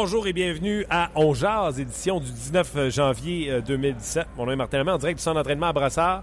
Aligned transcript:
Bonjour 0.00 0.28
et 0.28 0.32
bienvenue 0.32 0.86
à 0.90 1.10
On 1.16 1.34
Jazz, 1.34 1.80
édition 1.80 2.20
du 2.20 2.30
19 2.30 2.88
janvier 2.88 3.60
2017. 3.66 4.28
Mon 4.36 4.46
nom 4.46 4.52
est 4.52 4.56
Martin 4.56 4.78
Lemay, 4.78 4.92
en 4.92 4.96
direct 4.96 5.18
du 5.18 5.22
centre 5.24 5.34
d'entraînement 5.34 5.66
à 5.66 5.72
Brassard. 5.72 6.22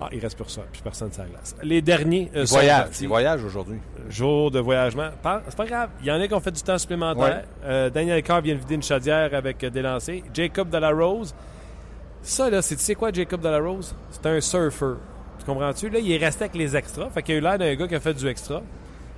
Ah, 0.00 0.08
il 0.12 0.18
reste 0.18 0.38
pour 0.38 0.48
ça, 0.48 0.62
puis 0.72 0.80
personne 0.82 1.12
sur 1.12 1.22
la 1.22 1.28
glace. 1.28 1.54
Les 1.62 1.82
derniers 1.82 2.30
euh, 2.34 2.46
sont 2.46 2.54
voyage, 2.54 2.84
partis. 2.84 3.06
voyage 3.06 3.44
aujourd'hui. 3.44 3.80
Jour 4.08 4.50
de 4.50 4.60
voyagement. 4.60 5.10
C'est 5.46 5.56
pas 5.56 5.66
grave. 5.66 5.90
Il 6.00 6.06
y 6.06 6.10
en 6.10 6.18
a 6.18 6.26
qui 6.26 6.32
ont 6.32 6.40
fait 6.40 6.52
du 6.52 6.62
temps 6.62 6.78
supplémentaire. 6.78 7.22
Ouais. 7.22 7.44
Euh, 7.66 7.90
Daniel 7.90 8.22
Carr 8.22 8.40
vient 8.40 8.54
de 8.54 8.60
vider 8.60 8.76
une 8.76 8.82
chaudière 8.82 9.34
avec 9.34 9.62
euh, 9.62 9.68
des 9.68 9.82
lancers. 9.82 10.22
Jacob 10.32 10.70
Delarose. 10.70 11.34
Ça, 12.22 12.48
là, 12.48 12.62
c'est, 12.62 12.76
tu 12.76 12.82
sais 12.82 12.94
quoi, 12.94 13.12
Jacob 13.12 13.42
Delarose? 13.42 13.94
C'est 14.10 14.24
un 14.24 14.40
surfer. 14.40 14.94
Tu 15.38 15.44
comprends-tu? 15.44 15.90
Là, 15.90 15.98
il 15.98 16.10
est 16.10 16.24
resté 16.24 16.44
avec 16.44 16.56
les 16.56 16.74
extras. 16.74 17.10
Fait 17.10 17.22
qu'il 17.22 17.34
a 17.34 17.38
eu 17.38 17.42
l'air 17.42 17.58
d'un 17.58 17.74
gars 17.74 17.88
qui 17.88 17.94
a 17.94 18.00
fait 18.00 18.14
du 18.14 18.26
extra. 18.26 18.62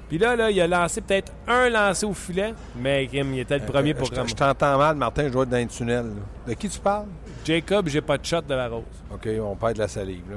Puis 0.08 0.16
là, 0.18 0.34
là, 0.36 0.50
il 0.50 0.60
a 0.60 0.66
lancé 0.66 1.00
peut-être 1.02 1.32
un 1.46 1.68
lancé 1.68 2.06
au 2.06 2.14
filet, 2.14 2.54
mais 2.80 3.06
Kim, 3.08 3.34
il 3.34 3.40
était 3.40 3.58
le 3.58 3.66
premier 3.66 3.90
Euh, 3.90 3.94
pour 3.94 4.06
je, 4.06 4.34
t'entends 4.34 4.78
mal, 4.78 4.96
Martin, 4.96 5.24
je 5.24 5.32
dois 5.32 5.42
être 5.42 5.50
dans 5.50 5.58
le 5.58 5.66
tunnel. 5.66 6.06
là. 6.06 6.12
De 6.48 6.54
qui 6.54 6.68
tu 6.68 6.78
parles? 6.78 7.06
Jacob, 7.44 7.88
j'ai 7.88 8.00
pas 8.00 8.16
de 8.18 8.24
shot 8.24 8.40
de 8.42 8.54
la 8.54 8.68
rose. 8.68 8.84
OK, 9.12 9.28
on 9.42 9.54
perd 9.56 9.74
de 9.74 9.78
la 9.80 9.88
salive. 9.88 10.22
Là. 10.30 10.36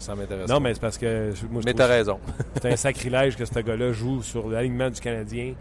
Ça 0.00 0.14
m'intéresse-. 0.16 0.48
Non, 0.50 0.58
mais 0.58 0.74
c'est 0.74 0.80
parce 0.80 0.98
que 0.98 1.32
je- 1.34 1.46
moi, 1.46 1.62
Mais 1.64 1.74
t'as 1.74 1.86
raison. 1.86 2.18
c'est 2.60 2.72
un 2.72 2.76
sacrilège 2.76 3.36
que 3.36 3.44
ce 3.44 3.58
gars-là 3.60 3.92
joue 3.92 4.20
sur 4.22 4.48
l'alignement 4.48 4.90
du 4.90 5.00
Canadien. 5.00 5.54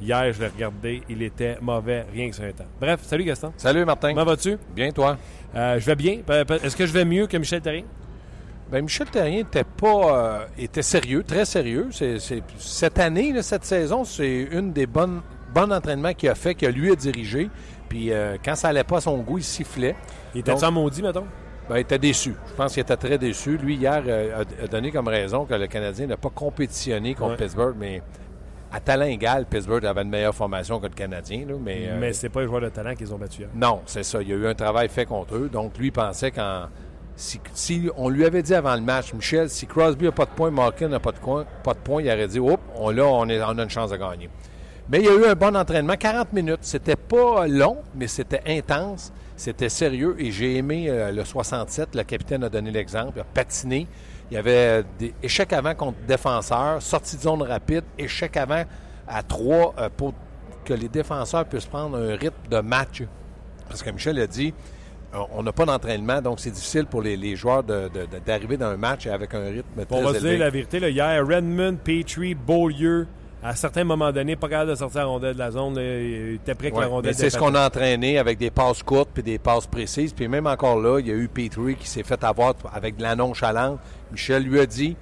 Hier, 0.00 0.32
je 0.32 0.40
l'ai 0.40 0.48
regardé, 0.48 1.02
il 1.08 1.22
était 1.22 1.58
mauvais, 1.60 2.06
rien 2.12 2.28
que 2.28 2.34
sur 2.34 2.44
un 2.44 2.52
temps. 2.52 2.64
Bref, 2.80 3.00
salut 3.02 3.24
Gaston. 3.24 3.52
Salut, 3.56 3.84
Martin. 3.84 4.10
Comment 4.14 4.24
vas-tu? 4.24 4.56
Bien, 4.74 4.90
toi? 4.92 5.16
Euh, 5.54 5.78
je 5.80 5.86
vais 5.86 5.96
bien. 5.96 6.18
Est-ce 6.62 6.76
que 6.76 6.86
je 6.86 6.92
vais 6.92 7.04
mieux 7.04 7.26
que 7.26 7.36
Michel 7.36 7.60
Terrien? 7.60 7.84
Ben, 8.70 8.82
Michel 8.82 9.06
Terrien 9.08 9.40
était 9.40 9.64
pas 9.64 9.86
euh, 9.86 10.46
était 10.58 10.82
sérieux, 10.82 11.22
très 11.22 11.46
sérieux. 11.46 11.88
Cette 12.58 12.98
année, 12.98 13.32
là, 13.32 13.42
cette 13.42 13.64
saison, 13.64 14.04
c'est 14.04 14.48
une 14.50 14.72
des 14.72 14.86
bonnes 14.86 15.22
bons 15.54 15.72
entraînements 15.72 16.12
qu'il 16.12 16.28
a 16.28 16.34
fait, 16.34 16.54
que 16.54 16.66
lui 16.66 16.92
a 16.92 16.94
dirigé. 16.94 17.48
Puis 17.88 18.12
euh, 18.12 18.36
quand 18.44 18.54
ça 18.54 18.68
allait 18.68 18.84
pas 18.84 18.98
à 18.98 19.00
son 19.00 19.16
goût, 19.18 19.38
il 19.38 19.44
sifflait. 19.44 19.96
Il 20.34 20.40
était 20.40 20.62
en 20.62 20.70
maudit, 20.72 21.02
mettons? 21.02 21.26
Ben, 21.68 21.76
il 21.76 21.80
était 21.80 21.98
déçu. 21.98 22.34
Je 22.48 22.54
pense 22.54 22.74
qu'il 22.74 22.82
était 22.82 22.96
très 22.96 23.16
déçu. 23.16 23.56
Lui, 23.56 23.76
hier, 23.76 24.02
euh, 24.06 24.44
a, 24.62 24.66
donné 24.66 24.90
comme 24.90 25.08
raison 25.08 25.46
que 25.46 25.54
le 25.54 25.66
Canadien 25.66 26.06
n'a 26.06 26.16
pas 26.18 26.30
compétitionné 26.30 27.14
contre 27.14 27.32
Ouais. 27.32 27.36
Pittsburgh, 27.36 27.74
mais 27.78 28.02
à 28.70 28.80
talent 28.80 29.06
égal, 29.06 29.46
Pittsburgh 29.46 29.84
avait 29.86 30.02
une 30.02 30.10
meilleure 30.10 30.34
formation 30.34 30.78
que 30.78 30.86
le 30.86 30.94
Canadien. 30.94 31.46
là, 31.48 31.54
mais, 31.58 31.88
Mais 31.98 32.12
c'est 32.12 32.28
pas 32.28 32.42
les 32.42 32.46
joueurs 32.46 32.60
de 32.60 32.68
talent 32.68 32.94
qu'ils 32.94 33.14
ont 33.14 33.18
battu 33.18 33.40
hier. 33.42 33.50
Non, 33.54 33.80
c'est 33.86 34.02
ça. 34.02 34.20
Il 34.20 34.28
y 34.28 34.32
a 34.32 34.36
eu 34.36 34.46
un 34.46 34.54
travail 34.54 34.90
fait 34.90 35.06
contre 35.06 35.36
eux. 35.36 35.48
Donc, 35.50 35.78
lui, 35.78 35.86
il 35.86 35.92
pensait 35.92 36.30
qu'en. 36.30 36.66
Si, 37.18 37.90
on 37.96 38.08
lui 38.10 38.24
avait 38.24 38.44
dit 38.44 38.54
avant 38.54 38.76
le 38.76 38.80
match, 38.80 39.12
Michel, 39.12 39.50
si 39.50 39.66
Crosby 39.66 40.04
n'a 40.04 40.12
pas 40.12 40.24
de 40.24 40.30
points, 40.30 40.52
Malkin 40.52 40.86
n'a 40.86 41.00
pas 41.00 41.10
de, 41.10 41.18
points, 41.18 42.00
il 42.00 42.08
aurait 42.08 42.28
dit, 42.28 42.38
Oups, 42.38 42.62
on, 42.76 42.96
a 42.96 43.32
une 43.34 43.68
chance 43.68 43.90
de 43.90 43.96
gagner. 43.96 44.30
Mais 44.88 45.00
il 45.00 45.04
y 45.04 45.08
a 45.08 45.14
eu 45.14 45.24
un 45.26 45.34
bon 45.34 45.56
entraînement, 45.56 45.96
40 45.96 46.32
minutes. 46.32 46.60
C'était 46.60 46.94
pas 46.94 47.48
long, 47.48 47.78
mais 47.96 48.06
c'était 48.06 48.40
intense, 48.46 49.12
c'était 49.36 49.68
sérieux. 49.68 50.14
Et 50.20 50.30
j'ai 50.30 50.58
aimé 50.58 50.86
euh, 50.88 51.10
le 51.10 51.24
67. 51.24 51.96
Le 51.96 52.04
capitaine 52.04 52.44
a 52.44 52.48
donné 52.48 52.70
l'exemple. 52.70 53.14
Il 53.16 53.20
a 53.20 53.24
patiné. 53.24 53.88
Il 54.30 54.34
y 54.34 54.36
avait 54.38 54.84
des 54.98 55.12
échecs 55.20 55.52
avant 55.52 55.74
contre 55.74 55.98
défenseurs, 56.06 56.80
sortie 56.80 57.16
de 57.16 57.22
zone 57.22 57.42
rapide, 57.42 57.82
échec 57.98 58.36
avant 58.36 58.62
à 59.08 59.24
trois 59.24 59.74
euh, 59.78 59.88
pour 59.94 60.14
que 60.64 60.72
les 60.72 60.88
défenseurs 60.88 61.46
puissent 61.46 61.66
prendre 61.66 61.98
un 61.98 62.14
rythme 62.14 62.48
de 62.48 62.60
match. 62.60 63.02
Parce 63.68 63.82
que 63.82 63.90
Michel 63.90 64.20
a 64.20 64.26
dit, 64.28 64.54
on 65.32 65.42
n'a 65.42 65.52
pas 65.52 65.64
d'entraînement, 65.64 66.20
donc 66.20 66.38
c'est 66.40 66.50
difficile 66.50 66.84
pour 66.86 67.02
les, 67.02 67.16
les 67.16 67.34
joueurs 67.34 67.62
d'arriver 67.62 68.56
dans 68.56 68.66
un 68.66 68.76
match 68.76 69.06
avec 69.06 69.34
un 69.34 69.44
rythme 69.50 69.84
très 69.84 69.96
On 69.98 70.02
va 70.02 70.10
élevé. 70.10 70.30
dire 70.30 70.38
la 70.40 70.50
vérité. 70.50 70.80
Là, 70.80 70.88
hier, 70.90 71.26
Redmond, 71.26 71.76
Petrie, 71.82 72.34
Beaulieu, 72.34 73.06
à 73.42 73.54
certains 73.54 73.84
moments 73.84 74.12
donnés, 74.12 74.36
pas 74.36 74.48
capable 74.48 74.70
de 74.70 74.74
sortir 74.76 75.00
la 75.00 75.06
rondelle 75.06 75.34
de 75.34 75.38
la 75.38 75.50
zone. 75.50 75.76
là, 75.76 75.82
il 75.82 76.34
était 76.34 76.54
prêt 76.54 76.70
que 76.70 76.76
Ouais, 76.76 76.82
la 76.82 76.88
rondelle 76.88 77.14
c'est 77.14 77.30
ce 77.30 77.38
qu'on 77.38 77.54
a 77.54 77.66
entraîné 77.66 78.18
avec 78.18 78.36
des 78.38 78.50
passes 78.50 78.82
courtes 78.82 79.10
puis 79.14 79.22
des 79.22 79.38
passes 79.38 79.66
précises. 79.66 80.12
Puis 80.12 80.26
même 80.28 80.46
encore 80.46 80.80
là, 80.80 80.98
il 80.98 81.06
y 81.06 81.10
a 81.10 81.14
eu 81.14 81.28
Petrie 81.28 81.76
qui 81.76 81.88
s'est 81.88 82.02
fait 82.02 82.22
avoir 82.24 82.54
avec 82.74 82.96
de 82.96 83.02
la 83.02 83.14
nonchalance. 83.16 83.78
Michel 84.10 84.42
lui 84.42 84.58
a 84.58 84.66
dit, 84.66 84.96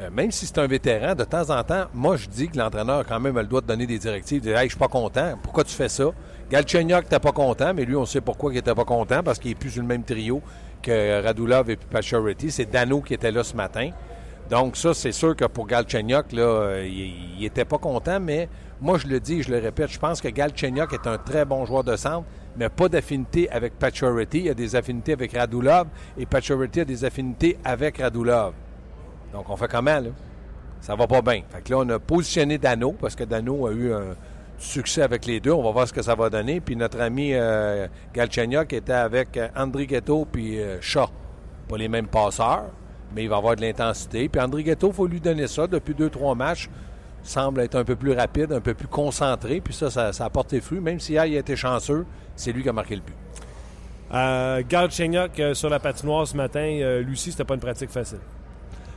euh, 0.00 0.10
même 0.12 0.30
si 0.32 0.46
c'est 0.46 0.58
un 0.58 0.66
vétéran, 0.66 1.14
de 1.14 1.24
temps 1.24 1.50
en 1.50 1.62
temps, 1.62 1.84
moi 1.94 2.16
je 2.16 2.26
dis 2.28 2.48
que 2.48 2.58
l'entraîneur 2.58 2.98
a 2.98 3.04
quand 3.04 3.20
même 3.20 3.36
le 3.38 3.44
droit 3.46 3.60
de 3.60 3.66
donner 3.66 3.86
des 3.86 3.98
directives, 3.98 4.40
de 4.42 4.48
dire 4.48 4.58
Hey, 4.58 4.64
je 4.64 4.70
suis 4.72 4.78
pas 4.78 4.88
content, 4.88 5.38
pourquoi 5.42 5.62
tu 5.64 5.74
fais 5.74 5.88
ça? 5.88 6.10
Galchenyuk 6.50 7.02
n'était 7.02 7.18
pas 7.18 7.32
content, 7.32 7.74
mais 7.74 7.84
lui, 7.84 7.96
on 7.96 8.06
sait 8.06 8.22
pourquoi 8.22 8.52
il 8.52 8.56
n'était 8.56 8.74
pas 8.74 8.84
content, 8.84 9.22
parce 9.22 9.38
qu'il 9.38 9.50
est 9.50 9.54
plus 9.54 9.70
sur 9.70 9.82
le 9.82 9.88
même 9.88 10.02
trio 10.02 10.40
que 10.82 11.22
Radulov 11.22 11.68
et 11.70 11.76
Pacioretty. 11.76 12.50
C'est 12.50 12.70
Dano 12.70 13.02
qui 13.02 13.14
était 13.14 13.30
là 13.30 13.44
ce 13.44 13.54
matin. 13.54 13.90
Donc 14.48 14.76
ça, 14.76 14.94
c'est 14.94 15.12
sûr 15.12 15.36
que 15.36 15.44
pour 15.44 15.66
Galchenyuk, 15.66 16.32
euh, 16.32 16.88
il 16.88 17.42
n'était 17.42 17.66
pas 17.66 17.76
content, 17.76 18.18
mais 18.18 18.48
moi, 18.80 18.96
je 18.96 19.06
le 19.06 19.20
dis 19.20 19.40
et 19.40 19.42
je 19.42 19.50
le 19.50 19.58
répète, 19.58 19.90
je 19.90 19.98
pense 19.98 20.22
que 20.22 20.28
Galchenyuk 20.28 20.90
est 20.94 21.06
un 21.06 21.18
très 21.18 21.44
bon 21.44 21.66
joueur 21.66 21.84
de 21.84 21.96
centre, 21.96 22.24
mais 22.56 22.70
pas 22.70 22.88
d'affinité 22.88 23.50
avec 23.50 23.78
Pacioretty. 23.78 24.40
Il 24.44 24.50
a 24.50 24.54
des 24.54 24.74
affinités 24.74 25.12
avec 25.12 25.36
Radulov 25.36 25.88
et 26.16 26.24
Pacioretty 26.24 26.80
a 26.80 26.84
des 26.86 27.04
affinités 27.04 27.58
avec 27.62 27.98
Radulov. 27.98 28.54
Donc 29.34 29.50
on 29.50 29.56
fait 29.56 29.68
comment, 29.68 30.00
là? 30.00 30.10
Ça 30.80 30.94
va 30.94 31.06
pas 31.06 31.20
bien. 31.20 31.42
Fait 31.50 31.60
que 31.60 31.72
là, 31.72 31.80
on 31.80 31.88
a 31.90 31.98
positionné 31.98 32.56
Dano, 32.56 32.92
parce 32.92 33.16
que 33.16 33.24
Dano 33.24 33.66
a 33.66 33.72
eu 33.72 33.92
un 33.92 34.14
succès 34.58 35.02
avec 35.02 35.26
les 35.26 35.40
deux. 35.40 35.52
On 35.52 35.62
va 35.62 35.70
voir 35.70 35.88
ce 35.88 35.92
que 35.92 36.02
ça 36.02 36.14
va 36.14 36.30
donner. 36.30 36.60
Puis 36.60 36.76
notre 36.76 37.00
ami 37.00 37.30
euh, 37.32 37.86
Galchenyuk 38.14 38.72
était 38.72 38.92
avec 38.92 39.36
euh, 39.36 39.48
André 39.56 39.86
Ghetto 39.86 40.26
puis 40.30 40.60
euh, 40.60 40.78
Shaw. 40.80 41.08
Pas 41.68 41.76
les 41.76 41.88
mêmes 41.88 42.06
passeurs, 42.06 42.66
mais 43.14 43.24
il 43.24 43.28
va 43.28 43.36
avoir 43.36 43.56
de 43.56 43.60
l'intensité. 43.60 44.28
Puis 44.28 44.40
André 44.40 44.64
Ghetto, 44.64 44.88
il 44.88 44.94
faut 44.94 45.06
lui 45.06 45.20
donner 45.20 45.46
ça. 45.46 45.66
Depuis 45.66 45.94
deux, 45.94 46.10
trois 46.10 46.34
matchs, 46.34 46.68
semble 47.22 47.60
être 47.60 47.76
un 47.76 47.84
peu 47.84 47.96
plus 47.96 48.12
rapide, 48.12 48.52
un 48.52 48.60
peu 48.60 48.74
plus 48.74 48.88
concentré. 48.88 49.60
Puis 49.60 49.74
ça, 49.74 49.90
ça, 49.90 50.12
ça 50.12 50.24
a 50.24 50.30
porté 50.30 50.60
fruit. 50.60 50.80
Même 50.80 51.00
si 51.00 51.12
hier, 51.12 51.26
il 51.26 51.36
a 51.36 51.40
été 51.40 51.56
chanceux, 51.56 52.06
c'est 52.36 52.52
lui 52.52 52.62
qui 52.62 52.68
a 52.68 52.72
marqué 52.72 52.96
le 52.96 53.02
but. 53.02 53.14
Euh, 54.12 54.62
Galchenyuk, 54.66 55.38
euh, 55.38 55.54
sur 55.54 55.68
la 55.68 55.78
patinoire 55.78 56.26
ce 56.26 56.36
matin, 56.36 56.60
euh, 56.60 57.02
Lucie, 57.02 57.30
c'était 57.30 57.44
pas 57.44 57.54
une 57.54 57.60
pratique 57.60 57.90
facile. 57.90 58.20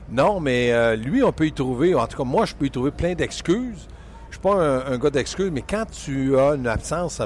Non, 0.09 0.39
mais 0.39 0.71
euh, 0.71 0.95
lui, 0.95 1.23
on 1.23 1.31
peut 1.31 1.47
y 1.47 1.51
trouver, 1.51 1.95
en 1.95 2.07
tout 2.07 2.17
cas, 2.17 2.23
moi, 2.23 2.45
je 2.45 2.55
peux 2.55 2.65
y 2.65 2.71
trouver 2.71 2.91
plein 2.91 3.13
d'excuses. 3.13 3.87
Je 4.31 4.35
suis 4.37 4.41
pas 4.41 4.53
un, 4.55 4.93
un 4.93 4.97
gars 4.97 5.09
d'excuses, 5.11 5.51
mais 5.51 5.61
quand 5.67 5.83
tu 5.91 6.35
as 6.39 6.55
une 6.55 6.65
absence, 6.67 7.21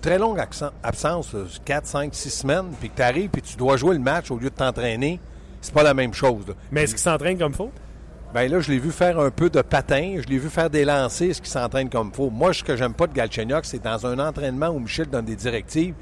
très 0.00 0.18
longue 0.18 0.38
absence, 0.82 1.36
4, 1.64 1.86
5, 1.86 2.14
6 2.14 2.30
semaines, 2.30 2.66
puis 2.80 2.88
que 2.88 2.96
tu 2.96 3.02
arrives, 3.02 3.28
puis 3.28 3.42
tu 3.42 3.56
dois 3.56 3.76
jouer 3.76 3.94
le 3.94 4.00
match 4.00 4.30
au 4.30 4.36
lieu 4.38 4.48
de 4.48 4.54
t'entraîner, 4.54 5.20
c'est 5.60 5.74
pas 5.74 5.82
la 5.82 5.92
même 5.94 6.14
chose. 6.14 6.46
là. 6.48 6.54
Mais 6.72 6.84
est-ce 6.84 6.92
qu'il 6.92 7.02
s'entraîne 7.02 7.36
comme 7.38 7.52
faut? 7.52 7.70
Ben 8.32 8.50
là, 8.50 8.60
je 8.60 8.70
l'ai 8.70 8.78
vu 8.78 8.92
faire 8.92 9.18
un 9.18 9.30
peu 9.30 9.50
de 9.50 9.62
patin, 9.62 10.16
je 10.22 10.28
l'ai 10.28 10.38
vu 10.38 10.48
faire 10.50 10.70
des 10.70 10.84
lancers, 10.84 11.34
ce 11.34 11.40
qui 11.40 11.50
s'entraîne 11.50 11.88
comme 11.90 12.12
faut. 12.12 12.30
Moi, 12.30 12.52
ce 12.52 12.62
que 12.62 12.76
j'aime 12.76 12.94
pas 12.94 13.06
de 13.06 13.14
Galchenyuk, 13.14 13.64
c'est 13.64 13.82
dans 13.82 14.06
un 14.06 14.18
entraînement 14.18 14.68
où 14.68 14.78
Michel 14.78 15.06
donne 15.08 15.24
des 15.24 15.34
directives, 15.36 15.94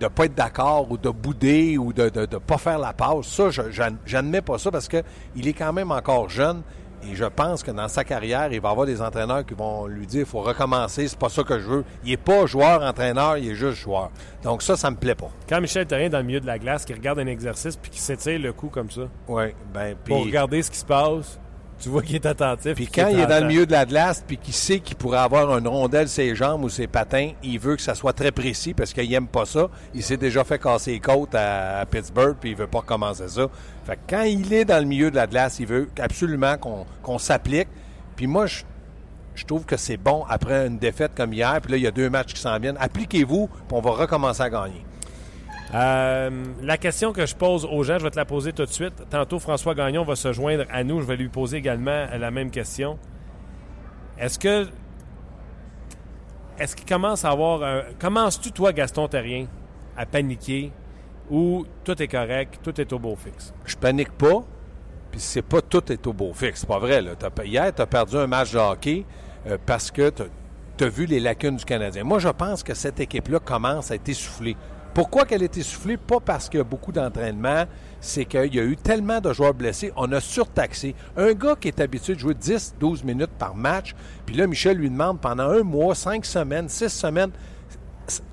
de 0.00 0.08
pas 0.08 0.24
être 0.24 0.34
d'accord 0.34 0.90
ou 0.90 0.98
de 0.98 1.10
bouder 1.10 1.78
ou 1.78 1.92
de 1.92 2.10
ne 2.14 2.26
pas 2.38 2.58
faire 2.58 2.78
la 2.78 2.92
passe. 2.92 3.26
Ça, 3.26 3.50
je- 3.50 3.70
j'ad- 3.70 3.96
j'admets 4.04 4.40
pas 4.40 4.58
ça 4.58 4.70
parce 4.70 4.88
que 4.88 5.02
il 5.36 5.46
est 5.46 5.52
quand 5.52 5.72
même 5.72 5.92
encore 5.92 6.28
jeune 6.28 6.62
Et 7.02 7.14
je 7.14 7.24
pense 7.24 7.62
que 7.62 7.70
dans 7.70 7.88
sa 7.88 8.04
carrière, 8.04 8.52
il 8.52 8.60
va 8.60 8.70
avoir 8.70 8.86
des 8.86 9.00
entraîneurs 9.00 9.44
qui 9.46 9.54
vont 9.54 9.86
lui 9.86 10.06
dire 10.06 10.20
il 10.20 10.26
faut 10.26 10.40
recommencer, 10.42 11.08
c'est 11.08 11.18
pas 11.18 11.28
ça 11.28 11.42
que 11.42 11.58
je 11.58 11.66
veux. 11.66 11.84
Il 12.04 12.10
n'est 12.10 12.16
pas 12.16 12.44
joueur-entraîneur, 12.46 13.38
il 13.38 13.50
est 13.50 13.54
juste 13.54 13.78
joueur. 13.78 14.10
Donc 14.42 14.62
ça, 14.62 14.76
ça 14.76 14.90
me 14.90 14.96
plaît 14.96 15.14
pas. 15.14 15.30
Quand 15.48 15.60
Michel 15.60 15.86
Therrien 15.86 16.10
dans 16.10 16.18
le 16.18 16.24
milieu 16.24 16.40
de 16.40 16.46
la 16.46 16.58
glace, 16.58 16.84
qui 16.84 16.92
regarde 16.92 17.18
un 17.18 17.26
exercice 17.26 17.76
puis 17.76 17.90
qui 17.90 18.00
s'étire 18.00 18.38
le 18.38 18.52
cou 18.52 18.68
comme 18.68 18.90
ça, 18.90 19.02
Oui, 19.28 19.44
ben, 19.72 19.94
puis. 20.04 20.12
pour 20.14 20.24
regarder 20.24 20.62
ce 20.62 20.70
qui 20.70 20.78
se 20.78 20.84
passe, 20.84 21.38
tu 21.80 21.88
vois 21.88 22.02
qu'il 22.02 22.16
est 22.16 22.26
attentif. 22.26 22.74
Puis 22.74 22.86
quand 22.86 23.08
il 23.08 23.18
est 23.18 23.26
dans 23.26 23.40
le 23.40 23.48
milieu 23.48 23.66
de 23.66 23.72
la 23.72 23.86
glace, 23.86 24.22
puis 24.26 24.36
qu'il 24.36 24.54
sait 24.54 24.80
qu'il 24.80 24.96
pourrait 24.96 25.18
avoir 25.18 25.56
une 25.56 25.66
rondelle 25.66 26.08
ses 26.08 26.34
jambes 26.34 26.62
ou 26.64 26.68
ses 26.68 26.86
patins, 26.86 27.30
il 27.42 27.58
veut 27.58 27.76
que 27.76 27.82
ça 27.82 27.94
soit 27.94 28.12
très 28.12 28.30
précis 28.30 28.74
parce 28.74 28.92
qu'il 28.92 29.12
aime 29.14 29.26
pas 29.26 29.46
ça. 29.46 29.68
Il 29.94 30.02
s'est 30.02 30.16
déjà 30.18 30.44
fait 30.44 30.58
casser 30.58 30.92
les 30.92 31.00
côtes 31.00 31.34
à, 31.34 31.84
Pittsburgh, 31.90 32.36
puis 32.38 32.50
il 32.50 32.56
veut 32.56 32.66
pas 32.66 32.80
recommencer 32.80 33.28
ça. 33.28 33.46
Fait 33.86 33.96
que 33.96 34.00
quand 34.08 34.22
il 34.22 34.52
est 34.52 34.64
dans 34.64 34.78
le 34.78 34.84
milieu 34.84 35.10
de 35.10 35.16
la 35.16 35.26
glace, 35.26 35.58
il 35.58 35.66
veut 35.66 35.88
absolument 35.98 36.56
qu'on 36.58 36.84
qu'on 37.02 37.18
s'applique. 37.18 37.68
Puis 38.14 38.26
moi, 38.26 38.46
je, 38.46 38.62
je 39.34 39.46
trouve 39.46 39.64
que 39.64 39.76
c'est 39.76 39.96
bon 39.96 40.24
après 40.28 40.66
une 40.66 40.78
défaite 40.78 41.12
comme 41.16 41.32
hier, 41.32 41.58
puis 41.62 41.72
là, 41.72 41.78
il 41.78 41.82
y 41.82 41.86
a 41.86 41.90
deux 41.90 42.10
matchs 42.10 42.34
qui 42.34 42.40
s'en 42.40 42.58
viennent. 42.58 42.78
Appliquez-vous, 42.78 43.46
puis 43.46 43.58
on 43.70 43.80
va 43.80 43.92
recommencer 43.92 44.42
à 44.42 44.50
gagner. 44.50 44.84
Euh, 45.74 46.44
la 46.62 46.78
question 46.78 47.12
que 47.12 47.26
je 47.26 47.36
pose 47.36 47.64
aux 47.64 47.82
gens, 47.84 47.98
je 47.98 48.04
vais 48.04 48.10
te 48.10 48.16
la 48.16 48.24
poser 48.24 48.52
tout 48.52 48.64
de 48.64 48.70
suite. 48.70 48.94
Tantôt, 49.08 49.38
François 49.38 49.74
Gagnon 49.74 50.04
va 50.04 50.16
se 50.16 50.32
joindre 50.32 50.64
à 50.70 50.82
nous. 50.82 51.00
Je 51.00 51.06
vais 51.06 51.16
lui 51.16 51.28
poser 51.28 51.58
également 51.58 52.06
la 52.18 52.30
même 52.30 52.50
question. 52.50 52.98
Est-ce 54.18 54.38
que. 54.38 54.66
Est-ce 56.58 56.76
qu'il 56.76 56.86
commence 56.86 57.24
à 57.24 57.30
avoir. 57.30 57.84
Commences-tu, 57.98 58.52
toi, 58.52 58.72
Gaston 58.72 59.08
Terrien, 59.08 59.46
à 59.96 60.06
paniquer 60.06 60.72
ou 61.30 61.64
tout 61.84 62.02
est 62.02 62.08
correct, 62.08 62.58
tout 62.62 62.78
est 62.80 62.92
au 62.92 62.98
beau 62.98 63.16
fixe? 63.16 63.54
je 63.64 63.76
panique 63.76 64.10
pas, 64.12 64.42
puis 65.10 65.20
c'est 65.20 65.42
pas 65.42 65.62
tout 65.62 65.90
est 65.92 66.06
au 66.06 66.12
beau 66.12 66.32
fixe. 66.32 66.60
C'est 66.60 66.66
pas 66.66 66.78
vrai. 66.78 67.00
Là. 67.00 67.12
Hier, 67.44 67.72
tu 67.74 67.80
as 67.80 67.86
perdu 67.86 68.16
un 68.16 68.26
match 68.26 68.52
de 68.52 68.58
hockey 68.58 69.04
euh, 69.46 69.56
parce 69.64 69.90
que 69.90 70.12
tu 70.76 70.84
as 70.84 70.88
vu 70.88 71.06
les 71.06 71.20
lacunes 71.20 71.56
du 71.56 71.64
Canadien. 71.64 72.04
Moi, 72.04 72.18
je 72.18 72.28
pense 72.28 72.62
que 72.62 72.74
cette 72.74 73.00
équipe-là 73.00 73.38
commence 73.38 73.90
à 73.90 73.94
être 73.94 74.08
essoufflée. 74.08 74.56
Pourquoi 74.94 75.24
qu'elle 75.24 75.42
est 75.42 75.56
essoufflée? 75.56 75.96
Pas 75.96 76.18
parce 76.20 76.48
qu'il 76.48 76.58
y 76.58 76.60
a 76.60 76.64
beaucoup 76.64 76.90
d'entraînement, 76.90 77.64
c'est 78.00 78.24
qu'il 78.24 78.54
y 78.54 78.58
a 78.58 78.64
eu 78.64 78.76
tellement 78.76 79.20
de 79.20 79.32
joueurs 79.32 79.54
blessés, 79.54 79.92
on 79.96 80.10
a 80.12 80.20
surtaxé. 80.20 80.94
Un 81.16 81.32
gars 81.32 81.54
qui 81.58 81.68
est 81.68 81.80
habitué 81.80 82.14
de 82.14 82.18
jouer 82.18 82.34
10-12 82.34 83.04
minutes 83.04 83.30
par 83.38 83.54
match, 83.54 83.94
puis 84.26 84.34
là, 84.34 84.46
Michel 84.46 84.78
lui 84.78 84.90
demande 84.90 85.20
pendant 85.20 85.48
un 85.50 85.62
mois, 85.62 85.94
cinq 85.94 86.24
semaines, 86.24 86.68
six 86.68 86.88
semaines, 86.88 87.30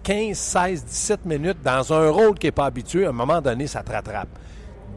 15, 0.04 0.36
16, 0.36 0.86
17 0.86 1.26
minutes 1.26 1.58
dans 1.64 1.94
un 1.94 2.10
rôle 2.10 2.40
qui 2.40 2.48
n'est 2.48 2.52
pas 2.52 2.66
habitué, 2.66 3.06
à 3.06 3.10
un 3.10 3.14
moment 3.14 3.42
donné, 3.42 3.68
ça 3.68 3.84
te 3.84 3.92
rattrape. 3.92 4.30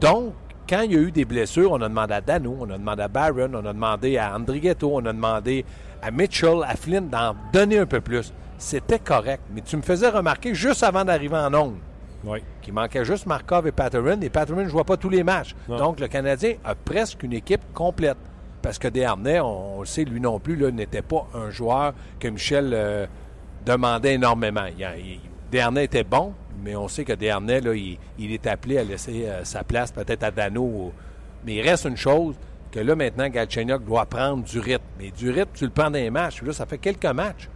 Donc, 0.00 0.32
quand 0.68 0.82
il 0.82 0.92
y 0.92 0.96
a 0.96 1.00
eu 1.00 1.10
des 1.10 1.24
blessures, 1.24 1.72
on 1.72 1.82
a 1.82 1.88
demandé 1.88 2.14
à 2.14 2.20
Dano, 2.20 2.56
on 2.60 2.70
a 2.70 2.78
demandé 2.78 3.02
à 3.02 3.08
Barron, 3.08 3.50
on 3.52 3.66
a 3.66 3.72
demandé 3.72 4.16
à 4.16 4.34
Andrighetto, 4.34 4.90
on 4.94 5.04
a 5.04 5.12
demandé 5.12 5.64
à 6.00 6.10
Mitchell, 6.10 6.62
à 6.64 6.76
Flynn 6.76 7.08
d'en 7.08 7.34
donner 7.52 7.78
un 7.78 7.86
peu 7.86 8.00
plus. 8.00 8.32
C'était 8.60 8.98
correct. 8.98 9.42
Mais 9.54 9.62
tu 9.62 9.76
me 9.76 9.82
faisais 9.82 10.08
remarquer 10.08 10.54
juste 10.54 10.82
avant 10.82 11.04
d'arriver 11.04 11.36
en 11.36 11.52
ongle 11.54 11.78
Oui. 12.24 12.40
qu'il 12.62 12.74
manquait 12.74 13.04
juste 13.04 13.26
Markov 13.26 13.66
et 13.66 13.72
Patterson, 13.72 14.18
et 14.20 14.28
Patterson 14.30 14.60
ne 14.62 14.68
jouait 14.68 14.84
pas 14.84 14.96
tous 14.96 15.08
les 15.08 15.24
matchs. 15.24 15.54
Non. 15.68 15.78
Donc, 15.78 16.00
le 16.00 16.08
Canadien 16.08 16.54
a 16.64 16.74
presque 16.74 17.22
une 17.22 17.32
équipe 17.32 17.62
complète. 17.74 18.18
Parce 18.62 18.78
que 18.78 18.88
Desharnais, 18.88 19.40
on, 19.40 19.78
on 19.78 19.80
le 19.80 19.86
sait, 19.86 20.04
lui 20.04 20.20
non 20.20 20.38
plus, 20.38 20.56
n'était 20.72 21.00
pas 21.00 21.26
un 21.34 21.48
joueur 21.48 21.94
que 22.18 22.28
Michel 22.28 22.72
euh, 22.74 23.06
demandait 23.64 24.14
énormément. 24.14 24.66
Il, 24.66 24.86
il- 24.98 25.20
Desharnais 25.50 25.86
était 25.86 26.04
bon, 26.04 26.34
mais 26.62 26.76
on 26.76 26.86
sait 26.86 27.04
que 27.04 27.14
Desharnais, 27.14 27.60
là, 27.62 27.74
il, 27.74 27.98
il 28.18 28.32
est 28.32 28.46
appelé 28.46 28.76
à 28.78 28.84
laisser 28.84 29.24
euh, 29.26 29.42
sa 29.44 29.64
place 29.64 29.90
peut-être 29.90 30.22
à 30.22 30.30
Dano. 30.30 30.92
Mais 31.46 31.54
il 31.54 31.62
reste 31.62 31.86
une 31.86 31.96
chose, 31.96 32.34
que 32.70 32.78
là, 32.80 32.94
maintenant, 32.94 33.28
Galchenyuk 33.30 33.82
doit 33.84 34.04
prendre 34.04 34.44
du 34.44 34.60
rythme. 34.60 34.84
Mais 34.98 35.10
du 35.10 35.30
rythme, 35.30 35.50
tu 35.54 35.64
le 35.64 35.70
prends 35.70 35.90
dans 35.90 35.94
les 35.98 36.10
matchs. 36.10 36.42
Là, 36.42 36.52
ça 36.52 36.66
fait 36.66 36.76
quelques 36.78 37.06
matchs. 37.06 37.48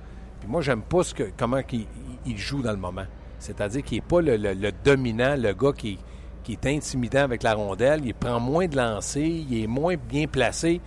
Puis 0.44 0.52
moi, 0.52 0.60
j'aime 0.60 0.82
pas 0.82 1.02
ce 1.02 1.14
que, 1.14 1.22
comment 1.38 1.60
il, 1.72 1.80
il- 1.80 1.86
il 2.32 2.36
joue 2.36 2.60
dans 2.60 2.70
le 2.72 2.76
moment. 2.76 3.06
C'est-à-dire 3.38 3.82
qu'il 3.82 3.96
n'est 3.96 4.02
pas 4.06 4.20
le, 4.20 4.36
le- 4.36 4.52
le 4.52 4.72
dominant, 4.84 5.36
le 5.38 5.54
gars 5.54 5.72
qui, 5.72 5.98
qui 6.42 6.52
est 6.52 6.66
intimidant 6.66 7.20
avec 7.22 7.42
la 7.42 7.54
rondelle. 7.54 8.02
Il 8.04 8.12
prend 8.12 8.38
moins 8.40 8.66
de 8.68 8.76
lancers, 8.76 9.22
il 9.24 9.62
est 9.62 9.66
moins 9.66 9.94
bien 9.96 10.26
placé. 10.26 10.82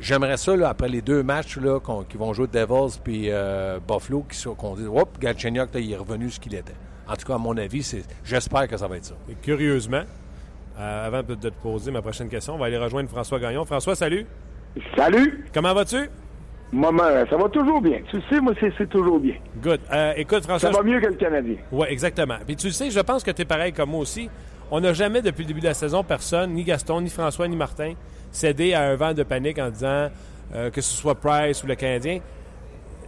J'aimerais 0.00 0.36
ça, 0.36 0.56
là, 0.56 0.68
après 0.70 0.88
les 0.88 1.00
deux 1.00 1.22
matchs 1.22 1.58
là, 1.58 1.78
qu'on- 1.78 2.02
qui 2.02 2.16
vont 2.16 2.32
jouer 2.32 2.48
Devils 2.48 2.98
puis 3.02 3.26
euh, 3.30 3.78
Buffalo, 3.86 4.24
qui 4.28 4.42
qu'on 4.56 4.74
dise, 4.74 4.88
hop, 4.92 5.16
Galchenyuk, 5.20 5.72
là, 5.72 5.78
il 5.80 5.92
est 5.92 5.96
revenu 5.96 6.28
ce 6.28 6.40
qu'il 6.40 6.56
était. 6.56 6.74
En 7.08 7.14
tout 7.14 7.24
cas, 7.24 7.36
à 7.36 7.38
mon 7.38 7.56
avis, 7.56 7.84
c'est, 7.84 8.02
j'espère 8.24 8.66
que 8.66 8.76
ça 8.76 8.88
va 8.88 8.96
être 8.96 9.04
ça. 9.04 9.14
Et 9.30 9.34
curieusement, 9.34 10.02
euh, 10.76 11.06
avant 11.06 11.22
de 11.22 11.36
te 11.36 11.48
poser 11.48 11.92
ma 11.92 12.02
prochaine 12.02 12.28
question, 12.28 12.54
on 12.56 12.58
va 12.58 12.66
aller 12.66 12.78
rejoindre 12.78 13.08
François 13.08 13.38
Gagnon. 13.38 13.64
François, 13.64 13.94
salut. 13.94 14.26
Salut! 14.96 15.46
Comment 15.54 15.72
vas-tu? 15.72 16.10
Maman, 16.72 17.24
ça 17.30 17.36
va 17.36 17.48
toujours 17.48 17.80
bien. 17.80 18.00
Tu 18.10 18.20
sais, 18.28 18.40
moi, 18.40 18.52
c'est 18.60 18.88
toujours 18.88 19.18
bien. 19.18 19.36
Good. 19.62 19.80
Euh, 19.90 20.12
écoute, 20.16 20.44
François. 20.44 20.70
Ça 20.70 20.76
va 20.76 20.82
mieux 20.82 21.00
que 21.00 21.06
le 21.06 21.14
Canadien. 21.14 21.56
Oui, 21.72 21.86
exactement. 21.88 22.36
Puis 22.46 22.56
tu 22.56 22.66
le 22.66 22.72
sais, 22.72 22.90
je 22.90 23.00
pense 23.00 23.22
que 23.22 23.30
tu 23.30 23.42
es 23.42 23.44
pareil 23.46 23.72
comme 23.72 23.90
moi 23.90 24.00
aussi. 24.00 24.28
On 24.70 24.80
n'a 24.80 24.92
jamais, 24.92 25.22
depuis 25.22 25.42
le 25.42 25.48
début 25.48 25.60
de 25.60 25.66
la 25.66 25.74
saison, 25.74 26.04
personne, 26.04 26.52
ni 26.52 26.64
Gaston, 26.64 27.00
ni 27.00 27.08
François, 27.08 27.48
ni 27.48 27.56
Martin, 27.56 27.94
cédé 28.30 28.74
à 28.74 28.82
un 28.82 28.96
vent 28.96 29.14
de 29.14 29.22
panique 29.22 29.58
en 29.58 29.70
disant 29.70 30.08
euh, 30.54 30.70
que 30.70 30.82
ce 30.82 30.94
soit 30.94 31.14
Price 31.14 31.64
ou 31.64 31.66
le 31.66 31.74
Canadien. 31.74 32.20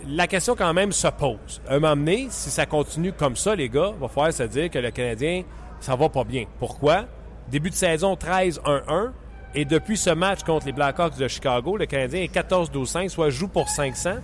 La 0.08 0.26
question, 0.26 0.54
quand 0.56 0.72
même, 0.72 0.92
se 0.92 1.08
pose. 1.08 1.60
Un 1.68 1.80
moment 1.80 1.96
donné, 1.96 2.28
si 2.30 2.48
ça 2.48 2.64
continue 2.64 3.12
comme 3.12 3.36
ça, 3.36 3.54
les 3.54 3.68
gars, 3.68 3.92
va 4.00 4.08
falloir 4.08 4.32
se 4.32 4.44
dire 4.44 4.70
que 4.70 4.78
le 4.78 4.90
Canadien, 4.90 5.42
ça 5.80 5.94
va 5.96 6.08
pas 6.08 6.24
bien. 6.24 6.44
Pourquoi? 6.58 7.04
Début 7.50 7.68
de 7.68 7.74
saison 7.74 8.14
13-1-1. 8.14 9.10
Et 9.54 9.64
depuis 9.64 9.96
ce 9.96 10.10
match 10.10 10.44
contre 10.44 10.66
les 10.66 10.72
Blackhawks 10.72 11.16
de 11.16 11.26
Chicago, 11.26 11.76
le 11.76 11.86
Canadien 11.86 12.22
est 12.22 12.32
14-12-5, 12.32 13.08
soit 13.08 13.30
joue 13.30 13.48
pour 13.48 13.68
500. 13.68 14.16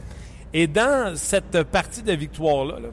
Et 0.53 0.67
dans 0.69 1.17
cette 1.17 1.65
partie 1.65 2.03
de 2.03 2.13
victoire-là, 2.13 2.79
là, 2.79 2.89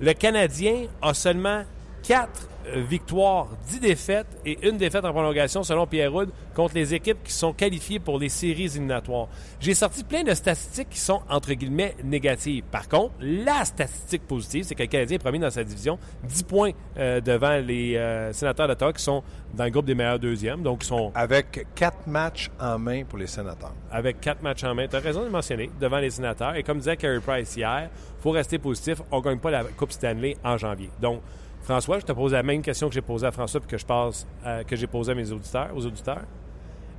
le 0.00 0.12
Canadien 0.14 0.86
a 1.00 1.14
seulement 1.14 1.62
4 2.02 2.28
victoires, 2.76 3.48
10 3.68 3.80
défaites 3.80 4.26
et 4.44 4.58
une 4.68 4.76
défaite 4.76 5.04
en 5.04 5.12
prolongation 5.12 5.62
selon 5.62 5.86
Pierre 5.86 6.14
Houd 6.14 6.30
contre 6.54 6.74
les 6.74 6.94
équipes 6.94 7.22
qui 7.24 7.32
sont 7.32 7.52
qualifiées 7.52 7.98
pour 7.98 8.18
les 8.18 8.28
séries 8.28 8.64
éliminatoires. 8.64 9.28
J'ai 9.60 9.74
sorti 9.74 10.04
plein 10.04 10.22
de 10.22 10.34
statistiques 10.34 10.90
qui 10.90 10.98
sont 11.00 11.20
entre 11.28 11.52
guillemets 11.52 11.94
négatives. 12.04 12.64
Par 12.70 12.88
contre, 12.88 13.14
la 13.20 13.64
statistique 13.64 14.26
positive, 14.26 14.64
c'est 14.64 14.74
que 14.74 14.82
le 14.82 14.88
Canadien 14.88 15.16
est 15.16 15.18
premier 15.18 15.38
dans 15.38 15.50
sa 15.50 15.64
division, 15.64 15.98
10 16.24 16.42
points 16.44 16.70
euh, 16.98 17.20
devant 17.20 17.56
les 17.58 17.96
euh, 17.96 18.32
sénateurs 18.32 18.68
d'Ottawa 18.68 18.92
qui 18.92 19.02
sont 19.02 19.22
dans 19.54 19.64
le 19.64 19.70
groupe 19.70 19.86
des 19.86 19.94
meilleurs 19.94 20.18
deuxièmes, 20.18 20.62
donc 20.62 20.84
ils 20.84 20.86
sont 20.86 21.10
Avec 21.14 21.66
quatre 21.74 22.06
matchs 22.06 22.50
en 22.60 22.78
main 22.78 23.04
pour 23.04 23.18
les 23.18 23.26
sénateurs. 23.26 23.74
avec 23.90 24.20
quatre 24.20 24.42
matchs 24.42 24.64
en 24.64 24.74
main. 24.74 24.86
Tu 24.88 24.96
as 24.96 25.00
raison 25.00 25.20
de 25.20 25.24
le 25.26 25.30
mentionner, 25.30 25.70
devant 25.80 25.98
les 25.98 26.10
sénateurs. 26.10 26.54
Et 26.54 26.62
comme 26.62 26.78
disait 26.78 26.96
Carey 26.96 27.20
Price 27.20 27.56
hier, 27.56 27.90
faut 28.20 28.30
rester 28.30 28.58
positif. 28.58 29.00
On 29.10 29.18
ne 29.18 29.22
gagne 29.24 29.38
pas 29.38 29.50
la 29.50 29.64
Coupe 29.64 29.92
Stanley 29.92 30.36
en 30.44 30.56
janvier. 30.56 30.90
Donc, 31.00 31.20
François, 31.62 31.98
je 31.98 32.04
te 32.06 32.12
pose 32.12 32.32
la 32.32 32.42
même 32.42 32.62
question 32.62 32.88
que 32.88 32.94
j'ai 32.94 33.00
posée 33.02 33.26
à 33.26 33.30
François 33.32 33.60
puis 33.60 33.68
que 33.68 33.78
je 33.78 33.86
passe, 33.86 34.26
euh, 34.46 34.62
que 34.64 34.76
j'ai 34.76 34.86
posée 34.86 35.12
à 35.12 35.14
mes 35.14 35.30
auditeurs, 35.30 35.68
aux 35.74 35.84
auditeurs. 35.86 36.22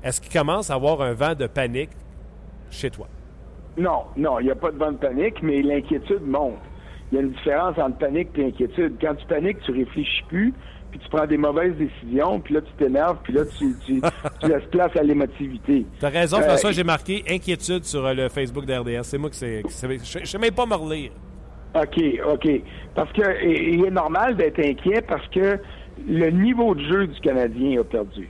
Est-ce 0.03 0.21
qu'il 0.21 0.31
commence 0.31 0.69
à 0.69 0.75
avoir 0.75 1.01
un 1.01 1.13
vent 1.13 1.35
de 1.35 1.47
panique 1.47 1.89
chez 2.69 2.89
toi? 2.89 3.07
Non, 3.77 4.03
non, 4.17 4.39
il 4.39 4.45
n'y 4.45 4.51
a 4.51 4.55
pas 4.55 4.71
de 4.71 4.77
bonne 4.77 4.97
panique, 4.97 5.41
mais 5.41 5.61
l'inquiétude 5.61 6.21
monte. 6.25 6.55
Il 7.11 7.15
y 7.15 7.17
a 7.19 7.21
une 7.21 7.31
différence 7.31 7.77
entre 7.77 7.97
panique 7.97 8.29
et 8.37 8.47
inquiétude. 8.47 8.95
Quand 9.01 9.15
tu 9.15 9.25
paniques, 9.27 9.59
tu 9.65 9.71
réfléchis 9.71 10.23
plus, 10.29 10.53
puis 10.91 10.99
tu 10.99 11.09
prends 11.09 11.25
des 11.27 11.37
mauvaises 11.37 11.75
décisions, 11.75 12.39
puis 12.39 12.53
là, 12.55 12.61
tu 12.61 12.71
t'énerves, 12.77 13.17
puis 13.23 13.33
là, 13.33 13.41
tu, 13.57 13.73
tu, 13.85 14.01
tu 14.41 14.47
laisses 14.47 14.65
place 14.71 14.95
à 14.95 15.03
l'émotivité. 15.03 15.85
Tu 15.99 16.05
as 16.05 16.09
raison, 16.09 16.37
Euh, 16.37 16.41
François, 16.43 16.71
j'ai 16.71 16.83
marqué 16.83 17.23
inquiétude 17.29 17.83
sur 17.85 18.05
euh, 18.05 18.13
le 18.13 18.29
Facebook 18.29 18.65
d'RDS. 18.65 19.03
C'est 19.03 19.17
moi 19.17 19.29
qui 19.29 19.37
c'est- 19.37 19.63
Je 19.73 20.19
ne 20.19 20.25
sais 20.25 20.37
même 20.37 20.53
pas 20.53 20.65
me 20.65 20.75
relire. 20.75 21.11
OK, 21.75 22.03
OK. 22.27 22.49
Parce 22.95 23.11
que 23.13 23.45
il 23.45 23.85
est 23.85 23.91
normal 23.91 24.35
d'être 24.35 24.59
inquiet 24.59 25.01
parce 25.01 25.27
que 25.29 25.57
le 26.07 26.29
niveau 26.29 26.75
de 26.75 26.81
jeu 26.81 27.07
du 27.07 27.19
Canadien 27.21 27.79
a 27.79 27.83
perdu. 27.83 28.29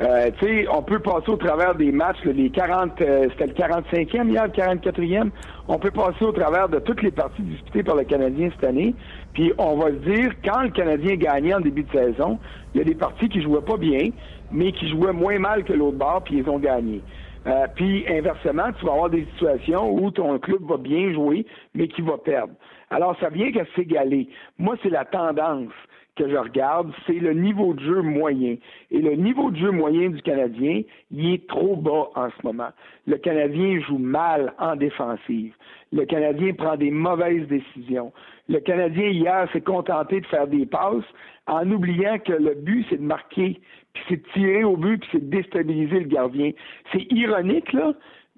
Euh, 0.00 0.30
tu 0.38 0.46
sais, 0.46 0.66
on 0.72 0.80
peut 0.82 1.00
passer 1.00 1.28
au 1.28 1.36
travers 1.36 1.74
des 1.74 1.90
matchs, 1.90 2.22
là, 2.24 2.30
les 2.32 2.50
40, 2.50 3.00
euh, 3.00 3.26
c'était 3.30 3.48
le 3.48 3.52
45e 3.52 4.28
hier, 4.28 4.44
le 4.44 4.50
44e. 4.50 5.30
On 5.66 5.78
peut 5.78 5.90
passer 5.90 6.24
au 6.24 6.30
travers 6.30 6.68
de 6.68 6.78
toutes 6.78 7.02
les 7.02 7.10
parties 7.10 7.42
disputées 7.42 7.82
par 7.82 7.96
le 7.96 8.04
Canadien 8.04 8.50
cette 8.54 8.68
année. 8.68 8.94
Puis 9.32 9.52
on 9.58 9.76
va 9.76 9.88
se 9.88 9.96
dire, 9.96 10.30
quand 10.44 10.62
le 10.62 10.70
Canadien 10.70 11.16
gagnait 11.16 11.54
en 11.54 11.60
début 11.60 11.82
de 11.82 11.90
saison, 11.90 12.38
il 12.74 12.78
y 12.78 12.80
a 12.82 12.84
des 12.84 12.94
parties 12.94 13.28
qui 13.28 13.42
jouaient 13.42 13.60
pas 13.60 13.76
bien, 13.76 14.10
mais 14.52 14.70
qui 14.70 14.88
jouaient 14.88 15.12
moins 15.12 15.40
mal 15.40 15.64
que 15.64 15.72
l'autre 15.72 15.98
bord, 15.98 16.22
puis 16.22 16.38
ils 16.38 16.48
ont 16.48 16.60
gagné. 16.60 17.00
Euh, 17.48 17.66
puis 17.74 18.04
inversement, 18.08 18.72
tu 18.78 18.84
vas 18.84 18.92
avoir 18.92 19.10
des 19.10 19.24
situations 19.32 19.90
où 19.90 20.10
ton 20.10 20.38
club 20.38 20.62
va 20.64 20.76
bien 20.76 21.12
jouer, 21.14 21.46
mais 21.74 21.88
qui 21.88 22.02
va 22.02 22.18
perdre. 22.18 22.52
Alors, 22.90 23.18
ça 23.20 23.30
vient 23.30 23.50
qu'à 23.50 23.64
s'égaler. 23.74 24.28
Moi, 24.58 24.76
c'est 24.82 24.90
la 24.90 25.06
tendance 25.06 25.72
que 26.18 26.28
je 26.28 26.36
regarde, 26.36 26.92
c'est 27.06 27.20
le 27.20 27.32
niveau 27.32 27.74
de 27.74 27.80
jeu 27.80 28.02
moyen. 28.02 28.56
Et 28.90 29.00
le 29.00 29.14
niveau 29.14 29.50
de 29.50 29.56
jeu 29.56 29.70
moyen 29.70 30.10
du 30.10 30.20
Canadien, 30.20 30.82
il 31.10 31.34
est 31.34 31.46
trop 31.48 31.76
bas 31.76 32.10
en 32.16 32.28
ce 32.30 32.44
moment. 32.46 32.70
Le 33.06 33.16
Canadien 33.16 33.80
joue 33.80 33.98
mal 33.98 34.52
en 34.58 34.76
défensive. 34.76 35.54
Le 35.92 36.04
Canadien 36.04 36.52
prend 36.54 36.76
des 36.76 36.90
mauvaises 36.90 37.46
décisions. 37.46 38.12
Le 38.48 38.58
Canadien, 38.60 39.06
hier, 39.06 39.48
s'est 39.52 39.60
contenté 39.60 40.20
de 40.20 40.26
faire 40.26 40.48
des 40.48 40.66
passes 40.66 41.04
en 41.46 41.70
oubliant 41.70 42.18
que 42.18 42.32
le 42.32 42.54
but, 42.54 42.84
c'est 42.90 42.98
de 42.98 43.02
marquer, 43.02 43.60
puis 43.98 44.04
c'est 44.08 44.16
de 44.22 44.32
tirer 44.32 44.64
au 44.64 44.76
but, 44.76 44.98
puis 45.00 45.08
c'est 45.12 45.28
de 45.28 45.36
déstabiliser 45.36 46.00
le 46.00 46.08
gardien. 46.08 46.50
C'est 46.92 47.06
ironique, 47.10 47.72
là, 47.72 47.92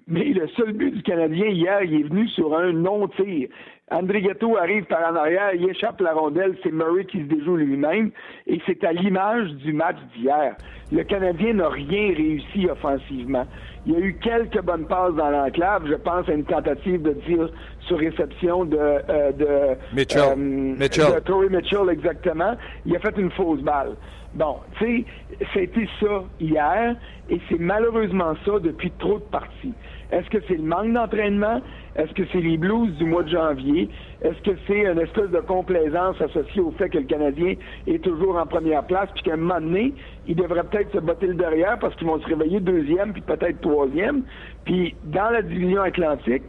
mais 0.07 0.25
le 0.25 0.47
seul 0.49 0.73
but 0.73 0.91
du 0.91 1.03
Canadien 1.03 1.47
hier, 1.47 1.83
il 1.83 2.01
est 2.01 2.03
venu 2.03 2.27
sur 2.29 2.57
un 2.57 2.73
non-tir. 2.73 3.49
André 3.91 4.21
Gatto 4.21 4.55
arrive 4.57 4.85
par 4.85 5.11
en 5.11 5.15
arrière, 5.15 5.53
il 5.53 5.69
échappe 5.69 5.99
la 5.99 6.13
rondelle, 6.13 6.55
c'est 6.63 6.71
Murray 6.71 7.03
qui 7.05 7.19
se 7.19 7.23
déjoue 7.25 7.57
lui-même, 7.57 8.11
et 8.47 8.61
c'est 8.65 8.81
à 8.85 8.93
l'image 8.93 9.49
du 9.55 9.73
match 9.73 9.97
d'hier. 10.15 10.55
Le 10.93 11.03
Canadien 11.03 11.55
n'a 11.55 11.67
rien 11.69 12.13
réussi 12.15 12.67
offensivement. 12.69 13.45
Il 13.85 13.93
y 13.93 13.95
a 13.95 13.99
eu 13.99 14.17
quelques 14.21 14.61
bonnes 14.61 14.87
passes 14.87 15.15
dans 15.15 15.29
l'enclave. 15.29 15.87
Je 15.87 15.95
pense 15.95 16.29
à 16.29 16.33
une 16.33 16.45
tentative 16.45 17.01
de 17.01 17.13
tir 17.25 17.49
sur 17.81 17.97
réception 17.97 18.63
de, 18.65 18.77
euh, 18.77 19.31
de, 19.31 19.95
Mitchell. 19.95 20.21
euh, 20.21 20.35
Mitchell. 20.35 21.15
de 21.15 21.19
Torrey 21.19 21.49
Mitchell, 21.49 21.89
exactement. 21.89 22.55
Il 22.85 22.95
a 22.95 22.99
fait 22.99 23.17
une 23.17 23.31
fausse 23.31 23.61
balle. 23.61 23.95
Bon, 24.33 24.57
tu 24.77 24.85
sais, 24.85 25.05
c'était 25.53 25.89
ça 25.99 26.23
hier, 26.39 26.95
et 27.29 27.39
c'est 27.49 27.59
malheureusement 27.59 28.33
ça 28.45 28.59
depuis 28.59 28.89
trop 28.91 29.19
de 29.19 29.23
parties. 29.23 29.73
Est-ce 30.11 30.29
que 30.29 30.37
c'est 30.47 30.55
le 30.55 30.63
manque 30.63 30.93
d'entraînement? 30.93 31.61
Est-ce 31.95 32.13
que 32.13 32.23
c'est 32.31 32.39
les 32.39 32.57
blues 32.57 32.95
du 32.97 33.03
mois 33.03 33.23
de 33.23 33.29
janvier? 33.29 33.89
Est-ce 34.21 34.41
que 34.41 34.57
c'est 34.67 34.85
une 34.89 34.99
espèce 34.99 35.29
de 35.31 35.39
complaisance 35.39 36.21
associée 36.21 36.61
au 36.61 36.71
fait 36.71 36.89
que 36.89 36.99
le 36.99 37.05
Canadien 37.05 37.55
est 37.87 38.01
toujours 38.01 38.37
en 38.37 38.45
première 38.45 38.85
place, 38.85 39.09
puis 39.13 39.23
qu'à 39.23 39.33
un 39.33 39.37
moment 39.37 39.59
donné, 39.59 39.93
il 40.27 40.35
devrait 40.37 40.63
peut-être 40.63 40.93
se 40.93 40.99
botter 40.99 41.27
le 41.27 41.33
derrière 41.33 41.77
parce 41.79 41.93
qu'ils 41.95 42.07
vont 42.07 42.19
se 42.21 42.27
réveiller 42.27 42.61
deuxième, 42.61 43.11
puis 43.11 43.21
peut-être 43.21 43.59
troisième. 43.59 44.23
Puis 44.63 44.95
dans 45.03 45.29
la 45.29 45.41
division 45.41 45.81
atlantique, 45.81 46.43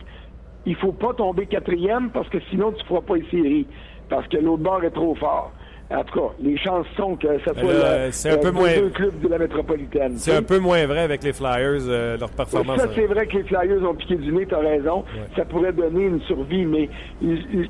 il 0.66 0.76
faut 0.76 0.92
pas 0.92 1.14
tomber 1.14 1.46
quatrième 1.46 2.10
parce 2.10 2.28
que 2.28 2.38
sinon 2.50 2.70
tu 2.70 2.84
feras 2.86 3.00
pas 3.00 3.16
les 3.16 3.28
séries. 3.30 3.66
Parce 4.08 4.26
que 4.28 4.36
l'autre 4.36 4.62
bord 4.62 4.84
est 4.84 4.90
trop 4.90 5.14
fort. 5.16 5.52
En 5.94 6.04
tout 6.04 6.18
cas, 6.20 6.34
les 6.40 6.56
chances 6.56 6.86
sont 6.96 7.16
que 7.16 7.26
ça 7.44 7.52
soit 7.54 8.10
c'est 8.12 8.30
un 8.30 8.36
peu 8.38 8.46
les 8.46 8.52
moins- 8.52 8.76
deux 8.76 8.88
clubs 8.90 9.20
de 9.20 9.28
la 9.28 9.38
métropolitaine. 9.38 10.12
C'est 10.16 10.34
un 10.36 10.42
peu 10.42 10.58
moins 10.58 10.86
vrai 10.86 11.00
avec 11.00 11.22
les 11.22 11.32
Flyers, 11.32 11.82
euh, 11.88 12.16
leur 12.16 12.30
performance. 12.30 12.80
Ça, 12.80 12.88
c'est 12.94 13.06
vrai 13.06 13.26
que 13.26 13.36
les 13.36 13.44
Flyers 13.44 13.82
ont 13.88 13.94
piqué 13.94 14.16
du 14.16 14.32
nez, 14.32 14.46
tu 14.46 14.54
as 14.54 14.58
raison. 14.60 15.04
Ça 15.36 15.44
pourrait 15.44 15.72
donner 15.72 16.04
une 16.04 16.20
survie, 16.22 16.64
mais 16.64 16.88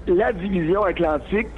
la 0.07 0.33
division 0.33 0.83
atlantique 0.83 1.49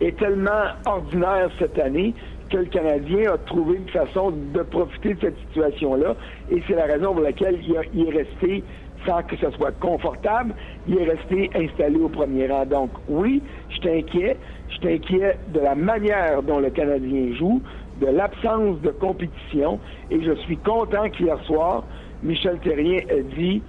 est 0.00 0.16
tellement 0.18 0.64
ordinaire 0.86 1.50
cette 1.58 1.78
année 1.78 2.14
que 2.50 2.56
le 2.56 2.64
Canadien 2.64 3.32
a 3.34 3.38
trouvé 3.38 3.76
une 3.76 3.88
façon 3.88 4.30
de 4.32 4.62
profiter 4.62 5.14
de 5.14 5.20
cette 5.20 5.38
situation-là. 5.48 6.16
Et 6.50 6.62
c'est 6.66 6.74
la 6.74 6.84
raison 6.86 7.12
pour 7.12 7.22
laquelle 7.22 7.58
il, 7.68 7.76
a- 7.76 7.82
il 7.94 8.08
est 8.08 8.18
resté 8.24 8.64
sans 9.06 9.22
que 9.22 9.36
ce 9.36 9.50
soit 9.52 9.72
confortable, 9.78 10.54
il 10.90 10.98
est 10.98 11.04
resté 11.04 11.50
installé 11.54 11.96
au 11.98 12.08
premier 12.08 12.48
rang. 12.48 12.66
Donc 12.66 12.90
oui, 13.08 13.42
je 13.68 13.88
inquiet. 13.88 14.36
Je 14.68 14.88
inquiet 14.88 15.38
de 15.48 15.60
la 15.60 15.74
manière 15.74 16.42
dont 16.42 16.58
le 16.58 16.70
Canadien 16.70 17.32
joue, 17.36 17.62
de 18.00 18.06
l'absence 18.06 18.80
de 18.80 18.90
compétition. 18.90 19.78
Et 20.10 20.20
je 20.20 20.34
suis 20.42 20.56
content 20.58 21.08
qu'hier 21.10 21.38
soir, 21.44 21.84
Michel 22.22 22.58
Terrien 22.58 22.98
a 23.08 23.22
dit 23.36 23.62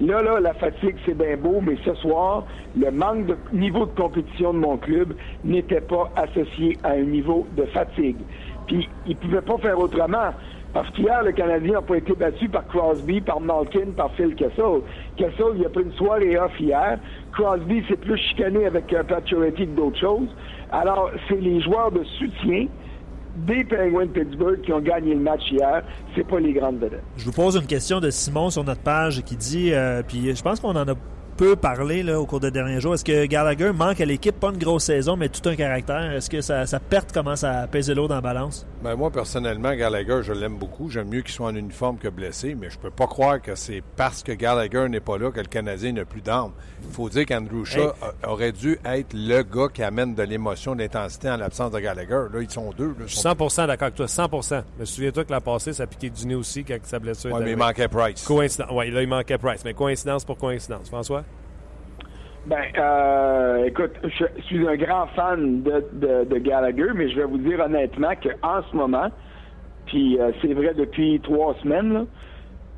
Là, 0.00 0.22
là, 0.22 0.40
la 0.40 0.54
fatigue, 0.54 0.96
c'est 1.04 1.16
bien 1.16 1.36
beau, 1.36 1.60
mais 1.60 1.76
ce 1.84 1.94
soir, 1.94 2.44
le 2.76 2.90
manque 2.90 3.26
de 3.26 3.36
niveau 3.52 3.86
de 3.86 3.92
compétition 3.92 4.52
de 4.52 4.58
mon 4.58 4.76
club 4.76 5.14
n'était 5.44 5.80
pas 5.80 6.10
associé 6.16 6.76
à 6.82 6.92
un 6.92 7.02
niveau 7.02 7.46
de 7.56 7.64
fatigue. 7.66 8.16
Puis, 8.66 8.88
il 9.06 9.12
ne 9.12 9.16
pouvait 9.16 9.42
pas 9.42 9.58
faire 9.58 9.78
autrement. 9.78 10.30
Parce 10.72 10.88
le 10.96 11.32
Canadien 11.32 11.72
n'a 11.74 11.82
pas 11.82 11.96
été 11.96 12.14
battu 12.14 12.48
par 12.48 12.66
Crosby, 12.68 13.20
par 13.20 13.40
Malkin, 13.40 13.90
par 13.94 14.10
Phil 14.14 14.34
Kessel. 14.34 14.80
Kessel, 15.16 15.56
il 15.56 15.66
a 15.66 15.68
pris 15.68 15.82
une 15.82 15.92
soirée 15.92 16.38
off 16.38 16.58
hier. 16.58 16.98
Crosby 17.32 17.82
s'est 17.88 17.96
plus 17.96 18.16
chicané 18.16 18.64
avec 18.64 18.90
euh, 18.92 19.02
Pacioretty 19.02 19.66
que 19.66 19.76
d'autres 19.76 20.00
choses. 20.00 20.28
Alors, 20.70 21.10
c'est 21.28 21.40
les 21.40 21.60
joueurs 21.60 21.92
de 21.92 22.02
soutien 22.18 22.66
des 23.36 23.64
Penguins 23.64 24.06
de 24.06 24.10
Pittsburgh 24.12 24.60
qui 24.62 24.72
ont 24.72 24.80
gagné 24.80 25.14
le 25.14 25.20
match 25.20 25.42
hier. 25.50 25.82
C'est 26.14 26.26
pas 26.26 26.40
les 26.40 26.54
grandes 26.54 26.78
vedettes. 26.78 27.02
Je 27.16 27.24
vous 27.24 27.32
pose 27.32 27.56
une 27.56 27.66
question 27.66 28.00
de 28.00 28.10
Simon 28.10 28.48
sur 28.48 28.64
notre 28.64 28.82
page 28.82 29.22
qui 29.22 29.36
dit, 29.36 29.72
euh, 29.72 30.02
puis 30.06 30.34
je 30.34 30.42
pense 30.42 30.60
qu'on 30.60 30.70
en 30.76 30.88
a 30.88 30.94
peu 31.42 31.56
parlé 31.56 32.04
là, 32.04 32.20
au 32.20 32.24
cours 32.24 32.38
des 32.38 32.52
derniers 32.52 32.80
jours. 32.80 32.94
Est-ce 32.94 33.04
que 33.04 33.26
Gallagher 33.26 33.72
manque 33.72 34.00
à 34.00 34.04
l'équipe, 34.04 34.38
pas 34.38 34.50
une 34.50 34.58
grosse 34.58 34.84
saison, 34.84 35.16
mais 35.16 35.28
tout 35.28 35.48
un 35.48 35.56
caractère? 35.56 36.12
Est-ce 36.12 36.30
que 36.30 36.40
sa, 36.40 36.66
sa 36.66 36.78
perte 36.78 37.10
commence 37.12 37.42
à 37.42 37.66
peser 37.66 37.94
l'eau 37.94 38.06
dans 38.06 38.14
la 38.14 38.20
balance? 38.20 38.64
Ben 38.80 38.94
moi, 38.94 39.10
personnellement, 39.10 39.74
Gallagher, 39.74 40.20
je 40.22 40.32
l'aime 40.32 40.56
beaucoup. 40.56 40.88
J'aime 40.88 41.08
mieux 41.08 41.22
qu'il 41.22 41.32
soit 41.34 41.48
en 41.48 41.56
uniforme 41.56 41.98
que 41.98 42.06
blessé, 42.06 42.54
mais 42.54 42.70
je 42.70 42.78
peux 42.78 42.90
pas 42.92 43.08
croire 43.08 43.42
que 43.42 43.56
c'est 43.56 43.82
parce 43.96 44.22
que 44.22 44.30
Gallagher 44.30 44.88
n'est 44.88 45.00
pas 45.00 45.18
là 45.18 45.32
que 45.32 45.40
le 45.40 45.46
Canadien 45.46 45.90
n'a 45.90 46.04
plus 46.04 46.20
d'armes. 46.20 46.52
Il 46.84 46.92
faut 46.94 47.08
dire 47.08 47.26
qu'Andrew 47.26 47.64
Shaw 47.64 47.88
a- 48.22 48.30
aurait 48.30 48.52
dû 48.52 48.78
être 48.84 49.12
le 49.12 49.42
gars 49.42 49.66
qui 49.74 49.82
amène 49.82 50.14
de 50.14 50.22
l'émotion, 50.22 50.76
de 50.76 50.82
l'intensité 50.82 51.28
en 51.28 51.38
l'absence 51.38 51.72
de 51.72 51.80
Gallagher. 51.80 52.26
Là, 52.32 52.40
ils 52.40 52.50
sont 52.50 52.70
deux. 52.78 52.86
Là, 52.90 53.04
Ils 53.06 53.10
sont- 53.10 53.48
100 53.48 53.66
d'accord 53.66 53.82
avec 53.86 53.94
toi, 53.96 54.06
100% 54.06 54.62
Mais 54.78 54.84
souviens-toi 54.86 55.24
que 55.24 55.32
la 55.32 55.40
passée, 55.40 55.72
ça 55.72 55.82
a 55.82 55.86
piqué 55.88 56.08
du 56.08 56.24
nez 56.24 56.36
aussi 56.36 56.62
quand 56.62 56.76
sa 56.84 57.00
blessure 57.00 57.36
est 57.36 57.44
mais 57.44 57.50
il 57.50 57.56
manquait 57.56 57.88
Price. 57.88 58.22
Coïncidence. 58.24 58.68
Oui, 58.72 58.92
là, 58.92 59.02
il 59.02 59.08
manquait 59.08 59.38
Price. 59.38 59.62
Mais 59.64 59.74
coïncidence 59.74 60.24
pour 60.24 60.38
coïncidence. 60.38 60.88
François? 60.88 61.24
Ben, 62.46 62.62
euh, 62.76 63.66
écoute, 63.66 63.92
je 64.02 64.42
suis 64.46 64.66
un 64.66 64.76
grand 64.76 65.06
fan 65.08 65.62
de, 65.62 65.84
de, 65.92 66.24
de 66.24 66.38
Gallagher, 66.38 66.88
mais 66.94 67.08
je 67.10 67.16
vais 67.16 67.24
vous 67.24 67.38
dire 67.38 67.60
honnêtement 67.60 68.12
qu'en 68.20 68.62
ce 68.68 68.76
moment, 68.76 69.08
puis 69.86 70.18
euh, 70.20 70.32
c'est 70.42 70.52
vrai 70.52 70.74
depuis 70.74 71.20
trois 71.20 71.54
semaines, 71.62 71.92
là, 71.92 72.04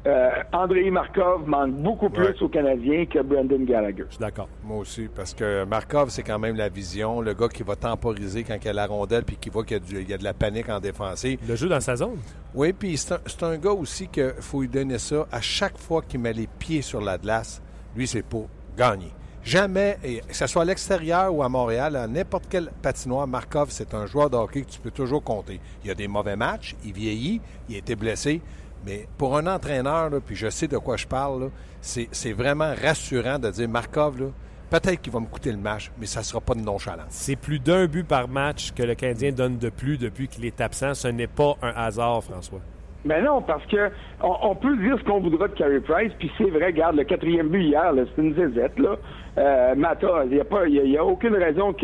euh, 0.07 0.29
Andrei 0.53 0.91
Markov 0.91 1.49
manque 1.49 1.73
beaucoup 1.77 2.11
plus 2.11 2.25
Ouais. 2.27 2.43
aux 2.43 2.49
Canadiens 2.51 3.07
que 3.07 3.21
Brendan 3.23 3.65
Gallagher. 3.65 4.05
Je 4.09 4.17
suis 4.17 4.21
d'accord. 4.21 4.51
Moi 4.63 4.77
aussi, 4.81 5.09
parce 5.09 5.33
que 5.33 5.65
Markov, 5.65 6.11
c'est 6.11 6.23
quand 6.23 6.39
même 6.39 6.57
la 6.57 6.69
vision, 6.69 7.23
le 7.23 7.33
gars 7.33 7.49
qui 7.49 7.63
va 7.63 7.75
temporiser 7.75 8.45
quand 8.45 8.57
il 8.61 8.67
y 8.67 8.69
a 8.69 8.75
la 8.75 8.85
rondelle 8.87 9.25
puis 9.25 9.37
qui 9.37 9.49
voit 9.49 9.65
qu'il 9.65 9.79
y 9.93 9.97
a, 9.97 10.01
y 10.15 10.19
de 10.19 10.25
la 10.25 10.35
panique 10.35 10.69
en 10.69 10.79
défensive. 10.79 11.39
Le 11.49 11.57
jeu 11.57 11.71
dans 11.71 11.81
sa 11.81 11.97
zone. 11.97 12.19
Oui, 12.55 12.75
puis 12.75 12.99
c'est 12.99 13.15
un, 13.15 13.19
c'est 13.25 13.43
un 13.45 13.57
gars 13.57 13.73
aussi 13.73 14.09
qu'il 14.09 14.35
faut 14.41 14.61
lui 14.61 14.69
donner 14.69 14.99
ça. 14.99 15.25
À 15.33 15.41
chaque 15.41 15.79
fois 15.79 16.03
qu'il 16.07 16.21
met 16.21 16.35
les 16.35 16.49
pieds 16.59 16.83
sur 16.83 17.01
la 17.01 17.17
glace, 17.17 17.63
lui, 17.97 18.07
c'est 18.07 18.23
pour 18.27 18.49
gagner. 18.77 19.09
Jamais, 19.45 19.99
et 20.03 20.21
que 20.21 20.35
ce 20.35 20.47
soit 20.47 20.63
à 20.63 20.65
l'extérieur 20.65 21.35
ou 21.35 21.43
à 21.43 21.51
Montréal, 21.51 21.97
à 21.97 22.07
n'importe 22.07 22.47
quel 22.49 22.71
patinoire, 22.83 23.27
Markov, 23.27 23.69
c'est 23.69 23.93
un 23.93 24.07
joueur 24.07 24.31
de 24.31 24.37
hockey 24.37 24.63
que 24.63 24.71
tu 24.71 24.81
peux 24.81 24.91
toujours 24.91 25.23
compter. 25.23 25.61
Il 25.85 25.89
y 25.89 25.91
a 25.91 25.95
des 25.95 26.09
mauvais 26.09 26.35
matchs, 26.35 26.75
il 26.83 26.95
vieillit, 26.95 27.43
il 27.69 27.75
a 27.75 27.79
été 27.79 27.95
blessé, 27.95 28.41
mais 28.87 29.07
pour 29.19 29.37
un 29.37 29.47
entraîneur, 29.47 30.09
là, 30.09 30.19
puis 30.25 30.35
je 30.35 30.49
sais 30.49 30.67
de 30.67 30.79
quoi 30.79 30.97
je 30.97 31.07
parle, 31.07 31.51
c'est 31.83 32.33
vraiment 32.33 32.73
rassurant 32.83 33.39
de 33.39 33.51
dire 33.51 33.69
Markov, 33.69 34.19
là, 34.19 34.27
peut-être 34.71 35.03
qu'il 35.03 35.13
va 35.13 35.21
me 35.21 35.27
coûter 35.27 35.53
le 35.53 35.59
match, 35.59 35.93
mais 36.01 36.07
ça 36.07 36.21
ne 36.21 36.25
sera 36.25 36.41
pas 36.41 36.55
de 36.55 36.61
nonchalance. 36.63 37.09
C'est 37.11 37.37
plus 37.37 37.59
d'un 37.59 37.85
but 37.87 38.07
par 38.07 38.29
match 38.29 38.73
que 38.73 38.83
le 38.83 38.95
Canadien 38.95 39.31
donne 39.31 39.59
de 39.59 39.69
plus 39.69 39.99
depuis 39.99 40.27
qu'il 40.27 40.47
est 40.47 40.59
absent. 40.63 40.95
Ce 40.95 41.09
n'est 41.09 41.27
pas 41.27 41.55
un 41.61 41.73
hasard, 41.77 42.25
François. 42.25 42.61
Ben 43.05 43.23
non, 43.23 43.43
parce 43.43 43.65
que 43.67 43.91
on, 44.23 44.35
on 44.41 44.55
peut 44.55 44.75
dire 44.79 44.99
ce 44.99 45.05
qu'on 45.05 45.21
voudra 45.21 45.49
de 45.49 45.53
Carey 45.53 45.81
Price, 45.81 46.13
puis 46.19 46.31
c'est 46.39 46.49
vrai, 46.49 46.67
regarde, 46.67 46.97
le 46.97 47.05
quatrième 47.05 47.49
but 47.49 47.63
hier, 47.63 47.93
c'est 47.95 48.23
une 48.23 48.35
zézette, 48.35 48.79
là. 48.79 48.97
Euh, 49.37 49.75
Mata, 49.75 50.23
il 50.27 50.35
n'y 50.35 50.41
a, 50.41 50.45
pas- 50.45 50.67
il 50.69 50.75
y 50.91 50.97
a- 50.97 51.05
aucune 51.05 51.35
raison 51.35 51.75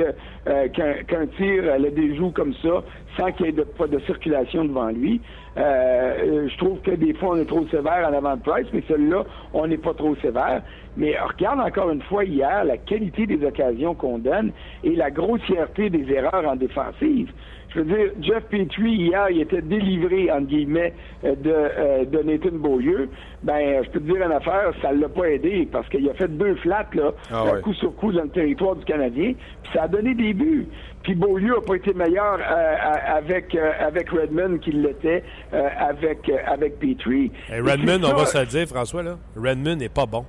euh, 0.49 0.69
qu'un 0.69 0.95
qu'un 1.04 1.26
tir 1.26 1.64
euh, 1.64 1.78
le 1.78 1.90
déjoue 1.90 2.30
comme 2.30 2.54
ça, 2.62 2.83
sans 3.19 3.33
qu'il 3.33 3.47
y 3.47 3.49
ait 3.49 3.52
de, 3.52 3.62
pas 3.64 3.88
de 3.88 3.99
circulation 4.00 4.64
devant 4.64 4.88
lui. 4.90 5.21
Euh, 5.57 5.62
euh, 5.62 6.49
je 6.49 6.57
trouve 6.59 6.80
que 6.80 6.92
des 6.92 7.12
fois, 7.14 7.30
on 7.30 7.37
est 7.38 7.45
trop 7.47 7.66
sévère 7.66 8.09
en 8.09 8.12
avant 8.14 8.37
de 8.37 8.42
Price, 8.42 8.69
mais 8.73 8.83
celui-là, 8.87 9.25
on 9.52 9.66
n'est 9.66 9.78
pas 9.78 9.95
trop 9.95 10.14
sévère. 10.16 10.62
Mais 10.97 11.16
regarde 11.19 11.61
encore 11.61 11.90
une 11.90 12.02
fois 12.02 12.25
hier 12.25 12.64
la 12.64 12.76
qualité 12.78 13.26
des 13.26 13.45
occasions 13.45 13.95
qu'on 13.95 14.19
donne 14.19 14.52
et 14.85 14.95
la 14.95 15.11
grossièreté 15.11 15.90
des 15.90 16.11
erreurs 16.12 16.47
en 16.47 16.57
défensive. 16.57 17.33
Je 17.72 17.80
veux 17.80 17.84
dire, 17.84 18.10
Jeff 18.20 18.42
Petrie, 18.50 18.94
hier, 18.96 19.30
il 19.30 19.42
était 19.42 19.62
délivré, 19.62 20.30
entre 20.32 20.46
guillemets, 20.46 20.92
euh, 21.24 21.36
de, 21.36 21.52
euh, 21.52 22.04
de 22.04 22.18
Nathan 22.18 22.50
Beaulieu. 22.56 23.08
Ben, 23.44 23.84
je 23.84 23.90
peux 23.90 24.00
te 24.00 24.04
dire 24.12 24.16
une 24.26 24.32
affaire, 24.32 24.72
ça 24.82 24.90
l'a 24.92 25.08
pas 25.08 25.26
aidé, 25.30 25.68
parce 25.70 25.88
qu'il 25.88 26.08
a 26.10 26.14
fait 26.14 26.26
deux 26.28 26.56
flats, 26.56 26.86
là, 26.94 27.12
Ah 27.30 27.44
euh, 27.44 27.52
ouais. 27.54 27.60
coup 27.60 27.72
sur 27.74 27.94
coup 27.94 28.12
dans 28.12 28.24
le 28.24 28.28
territoire 28.30 28.74
du 28.74 28.84
Canadien, 28.84 29.34
puis 29.62 29.72
ça 29.72 29.84
a 29.84 29.88
donné 29.88 30.14
des 30.14 30.34
buts. 30.34 30.66
Puis 31.04 31.14
Beaulieu 31.14 31.58
a 31.58 31.60
pas 31.60 31.76
été 31.76 31.94
meilleur 31.94 32.38
euh, 32.40 32.74
avec, 33.16 33.54
euh, 33.54 33.70
avec 33.78 34.10
Redmond 34.10 34.58
qu'il 34.58 34.82
l'était 34.82 35.22
avec, 35.52 36.30
avec 36.46 36.78
Petrie. 36.78 37.30
Hey, 37.48 37.60
Redmond, 37.60 38.04
on 38.04 38.16
va 38.16 38.26
se 38.26 38.36
le 38.38 38.46
dire, 38.46 38.66
François, 38.66 39.02
là. 39.02 39.16
Redmond 39.36 39.76
n'est 39.76 39.88
pas 39.88 40.06
bon. 40.06 40.24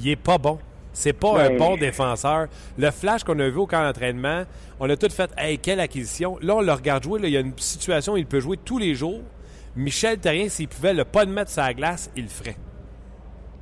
Il 0.00 0.08
est 0.08 0.16
pas 0.16 0.38
bon. 0.38 0.58
C'est 1.00 1.12
pas 1.12 1.44
un 1.44 1.48
Ben- 1.50 1.58
bon 1.58 1.76
défenseur. 1.76 2.48
Le 2.76 2.90
flash 2.90 3.22
qu'on 3.22 3.38
a 3.38 3.48
vu 3.48 3.58
au 3.58 3.66
camp 3.68 3.84
d'entraînement, 3.84 4.42
on 4.80 4.90
a 4.90 4.96
tout 4.96 5.08
fait, 5.10 5.30
hey, 5.38 5.56
quelle 5.56 5.78
acquisition. 5.78 6.38
Là, 6.42 6.56
on 6.56 6.60
le 6.60 6.72
regarde 6.72 7.04
jouer. 7.04 7.20
là, 7.20 7.28
il 7.28 7.34
y 7.34 7.36
a 7.36 7.40
une 7.40 7.56
situation 7.56 8.14
où 8.14 8.16
il 8.16 8.26
peut 8.26 8.40
jouer 8.40 8.56
tous 8.56 8.78
les 8.78 8.96
jours. 8.96 9.20
Michel 9.76 10.18
Terrien, 10.18 10.48
s'il 10.48 10.66
pouvait 10.66 10.94
le 10.94 11.04
pas 11.04 11.24
le 11.24 11.30
mettre 11.30 11.52
sur 11.52 11.62
la 11.62 11.72
glace, 11.72 12.10
il 12.16 12.24
le 12.24 12.28
ferait. 12.28 12.56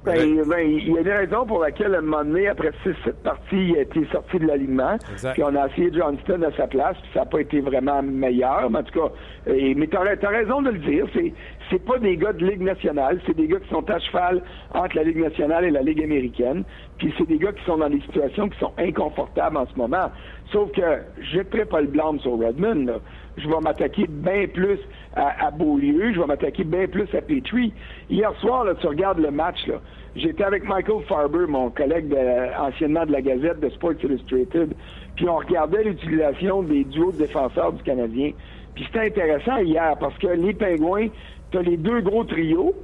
Ben, 0.07 0.43
ben, 0.47 0.61
il 0.61 0.89
y 0.89 0.97
a 0.97 1.01
une 1.01 1.09
raison 1.09 1.45
pour 1.45 1.59
laquelle, 1.59 1.93
à 1.97 1.99
un 1.99 2.03
moment 2.03 2.25
donné, 2.25 2.47
après 2.47 2.71
6-7 2.85 3.13
parties, 3.25 3.71
il 3.71 3.77
a 3.77 3.81
été 3.81 4.07
sorti 4.13 4.39
de 4.39 4.47
l'alignement. 4.47 4.97
Puis 5.33 5.43
on 5.43 5.55
a 5.57 5.67
essayé 5.67 5.91
Johnston 5.93 6.43
à 6.43 6.57
sa 6.57 6.69
place, 6.69 6.97
puis 7.03 7.11
ça 7.13 7.21
n'a 7.21 7.27
pas 7.27 7.41
été 7.41 7.61
vraiment 7.61 8.03
meilleur. 8.05 8.71
Mais 8.71 8.79
en 8.79 8.83
tout 8.85 9.01
cas, 9.01 9.13
et, 9.53 9.75
mais 9.75 9.89
tu 9.89 9.97
as, 9.97 10.29
raison 10.29 10.63
de 10.63 10.71
le 10.71 10.79
dire. 10.79 11.07
C'est, 11.13 11.33
c'est 11.71 11.85
pas 11.85 11.99
des 11.99 12.17
gars 12.17 12.33
de 12.33 12.47
Ligue 12.47 12.63
nationale, 12.63 13.21
c'est 13.27 13.37
des 13.37 13.49
gars 13.49 13.59
qui 13.59 13.69
sont 13.69 13.91
à 13.91 13.99
cheval 13.99 14.43
entre 14.73 14.95
la 14.95 15.03
Ligue 15.03 15.19
nationale 15.19 15.65
et 15.65 15.71
la 15.71 15.83
Ligue 15.83 16.03
américaine. 16.03 16.63
Puis 16.99 17.13
c'est 17.19 17.27
des 17.27 17.39
gars 17.39 17.53
qui 17.53 17.65
sont 17.65 17.79
dans 17.79 17.91
des 17.91 18.01
situations 18.03 18.49
qui 18.49 18.59
sont 18.61 18.73
inconfortables 18.79 19.57
en 19.57 19.67
ce 19.67 19.77
moment. 19.77 20.13
Sauf 20.53 20.71
que 20.71 21.01
je 21.21 21.39
ne 21.39 21.65
pas 21.65 21.81
le 21.81 21.89
blâme 21.89 22.21
sur 22.21 22.39
Redmond. 22.39 22.87
Là. 22.87 23.01
Je 23.37 23.49
vais 23.49 23.61
m'attaquer 23.61 24.07
bien 24.09 24.47
plus 24.47 24.79
à, 25.15 25.51
Beaulieu, 25.51 26.13
je 26.13 26.21
vais 26.21 26.27
m'attaquer 26.27 26.65
bien 26.65 26.87
plus 26.87 27.09
à 27.15 27.21
Petrie. 27.21 27.73
Hier 28.11 28.33
soir, 28.41 28.65
là, 28.65 28.75
tu 28.75 28.87
regardes 28.87 29.19
le 29.19 29.31
match, 29.31 29.67
là. 29.67 29.81
J'étais 30.15 30.45
avec 30.45 30.65
Michael 30.67 31.03
Farber, 31.07 31.47
mon 31.47 31.69
collègue 31.69 32.15
anciennement 32.59 33.05
de 33.05 33.13
la 33.13 33.21
Gazette 33.21 33.61
de 33.61 33.69
Sports 33.69 34.03
Illustrated, 34.03 34.75
puis 35.15 35.29
on 35.29 35.37
regardait 35.37 35.85
l'utilisation 35.85 36.63
des 36.63 36.85
duos 36.85 37.13
de 37.13 37.19
défenseurs 37.19 37.73
du 37.75 37.83
Canadien. 37.83 38.33
Puis 38.75 38.85
c'était 38.87 39.07
intéressant 39.07 39.59
hier 39.59 39.95
parce 40.01 40.17
que 40.19 40.29
les 40.29 40.55
Pingouins, 40.55 41.09
tu 41.51 41.59
as 41.59 41.63
les 41.63 41.77
deux 41.77 42.01
gros 42.01 42.25
trios, 42.25 42.75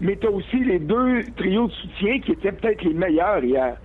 mais 0.00 0.16
tu 0.16 0.26
as 0.26 0.30
aussi 0.30 0.64
les 0.64 0.78
deux 0.78 1.24
trios 1.36 1.68
de 1.68 1.72
soutien 1.72 2.18
qui 2.20 2.32
étaient 2.32 2.52
peut-être 2.52 2.82
les 2.82 2.94
meilleurs 2.94 3.44
hier. 3.44 3.76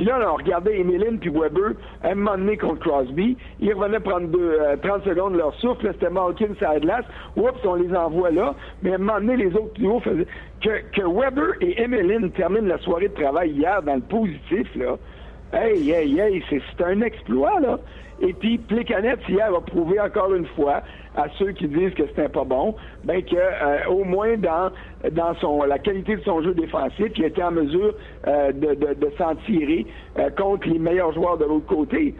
Puis 0.00 0.08
là, 0.08 0.18
on 0.32 0.36
regardait 0.36 0.80
Emeline 0.80 1.18
puis 1.18 1.28
Weber 1.28 1.72
un 2.02 2.14
moment 2.14 2.38
donné 2.38 2.56
contre 2.56 2.78
Crosby. 2.78 3.36
Ils 3.60 3.74
revenaient 3.74 4.00
prendre 4.00 4.28
deux, 4.28 4.58
30 4.82 5.04
secondes 5.04 5.34
de 5.34 5.38
leur 5.38 5.54
souffle. 5.56 5.90
C'était 5.92 6.08
Malkin 6.08 6.54
sur 6.56 6.72
la. 6.86 7.00
Oups, 7.36 7.60
on 7.66 7.74
les 7.74 7.94
envoie 7.94 8.30
là. 8.30 8.54
Mais 8.82 8.92
à 8.92 8.94
un 8.94 8.98
moment 8.98 9.20
donné, 9.20 9.36
les 9.36 9.54
autres 9.54 9.74
trios 9.74 10.00
faisaient... 10.00 10.26
Que, 10.62 10.70
que 10.92 11.02
Weber 11.02 11.52
et 11.60 11.82
Emeline 11.82 12.30
terminent 12.30 12.66
la 12.66 12.78
soirée 12.78 13.08
de 13.08 13.14
travail 13.14 13.50
hier 13.50 13.82
dans 13.82 13.96
le 13.96 14.00
positif, 14.00 14.74
là. 14.74 14.96
Hey, 15.52 15.90
hey, 15.90 16.18
hey, 16.18 16.42
c'est 16.48 16.82
un 16.82 17.02
exploit, 17.02 17.60
là. 17.60 17.78
Et 18.22 18.32
puis, 18.32 18.56
Plécanet, 18.56 19.16
hier, 19.28 19.54
a 19.54 19.60
prouvé 19.60 20.00
encore 20.00 20.32
une 20.34 20.46
fois 20.46 20.82
à 21.16 21.26
ceux 21.38 21.52
qui 21.52 21.66
disent 21.66 21.94
que 21.94 22.06
c'était 22.06 22.28
pas 22.28 22.44
bon, 22.44 22.74
ben 23.04 23.22
que 23.22 23.34
euh, 23.36 23.88
au 23.88 24.04
moins 24.04 24.36
dans 24.36 24.70
dans 25.12 25.34
son 25.36 25.62
la 25.64 25.78
qualité 25.78 26.16
de 26.16 26.22
son 26.22 26.42
jeu 26.42 26.54
défensif, 26.54 27.12
il 27.16 27.24
était 27.24 27.42
en 27.42 27.52
mesure 27.52 27.94
euh, 28.26 28.52
de, 28.52 28.74
de, 28.74 28.94
de 28.94 29.12
s'en 29.16 29.34
tirer 29.46 29.86
euh, 30.18 30.30
contre 30.30 30.68
les 30.68 30.78
meilleurs 30.78 31.12
joueurs 31.12 31.38
de 31.38 31.44
l'autre 31.44 31.66
côté. 31.66 32.14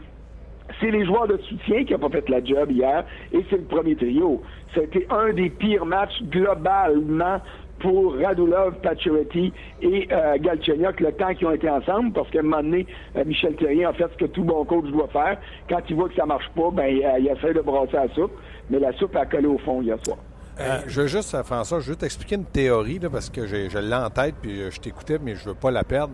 C'est 0.81 0.91
les 0.91 1.05
joueurs 1.05 1.27
de 1.27 1.37
soutien 1.39 1.85
qui 1.85 1.93
n'ont 1.93 1.99
pas 1.99 2.11
fait 2.11 2.29
la 2.29 2.45
job 2.45 2.71
hier, 2.71 3.05
et 3.33 3.45
c'est 3.51 3.57
le 3.57 3.65
premier 3.65 3.97
trio. 3.97 4.41
C'était 4.75 5.07
un 5.11 5.33
des 5.33 5.51
pires 5.51 5.85
matchs 5.85 6.23
globalement 6.31 7.41
pour 7.81 8.15
Radulov, 8.17 8.75
Pacioretty 8.83 9.53
et 9.83 10.09
euh, 10.13 10.37
le 10.37 11.11
temps 11.13 11.35
qu'ils 11.35 11.47
ont 11.47 11.53
été 11.53 11.69
ensemble, 11.69 12.13
parce 12.13 12.31
qu'à 12.31 12.41
un 12.41 12.43
moment 12.43 12.63
donné, 12.63 12.87
euh, 13.17 13.25
Michel 13.25 13.57
Terrien 13.57 13.89
a 13.89 13.93
fait 13.95 14.09
ce 14.13 14.25
que 14.25 14.27
tout 14.27 14.45
bon 14.45 14.65
coach 14.65 14.87
doit 14.91 15.09
faire. 15.09 15.39
Quand 15.69 15.81
il 15.89 15.97
voit 15.97 16.09
que 16.09 16.15
ça 16.15 16.27
marche 16.27 16.49
pas, 16.55 16.71
ben 16.73 16.85
euh, 16.85 17.19
il 17.19 17.29
essaie 17.29 17.55
de 17.55 17.61
brasser 17.61 17.95
la 17.95 18.09
soupe, 18.09 18.33
mais 18.69 18.79
la 18.79 18.93
soupe 18.93 19.17
a 19.17 19.27
collé 19.27 19.47
au 19.47 19.59
fond 19.59 19.83
hier 19.83 19.97
soir. 20.05 20.19
Euh, 20.61 20.83
je 20.87 21.01
veux 21.01 21.07
juste, 21.07 21.43
François, 21.43 21.81
je 21.81 21.91
veux 21.91 21.97
t'expliquer 21.97 22.35
une 22.35 22.45
théorie, 22.45 22.99
là, 22.99 23.09
parce 23.09 23.31
que 23.31 23.47
je 23.47 23.79
l'ai 23.79 23.95
en 23.95 24.11
tête, 24.11 24.35
puis 24.41 24.71
je 24.71 24.79
t'écoutais, 24.79 25.19
mais 25.19 25.35
je 25.35 25.47
veux 25.47 25.55
pas 25.55 25.71
la 25.71 25.85
perdre. 25.85 26.13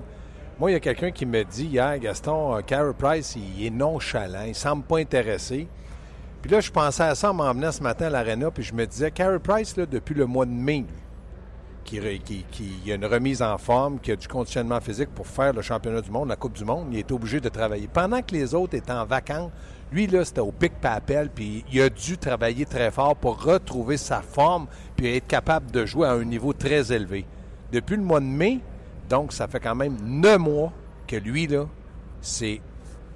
Moi, 0.58 0.70
il 0.70 0.74
y 0.74 0.76
a 0.76 0.80
quelqu'un 0.80 1.10
qui 1.10 1.26
me 1.26 1.42
dit 1.42 1.66
hier, 1.66 1.98
Gaston, 1.98 2.62
Carey 2.66 2.92
Price, 2.96 3.36
il 3.36 3.66
est 3.66 3.70
nonchalant, 3.70 4.44
il 4.46 4.54
semble 4.54 4.84
pas 4.84 4.98
intéressé. 4.98 5.68
Puis 6.40 6.50
là, 6.50 6.60
je 6.60 6.70
pensais 6.70 7.02
à 7.02 7.14
ça 7.14 7.30
en 7.30 7.34
m'en 7.34 7.52
venant 7.52 7.72
ce 7.72 7.82
matin 7.82 8.06
à 8.06 8.10
l'aréna, 8.10 8.50
puis 8.50 8.62
je 8.62 8.72
me 8.72 8.86
disais, 8.86 9.10
Carey 9.10 9.40
Price, 9.40 9.76
là, 9.76 9.84
depuis 9.84 10.14
le 10.14 10.26
mois 10.26 10.46
de 10.46 10.52
mai, 10.52 10.84
qui, 11.84 12.00
qui, 12.20 12.44
qui, 12.50 12.92
a 12.92 12.94
une 12.94 13.04
remise 13.04 13.42
en 13.42 13.58
forme, 13.58 13.98
qui 13.98 14.12
a 14.12 14.16
du 14.16 14.28
conditionnement 14.28 14.80
physique 14.80 15.10
pour 15.14 15.26
faire 15.26 15.52
le 15.52 15.62
championnat 15.62 16.00
du 16.00 16.10
monde, 16.10 16.28
la 16.28 16.36
Coupe 16.36 16.54
du 16.54 16.64
monde, 16.64 16.88
il 16.92 16.98
est 16.98 17.12
obligé 17.12 17.40
de 17.40 17.48
travailler. 17.48 17.88
Pendant 17.92 18.22
que 18.22 18.32
les 18.32 18.54
autres 18.54 18.74
étaient 18.74 18.92
en 18.92 19.04
vacances, 19.04 19.50
lui, 19.92 20.06
là, 20.06 20.24
c'était 20.24 20.40
au 20.40 20.52
pic 20.52 20.72
papel, 20.80 21.30
puis 21.34 21.64
il 21.72 21.80
a 21.80 21.88
dû 21.88 22.18
travailler 22.18 22.66
très 22.66 22.90
fort 22.90 23.16
pour 23.16 23.42
retrouver 23.42 23.96
sa 23.96 24.20
forme, 24.20 24.66
puis 24.96 25.16
être 25.16 25.26
capable 25.26 25.70
de 25.70 25.86
jouer 25.86 26.08
à 26.08 26.12
un 26.12 26.24
niveau 26.24 26.52
très 26.52 26.92
élevé. 26.92 27.24
Depuis 27.72 27.96
le 27.96 28.02
mois 28.02 28.20
de 28.20 28.26
mai, 28.26 28.60
donc 29.08 29.32
ça 29.32 29.46
fait 29.46 29.60
quand 29.60 29.74
même 29.74 29.96
neuf 30.02 30.38
mois 30.38 30.72
que 31.06 31.16
lui, 31.16 31.46
là, 31.46 31.66
c'est 32.20 32.60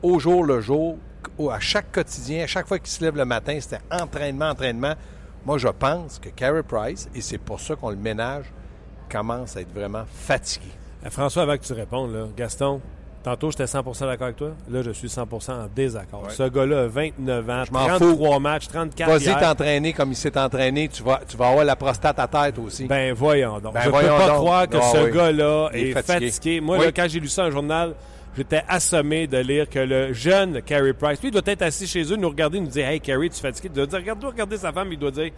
au 0.02 0.18
jour 0.18 0.44
le 0.44 0.60
jour, 0.60 0.96
à 1.50 1.60
chaque 1.60 1.90
quotidien, 1.92 2.44
à 2.44 2.46
chaque 2.46 2.66
fois 2.66 2.78
qu'il 2.78 2.88
se 2.88 3.02
lève 3.02 3.16
le 3.16 3.24
matin, 3.24 3.58
c'était 3.60 3.82
entraînement, 3.90 4.50
entraînement. 4.50 4.94
Moi, 5.44 5.58
je 5.58 5.68
pense 5.68 6.18
que 6.18 6.28
Carey 6.28 6.62
Price, 6.62 7.08
et 7.14 7.20
c'est 7.20 7.38
pour 7.38 7.60
ça 7.60 7.74
qu'on 7.76 7.90
le 7.90 7.96
ménage, 7.96 8.52
commence 9.10 9.56
à 9.56 9.62
être 9.62 9.72
vraiment 9.74 10.04
fatigué. 10.06 10.68
Euh, 11.04 11.10
François, 11.10 11.42
avant 11.42 11.56
que 11.56 11.64
tu 11.64 11.72
répondes, 11.72 12.12
là, 12.12 12.26
Gaston, 12.36 12.80
tantôt 13.22 13.50
j'étais 13.50 13.64
100% 13.64 14.00
d'accord 14.06 14.24
avec 14.26 14.36
toi. 14.36 14.52
Là, 14.70 14.82
je 14.82 14.90
suis 14.90 15.08
100% 15.08 15.52
en 15.52 15.66
désaccord. 15.74 16.22
Ouais. 16.24 16.30
Ce 16.30 16.42
gars-là 16.44 16.82
a 16.84 16.86
29 16.86 17.50
ans, 17.50 17.62
Je 17.66 17.72
m'en 17.72 17.86
33 17.86 18.38
matchs, 18.40 18.68
34 18.68 19.08
Vas-y 19.10 19.40
t'entraîner 19.40 19.92
comme 19.92 20.12
il 20.12 20.16
s'est 20.16 20.38
entraîné, 20.38 20.88
tu 20.88 21.02
vas, 21.02 21.20
tu 21.28 21.36
vas 21.36 21.48
avoir 21.48 21.64
la 21.64 21.76
prostate 21.76 22.18
à 22.18 22.26
tête 22.26 22.58
aussi. 22.58 22.84
Ben 22.86 23.12
voyons 23.12 23.58
donc. 23.60 23.74
Ben, 23.74 23.82
je 23.84 23.90
voyons 23.90 24.08
peux 24.08 24.16
pas 24.18 24.26
donc. 24.28 24.36
croire 24.36 24.68
que 24.68 24.76
Ah 24.78 24.90
ce 24.92 24.98
oui. 25.04 25.10
gars-là 25.12 25.68
est 25.72 25.80
est, 25.88 25.92
fatigué. 25.92 26.30
fatigué. 26.30 26.60
Moi, 26.60 26.78
Oui. 26.78 26.84
là, 26.86 26.92
quand 26.92 27.06
j'ai 27.08 27.20
lu 27.20 27.28
ça 27.28 27.42
dans 27.42 27.48
le 27.48 27.54
journal, 27.54 27.94
j'étais 28.36 28.62
assommé 28.68 29.26
de 29.26 29.38
lire 29.38 29.68
que 29.68 29.78
le 29.80 30.12
jeune 30.12 30.62
Carey 30.62 30.92
Price, 30.92 31.20
lui, 31.20 31.28
il 31.28 31.32
doit 31.32 31.42
être 31.46 31.62
assis 31.62 31.86
chez 31.86 32.02
eux, 32.12 32.16
nous 32.16 32.28
regarder, 32.28 32.60
nous 32.60 32.68
dire 32.68 32.88
Hey 32.88 33.00
Carey, 33.00 33.28
tu 33.28 33.36
es 33.36 33.40
fatigué. 33.40 33.68
Il 33.72 33.76
doit 33.76 33.86
dire 33.86 33.98
Regarde-toi, 33.98 34.30
regarder 34.30 34.56
sa 34.56 34.72
femme, 34.72 34.88
il 34.92 34.98
doit 34.98 35.10
dire 35.10 35.30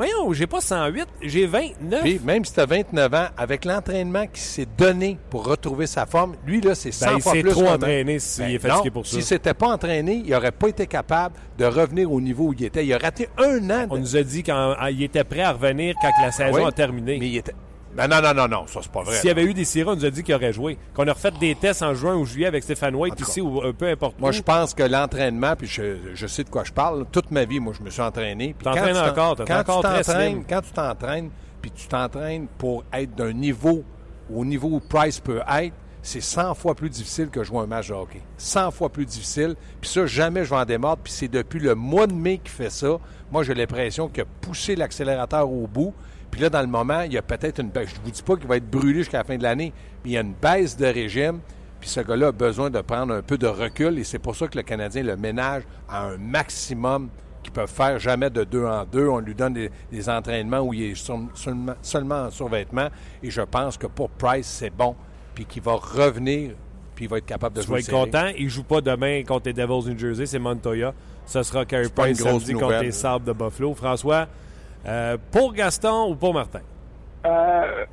Voyons, 0.00 0.32
j'ai 0.32 0.46
pas 0.46 0.62
108, 0.62 1.06
j'ai 1.20 1.46
29. 1.46 2.00
Puis, 2.00 2.18
même 2.24 2.42
si 2.42 2.54
tu 2.54 2.60
as 2.60 2.64
29 2.64 3.12
ans, 3.12 3.26
avec 3.36 3.66
l'entraînement 3.66 4.26
qui 4.26 4.40
s'est 4.40 4.66
donné 4.78 5.18
pour 5.28 5.44
retrouver 5.44 5.86
sa 5.86 6.06
forme, 6.06 6.36
lui, 6.46 6.62
là, 6.62 6.74
c'est 6.74 6.90
100 6.90 7.04
Ben, 7.04 7.12
il 7.16 7.20
fois 7.22 7.32
s'est 7.34 7.40
plus 7.42 7.50
trop 7.50 7.66
entraîné 7.66 8.18
s'il 8.18 8.44
Ben 8.44 8.54
est 8.54 8.58
fatigué 8.58 8.88
non, 8.88 8.92
pour 8.92 9.06
ça. 9.06 9.12
S'il 9.12 9.22
s'était 9.22 9.52
pas 9.52 9.68
entraîné, 9.68 10.22
il 10.24 10.30
n'aurait 10.30 10.52
pas 10.52 10.68
été 10.68 10.86
capable 10.86 11.34
de 11.58 11.66
revenir 11.66 12.10
au 12.10 12.18
niveau 12.18 12.46
où 12.46 12.54
il 12.54 12.64
était. 12.64 12.86
Il 12.86 12.94
a 12.94 12.96
raté 12.96 13.28
un 13.36 13.68
an. 13.68 13.88
On 13.90 13.96
de- 13.96 14.00
nous 14.00 14.16
a 14.16 14.22
dit 14.22 14.42
qu'il 14.42 15.02
était 15.02 15.24
prêt 15.24 15.42
à 15.42 15.52
revenir 15.52 15.94
quand 16.00 16.10
la 16.22 16.32
saison 16.32 16.56
Oui, 16.56 16.64
a 16.64 16.72
terminé. 16.72 17.18
Mais 17.20 17.28
il 17.28 17.36
était. 17.36 17.52
Ben 17.96 18.06
non, 18.06 18.20
non, 18.22 18.32
non, 18.34 18.48
non, 18.48 18.66
ça, 18.66 18.80
c'est 18.82 18.92
pas 18.92 19.02
vrai. 19.02 19.16
S'il 19.16 19.28
y 19.28 19.30
avait 19.30 19.42
eu 19.42 19.52
des 19.52 19.64
sirop, 19.64 19.92
on 19.92 19.96
nous 19.96 20.04
a 20.04 20.10
dit 20.10 20.22
qu'il 20.22 20.34
aurait 20.34 20.52
joué. 20.52 20.78
Qu'on 20.94 21.06
a 21.08 21.12
refait 21.12 21.32
des 21.32 21.54
tests 21.54 21.82
en 21.82 21.94
juin 21.94 22.14
ou 22.14 22.24
juillet 22.24 22.46
avec 22.46 22.62
Stéphane 22.62 22.94
White 22.94 23.18
ici, 23.20 23.40
ou 23.40 23.60
euh, 23.62 23.72
peu 23.72 23.88
importe 23.88 24.18
Moi, 24.20 24.30
je 24.32 24.42
pense 24.42 24.74
que 24.74 24.82
l'entraînement, 24.82 25.56
puis 25.56 25.66
je, 25.66 25.96
je 26.14 26.26
sais 26.26 26.44
de 26.44 26.50
quoi 26.50 26.64
je 26.64 26.72
parle, 26.72 27.04
toute 27.10 27.30
ma 27.30 27.44
vie, 27.44 27.58
moi, 27.58 27.72
je 27.76 27.82
me 27.82 27.90
suis 27.90 28.02
entraîné. 28.02 28.54
Puis 28.56 28.64
T'entraînes 28.64 28.96
encore, 28.96 29.36
t'es 29.36 29.44
quand 29.44 29.60
encore 29.60 29.82
tu 29.82 30.02
très. 30.02 30.36
Quand 30.48 30.60
tu 30.60 30.72
t'entraînes, 30.72 31.30
puis 31.60 31.70
tu 31.72 31.88
t'entraînes 31.88 32.46
pour 32.58 32.84
être 32.92 33.14
d'un 33.14 33.32
niveau, 33.32 33.84
au 34.32 34.44
niveau 34.44 34.68
où 34.68 34.80
Price 34.80 35.18
peut 35.18 35.40
être, 35.48 35.74
c'est 36.02 36.22
100 36.22 36.54
fois 36.54 36.74
plus 36.74 36.88
difficile 36.88 37.28
que 37.28 37.42
jouer 37.42 37.58
un 37.58 37.66
match 37.66 37.88
de 37.88 37.94
hockey. 37.94 38.22
100 38.38 38.70
fois 38.70 38.88
plus 38.88 39.04
difficile. 39.04 39.54
Puis 39.80 39.90
ça, 39.90 40.06
jamais 40.06 40.44
je 40.44 40.50
vais 40.50 40.56
en 40.56 40.64
démordre. 40.64 41.02
Puis 41.02 41.12
c'est 41.12 41.28
depuis 41.28 41.60
le 41.60 41.74
mois 41.74 42.06
de 42.06 42.14
mai 42.14 42.38
qu'il 42.38 42.50
fait 42.50 42.70
ça. 42.70 42.98
Moi, 43.30 43.42
j'ai 43.42 43.54
l'impression 43.54 44.08
qu'il 44.08 44.22
a 44.22 44.26
poussé 44.40 44.76
l'accélérateur 44.76 45.50
au 45.50 45.66
bout. 45.66 45.92
Puis 46.30 46.40
là, 46.40 46.48
dans 46.50 46.60
le 46.60 46.66
moment, 46.68 47.00
il 47.02 47.12
y 47.12 47.18
a 47.18 47.22
peut-être 47.22 47.60
une 47.60 47.70
baisse. 47.70 47.90
Je 47.90 48.00
vous 48.04 48.10
dis 48.10 48.22
pas 48.22 48.36
qu'il 48.36 48.46
va 48.46 48.56
être 48.56 48.70
brûlé 48.70 48.98
jusqu'à 49.00 49.18
la 49.18 49.24
fin 49.24 49.36
de 49.36 49.42
l'année, 49.42 49.72
mais 50.04 50.10
il 50.10 50.12
y 50.12 50.16
a 50.16 50.20
une 50.20 50.34
baisse 50.34 50.76
de 50.76 50.86
régime. 50.86 51.40
Puis 51.80 51.88
ce 51.88 52.00
gars-là 52.00 52.28
a 52.28 52.32
besoin 52.32 52.68
de 52.70 52.80
prendre 52.82 53.14
un 53.14 53.22
peu 53.22 53.38
de 53.38 53.46
recul. 53.46 53.98
Et 53.98 54.04
c'est 54.04 54.18
pour 54.18 54.36
ça 54.36 54.46
que 54.48 54.56
le 54.56 54.62
Canadien 54.62 55.02
le 55.02 55.16
ménage 55.16 55.62
à 55.88 56.04
un 56.08 56.18
maximum 56.18 57.08
qu'ils 57.42 57.52
peuvent 57.52 57.70
faire 57.70 57.98
jamais 57.98 58.28
de 58.30 58.44
deux 58.44 58.64
en 58.66 58.84
deux. 58.84 59.08
On 59.08 59.18
lui 59.18 59.34
donne 59.34 59.54
des, 59.54 59.70
des 59.90 60.08
entraînements 60.10 60.60
où 60.60 60.74
il 60.74 60.82
est 60.90 60.94
sur- 60.94 61.18
seulement, 61.34 61.74
seulement 61.80 62.24
en 62.26 62.30
survêtement. 62.30 62.88
Et 63.22 63.30
je 63.30 63.40
pense 63.40 63.76
que 63.78 63.86
pour 63.86 64.10
Price, 64.10 64.46
c'est 64.46 64.70
bon. 64.70 64.94
Puis 65.34 65.46
qu'il 65.46 65.62
va 65.62 65.72
revenir, 65.74 66.50
puis 66.94 67.06
il 67.06 67.08
va 67.08 67.16
être 67.18 67.24
capable 67.26 67.56
de 67.56 67.62
Tu 67.62 67.66
jouer 67.66 67.76
vas 67.76 67.80
être 67.80 67.90
content. 67.90 68.26
Il 68.38 68.50
joue 68.50 68.64
pas 68.64 68.80
demain 68.82 69.22
contre 69.24 69.46
les 69.46 69.54
Devils 69.54 69.88
New 69.90 69.98
Jersey, 69.98 70.26
c'est 70.26 70.38
Montoya. 70.38 70.92
Ce 71.24 71.42
sera 71.42 71.64
Carey 71.64 71.88
Price 71.88 72.18
samedi 72.18 72.52
contre 72.52 72.82
les 72.82 72.92
Sabres 72.92 73.24
de 73.24 73.32
Buffalo. 73.32 73.74
François, 73.74 74.26
euh, 74.86 75.16
pour 75.32 75.52
Gaston 75.52 76.10
ou 76.10 76.14
pour 76.14 76.34
Martin? 76.34 76.60
Euh, 77.26 77.84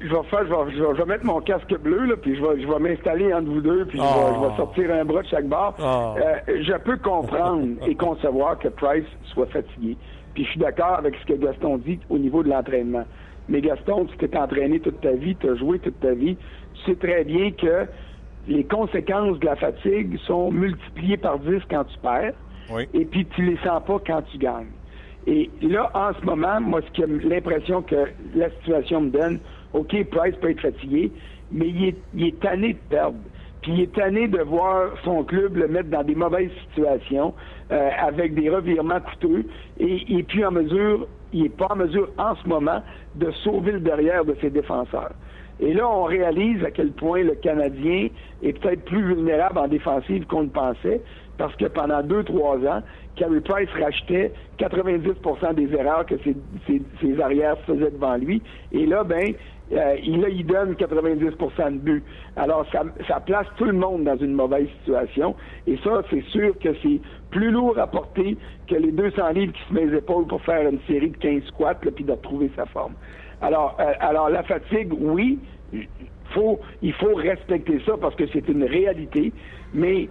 je 0.00 0.08
vais 0.08 0.22
faire, 0.24 0.46
je 0.46 0.52
vais, 0.52 0.76
je 0.76 0.82
vais- 0.82 0.94
je 0.96 1.02
vais 1.02 1.04
mettre 1.06 1.24
mon 1.24 1.40
casque 1.40 1.74
bleu, 1.78 2.04
là, 2.04 2.14
puis 2.20 2.36
je 2.36 2.42
vais, 2.42 2.60
je 2.62 2.66
vais 2.66 2.78
m'installer 2.78 3.32
entre 3.32 3.48
vous 3.50 3.60
deux, 3.60 3.84
puis 3.86 3.98
je, 3.98 4.02
vais, 4.02 4.34
je 4.34 4.48
vais 4.50 4.56
sortir 4.56 4.90
un 4.94 5.04
bras 5.04 5.22
de 5.22 5.28
chaque 5.28 5.46
barre. 5.46 5.74
Oh. 5.78 6.14
Euh, 6.18 6.62
je 6.62 6.72
peux 6.78 6.96
comprendre 6.98 7.66
et 7.86 7.94
concevoir 7.94 8.58
que 8.58 8.68
Price 8.68 9.04
soit 9.32 9.46
fatigué. 9.46 9.96
Puis 10.34 10.44
je 10.44 10.50
suis 10.50 10.60
d'accord 10.60 10.96
avec 10.98 11.14
ce 11.16 11.26
que 11.26 11.38
Gaston 11.38 11.78
dit 11.78 11.98
au 12.10 12.18
niveau 12.18 12.42
de 12.42 12.50
l'entraînement. 12.50 13.04
Mais 13.48 13.60
Gaston, 13.60 14.06
tu 14.06 14.16
t'es 14.18 14.36
entraîné 14.36 14.80
toute 14.80 15.00
ta 15.00 15.12
vie, 15.12 15.36
tu 15.36 15.48
as 15.48 15.54
joué 15.54 15.78
toute 15.78 15.98
ta 16.00 16.12
vie. 16.12 16.36
Tu 16.74 16.90
sais 16.90 16.96
très 16.96 17.24
bien 17.24 17.52
que 17.52 17.86
les 18.48 18.64
conséquences 18.64 19.38
de 19.38 19.46
la 19.46 19.56
fatigue 19.56 20.18
sont 20.26 20.50
multipliées 20.50 21.16
par 21.16 21.38
10 21.38 21.62
quand 21.70 21.84
tu 21.84 21.98
perds. 21.98 22.34
Oui. 22.70 22.86
Et 22.92 23.04
puis 23.04 23.24
tu 23.26 23.42
les 23.42 23.56
sens 23.58 23.82
pas 23.86 23.98
quand 24.06 24.22
tu 24.30 24.36
gagnes. 24.38 24.66
Et 25.26 25.50
là, 25.60 25.90
en 25.94 26.12
ce 26.14 26.24
moment, 26.24 26.60
moi, 26.60 26.80
ce 26.82 27.00
que 27.00 27.28
l'impression 27.28 27.82
que 27.82 28.06
la 28.34 28.50
situation 28.50 29.02
me 29.02 29.10
donne, 29.10 29.40
OK, 29.72 29.92
Price 30.10 30.36
peut 30.40 30.50
être 30.50 30.60
fatigué, 30.60 31.10
mais 31.50 31.68
il 31.68 31.88
est, 31.88 31.96
il 32.14 32.26
est 32.28 32.40
tanné 32.40 32.74
de 32.74 32.78
perdre. 32.88 33.18
Puis 33.62 33.72
il 33.72 33.80
est 33.82 33.92
tanné 33.92 34.28
de 34.28 34.40
voir 34.42 34.92
son 35.02 35.24
club 35.24 35.56
le 35.56 35.66
mettre 35.66 35.88
dans 35.90 36.04
des 36.04 36.14
mauvaises 36.14 36.50
situations, 36.68 37.34
euh, 37.72 37.90
avec 38.00 38.34
des 38.34 38.48
revirements 38.48 39.00
coûteux, 39.00 39.44
et 39.80 40.18
est 40.18 40.22
plus 40.22 40.44
en 40.44 40.52
mesure, 40.52 41.08
il 41.32 41.46
est 41.46 41.56
pas 41.56 41.66
en 41.70 41.76
mesure 41.76 42.08
en 42.18 42.36
ce 42.36 42.48
moment 42.48 42.82
de 43.16 43.30
sauver 43.42 43.72
le 43.72 43.80
derrière 43.80 44.24
de 44.24 44.36
ses 44.40 44.50
défenseurs. 44.50 45.12
Et 45.58 45.72
là, 45.72 45.88
on 45.88 46.04
réalise 46.04 46.62
à 46.64 46.70
quel 46.70 46.92
point 46.92 47.22
le 47.22 47.34
Canadien 47.34 48.08
est 48.42 48.52
peut-être 48.52 48.84
plus 48.84 49.02
vulnérable 49.02 49.58
en 49.58 49.68
défensive 49.68 50.26
qu'on 50.26 50.44
ne 50.44 50.48
pensait, 50.48 51.00
parce 51.38 51.56
que 51.56 51.64
pendant 51.64 52.02
deux, 52.02 52.24
trois 52.24 52.58
ans, 52.58 52.82
Carey 53.16 53.40
Price 53.40 53.68
rachetait 53.80 54.32
90% 54.58 55.54
des 55.54 55.74
erreurs 55.74 56.06
que 56.06 56.16
ses, 56.18 56.36
ses, 56.66 56.82
ses 57.00 57.20
arrières 57.20 57.58
faisaient 57.66 57.90
devant 57.90 58.16
lui. 58.16 58.42
Et 58.72 58.86
là, 58.86 59.04
ben, 59.04 59.34
euh, 59.72 59.96
il, 60.02 60.20
là, 60.20 60.28
il 60.28 60.46
donne 60.46 60.74
90% 60.74 61.72
de 61.72 61.78
but. 61.78 62.04
Alors, 62.36 62.64
ça, 62.70 62.84
ça, 63.08 63.20
place 63.20 63.46
tout 63.56 63.64
le 63.64 63.72
monde 63.72 64.04
dans 64.04 64.16
une 64.16 64.32
mauvaise 64.32 64.68
situation. 64.78 65.34
Et 65.66 65.76
ça, 65.82 66.02
c'est 66.10 66.24
sûr 66.26 66.56
que 66.58 66.68
c'est 66.82 67.00
plus 67.30 67.50
lourd 67.50 67.76
à 67.78 67.86
porter 67.86 68.36
que 68.68 68.76
les 68.76 68.92
200 68.92 69.30
livres 69.30 69.52
qui 69.52 69.62
se 69.68 69.74
met 69.74 69.86
les 69.86 69.98
épaules 69.98 70.26
pour 70.26 70.40
faire 70.42 70.68
une 70.68 70.78
série 70.86 71.10
de 71.10 71.16
15 71.16 71.42
squats, 71.48 71.74
puis 71.74 72.04
de 72.04 72.12
retrouver 72.12 72.50
sa 72.54 72.66
forme. 72.66 72.94
Alors, 73.40 73.76
euh, 73.80 73.92
alors 74.00 74.30
la 74.30 74.42
fatigue, 74.44 74.92
oui, 74.98 75.38
faut, 76.30 76.60
il 76.82 76.92
faut 76.94 77.14
respecter 77.14 77.80
ça 77.84 77.94
parce 78.00 78.14
que 78.14 78.26
c'est 78.32 78.48
une 78.48 78.64
réalité, 78.64 79.32
mais 79.74 80.08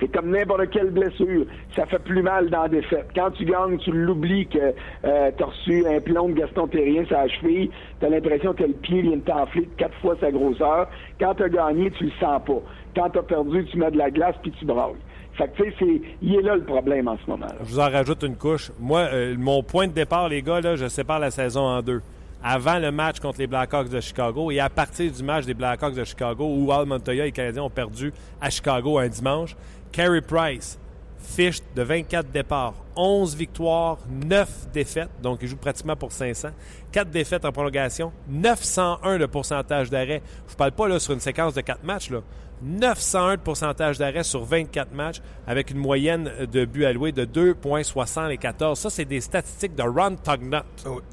c'est 0.00 0.08
comme 0.12 0.30
n'importe 0.30 0.70
quelle 0.70 0.90
blessure. 0.90 1.46
Ça 1.76 1.86
fait 1.86 1.98
plus 2.00 2.22
mal 2.22 2.50
dans 2.50 2.62
la 2.62 2.68
défaite. 2.68 3.06
Quand 3.14 3.30
tu 3.32 3.44
gagnes, 3.44 3.78
tu 3.78 3.92
l'oublies 3.92 4.46
que 4.46 4.74
euh, 5.04 5.30
tu 5.36 5.44
reçu 5.44 5.86
un 5.86 6.00
plomb 6.00 6.28
de 6.28 6.34
Gaston 6.34 6.66
Terrien 6.66 7.04
sur 7.06 7.16
la 7.16 7.28
cheville. 7.28 7.70
Tu 8.00 8.06
as 8.06 8.08
l'impression 8.08 8.52
que 8.54 8.64
le 8.64 8.72
pied 8.74 9.02
vient 9.02 9.16
de 9.16 9.22
t'enfler 9.22 9.68
quatre 9.76 9.94
fois 10.00 10.16
sa 10.20 10.30
grosseur. 10.30 10.88
Quand 11.20 11.34
tu 11.34 11.44
as 11.44 11.48
gagné, 11.48 11.90
tu 11.92 12.04
le 12.04 12.12
sens 12.20 12.40
pas. 12.46 12.60
Quand 12.96 13.10
tu 13.10 13.18
as 13.18 13.22
perdu, 13.22 13.64
tu 13.66 13.78
mets 13.78 13.90
de 13.90 13.98
la 13.98 14.10
glace 14.10 14.34
puis 14.42 14.52
tu 14.58 14.64
brailles. 14.64 14.94
Fait 15.36 15.48
que, 15.48 15.64
tu 15.64 15.72
sais, 15.78 16.00
il 16.22 16.36
est 16.36 16.42
là 16.42 16.54
le 16.54 16.64
problème 16.64 17.08
en 17.08 17.16
ce 17.24 17.28
moment. 17.28 17.46
-là. 17.46 17.54
Je 17.60 17.64
vous 17.72 17.80
en 17.80 17.90
rajoute 17.90 18.22
une 18.22 18.36
couche. 18.36 18.70
Moi, 18.78 19.00
euh, 19.00 19.34
mon 19.36 19.62
point 19.64 19.88
de 19.88 19.92
départ, 19.92 20.28
les 20.28 20.42
gars, 20.42 20.60
là, 20.60 20.76
je 20.76 20.86
sépare 20.86 21.18
la 21.18 21.32
saison 21.32 21.62
en 21.62 21.82
deux. 21.82 22.00
Avant 22.46 22.78
le 22.78 22.92
match 22.92 23.20
contre 23.20 23.38
les 23.38 23.46
Blackhawks 23.46 23.88
de 23.88 24.00
Chicago. 24.02 24.50
Et 24.50 24.60
à 24.60 24.68
partir 24.68 25.10
du 25.10 25.22
match 25.22 25.46
des 25.46 25.54
Blackhawks 25.54 25.94
de 25.94 26.04
Chicago 26.04 26.46
où 26.46 26.70
Al 26.70 26.84
Montoya 26.84 27.24
et 27.24 27.28
les 27.28 27.32
Canadiens 27.32 27.62
ont 27.62 27.70
perdu 27.70 28.12
à 28.38 28.50
Chicago 28.50 28.98
un 28.98 29.08
dimanche, 29.08 29.56
Carey 29.90 30.20
Price, 30.20 30.78
fiche 31.24 31.60
de 31.74 31.82
24 31.82 32.30
départs, 32.30 32.74
11 32.96 33.34
victoires, 33.34 33.98
9 34.08 34.68
défaites, 34.72 35.10
donc 35.22 35.38
il 35.42 35.48
joue 35.48 35.56
pratiquement 35.56 35.96
pour 35.96 36.12
500. 36.12 36.48
4 36.92 37.10
défaites 37.10 37.44
en 37.44 37.52
prolongation, 37.52 38.12
901 38.28 39.18
de 39.18 39.26
pourcentage 39.26 39.90
d'arrêt. 39.90 40.22
Je 40.46 40.52
ne 40.52 40.56
parle 40.56 40.72
pas 40.72 40.88
là, 40.88 40.98
sur 40.98 41.12
une 41.12 41.20
séquence 41.20 41.54
de 41.54 41.60
4 41.60 41.82
matchs. 41.84 42.10
Là. 42.10 42.20
901 42.62 43.36
de 43.36 43.40
pourcentage 43.40 43.98
d'arrêt 43.98 44.22
sur 44.22 44.44
24 44.44 44.92
matchs 44.94 45.20
avec 45.46 45.70
une 45.70 45.78
moyenne 45.78 46.30
de 46.50 46.64
buts 46.64 46.84
alloués 46.84 47.12
de 47.12 47.24
2,74. 47.24 48.76
Ça, 48.76 48.90
c'est 48.90 49.04
des 49.04 49.20
statistiques 49.20 49.74
de 49.74 49.82
Ron 49.82 50.16
Tugnut. 50.16 50.62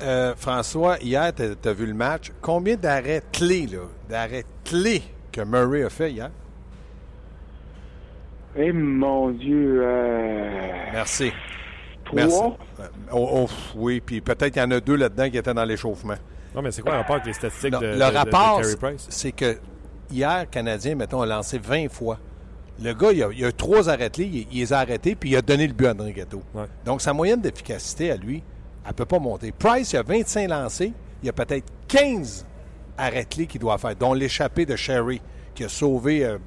Euh, 0.02 0.34
François, 0.38 0.98
hier, 1.00 1.34
tu 1.36 1.68
as 1.68 1.74
vu 1.74 1.86
le 1.86 1.94
match. 1.94 2.32
Combien 2.42 2.76
d'arrêts 2.76 3.24
clés, 3.34 3.68
d'arrêts 4.10 4.46
clés 4.64 5.04
que 5.32 5.42
Murray 5.42 5.84
a 5.84 5.90
fait 5.90 6.12
hier? 6.12 6.32
Eh 8.56 8.72
mon 8.72 9.30
Dieu. 9.32 9.82
Euh... 9.84 10.50
Merci. 10.92 11.32
Trois? 12.06 12.16
Merci. 12.16 12.40
Oh, 13.14 13.30
oh, 13.34 13.48
oui, 13.76 14.02
puis 14.02 14.22
peut-être 14.22 14.52
qu'il 14.54 14.62
y 14.62 14.66
en 14.66 14.72
a 14.72 14.80
deux 14.80 14.96
là-dedans 14.96 15.30
qui 15.30 15.38
étaient 15.38 15.54
dans 15.54 15.64
l'échauffement. 15.66 16.16
Non, 16.54 16.62
mais 16.62 16.72
c'est 16.72 16.82
quoi 16.82 16.92
le 16.94 16.98
rapport 16.98 17.16
avec 17.16 17.28
les 17.28 17.34
statistiques 17.34 17.72
Non, 17.72 17.80
de, 17.80 17.86
le 17.88 17.96
de- 17.98 18.02
rapport, 18.04 18.60
de 18.60 18.64
Carey 18.64 18.76
Price? 18.78 19.08
c'est 19.10 19.32
que 19.32 19.58
hier, 20.12 20.50
Canadien, 20.50 20.96
mettons, 20.96 21.22
a 21.22 21.26
lancé 21.26 21.58
20 21.60 21.90
fois. 21.90 22.20
Le 22.84 22.94
gars, 22.94 23.12
il 23.14 23.24
a, 23.24 23.30
il 23.32 23.46
a 23.46 23.50
eu 23.50 23.54
trois 23.54 23.90
arrêtés, 23.90 24.26
il, 24.26 24.48
il 24.52 24.60
les 24.60 24.74
a 24.74 24.80
arrêtés, 24.80 25.16
puis 25.16 25.30
il 25.30 25.36
a 25.38 25.42
donné 25.42 25.68
le 25.68 25.74
but 25.74 25.86
à 25.88 25.92
André. 25.92 26.14
Ouais. 26.54 26.64
Donc, 26.84 27.02
sa 27.02 27.14
moyenne 27.14 27.40
d'efficacité 27.40 28.12
à 28.12 28.18
lui, 28.18 28.44
elle 28.84 28.90
ne 28.90 28.94
peut 28.96 29.06
pas 29.06 29.20
monter. 29.20 29.54
Price, 29.58 29.94
il 29.94 29.98
a 29.98 30.04
25 30.04 30.50
lancés, 30.50 30.92
il 31.24 31.28
y 31.28 31.30
a 31.30 31.34
peut-être 31.34 31.72
15 31.88 32.46
arrêtés 32.98 33.46
qu'il 33.46 33.62
doit 33.62 33.78
faire, 33.78 33.96
dont 33.96 34.14
l'échappée 34.14 34.66
de 34.66 34.76
Sherry, 34.76 35.22
qui 35.56 35.64
a 35.64 35.70
sauvé, 35.70 36.26
euh, 36.26 36.38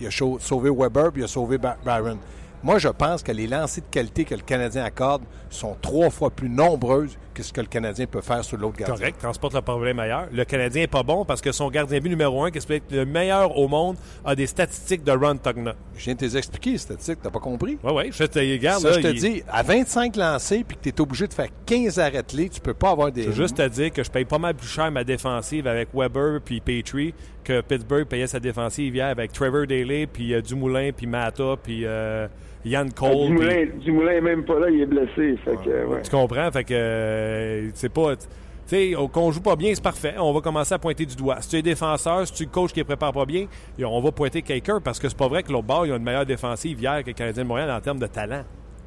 il 0.00 0.06
a 0.06 0.10
sauvé 0.10 0.70
Weber, 0.70 1.12
puis 1.12 1.22
il 1.22 1.24
a 1.24 1.28
sauvé 1.28 1.58
Barron. 1.58 2.18
Moi, 2.62 2.78
je 2.78 2.88
pense 2.88 3.22
que 3.22 3.30
les 3.30 3.46
lancers 3.46 3.84
de 3.84 3.88
qualité 3.88 4.24
que 4.24 4.34
le 4.34 4.40
Canadien 4.40 4.84
accorde 4.84 5.22
sont 5.48 5.76
trois 5.80 6.10
fois 6.10 6.30
plus 6.30 6.48
nombreuses 6.48 7.16
que 7.38 7.44
ce 7.44 7.52
que 7.52 7.60
le 7.60 7.66
Canadien 7.68 8.06
peut 8.06 8.20
faire 8.20 8.44
sur 8.44 8.56
l'autre 8.56 8.76
gardien. 8.76 8.96
Correct, 8.96 9.18
transporte 9.20 9.54
le 9.54 9.60
problème 9.60 9.98
ailleurs. 10.00 10.26
Le 10.32 10.44
Canadien 10.44 10.82
n'est 10.82 10.86
pas 10.88 11.02
bon 11.02 11.24
parce 11.24 11.40
que 11.40 11.52
son 11.52 11.70
gardien 11.70 12.00
but 12.00 12.08
numéro 12.08 12.42
un, 12.44 12.50
qui 12.50 12.58
est 12.58 12.60
supposé 12.60 12.78
être 12.78 12.92
le 12.92 13.04
meilleur 13.06 13.56
au 13.56 13.68
monde, 13.68 13.96
a 14.24 14.34
des 14.34 14.46
statistiques 14.46 15.04
de 15.04 15.12
Ron 15.12 15.36
Tugnut. 15.36 15.74
Je 15.96 16.04
viens 16.04 16.14
de 16.14 16.18
t'expliquer 16.28 16.72
les 16.72 16.78
statistiques, 16.78 17.18
t'as 17.22 17.30
pas 17.30 17.38
compris? 17.38 17.78
Oui, 17.82 17.92
oui, 17.94 18.10
je 18.12 18.24
te 18.24 18.38
regarde. 18.38 18.82
Ça, 18.82 18.90
là, 18.90 18.94
je 18.96 19.00
te 19.00 19.06
il- 19.08 19.20
dis, 19.20 19.42
à 19.48 19.62
25 19.62 20.16
lancés, 20.16 20.64
puis 20.66 20.76
que 20.76 20.82
tu 20.82 20.88
es 20.88 21.00
obligé 21.00 21.26
de 21.28 21.34
faire 21.34 21.48
15 21.64 21.98
arrêts-clés, 21.98 22.48
tu 22.48 22.60
peux 22.60 22.74
pas 22.74 22.90
avoir 22.90 23.12
des. 23.12 23.22
Je 23.22 23.28
veux 23.28 23.34
juste 23.34 23.56
te 23.56 23.68
dire 23.68 23.92
que 23.92 24.02
je 24.02 24.10
paye 24.10 24.24
pas 24.24 24.38
mal 24.38 24.54
plus 24.54 24.68
cher 24.68 24.90
ma 24.90 25.04
défensive 25.04 25.66
avec 25.66 25.88
Weber 25.94 26.40
puis 26.44 26.60
Petrie 26.60 27.14
que 27.44 27.60
Pittsburgh 27.62 28.04
payait 28.06 28.26
sa 28.26 28.40
défensive 28.40 28.94
hier 28.94 29.06
avec 29.06 29.32
Trevor 29.32 29.66
Daley 29.66 30.06
puis 30.06 30.34
euh, 30.34 30.42
Dumoulin 30.42 30.90
puis 30.94 31.06
Mata 31.06 31.54
puis 31.62 31.82
euh, 31.86 32.26
Yann 32.64 32.88
Ah, 32.90 32.94
Cole. 32.98 33.26
Dumoulin, 33.28 33.66
puis- 33.70 33.84
Dumoulin 33.84 34.12
est 34.12 34.20
même 34.20 34.44
pas 34.44 34.58
là, 34.58 34.70
il 34.70 34.80
est 34.82 34.86
blessé. 34.86 35.36
Fait 35.44 35.56
que, 35.64 35.86
ouais. 35.86 36.02
Tu 36.02 36.10
comprends? 36.10 36.50
Fait 36.50 36.64
que 36.64 36.74
euh, 36.74 37.70
c'est 37.74 37.92
pas. 37.92 38.16
Tu 38.16 38.26
sais, 38.66 38.92
qu'on 39.12 39.30
joue 39.32 39.40
pas 39.40 39.56
bien, 39.56 39.74
c'est 39.74 39.82
parfait. 39.82 40.14
On 40.18 40.32
va 40.32 40.40
commencer 40.42 40.74
à 40.74 40.78
pointer 40.78 41.06
du 41.06 41.16
doigt. 41.16 41.36
Si 41.40 41.48
tu 41.48 41.56
es 41.56 41.62
défenseur, 41.62 42.26
si 42.26 42.34
tu 42.34 42.42
es 42.42 42.46
coach 42.46 42.72
qui 42.72 42.80
ne 42.80 42.84
prépare 42.84 43.12
pas 43.12 43.24
bien, 43.24 43.46
on 43.82 44.00
va 44.00 44.12
pointer 44.12 44.42
quelqu'un 44.42 44.78
parce 44.84 44.98
que 44.98 45.08
c'est 45.08 45.16
pas 45.16 45.28
vrai 45.28 45.42
que 45.42 45.50
l'autre 45.50 45.66
bord, 45.66 45.86
il 45.86 45.92
a 45.92 45.96
une 45.96 46.02
meilleure 46.02 46.26
défensive 46.26 46.78
hier 46.78 47.02
que 47.02 47.06
le 47.08 47.14
Canadien 47.14 47.44
de 47.44 47.48
Montréal 47.48 47.70
en 47.70 47.80
termes 47.80 47.98
de 47.98 48.06
talent. 48.06 48.42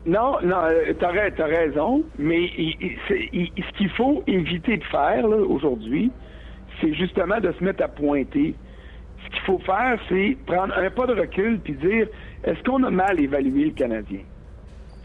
Non, 0.05 0.33
non, 0.43 0.57
euh, 0.65 0.93
t'as, 0.99 1.07
ra- 1.11 1.31
t'as 1.35 1.45
raison, 1.45 2.03
mais 2.19 2.43
il- 2.57 2.75
il- 2.81 2.97
c'est- 3.07 3.29
il- 3.33 3.51
ce 3.57 3.77
qu'il 3.77 3.89
faut 3.91 4.23
éviter 4.27 4.77
de 4.77 4.83
faire 4.85 5.27
là, 5.27 5.37
aujourd'hui, 5.37 6.11
c'est 6.79 6.93
justement 6.93 7.39
de 7.39 7.51
se 7.51 7.63
mettre 7.63 7.83
à 7.83 7.87
pointer. 7.87 8.53
Ce 9.31 9.35
qu'il 9.37 9.45
faut 9.45 9.59
faire, 9.59 9.97
c'est 10.09 10.37
prendre 10.45 10.73
un 10.77 10.89
pas 10.89 11.07
de 11.07 11.19
recul 11.19 11.59
puis 11.59 11.73
dire 11.73 12.07
est-ce 12.43 12.61
qu'on 12.63 12.83
a 12.83 12.89
mal 12.89 13.19
évalué 13.19 13.65
le 13.65 13.71
Canadien? 13.71 14.21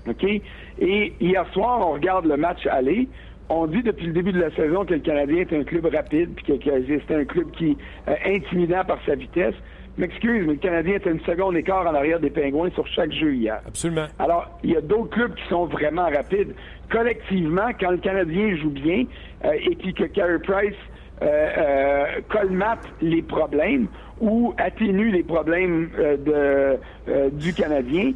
OK? 0.08 0.24
Et 0.24 1.12
hier 1.20 1.46
soir, 1.52 1.86
on 1.86 1.92
regarde 1.92 2.26
le 2.26 2.36
match 2.36 2.66
aller. 2.66 3.08
On 3.48 3.66
dit 3.66 3.82
depuis 3.82 4.06
le 4.06 4.12
début 4.12 4.32
de 4.32 4.40
la 4.40 4.50
saison 4.50 4.84
que 4.84 4.94
le 4.94 5.00
Canadien 5.00 5.38
est 5.38 5.52
un 5.52 5.62
club 5.62 5.86
rapide 5.86 6.30
puis 6.34 6.58
que, 6.58 6.70
c'est 7.08 7.14
un 7.14 7.24
club 7.24 7.50
qui 7.52 7.76
est 8.06 8.36
intimidant 8.36 8.84
par 8.84 8.98
sa 9.06 9.14
vitesse. 9.14 9.54
M'excuse, 9.98 10.44
mais 10.46 10.54
le 10.54 10.58
Canadien 10.58 10.96
est 10.96 11.06
une 11.06 11.20
seconde 11.20 11.56
écart 11.56 11.86
en 11.86 11.94
arrière 11.94 12.20
des 12.20 12.28
Pingouins 12.28 12.70
sur 12.70 12.86
chaque 12.88 13.12
jeu 13.12 13.34
hier. 13.34 13.60
Absolument. 13.66 14.06
Alors, 14.18 14.50
il 14.62 14.72
y 14.72 14.76
a 14.76 14.82
d'autres 14.82 15.08
clubs 15.08 15.34
qui 15.34 15.48
sont 15.48 15.64
vraiment 15.64 16.04
rapides. 16.04 16.54
Collectivement, 16.90 17.68
quand 17.80 17.92
le 17.92 17.96
Canadien 17.98 18.56
joue 18.56 18.70
bien 18.70 19.04
euh, 19.44 19.52
et 19.52 19.74
puis 19.74 19.94
que 19.94 20.04
Carey 20.04 20.38
Price 20.40 20.74
euh, 21.22 21.26
euh, 21.26 22.04
colmate 22.28 22.86
les 23.00 23.22
problèmes 23.22 23.88
ou 24.20 24.54
atténue 24.58 25.10
les 25.10 25.22
problèmes 25.22 25.90
euh, 25.98 26.16
de, 26.16 26.78
euh, 27.12 27.30
du 27.30 27.52
Canadien, 27.52 28.12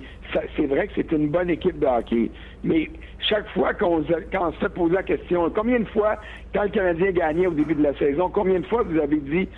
c'est 0.56 0.66
vrai 0.66 0.86
que 0.86 0.92
c'est 0.96 1.12
une 1.12 1.28
bonne 1.28 1.50
équipe 1.50 1.78
de 1.78 1.86
hockey. 1.86 2.30
Mais 2.64 2.90
chaque 3.28 3.48
fois 3.50 3.74
qu'on 3.74 4.02
se- 4.04 4.12
quand 4.32 4.48
on 4.48 4.52
se 4.52 4.58
fait 4.58 4.68
poser 4.70 4.94
la 4.94 5.02
question, 5.02 5.50
combien 5.54 5.78
de 5.80 5.84
fois, 5.86 6.16
quand 6.54 6.62
le 6.62 6.68
Canadien 6.70 7.10
gagnait 7.10 7.46
au 7.46 7.52
début 7.52 7.74
de 7.74 7.82
la 7.82 7.94
saison, 7.94 8.30
combien 8.32 8.60
de 8.60 8.66
fois 8.66 8.82
vous 8.82 8.98
avez 8.98 9.16
dit 9.18 9.48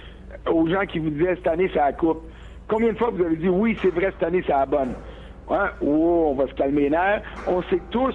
aux 0.50 0.66
gens 0.66 0.84
qui 0.86 0.98
vous 0.98 1.10
disaient 1.10 1.36
cette 1.36 1.46
année, 1.46 1.70
c'est 1.72 1.78
la 1.78 1.92
coupe? 1.92 2.22
Combien 2.68 2.92
de 2.92 2.98
fois 2.98 3.10
vous 3.10 3.22
avez 3.22 3.36
dit 3.36 3.48
oui, 3.48 3.76
c'est 3.82 3.92
vrai, 3.94 4.06
cette 4.12 4.22
année, 4.26 4.42
c'est 4.46 4.52
la 4.52 4.66
bonne? 4.66 4.94
Ouais, 5.48 5.58
oh, 5.82 6.28
on 6.30 6.34
va 6.34 6.46
se 6.48 6.54
calmer 6.54 6.88
les. 6.88 7.20
On 7.46 7.62
sait 7.64 7.80
tous, 7.90 8.14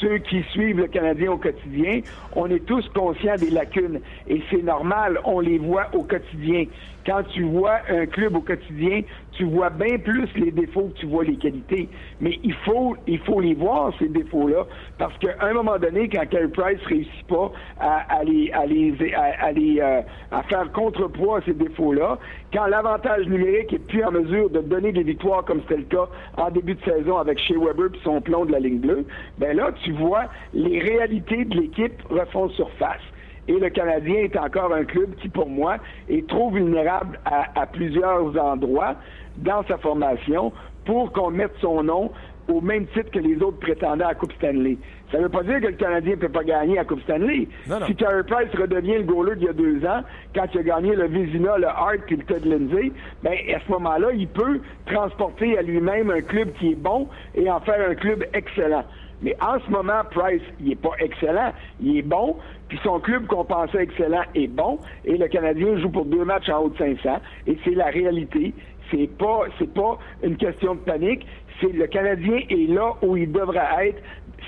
ceux 0.00 0.18
qui 0.18 0.42
suivent 0.50 0.78
le 0.80 0.88
Canadien 0.88 1.32
au 1.32 1.36
quotidien, 1.38 2.00
on 2.34 2.50
est 2.50 2.64
tous 2.66 2.86
conscients 2.88 3.36
des 3.36 3.50
lacunes. 3.50 4.00
Et 4.28 4.42
c'est 4.50 4.62
normal, 4.62 5.20
on 5.24 5.38
les 5.40 5.58
voit 5.58 5.86
au 5.94 6.02
quotidien. 6.02 6.64
Quand 7.04 7.22
tu 7.34 7.42
vois 7.42 7.80
un 7.88 8.06
club 8.06 8.36
au 8.36 8.40
quotidien, 8.40 9.02
tu 9.32 9.44
vois 9.44 9.70
bien 9.70 9.98
plus 9.98 10.28
les 10.36 10.50
défauts 10.50 10.90
que 10.94 11.00
tu 11.00 11.06
vois 11.06 11.24
les 11.24 11.36
qualités. 11.36 11.88
Mais 12.20 12.38
il 12.42 12.54
faut, 12.64 12.96
il 13.06 13.18
faut 13.20 13.40
les 13.40 13.54
voir, 13.54 13.92
ces 13.98 14.08
défauts-là, 14.08 14.66
parce 14.98 15.16
qu'à 15.18 15.34
un 15.40 15.52
moment 15.52 15.78
donné, 15.78 16.08
quand 16.08 16.26
Carey 16.28 16.48
Price 16.48 16.80
réussit 16.86 17.26
pas 17.26 17.50
à, 17.80 18.18
à 18.18 18.24
les, 18.24 18.50
à, 18.52 18.66
les, 18.66 19.14
à, 19.14 19.52
les, 19.52 19.80
euh, 19.80 20.02
faire 20.48 20.70
contrepoids 20.72 21.38
à 21.38 21.42
ces 21.42 21.54
défauts-là, 21.54 22.18
quand 22.52 22.66
l'avantage 22.66 23.26
numérique 23.26 23.72
est 23.72 23.86
plus 23.86 24.04
en 24.04 24.12
mesure 24.12 24.50
de 24.50 24.60
donner 24.60 24.92
des 24.92 25.02
victoires 25.02 25.44
comme 25.44 25.60
c'était 25.62 25.78
le 25.78 25.84
cas 25.84 26.08
en 26.36 26.50
début 26.50 26.74
de 26.74 26.84
saison 26.84 27.18
avec 27.18 27.38
Shea 27.38 27.58
Weber 27.58 27.90
puis 27.90 28.00
son 28.04 28.20
plomb 28.20 28.44
de 28.44 28.52
la 28.52 28.60
ligne 28.60 28.78
bleue, 28.78 29.06
ben 29.38 29.56
là, 29.56 29.72
tu 29.82 29.92
vois 29.92 30.24
les 30.52 30.78
réalités 30.78 31.44
de 31.44 31.56
l'équipe 31.58 32.02
refont 32.10 32.48
surface. 32.50 33.00
Et 33.48 33.58
le 33.58 33.70
Canadien 33.70 34.16
est 34.16 34.36
encore 34.36 34.72
un 34.72 34.84
club 34.84 35.14
qui, 35.16 35.28
pour 35.28 35.48
moi, 35.48 35.76
est 36.08 36.26
trop 36.28 36.50
vulnérable 36.50 37.18
à, 37.24 37.60
à 37.60 37.66
plusieurs 37.66 38.36
endroits 38.40 38.94
dans 39.38 39.64
sa 39.64 39.78
formation 39.78 40.52
pour 40.84 41.12
qu'on 41.12 41.30
mette 41.30 41.52
son 41.60 41.82
nom 41.82 42.10
au 42.48 42.60
même 42.60 42.86
titre 42.88 43.10
que 43.10 43.18
les 43.18 43.40
autres 43.42 43.58
prétendants 43.58 44.08
à 44.08 44.14
Coupe 44.14 44.32
Stanley. 44.32 44.76
Ça 45.10 45.18
ne 45.18 45.24
veut 45.24 45.28
pas 45.28 45.42
dire 45.42 45.60
que 45.60 45.66
le 45.66 45.72
Canadien 45.72 46.12
ne 46.12 46.20
peut 46.20 46.28
pas 46.28 46.42
gagner 46.42 46.78
à 46.78 46.82
la 46.82 46.84
Coupe 46.84 47.02
Stanley. 47.02 47.46
Non, 47.68 47.80
non. 47.80 47.86
Si 47.86 47.94
Carey 47.94 48.22
Price 48.24 48.48
redevient 48.58 48.98
le 48.98 49.04
goaler 49.04 49.36
d'il 49.36 49.46
y 49.46 49.48
a 49.48 49.52
deux 49.52 49.84
ans, 49.84 50.02
quand 50.34 50.46
il 50.54 50.60
a 50.60 50.62
gagné 50.62 50.96
le 50.96 51.06
Vizina, 51.06 51.58
le 51.58 51.68
Hart 51.68 52.00
puis 52.06 52.16
le 52.16 52.24
Ted 52.24 52.48
Lindsay, 52.48 52.92
ben, 53.22 53.32
à 53.32 53.60
ce 53.64 53.70
moment-là, 53.70 54.08
il 54.14 54.26
peut 54.28 54.60
transporter 54.86 55.58
à 55.58 55.62
lui-même 55.62 56.10
un 56.10 56.22
club 56.22 56.52
qui 56.54 56.72
est 56.72 56.76
bon 56.76 57.08
et 57.34 57.50
en 57.50 57.60
faire 57.60 57.88
un 57.88 57.94
club 57.94 58.24
excellent. 58.32 58.84
Mais 59.22 59.36
en 59.40 59.60
ce 59.60 59.70
moment, 59.70 60.02
Price, 60.10 60.42
il 60.60 60.70
n'est 60.70 60.74
pas 60.74 60.94
excellent, 60.98 61.52
il 61.80 61.98
est 61.98 62.02
bon, 62.02 62.36
puis 62.72 62.80
son 62.82 63.00
club 63.00 63.26
qu'on 63.26 63.44
pensait 63.44 63.82
excellent 63.82 64.22
est 64.34 64.46
bon, 64.46 64.78
et 65.04 65.18
le 65.18 65.28
Canadien 65.28 65.78
joue 65.78 65.90
pour 65.90 66.06
deux 66.06 66.24
matchs 66.24 66.48
en 66.48 66.60
haut 66.60 66.68
de 66.70 66.78
500, 66.78 67.20
et 67.46 67.58
c'est 67.62 67.74
la 67.74 67.88
réalité. 67.88 68.54
C'est 68.90 69.10
pas, 69.18 69.40
c'est 69.58 69.74
pas 69.74 69.98
une 70.22 70.38
question 70.38 70.76
de 70.76 70.80
panique. 70.80 71.26
C'est 71.60 71.70
le 71.70 71.86
Canadien 71.86 72.38
est 72.48 72.70
là 72.70 72.94
où 73.02 73.14
il 73.18 73.30
devrait 73.30 73.88
être 73.88 74.02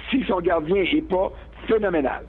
si 0.09 0.25
son 0.27 0.41
gardien 0.41 0.85
est 0.85 1.07
pas 1.07 1.31
phénoménal. 1.69 2.25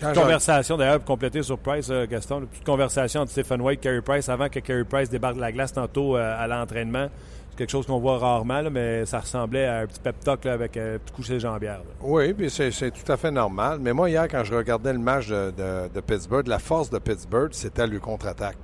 Quand 0.00 0.14
conversation 0.14 0.76
d'ailleurs 0.76 0.98
pour 0.98 1.14
compléter 1.14 1.44
sur 1.44 1.58
Price, 1.58 1.90
euh, 1.90 2.06
Gaston, 2.10 2.40
une 2.40 2.46
petite 2.48 2.66
conversation 2.66 3.20
entre 3.20 3.30
Stephen 3.30 3.60
White 3.60 3.78
et 3.78 3.82
Carey 3.82 4.02
Price 4.02 4.28
avant 4.28 4.48
que 4.48 4.58
Carey 4.58 4.82
Price 4.82 5.10
débarque 5.10 5.36
de 5.36 5.42
la 5.42 5.52
glace 5.52 5.72
tantôt 5.72 6.16
euh, 6.16 6.34
à 6.36 6.48
l'entraînement. 6.48 7.06
C'est 7.50 7.58
quelque 7.58 7.70
chose 7.70 7.86
qu'on 7.86 7.98
voit 7.98 8.18
rarement, 8.18 8.60
là, 8.62 8.70
mais 8.70 9.04
ça 9.06 9.20
ressemblait 9.20 9.66
à 9.66 9.78
un 9.80 9.86
petit 9.86 10.00
pep 10.00 10.18
talk 10.20 10.44
là, 10.44 10.52
avec 10.52 10.76
un 10.76 10.98
petit 10.98 11.12
coup 11.12 11.22
de 11.22 11.38
jambière. 11.38 11.78
là. 11.78 11.84
Oui, 12.00 12.32
puis 12.32 12.48
c'est 12.50 12.70
tout 12.90 13.12
à 13.12 13.16
fait 13.16 13.30
normal. 13.30 13.78
Mais 13.80 13.92
moi, 13.92 14.08
hier, 14.08 14.26
quand 14.28 14.44
je 14.44 14.54
regardais 14.54 14.92
le 14.92 14.98
match 14.98 15.28
de, 15.28 15.50
de- 15.50 15.88
de 15.92 16.00
Pittsburgh, 16.00 16.46
la 16.46 16.58
force 16.58 16.88
de 16.90 16.98
Pittsburgh, 16.98 17.50
c'était 17.52 17.86
le 17.86 17.98
contre-attaque. 17.98 18.56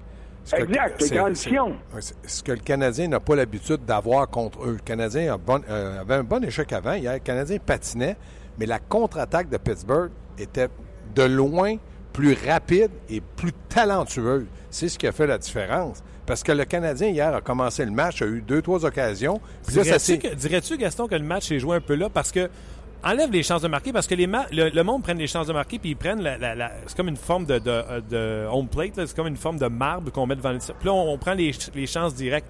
Ce 0.44 0.54
Exact, 0.56 0.94
c'est 1.02 1.18
Ce 2.24 2.42
que 2.42 2.52
le 2.52 2.58
Canadien 2.58 3.08
n'a 3.08 3.18
pas 3.18 3.34
l'habitude 3.34 3.84
d'avoir 3.84 4.28
contre 4.30 4.62
eux. 4.64 4.74
Le 4.74 4.78
Canadien 4.78 5.34
a 5.34 5.36
bon- 5.36 5.60
euh, 5.68 6.00
avait 6.00 6.14
un 6.14 6.22
bon 6.22 6.42
échec 6.44 6.72
avant. 6.72 6.92
Hier, 6.94 7.14
le 7.14 7.18
Canadien 7.18 7.58
patinait, 7.58 8.16
mais 8.56 8.66
la 8.66 8.78
contre-attaque 8.78 9.48
de 9.48 9.56
Pittsburgh 9.56 10.10
était 10.38 10.68
de 11.16 11.22
loin 11.24 11.74
plus 12.12 12.36
rapide 12.46 12.92
et 13.10 13.20
plus 13.20 13.52
talentueuse. 13.68 14.46
C'est 14.70 14.88
ce 14.88 14.96
qui 14.98 15.06
a 15.08 15.12
fait 15.12 15.26
la 15.26 15.36
différence. 15.38 16.02
Parce 16.26 16.42
que 16.42 16.52
le 16.52 16.64
Canadien, 16.64 17.08
hier, 17.08 17.34
a 17.34 17.40
commencé 17.40 17.84
le 17.84 17.90
match, 17.92 18.20
a 18.22 18.26
eu 18.26 18.42
deux, 18.46 18.60
trois 18.62 18.84
occasions. 18.84 19.40
Puis 19.66 19.76
là, 19.76 19.84
ça 19.84 19.98
Dirais-tu, 19.98 20.36
dirais-tu, 20.36 20.76
Gaston, 20.76 21.06
que 21.06 21.14
le 21.14 21.22
match 21.24 21.46
s'est 21.48 21.58
joué 21.60 21.76
un 21.76 21.80
peu 21.80 21.94
là? 21.94 22.08
Parce 22.10 22.32
que 22.32 22.50
enlève 23.04 23.30
les 23.30 23.42
chances 23.44 23.62
de 23.62 23.68
marquer 23.68 23.92
parce 23.92 24.06
que 24.08 24.14
les 24.16 24.26
ma- 24.26 24.46
le, 24.50 24.68
le 24.70 24.82
monde 24.82 25.02
prenne 25.02 25.18
les 25.18 25.28
chances 25.28 25.46
de 25.46 25.52
marquer 25.52 25.78
puis 25.78 25.90
ils 25.90 25.96
prennent 25.96 26.22
la, 26.22 26.36
la- 26.38 26.54
la- 26.56 26.72
c'est 26.86 26.96
comme 26.96 27.08
une 27.08 27.16
forme 27.16 27.44
de, 27.46 27.58
de, 27.60 27.82
de 28.10 28.46
home 28.50 28.66
plate, 28.66 28.96
là, 28.96 29.06
c'est 29.06 29.14
comme 29.14 29.28
une 29.28 29.36
forme 29.36 29.58
de 29.58 29.66
marbre 29.66 30.10
qu'on 30.10 30.26
met 30.26 30.34
devant 30.34 30.50
le 30.50 30.58
Puis 30.58 30.74
là, 30.86 30.92
on, 30.92 31.12
on 31.12 31.18
prend 31.18 31.34
les, 31.34 31.52
les 31.74 31.86
chances 31.86 32.14
directes. 32.14 32.48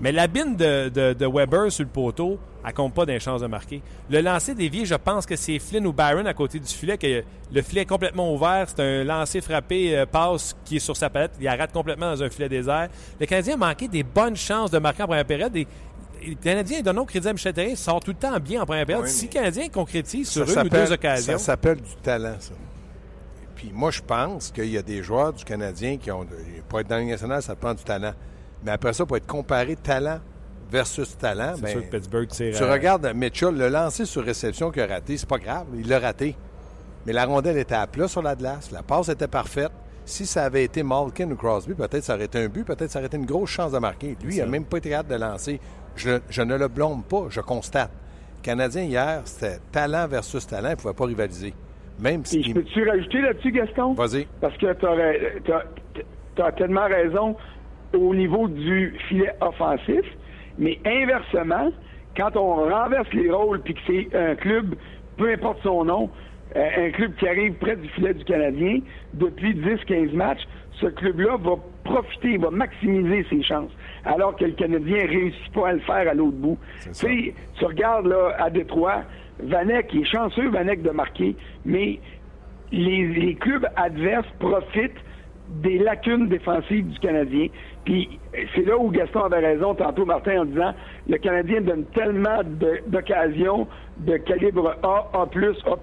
Mais 0.00 0.10
la 0.10 0.26
bine 0.26 0.56
de, 0.56 0.88
de, 0.88 1.12
de 1.12 1.26
Weber 1.26 1.70
sur 1.70 1.84
le 1.84 1.90
poteau, 1.90 2.38
elle 2.66 2.72
compte 2.74 2.94
pas 2.94 3.06
des 3.06 3.20
chances 3.20 3.40
de 3.40 3.46
marquer. 3.46 3.82
Le 4.10 4.20
lancer 4.20 4.54
dévié, 4.54 4.84
je 4.84 4.94
pense 4.94 5.26
que 5.26 5.36
c'est 5.36 5.58
Flynn 5.58 5.86
ou 5.86 5.92
Byron 5.92 6.26
à 6.26 6.34
côté 6.34 6.58
du 6.58 6.66
filet, 6.66 6.98
que 6.98 7.22
le 7.52 7.62
filet 7.62 7.82
est 7.82 7.86
complètement 7.86 8.32
ouvert. 8.34 8.66
C'est 8.68 8.80
un 8.82 9.04
lancer 9.04 9.40
frappé, 9.40 9.96
euh, 9.96 10.06
passe 10.06 10.56
qui 10.64 10.76
est 10.76 10.80
sur 10.80 10.96
sa 10.96 11.08
palette. 11.10 11.32
Il 11.40 11.46
arrête 11.46 11.72
complètement 11.72 12.10
dans 12.10 12.22
un 12.22 12.30
filet 12.30 12.48
désert. 12.48 12.88
Le 13.20 13.26
Canadien 13.26 13.54
a 13.54 13.56
manqué 13.58 13.86
des 13.88 14.02
bonnes 14.02 14.36
chances 14.36 14.70
de 14.70 14.78
marquer 14.78 15.02
en 15.04 15.06
première 15.06 15.24
période. 15.24 15.54
Et, 15.56 15.66
et 16.22 16.30
le 16.30 16.34
Canadien, 16.36 16.80
donnons 16.82 17.04
crédit 17.04 17.28
à 17.28 17.32
Michel 17.32 17.52
Therrien, 17.52 17.76
sort 17.76 18.00
tout 18.00 18.12
le 18.12 18.16
temps 18.16 18.38
bien 18.40 18.62
en 18.62 18.66
première 18.66 18.86
période. 18.86 19.04
Oui, 19.04 19.10
si 19.10 19.26
le 19.26 19.32
Canadien 19.32 19.68
concrétise 19.68 20.28
sur 20.28 20.48
une 20.48 20.66
ou 20.66 20.68
deux 20.68 20.92
occasions, 20.92 21.38
Ça 21.38 21.44
s'appelle 21.44 21.80
du 21.80 21.94
talent, 22.02 22.36
ça. 22.40 22.52
Puis 23.56 23.70
moi, 23.72 23.90
je 23.92 24.00
pense 24.02 24.50
qu'il 24.50 24.70
y 24.70 24.78
a 24.78 24.82
des 24.82 25.02
joueurs 25.02 25.32
du 25.32 25.44
Canadien 25.44 25.96
qui 25.96 26.10
ont. 26.10 26.26
Pour 26.68 26.80
être 26.80 26.88
dans 26.88 26.96
la 26.96 27.02
Ligue 27.02 27.10
nationale, 27.10 27.42
ça 27.42 27.54
prend 27.54 27.74
du 27.74 27.84
talent. 27.84 28.12
Mais 28.64 28.72
après 28.72 28.92
ça, 28.92 29.06
pour 29.06 29.16
être 29.16 29.26
comparé 29.26 29.76
talent 29.76 30.18
versus 30.70 31.16
talent, 31.18 31.54
ben, 31.60 31.68
sûr 31.68 31.82
que 31.82 31.96
Pittsburgh 31.96 32.28
tire. 32.28 32.56
tu 32.56 32.64
regardes 32.64 33.12
Mitchell, 33.14 33.56
le 33.56 33.68
lancer 33.68 34.04
sur 34.04 34.24
réception 34.24 34.70
qu'il 34.70 34.82
a 34.82 34.86
raté, 34.86 35.16
c'est 35.16 35.28
pas 35.28 35.38
grave, 35.38 35.66
il 35.74 35.88
l'a 35.88 35.98
raté. 35.98 36.36
Mais 37.06 37.12
la 37.12 37.24
rondelle 37.26 37.58
était 37.58 37.74
à 37.74 37.86
plat 37.86 38.08
sur 38.08 38.22
la 38.22 38.34
glace, 38.34 38.70
la 38.70 38.82
passe 38.82 39.08
était 39.08 39.28
parfaite. 39.28 39.72
Si 40.04 40.26
ça 40.26 40.44
avait 40.44 40.64
été 40.64 40.82
Malkin 40.82 41.30
ou 41.30 41.36
Crosby, 41.36 41.74
peut-être 41.74 42.02
ça 42.02 42.14
aurait 42.14 42.24
été 42.24 42.38
un 42.38 42.48
but, 42.48 42.64
peut-être 42.64 42.90
ça 42.90 42.98
aurait 42.98 43.06
été 43.06 43.16
une 43.16 43.26
grosse 43.26 43.50
chance 43.50 43.72
de 43.72 43.78
marquer. 43.78 44.16
Lui, 44.22 44.36
il 44.36 44.38
n'a 44.38 44.46
même 44.46 44.64
pas 44.64 44.78
été 44.78 44.90
capable 44.90 45.10
de 45.10 45.16
lancer. 45.16 45.60
Je, 45.94 46.20
je 46.28 46.42
ne 46.42 46.56
le 46.56 46.68
blâme 46.68 47.02
pas, 47.02 47.26
je 47.28 47.40
constate. 47.40 47.90
Le 48.38 48.42
Canadien, 48.42 48.82
hier, 48.82 49.22
c'était 49.24 49.58
talent 49.70 50.08
versus 50.08 50.44
talent, 50.46 50.70
il 50.70 50.72
ne 50.72 50.76
pouvait 50.76 50.94
pas 50.94 51.04
rivaliser. 51.04 51.54
Même 52.00 52.22
Et 52.32 52.42
je 52.42 52.48
si. 52.48 52.54
peux-tu 52.54 52.88
rajouter 52.88 53.20
là-dessus, 53.20 53.52
Gaston? 53.52 53.94
Vas-y. 53.94 54.26
Parce 54.40 54.56
que 54.56 54.72
tu 54.72 56.42
as, 56.42 56.52
tellement 56.52 56.86
raison 56.86 57.36
au 57.94 58.14
niveau 58.14 58.48
du 58.48 58.94
filet 59.08 59.32
offensif, 59.40 60.04
mais 60.58 60.78
inversement, 60.84 61.70
quand 62.16 62.36
on 62.36 62.68
renverse 62.68 63.12
les 63.12 63.30
rôles 63.30 63.60
puis 63.62 63.74
que 63.74 63.80
c'est 63.86 64.16
un 64.16 64.34
club, 64.34 64.74
peu 65.16 65.30
importe 65.32 65.62
son 65.62 65.84
nom, 65.84 66.10
euh, 66.56 66.86
un 66.86 66.90
club 66.90 67.14
qui 67.16 67.26
arrive 67.26 67.54
près 67.54 67.76
du 67.76 67.88
filet 67.90 68.14
du 68.14 68.24
Canadien, 68.24 68.80
depuis 69.14 69.54
10-15 69.54 70.12
matchs, 70.14 70.42
ce 70.80 70.86
club-là 70.86 71.36
va 71.38 71.56
profiter, 71.84 72.36
va 72.38 72.50
maximiser 72.50 73.24
ses 73.30 73.42
chances, 73.42 73.70
alors 74.04 74.36
que 74.36 74.44
le 74.44 74.52
Canadien 74.52 75.06
réussit 75.06 75.52
pas 75.52 75.68
à 75.68 75.72
le 75.72 75.80
faire 75.80 76.08
à 76.08 76.14
l'autre 76.14 76.36
bout. 76.36 76.58
Tu 76.98 77.34
tu 77.58 77.64
regardes 77.64 78.06
là, 78.06 78.36
à 78.38 78.50
Détroit, 78.50 79.02
Vanek, 79.40 79.94
est 79.94 80.04
chanceux, 80.04 80.48
Vanek, 80.48 80.82
de 80.82 80.90
marquer, 80.90 81.36
mais 81.64 81.98
les, 82.70 83.06
les 83.06 83.34
clubs 83.34 83.66
adverses 83.76 84.28
profitent 84.38 85.00
des 85.62 85.78
lacunes 85.78 86.28
défensives 86.28 86.88
du 86.88 86.98
Canadien. 86.98 87.48
Puis 87.84 88.20
c'est 88.54 88.64
là 88.64 88.78
où 88.78 88.90
Gaston 88.90 89.20
avait 89.22 89.40
raison 89.44 89.74
tantôt, 89.74 90.04
Martin, 90.04 90.42
en 90.42 90.44
disant 90.44 90.72
le 91.08 91.18
Canadien 91.18 91.60
donne 91.62 91.86
tellement 91.86 92.42
d'occasions 92.86 93.66
de 93.96 94.16
calibre 94.18 94.76
A, 94.82 95.10
A+, 95.14 95.22
A++, 95.22 95.76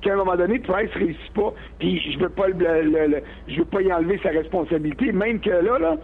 qu'à 0.00 0.12
un 0.12 0.16
moment 0.16 0.36
donné, 0.36 0.58
Price 0.60 0.90
réussit 0.94 1.32
pas. 1.34 1.52
Puis 1.78 1.98
je 2.12 2.18
veux 2.18 2.28
pas 2.28 2.48
le, 2.48 2.82
le- 2.82 3.06
le- 3.06 3.22
je 3.46 3.58
veux 3.58 3.64
pas 3.64 3.82
y 3.82 3.92
enlever 3.92 4.18
sa 4.22 4.30
responsabilité, 4.30 5.12
même 5.12 5.40
que 5.40 5.50
là, 5.50 5.78
là, 5.78 5.96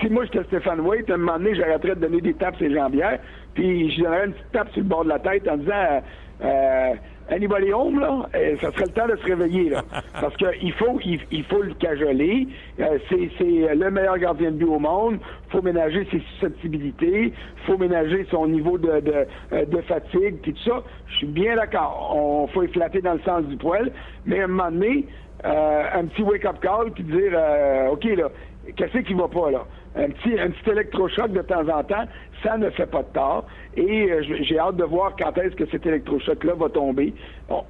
si 0.00 0.08
moi 0.08 0.24
j'étais 0.24 0.44
Stéphane 0.44 0.80
Waite, 0.80 1.10
à 1.10 1.14
un 1.14 1.16
moment 1.16 1.38
donné, 1.38 1.54
j'arrêterais 1.54 1.96
de 1.96 2.00
donner 2.00 2.20
des 2.20 2.34
tapes 2.34 2.56
sur 2.56 2.68
les 2.68 2.74
jambières, 2.74 3.18
puis 3.54 3.90
je 3.90 4.02
donnerais 4.02 4.26
une 4.26 4.32
petite 4.34 4.52
tape 4.52 4.70
sur 4.70 4.82
le 4.82 4.88
bord 4.88 5.04
de 5.04 5.08
la 5.08 5.18
tête 5.18 5.48
en 5.48 5.56
disant 5.56 5.72
euh, 5.72 6.00
euh, 6.42 6.94
Anybody 7.30 7.72
home, 7.72 8.00
là, 8.00 8.28
euh, 8.34 8.56
ça 8.60 8.72
serait 8.72 8.86
le 8.86 8.92
temps 8.92 9.06
de 9.06 9.16
se 9.16 9.24
réveiller, 9.24 9.70
là. 9.70 9.82
Parce 10.20 10.36
qu'il 10.36 10.72
faut, 10.72 10.98
il, 11.04 11.20
il 11.30 11.44
faut 11.44 11.62
le 11.62 11.74
cajoler. 11.74 12.48
Euh, 12.80 12.98
c'est, 13.08 13.30
c'est 13.38 13.74
le 13.74 13.90
meilleur 13.90 14.18
gardien 14.18 14.50
de 14.50 14.56
but 14.56 14.66
au 14.66 14.78
monde. 14.80 15.18
faut 15.50 15.62
ménager 15.62 16.06
ses 16.10 16.20
susceptibilités. 16.20 17.32
faut 17.66 17.78
ménager 17.78 18.26
son 18.30 18.48
niveau 18.48 18.78
de, 18.78 19.00
de, 19.00 19.26
euh, 19.52 19.64
de 19.64 19.80
fatigue, 19.82 20.38
puis 20.42 20.54
tout 20.54 20.70
ça. 20.70 20.82
Je 21.06 21.16
suis 21.18 21.26
bien 21.26 21.56
d'accord. 21.56 22.12
On 22.16 22.46
faut 22.48 22.64
éclater 22.64 23.00
dans 23.00 23.14
le 23.14 23.20
sens 23.20 23.44
du 23.44 23.56
poil. 23.56 23.92
Mais 24.26 24.40
à 24.40 24.44
un 24.44 24.48
moment 24.48 24.70
donné, 24.70 25.06
euh, 25.44 25.82
un 25.94 26.04
petit 26.06 26.22
wake-up 26.22 26.60
call, 26.60 26.90
puis 26.92 27.04
dire, 27.04 27.32
euh, 27.32 27.88
OK, 27.90 28.04
là, 28.04 28.28
qu'est-ce 28.76 28.98
qui 28.98 29.14
va 29.14 29.28
pas, 29.28 29.50
là? 29.50 29.64
Un 29.96 30.10
petit, 30.10 30.38
un 30.38 30.50
petit 30.50 30.70
électrochoc 30.70 31.32
de 31.32 31.42
temps 31.42 31.66
en 31.68 31.82
temps, 31.82 32.04
ça 32.42 32.56
ne 32.56 32.70
fait 32.70 32.86
pas 32.86 33.02
de 33.02 33.12
tort. 33.12 33.44
Et 33.76 34.10
euh, 34.10 34.22
j'ai 34.42 34.58
hâte 34.58 34.76
de 34.76 34.84
voir 34.84 35.14
quand 35.18 35.36
est-ce 35.38 35.54
que 35.54 35.66
cet 35.66 35.86
électrochoc-là 35.86 36.54
va 36.54 36.68
tomber. 36.68 37.14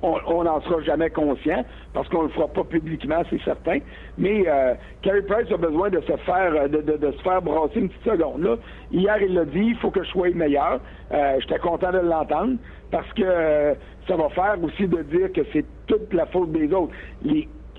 On 0.02 0.44
n'en 0.44 0.61
sera 0.62 0.80
jamais 0.83 1.11
conscient 1.11 1.64
parce 1.92 2.09
qu'on 2.09 2.22
le 2.22 2.28
fera 2.28 2.48
pas 2.48 2.64
publiquement, 2.64 3.22
c'est 3.30 3.42
certain. 3.42 3.78
Mais 4.18 4.44
euh, 4.46 4.74
Price 5.02 5.50
a 5.52 5.56
besoin 5.56 5.90
de 5.90 6.00
se 6.00 6.16
faire 6.18 6.54
euh, 6.54 6.68
de, 6.68 7.12
se 7.12 7.22
faire 7.22 7.42
brasser 7.42 7.80
une 7.80 7.88
petite 7.88 8.04
seconde. 8.04 8.42
Là, 8.42 8.56
hier, 8.92 9.22
il 9.22 9.35
l'a 9.35 9.44
dit, 9.44 9.59
il 9.68 9.76
faut 9.76 9.90
que 9.90 10.02
je 10.02 10.09
sois 10.09 10.30
meilleur. 10.30 10.80
Euh, 11.12 11.37
J'étais 11.40 11.59
content 11.59 11.92
de 11.92 11.98
l'entendre 11.98 12.56
parce 12.90 13.11
que 13.12 13.74
ça 14.06 14.16
va 14.16 14.28
faire 14.30 14.56
aussi 14.62 14.87
de 14.87 15.02
dire 15.02 15.33
que 15.33 15.42
c'est 15.52 15.64
toute 15.87 16.12
la 16.12 16.26
faute 16.26 16.52
des 16.52 16.72
autres. 16.72 16.92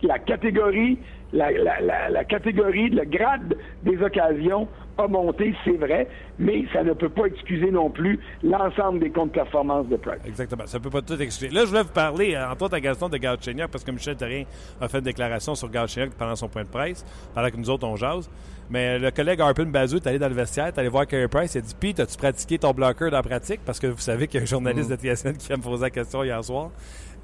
La 0.04 0.18
catégorie, 0.20 0.98
la 1.34 2.24
catégorie, 2.24 2.90
le 2.90 3.06
grade 3.06 3.56
des 3.84 4.02
occasions 4.02 4.68
a 5.04 5.08
monté, 5.08 5.54
c'est 5.64 5.78
vrai, 5.78 6.08
mais 6.40 6.66
ça 6.74 6.84
ne 6.84 6.94
peut 6.94 7.10
pas 7.10 7.26
excuser 7.26 7.72
non 7.72 7.90
plus 7.90 8.20
l'ensemble 8.44 9.00
des 9.00 9.10
contre-performances 9.10 9.88
de 9.88 9.98
Price. 9.98 10.22
Exactement. 10.26 10.66
Ça 10.66 10.80
peut 10.80 10.90
pas 10.90 11.02
tout 11.02 11.20
expliquer. 11.22 11.54
Là, 11.54 11.62
je 11.62 11.70
voulais 11.70 11.84
vous 11.84 11.90
parler, 11.90 12.36
euh, 12.36 12.50
entre 12.50 12.66
autres, 12.66 12.76
à 12.76 12.80
Gaston 12.80 13.10
de 13.10 13.18
Galchenyuk, 13.18 13.70
parce 13.70 13.84
que 13.84 13.92
Michel 13.92 14.16
Terrien 14.16 14.46
a 14.80 14.88
fait 14.88 15.00
une 15.00 15.04
déclaration 15.04 15.56
sur 15.56 15.70
Galchenyuk 15.70 16.14
pendant 16.16 16.36
son 16.36 16.48
point 16.48 16.64
de 16.64 16.70
presse, 16.70 17.06
pendant 17.34 17.50
que 17.50 17.58
nous 17.58 17.70
autres, 17.70 17.88
on 17.88 17.96
jase. 17.96 18.30
Mais 18.70 18.98
le 19.00 19.12
collègue 19.12 19.42
Harpin 19.42 19.66
Bazou 19.66 19.98
est 19.98 20.08
allé 20.08 20.18
dans 20.18 20.30
le 20.30 20.34
vestiaire, 20.34 20.68
est 20.68 20.78
allé 20.78 20.88
voir 20.88 21.06
Carey 21.06 21.28
Price, 21.28 21.56
il 21.56 21.58
a 21.58 21.62
dit 21.62 21.76
Pete, 21.78 22.00
as-tu 22.00 22.18
pratiqué 22.18 22.58
ton 22.58 22.72
blocker 22.72 23.10
dans 23.10 23.18
la 23.18 23.24
pratique? 23.24 23.60
Parce 23.66 23.80
que 23.82 23.88
vous 23.88 24.00
savez 24.00 24.28
qu'il 24.28 24.40
y 24.40 24.40
a 24.40 24.44
un 24.44 24.48
journaliste 24.48 24.90
de 24.90 24.96
TSN 24.96 25.34
qui 25.34 25.48
vient 25.48 25.58
me 25.58 25.62
poser 25.62 25.84
la 25.84 25.90
question 25.90 26.24
hier 26.24 26.42
soir. 26.42 26.70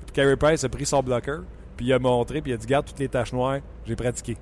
Puis 0.06 0.14
Carey 0.14 0.36
Price 0.36 0.66
a 0.66 0.70
pris 0.70 0.86
son 0.86 1.02
blocker, 1.02 1.40
puis 1.78 1.86
il 1.86 1.94
a 1.94 2.00
montré, 2.00 2.42
puis 2.42 2.52
il 2.52 2.56
a 2.56 2.58
dit 2.58 2.68
Garde 2.68 2.86
toutes 2.86 3.00
les 3.00 3.08
taches 3.08 3.32
noires, 3.32 3.60
j'ai 3.86 3.96
pratiqué. 3.96 4.36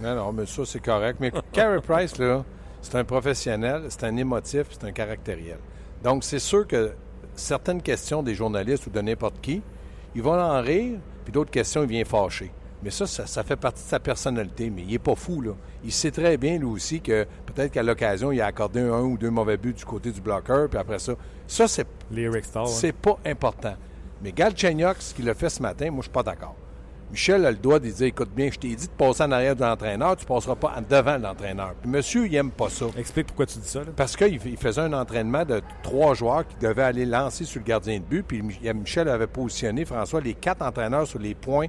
Non, 0.00 0.16
non, 0.16 0.32
mais 0.32 0.46
ça, 0.46 0.64
c'est 0.64 0.82
correct. 0.82 1.18
Mais 1.20 1.30
Carey 1.52 1.80
Price, 1.86 2.18
là, 2.18 2.44
c'est 2.82 2.96
un 2.96 3.04
professionnel, 3.04 3.84
c'est 3.88 4.04
un 4.04 4.16
émotif, 4.16 4.66
c'est 4.70 4.84
un 4.84 4.92
caractériel. 4.92 5.58
Donc, 6.02 6.24
c'est 6.24 6.38
sûr 6.38 6.66
que 6.66 6.92
certaines 7.34 7.82
questions 7.82 8.22
des 8.22 8.34
journalistes 8.34 8.86
ou 8.86 8.90
de 8.90 9.00
n'importe 9.00 9.40
qui, 9.40 9.62
ils 10.14 10.22
vont 10.22 10.38
en 10.38 10.60
rire, 10.60 10.98
puis 11.24 11.32
d'autres 11.32 11.50
questions, 11.50 11.82
ils 11.82 11.88
viennent 11.88 12.04
fâcher. 12.04 12.50
Mais 12.82 12.90
ça, 12.90 13.06
ça, 13.06 13.26
ça 13.26 13.42
fait 13.42 13.56
partie 13.56 13.82
de 13.82 13.88
sa 13.88 14.00
personnalité. 14.00 14.70
Mais 14.70 14.82
il 14.82 14.94
est 14.94 14.98
pas 14.98 15.14
fou, 15.14 15.42
là. 15.42 15.52
Il 15.84 15.92
sait 15.92 16.10
très 16.10 16.36
bien, 16.36 16.58
lui 16.58 16.66
aussi, 16.66 17.00
que 17.00 17.26
peut-être 17.46 17.72
qu'à 17.72 17.82
l'occasion, 17.82 18.32
il 18.32 18.40
a 18.40 18.46
accordé 18.46 18.80
un, 18.80 19.02
ou 19.02 19.18
deux 19.18 19.30
mauvais 19.30 19.56
buts 19.56 19.74
du 19.74 19.84
côté 19.84 20.10
du 20.10 20.20
bloqueur, 20.20 20.68
puis 20.68 20.78
après 20.78 20.98
ça. 20.98 21.14
Ça, 21.46 21.64
hein. 21.64 22.66
c'est 22.66 22.92
pas 22.92 23.18
important. 23.24 23.74
Mais 24.22 24.32
Galchenyuk, 24.32 24.96
ce 25.00 25.14
qu'il 25.14 25.28
a 25.28 25.34
fait 25.34 25.50
ce 25.50 25.62
matin, 25.62 25.90
moi, 25.90 25.98
je 25.98 26.04
suis 26.04 26.10
pas 26.10 26.22
d'accord. 26.22 26.56
Michel 27.10 27.44
a 27.44 27.50
le 27.50 27.56
droit 27.56 27.80
de 27.80 27.88
dire 27.88 28.06
écoute 28.06 28.30
bien, 28.34 28.50
je 28.52 28.58
t'ai 28.58 28.74
dit 28.76 28.86
de 28.86 28.92
passer 28.92 29.24
en 29.24 29.32
arrière 29.32 29.56
de 29.56 29.62
l'entraîneur, 29.62 30.16
tu 30.16 30.24
passeras 30.24 30.54
pas 30.54 30.74
en 30.78 30.82
devant 30.82 31.18
de 31.18 31.22
l'entraîneur. 31.24 31.74
Puis 31.80 31.90
monsieur, 31.90 32.26
il 32.26 32.34
aime 32.36 32.52
pas 32.52 32.68
ça. 32.68 32.86
Explique 32.96 33.26
pourquoi 33.28 33.46
tu 33.46 33.58
dis 33.58 33.68
ça. 33.68 33.80
là. 33.80 33.86
Parce 33.96 34.16
qu'il 34.16 34.38
il 34.46 34.56
faisait 34.56 34.80
un 34.82 34.92
entraînement 34.92 35.44
de 35.44 35.60
trois 35.82 36.14
joueurs 36.14 36.46
qui 36.46 36.56
devaient 36.58 36.84
aller 36.84 37.04
lancer 37.06 37.44
sur 37.44 37.60
le 37.60 37.64
gardien 37.66 37.98
de 37.98 38.04
but. 38.04 38.22
Puis 38.22 38.42
Mi- 38.42 38.58
Michel 38.74 39.08
avait 39.08 39.26
positionné, 39.26 39.84
François, 39.84 40.20
les 40.20 40.34
quatre 40.34 40.62
entraîneurs 40.62 41.06
sur 41.08 41.18
les 41.18 41.34
points 41.34 41.66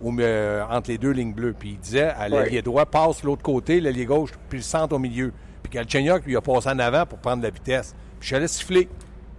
au- 0.00 0.16
euh, 0.20 0.62
entre 0.70 0.90
les 0.90 0.98
deux 0.98 1.10
lignes 1.10 1.32
bleues. 1.34 1.54
Puis 1.58 1.70
il 1.70 1.78
disait 1.78 2.10
à 2.16 2.28
l'allié 2.28 2.56
Ouais. 2.58 2.62
droit, 2.62 2.86
passe 2.86 3.24
l'autre 3.24 3.42
côté, 3.42 3.80
l'allié 3.80 4.04
gauche, 4.06 4.30
puis 4.48 4.58
le 4.58 4.64
centre 4.64 4.94
au 4.94 4.98
milieu. 5.00 5.32
Puis 5.64 5.72
Galchenyuk, 5.72 6.24
lui, 6.24 6.36
a 6.36 6.40
passé 6.40 6.68
en 6.68 6.78
avant 6.78 7.04
pour 7.04 7.18
prendre 7.18 7.42
la 7.42 7.50
vitesse. 7.50 7.96
Michel 8.20 8.44
a 8.44 8.48
sifflé. 8.48 8.88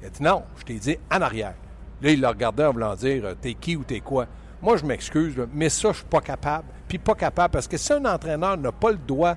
Il 0.02 0.08
a 0.08 0.10
dit 0.10 0.22
non, 0.22 0.44
je 0.58 0.64
t'ai 0.64 0.74
dit 0.76 0.98
en 1.10 1.22
arrière. 1.22 1.54
Là, 2.02 2.10
il 2.12 2.20
le 2.20 2.28
regardait 2.28 2.66
en 2.66 2.74
voulant 2.74 2.96
dire 2.96 3.24
euh, 3.24 3.36
t'es 3.40 3.54
qui 3.54 3.78
ou 3.78 3.84
t'es 3.86 4.02
quoi? 4.02 4.28
Moi, 4.62 4.78
je 4.78 4.86
m'excuse, 4.86 5.36
mais 5.54 5.70
ça, 5.70 5.92
je 5.92 5.98
suis 5.98 6.06
pas 6.06 6.22
capable. 6.22 6.66
Puis 6.88 6.98
pas 6.98 7.16
capable 7.16 7.52
parce 7.52 7.68
que 7.68 7.78
si 7.78 7.92
un 7.94 8.06
entraîneur 8.06 8.58
n'a 8.58 8.72
pas 8.72 8.92
le 8.92 8.98
droit 8.98 9.36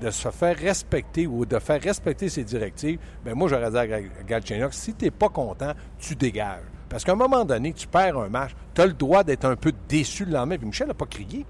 de 0.00 0.10
se 0.10 0.28
faire 0.30 0.56
respecter 0.56 1.26
ou 1.26 1.44
de 1.44 1.58
faire 1.58 1.80
respecter 1.82 2.28
ses 2.28 2.44
directives, 2.44 2.98
ben 3.24 3.34
moi, 3.34 3.48
j'aurais 3.48 3.70
dit 3.70 3.76
à 3.76 3.86
Gal- 3.86 4.10
Galchenyuk, 4.26 4.72
si 4.72 4.94
tu 4.94 5.10
pas 5.10 5.28
content, 5.28 5.72
tu 5.98 6.14
dégages. 6.14 6.62
Parce 6.88 7.04
qu'à 7.04 7.12
un 7.12 7.16
moment 7.16 7.44
donné, 7.44 7.72
tu 7.72 7.86
perds 7.86 8.18
un 8.18 8.28
match, 8.28 8.52
tu 8.74 8.80
as 8.80 8.86
le 8.86 8.94
droit 8.94 9.22
d'être 9.22 9.44
un 9.44 9.56
peu 9.56 9.72
déçu 9.88 10.24
le 10.24 10.32
lendemain. 10.32 10.56
Puis 10.56 10.66
Michel 10.66 10.88
n'a 10.88 10.94
pas 10.94 11.06
crié. 11.06 11.44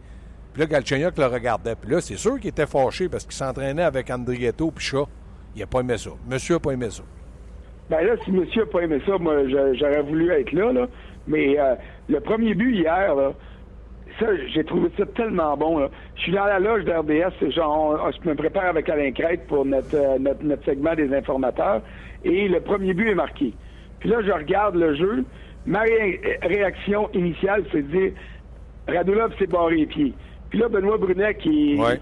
Puis 0.53 0.61
là, 0.61 0.67
Galchenyuk 0.67 1.17
le 1.17 1.27
regardait. 1.27 1.77
Puis 1.77 1.91
là, 1.93 2.01
c'est 2.01 2.17
sûr 2.17 2.39
qu'il 2.41 2.49
était 2.49 2.67
fâché 2.67 3.09
parce 3.09 3.25
qu'il 3.25 3.35
s'entraînait 3.35 3.85
avec 3.85 4.11
Andrietto 4.11 4.71
puis 4.73 4.85
Chat. 4.85 5.05
Il 5.55 5.61
n'a 5.61 5.67
pas 5.67 5.81
aimé 5.81 5.97
ça. 5.97 6.11
Monsieur 6.29 6.55
n'a 6.57 6.61
pas 6.61 6.73
aimé 6.73 6.89
ça. 6.91 7.03
Ben 7.89 8.05
là, 8.05 8.15
si 8.25 8.31
monsieur 8.33 8.65
n'a 8.65 8.71
pas 8.71 8.81
aimé 8.83 9.01
ça, 9.07 9.17
moi, 9.19 9.35
j'aurais 9.49 10.03
voulu 10.03 10.31
être 10.33 10.53
là, 10.53 10.73
là. 10.73 10.87
Mais 11.27 11.59
euh, 11.59 11.75
le 12.09 12.21
premier 12.21 12.55
but 12.55 12.75
hier, 12.75 13.15
là, 13.15 13.33
ça, 14.19 14.27
j'ai 14.49 14.65
trouvé 14.65 14.89
ça 14.99 15.05
tellement 15.07 15.57
bon. 15.57 15.79
Là. 15.79 15.89
Je 16.17 16.23
suis 16.23 16.33
dans 16.33 16.45
la 16.47 16.59
loge 16.59 16.85
d'RDS, 16.85 17.51
genre, 17.53 17.99
on- 18.05 18.11
je 18.11 18.29
me 18.29 18.35
prépare 18.35 18.65
avec 18.67 18.89
Alain 18.89 19.13
Crête 19.13 19.47
pour 19.47 19.65
notre, 19.65 19.95
euh, 19.95 20.19
notre, 20.19 20.43
notre 20.45 20.65
segment 20.65 20.95
des 20.95 21.15
informateurs, 21.15 21.83
et 22.25 22.49
le 22.49 22.61
premier 22.61 22.93
but 22.93 23.09
est 23.11 23.15
marqué. 23.15 23.55
Puis 24.01 24.09
là, 24.09 24.19
je 24.23 24.33
regarde 24.33 24.75
le 24.77 24.95
jeu. 24.95 25.25
Ma 25.67 25.81
ré- 25.81 26.21
réaction 26.43 27.09
initiale, 27.13 27.65
c'est 27.71 27.83
de 27.83 27.97
dire, 27.99 28.13
Radulov 28.89 29.37
s'est 29.39 29.47
barré 29.47 29.77
les 29.77 29.87
pieds. 29.87 30.15
Puis 30.49 30.59
là, 30.59 30.69
Benoît 30.69 30.99
Brunet, 30.99 31.35
qui, 31.35 31.77
Ouais. 31.79 32.01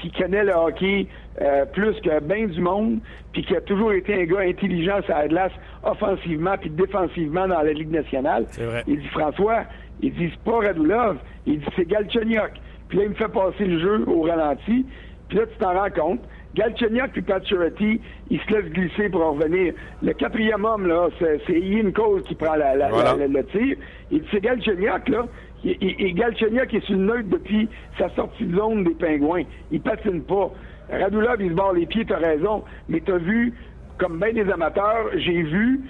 qui 0.00 0.10
connaît 0.12 0.44
le 0.44 0.52
hockey 0.52 1.06
euh, 1.40 1.64
plus 1.66 1.94
que 2.00 2.20
bien 2.20 2.46
du 2.46 2.60
monde, 2.60 2.98
puis 3.32 3.42
qui 3.44 3.56
a 3.56 3.60
toujours 3.60 3.92
été 3.92 4.14
un 4.14 4.24
gars 4.24 4.40
intelligent 4.40 5.00
sur 5.02 5.14
la 5.14 5.26
glace, 5.28 5.52
offensivement 5.90 6.56
puis 6.60 6.70
défensivement 6.70 7.46
dans 7.48 7.62
la 7.62 7.72
Ligue 7.72 7.90
nationale. 7.90 8.46
Vrai. 8.58 8.84
Il 8.86 9.00
dit 9.00 9.08
François, 9.08 9.64
il 10.00 10.12
dit 10.14 10.30
c'est 10.32 10.50
pas 10.50 10.58
Radulov, 10.58 11.16
il 11.46 11.58
dit 11.60 11.66
c'est 11.76 11.86
Galchenyuk. 11.88 12.52
Puis 12.88 12.98
là, 12.98 13.04
il 13.04 13.10
me 13.10 13.14
fait 13.14 13.28
passer 13.28 13.64
le 13.64 13.78
jeu 13.80 14.04
au 14.06 14.22
ralenti. 14.22 14.86
Puis 15.28 15.38
là, 15.38 15.44
tu 15.46 15.58
t'en 15.58 15.74
rends 15.74 15.90
compte. 15.90 16.20
Galchenyuk 16.54 17.12
puis 17.12 17.22
Pacioretty, 17.22 18.00
ils 18.30 18.40
se 18.40 18.50
laissent 18.52 18.72
glisser 18.72 19.10
pour 19.10 19.22
en 19.24 19.32
revenir. 19.32 19.74
Le 20.02 20.12
quatrième 20.14 20.64
homme, 20.64 20.86
là, 20.86 21.08
c'est 21.18 21.60
Ian 21.60 21.90
Cole 21.92 22.22
qui 22.22 22.34
prend 22.34 22.54
la- 22.56 22.74
la- 22.74 22.88
Voilà. 22.88 23.14
la- 23.16 23.26
le 23.28 23.44
tir. 23.46 23.76
Il 24.10 24.20
dit 24.22 24.28
c'est 24.32 24.40
Galchenyuk, 24.40 25.08
là. 25.08 25.26
Et, 25.64 25.70
et, 25.72 26.06
et 26.06 26.12
Galchenyuk 26.12 26.72
est 26.72 26.84
sur 26.84 26.94
le 26.96 27.02
neutre 27.04 27.28
depuis 27.28 27.68
sa 27.98 28.08
sortie 28.10 28.44
de 28.46 28.56
zone 28.56 28.84
des 28.84 28.94
Pingouins. 28.94 29.42
Il 29.70 29.80
patine 29.82 30.22
pas. 30.22 30.50
Radulov, 30.90 31.36
il 31.42 31.50
se 31.50 31.54
barre 31.54 31.74
les 31.74 31.84
pieds, 31.84 32.06
t'as 32.06 32.16
raison. 32.16 32.64
Mais 32.88 33.00
t'as 33.04 33.18
vu, 33.18 33.52
comme 33.98 34.18
bien 34.18 34.32
des 34.32 34.50
amateurs, 34.50 35.10
j'ai 35.16 35.42
vu 35.42 35.80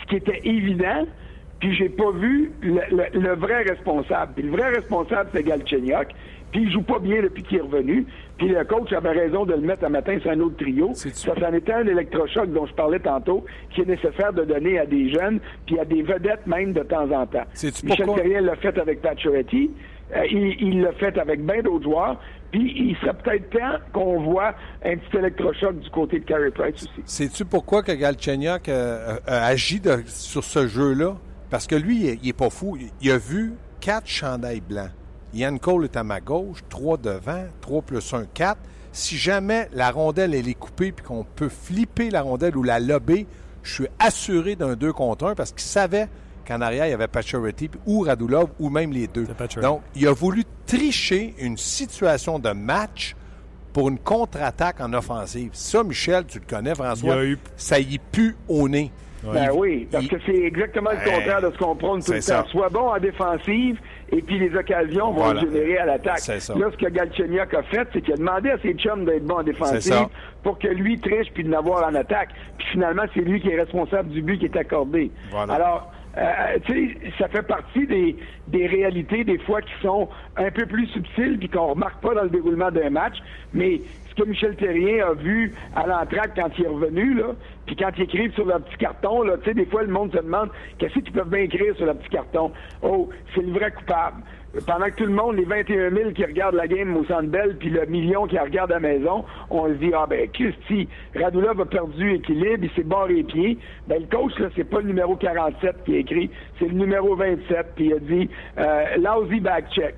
ce 0.00 0.06
qui 0.08 0.16
était 0.16 0.40
évident, 0.44 1.06
puis 1.60 1.74
j'ai 1.74 1.88
pas 1.88 2.10
vu 2.12 2.52
le, 2.62 2.80
le- 2.90 3.20
le 3.20 3.34
vrai 3.34 3.62
responsable. 3.62 4.32
Puis 4.34 4.44
le 4.44 4.50
vrai 4.50 4.68
responsable, 4.70 5.30
c'est 5.34 5.42
Galchenyuk. 5.42 6.08
Puis 6.50 6.62
il 6.62 6.72
joue 6.72 6.80
pas 6.82 6.98
bien 6.98 7.20
depuis 7.20 7.42
qu'il 7.42 7.58
est 7.58 7.62
revenu. 7.62 8.06
Puis 8.38 8.48
le 8.48 8.64
coach 8.64 8.90
avait 8.94 9.10
raison 9.12 9.44
de 9.44 9.52
le 9.52 9.60
mettre 9.60 9.84
un 9.84 9.90
matin 9.90 10.18
sur 10.20 10.30
un 10.30 10.40
autre 10.40 10.56
trio. 10.56 10.92
C'est-tu- 10.94 11.16
Ça, 11.16 11.34
c'en 11.38 11.52
était 11.52 11.72
un 11.74 11.86
électrochoc 11.86 12.50
dont 12.52 12.64
je 12.64 12.72
parlais 12.72 13.00
tantôt, 13.00 13.44
qui 13.70 13.82
est 13.82 13.86
nécessaire 13.86 14.32
de 14.32 14.44
donner 14.44 14.78
à 14.78 14.86
des 14.86 15.10
jeunes, 15.10 15.40
puis 15.66 15.78
à 15.78 15.84
des 15.84 16.00
vedettes 16.00 16.46
même 16.46 16.72
de 16.72 16.82
temps 16.82 17.10
en 17.10 17.26
temps. 17.26 17.44
Michel? 17.84 18.06
Terrien 18.16 18.40
l'a 18.40 18.56
fait 18.56 18.78
avec 18.78 19.02
Pacioretty. 19.02 19.70
Euh, 20.16 20.24
il 20.30 20.56
il 20.62 20.80
l'a 20.80 20.92
fait 20.92 21.18
avec 21.18 21.44
bien 21.44 21.60
d'autres 21.60 21.84
joueurs. 21.84 22.18
Puis 22.50 22.72
il 22.76 22.96
serait 23.00 23.14
peut-être 23.14 23.50
temps 23.50 23.78
qu'on 23.92 24.22
voit 24.22 24.54
un 24.84 24.96
petit 24.96 25.16
électrochoc 25.18 25.78
du 25.80 25.90
côté 25.90 26.20
de 26.20 26.24
Carey 26.24 26.50
Price 26.50 26.76
aussi. 26.82 27.02
Sais-tu 27.04 27.44
pourquoi 27.44 27.82
que 27.82 27.92
Galchenyuk 27.92 28.68
euh, 28.68 29.18
a 29.26 29.44
agi 29.46 29.80
de- 29.80 30.02
sur 30.06 30.42
ce 30.44 30.66
jeu-là? 30.66 31.16
Parce 31.50 31.66
que 31.66 31.74
lui, 31.74 32.06
il 32.06 32.18
il 32.22 32.28
est 32.30 32.32
pas 32.32 32.50
fou. 32.50 32.78
Il- 33.00 33.10
a 33.10 33.18
vu 33.18 33.52
quatre 33.80 34.06
chandails 34.06 34.60
blancs. 34.62 34.90
Ian 35.34 35.58
Cole 35.58 35.84
est 35.84 35.96
à 35.96 36.04
ma 36.04 36.20
gauche, 36.20 36.60
trois 36.70 36.96
devant, 36.96 37.44
trois 37.60 37.82
plus 37.82 38.14
un, 38.14 38.24
quatre. 38.32 38.60
Si 38.92 39.16
jamais 39.18 39.68
la 39.74 39.90
rondelle, 39.90 40.34
elle 40.34 40.48
est 40.48 40.54
coupée 40.54 40.90
puis 40.92 41.04
qu'on 41.04 41.24
peut 41.24 41.50
flipper 41.50 42.08
la 42.10 42.22
rondelle 42.22 42.56
ou 42.56 42.62
la 42.62 42.80
lober, 42.80 43.26
je 43.62 43.74
suis 43.74 43.86
assuré 43.98 44.56
d'un 44.56 44.74
2 44.74 44.92
contre 44.94 45.26
1 45.26 45.34
parce 45.34 45.50
qu'il 45.52 45.60
savait 45.60 46.08
qu'en 46.48 46.60
arrière, 46.60 46.86
il 46.86 46.90
y 46.90 46.94
avait 46.94 47.06
Pacioretty 47.08 47.70
ou 47.86 48.00
Radulov 48.00 48.48
ou 48.58 48.70
même 48.70 48.92
les 48.92 49.06
deux. 49.06 49.26
Donc, 49.60 49.82
il 49.94 50.06
a 50.08 50.12
voulu 50.12 50.44
tricher 50.66 51.34
une 51.38 51.56
situation 51.56 52.38
de 52.38 52.50
match 52.50 53.14
pour 53.72 53.88
une 53.88 53.98
contre-attaque 53.98 54.80
en 54.80 54.92
offensive. 54.94 55.50
Ça, 55.52 55.84
Michel, 55.84 56.24
tu 56.26 56.38
le 56.38 56.44
connais, 56.48 56.74
François, 56.74 57.14
Il 57.14 57.16
y 57.16 57.18
a 57.20 57.24
eu- 57.24 57.38
ça 57.56 57.78
y 57.78 57.98
pue 57.98 58.34
au 58.48 58.68
nez. 58.68 58.90
Ben 59.24 59.50
oui, 59.52 59.88
parce 59.90 60.04
il- 60.04 60.10
que 60.10 60.16
c'est 60.24 60.32
exactement 60.44 60.90
le 60.90 61.10
contraire 61.10 61.42
de 61.42 61.50
ce 61.50 61.58
qu'on 61.58 61.74
prône 61.74 62.00
tout 62.02 62.12
le 62.12 62.18
temps. 62.18 62.24
ça. 62.24 62.44
Sois 62.52 62.68
bon 62.68 62.88
en 62.88 62.98
défensive, 63.00 63.76
et 64.12 64.22
puis 64.22 64.38
les 64.38 64.54
occasions 64.56 65.06
vont 65.12 65.24
Voilà. 65.24 65.40
générer 65.40 65.76
à 65.78 65.86
l'attaque. 65.86 66.20
C'est 66.20 66.38
ça. 66.38 66.54
Là, 66.54 66.68
ce 66.70 66.76
que 66.76 66.88
Galchenyuk 66.88 67.52
a 67.52 67.62
fait, 67.64 67.88
c'est 67.92 68.00
qu'il 68.00 68.14
a 68.14 68.16
demandé 68.16 68.50
à 68.50 68.58
ses 68.60 68.74
chums 68.74 69.04
d'être 69.04 69.24
bons 69.26 69.38
en 69.38 69.42
défensive 69.42 70.06
pour 70.44 70.56
que 70.60 70.68
lui 70.68 71.00
triche 71.00 71.26
puis 71.34 71.42
de 71.42 71.50
l'avoir 71.50 71.88
en 71.88 71.94
attaque. 71.96 72.28
Puis 72.58 72.68
finalement, 72.72 73.02
c'est 73.12 73.20
lui 73.22 73.40
qui 73.40 73.48
est 73.50 73.60
responsable 73.60 74.08
du 74.10 74.22
but 74.22 74.38
qui 74.38 74.44
est 74.44 74.56
accordé. 74.56 75.10
Voilà. 75.32 75.52
Alors, 75.54 75.92
euh, 76.18 76.58
ça 77.18 77.28
fait 77.28 77.42
partie 77.42 77.86
des, 77.86 78.16
des 78.48 78.66
réalités 78.66 79.24
des 79.24 79.38
fois 79.38 79.62
qui 79.62 79.72
sont 79.82 80.08
un 80.36 80.50
peu 80.50 80.66
plus 80.66 80.86
subtiles 80.88 81.38
puis 81.38 81.48
qu'on 81.48 81.68
remarque 81.68 82.00
pas 82.02 82.14
dans 82.14 82.24
le 82.24 82.30
déroulement 82.30 82.70
d'un 82.70 82.90
match. 82.90 83.16
Mais 83.52 83.80
ce 84.10 84.22
que 84.22 84.28
Michel 84.28 84.56
Terrien 84.56 85.06
a 85.06 85.12
vu 85.14 85.54
à 85.76 85.86
l'entraque 85.86 86.32
quand 86.34 86.50
il 86.58 86.64
est 86.64 86.68
revenu, 86.68 87.14
là, 87.14 87.34
puis 87.66 87.76
quand 87.76 87.90
il 87.96 88.02
écrit 88.04 88.32
sur 88.32 88.46
le 88.46 88.58
petit 88.58 88.78
carton, 88.78 89.22
là, 89.22 89.36
des 89.36 89.66
fois 89.66 89.82
le 89.82 89.92
monde 89.92 90.12
se 90.12 90.18
demande 90.18 90.50
qu'est-ce 90.78 90.98
qu'ils 90.98 91.12
peuvent 91.12 91.30
bien 91.30 91.40
écrire 91.40 91.76
sur 91.76 91.86
le 91.86 91.94
petit 91.94 92.10
carton? 92.10 92.50
Oh, 92.82 93.08
c'est 93.34 93.42
le 93.42 93.52
vrai 93.52 93.70
coupable. 93.70 94.22
Pendant 94.66 94.86
que 94.86 94.94
tout 94.96 95.04
le 95.04 95.12
monde, 95.12 95.36
les 95.36 95.44
21 95.44 95.90
000 95.90 96.10
qui 96.12 96.24
regardent 96.24 96.54
la 96.54 96.66
game 96.66 96.96
au 96.96 97.04
Centre 97.04 97.28
Bell, 97.28 97.56
puis 97.58 97.68
le 97.68 97.84
million 97.86 98.26
qui 98.26 98.38
regarde 98.38 98.72
à 98.72 98.76
la 98.76 98.80
maison, 98.80 99.24
on 99.50 99.68
se 99.68 99.74
dit, 99.74 99.90
ah 99.94 100.06
ben, 100.08 100.26
Christy, 100.32 100.88
Radulov 101.14 101.60
a 101.60 101.66
perdu 101.66 102.14
équilibre, 102.14 102.64
il 102.64 102.70
s'est 102.74 102.82
barré 102.82 103.14
les 103.14 103.24
pieds. 103.24 103.58
Ben, 103.86 104.00
le 104.00 104.06
coach, 104.16 104.32
là, 104.38 104.48
c'est 104.56 104.64
pas 104.64 104.78
le 104.80 104.86
numéro 104.88 105.16
47 105.16 105.84
qui 105.84 105.96
est 105.96 106.00
écrit, 106.00 106.30
c'est 106.58 106.66
le 106.66 106.74
numéro 106.74 107.14
27, 107.14 107.66
puis 107.76 107.86
il 107.86 107.92
a 107.94 107.98
dit, 107.98 108.30
euh, 108.58 108.84
lousy 108.96 109.38
back 109.40 109.66
check. 109.72 109.94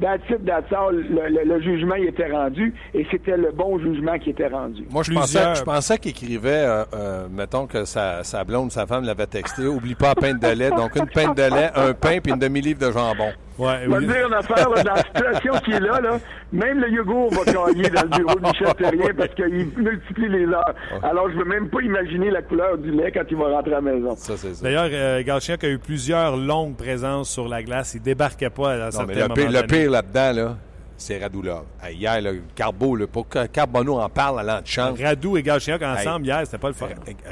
That's 0.00 0.22
it, 0.30 0.44
that's 0.46 0.72
all. 0.72 0.94
Le, 0.96 1.28
le- 1.28 1.44
le 1.44 1.60
jugement 1.60 1.96
il 1.96 2.06
était 2.08 2.30
rendu, 2.32 2.72
et 2.94 3.06
c'était 3.10 3.36
le 3.36 3.52
bon 3.52 3.78
jugement 3.78 4.18
qui 4.18 4.30
était 4.30 4.48
rendu. 4.48 4.84
Moi, 4.90 5.02
je 5.02 5.10
Plusieurs- 5.12 5.48
pensais, 5.50 5.54
je 5.60 5.64
pensais 5.64 5.98
qu'il 5.98 6.10
écrivait, 6.12 6.48
euh, 6.64 6.84
euh, 6.94 7.26
mettons 7.30 7.66
que 7.66 7.84
sa, 7.84 8.24
sa 8.24 8.42
blonde, 8.42 8.72
sa 8.72 8.86
femme 8.86 9.04
l'avait 9.04 9.26
texté, 9.26 9.66
oublie 9.66 9.94
pas 9.94 10.08
la 10.08 10.14
pinte 10.14 10.40
de 10.40 10.48
lait. 10.48 10.70
Donc, 10.70 10.96
une 10.96 11.06
pinte 11.06 11.36
de 11.36 11.42
lait, 11.42 11.70
un 11.76 11.92
pain 11.92 12.18
puis 12.22 12.32
une 12.32 12.38
demi-livre 12.38 12.80
de 12.80 12.90
jambon. 12.90 13.32
Ouais, 13.58 13.80
Je 13.84 13.90
vais 13.90 13.96
oui. 13.98 14.06
te 14.06 14.12
dire 14.12 14.26
une 14.28 14.34
affaire, 14.34 14.70
là, 14.70 14.82
dans 14.82 14.94
la 14.94 15.02
situation 15.04 15.52
qui 15.64 15.72
est 15.72 15.80
là, 15.80 16.00
là, 16.00 16.18
même 16.52 16.80
le 16.80 16.90
yogourt 16.90 17.30
va 17.32 17.44
cailler 17.44 17.90
dans 17.90 18.02
le 18.02 18.08
bureau 18.08 18.34
de 18.34 18.40
Michel 18.46 18.74
Terrien 18.76 19.14
parce 19.16 19.34
qu'il 19.34 19.68
multiplie 19.76 20.28
les 20.28 20.46
heures. 20.46 20.74
Alors, 21.02 21.30
je 21.30 21.36
veux 21.36 21.44
même 21.44 21.68
pas 21.68 21.80
imaginer 21.82 22.30
la 22.30 22.42
couleur 22.42 22.78
du 22.78 22.90
lait 22.90 23.12
quand 23.12 23.22
il 23.30 23.36
va 23.36 23.48
rentrer 23.48 23.72
à 23.72 23.74
la 23.76 23.80
maison. 23.80 24.16
Ça, 24.16 24.36
c'est 24.36 24.54
ça. 24.54 24.64
D'ailleurs, 24.64 24.88
euh, 24.92 25.22
Galchenyuk 25.22 25.64
a 25.64 25.68
eu 25.68 25.78
plusieurs 25.78 26.36
longues 26.36 26.76
présences 26.76 27.30
sur 27.30 27.48
la 27.48 27.62
glace. 27.62 27.94
Il 27.94 28.02
débarquait 28.02 28.50
pas 28.50 28.72
à 28.72 28.76
Non, 28.86 28.90
certains 28.90 29.06
mais 29.06 29.14
le 29.14 29.20
moments 29.22 29.34
pire, 29.34 29.50
le 29.50 29.66
pire 29.66 29.90
là-dedans, 29.90 30.32
là, 30.34 30.56
c'est 31.02 31.18
Radulov. 31.18 31.64
Hier, 31.90 32.20
le 32.22 32.42
Carbo, 32.54 32.96
là, 32.96 33.06
pour 33.06 33.28
que 33.28 33.46
Carbonneau 33.46 33.98
en 33.98 34.08
parle 34.08 34.40
à 34.40 34.42
l'antichambre. 34.42 34.98
Radou 35.02 35.36
et 35.36 35.42
Galchenyuk 35.42 35.82
ensemble 35.82 36.26
hier, 36.26 36.40
c'était 36.44 36.58
pas 36.58 36.68
le 36.68 36.74
fun. 36.74 36.86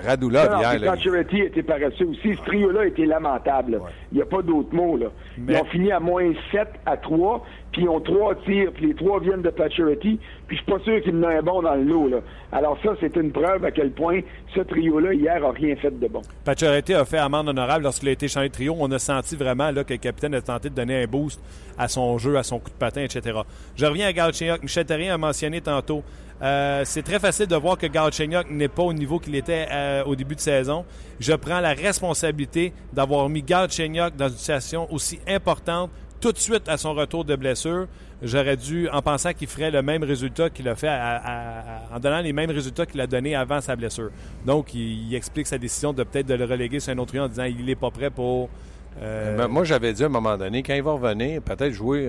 Radulov, 0.04 0.50
Non, 0.50 0.58
hier, 0.60 0.70
puis 0.70 0.78
là, 0.80 0.92
Pacioretty 0.92 1.38
était 1.40 1.62
paresseux 1.62 2.06
aussi. 2.06 2.34
Ce 2.36 2.42
trio-là 2.44 2.86
était 2.86 3.06
lamentable. 3.06 3.80
Il 4.12 4.16
n'y 4.16 4.22
a 4.22 4.26
pas 4.26 4.42
d'autre 4.42 4.74
mot. 4.74 4.96
Là. 4.96 5.06
Mais- 5.38 5.52
Ils 5.54 5.56
ont 5.60 5.64
fini 5.66 5.92
à 5.92 6.00
moins 6.00 6.32
7 6.52 6.68
à 6.86 6.96
3. 6.96 7.44
Puis 7.72 7.82
ils 7.82 7.88
ont 7.88 8.00
trois 8.00 8.34
tirs, 8.46 8.72
puis 8.72 8.88
les 8.88 8.94
trois 8.94 9.20
viennent 9.20 9.42
de 9.42 9.50
Pacioretty, 9.50 10.18
puis 10.46 10.56
je 10.56 10.62
suis 10.62 10.72
pas 10.72 10.78
sûr 10.80 11.00
qu'il 11.02 11.16
en 11.16 11.22
a 11.22 11.38
un 11.38 11.42
bon 11.42 11.62
dans 11.62 11.74
le 11.74 11.84
lot. 11.84 12.08
Là. 12.08 12.18
Alors 12.52 12.78
ça, 12.82 12.90
c'est 13.00 13.16
une 13.16 13.30
preuve 13.30 13.64
à 13.64 13.70
quel 13.70 13.90
point 13.92 14.20
ce 14.54 14.60
trio-là, 14.60 15.14
hier, 15.14 15.44
a 15.44 15.52
rien 15.52 15.76
fait 15.76 15.98
de 15.98 16.08
bon. 16.08 16.22
Pacioretty 16.44 16.94
a 16.94 17.04
fait 17.04 17.18
amende 17.18 17.48
honorable 17.48 17.84
lorsqu'il 17.84 18.08
a 18.08 18.12
été 18.12 18.28
changé 18.28 18.48
de 18.48 18.54
trio. 18.54 18.74
On 18.78 18.90
a 18.90 18.98
senti 18.98 19.36
vraiment 19.36 19.70
là, 19.70 19.84
que 19.84 19.92
le 19.92 19.98
capitaine 19.98 20.34
a 20.34 20.40
tenté 20.40 20.70
de 20.70 20.74
donner 20.74 21.02
un 21.02 21.06
boost 21.06 21.40
à 21.78 21.88
son 21.88 22.18
jeu, 22.18 22.36
à 22.36 22.42
son 22.42 22.58
coup 22.58 22.70
de 22.70 22.74
patin, 22.74 23.02
etc. 23.02 23.38
Je 23.76 23.86
reviens 23.86 24.08
à 24.08 24.12
Galchenyuk. 24.12 24.62
Michel 24.62 24.84
Terrien 24.84 25.14
a 25.14 25.18
mentionné 25.18 25.60
tantôt 25.60 26.02
euh, 26.42 26.82
c'est 26.86 27.02
très 27.02 27.18
facile 27.18 27.46
de 27.46 27.56
voir 27.56 27.76
que 27.76 27.86
Galchenyuk 27.86 28.50
n'est 28.50 28.68
pas 28.68 28.82
au 28.82 28.92
niveau 28.92 29.18
qu'il 29.18 29.34
était 29.34 29.66
euh, 29.70 30.04
au 30.04 30.16
début 30.16 30.34
de 30.34 30.40
saison. 30.40 30.84
Je 31.18 31.34
prends 31.34 31.60
la 31.60 31.74
responsabilité 31.74 32.72
d'avoir 32.92 33.28
mis 33.28 33.42
Galchenyuk 33.42 34.16
dans 34.16 34.28
une 34.28 34.36
situation 34.36 34.90
aussi 34.92 35.20
importante 35.28 35.90
tout 36.20 36.32
de 36.32 36.38
suite 36.38 36.68
à 36.68 36.76
son 36.76 36.94
retour 36.94 37.24
de 37.24 37.34
blessure. 37.36 37.86
J'aurais 38.22 38.56
dû, 38.56 38.88
en 38.90 39.00
pensant 39.00 39.32
qu'il 39.32 39.48
ferait 39.48 39.70
le 39.70 39.82
même 39.82 40.02
résultat 40.04 40.50
qu'il 40.50 40.68
a 40.68 40.74
fait, 40.74 40.90
en 40.90 41.98
donnant 41.98 42.20
les 42.20 42.32
mêmes 42.32 42.50
résultats 42.50 42.84
qu'il 42.84 43.00
a 43.00 43.06
donné 43.06 43.34
avant 43.34 43.60
sa 43.60 43.76
blessure. 43.76 44.10
Donc, 44.44 44.74
il, 44.74 45.14
explique 45.14 45.46
sa 45.46 45.56
décision 45.56 45.92
de 45.92 46.02
peut-être 46.02 46.26
de 46.26 46.34
le 46.34 46.44
reléguer 46.44 46.80
sur 46.80 46.92
un 46.92 46.98
autre 46.98 47.18
en 47.18 47.28
disant 47.28 47.46
qu'il 47.46 47.64
n'est 47.64 47.74
pas 47.74 47.90
prêt 47.90 48.10
pour. 48.10 48.50
Euh, 49.00 49.48
moi, 49.48 49.64
j'avais 49.64 49.92
dit 49.92 50.02
à 50.02 50.06
un 50.06 50.10
moment 50.10 50.36
donné, 50.36 50.62
quand 50.62 50.74
il 50.74 50.82
va 50.82 50.92
revenir, 50.92 51.40
peut-être 51.40 51.72
jouer 51.72 52.08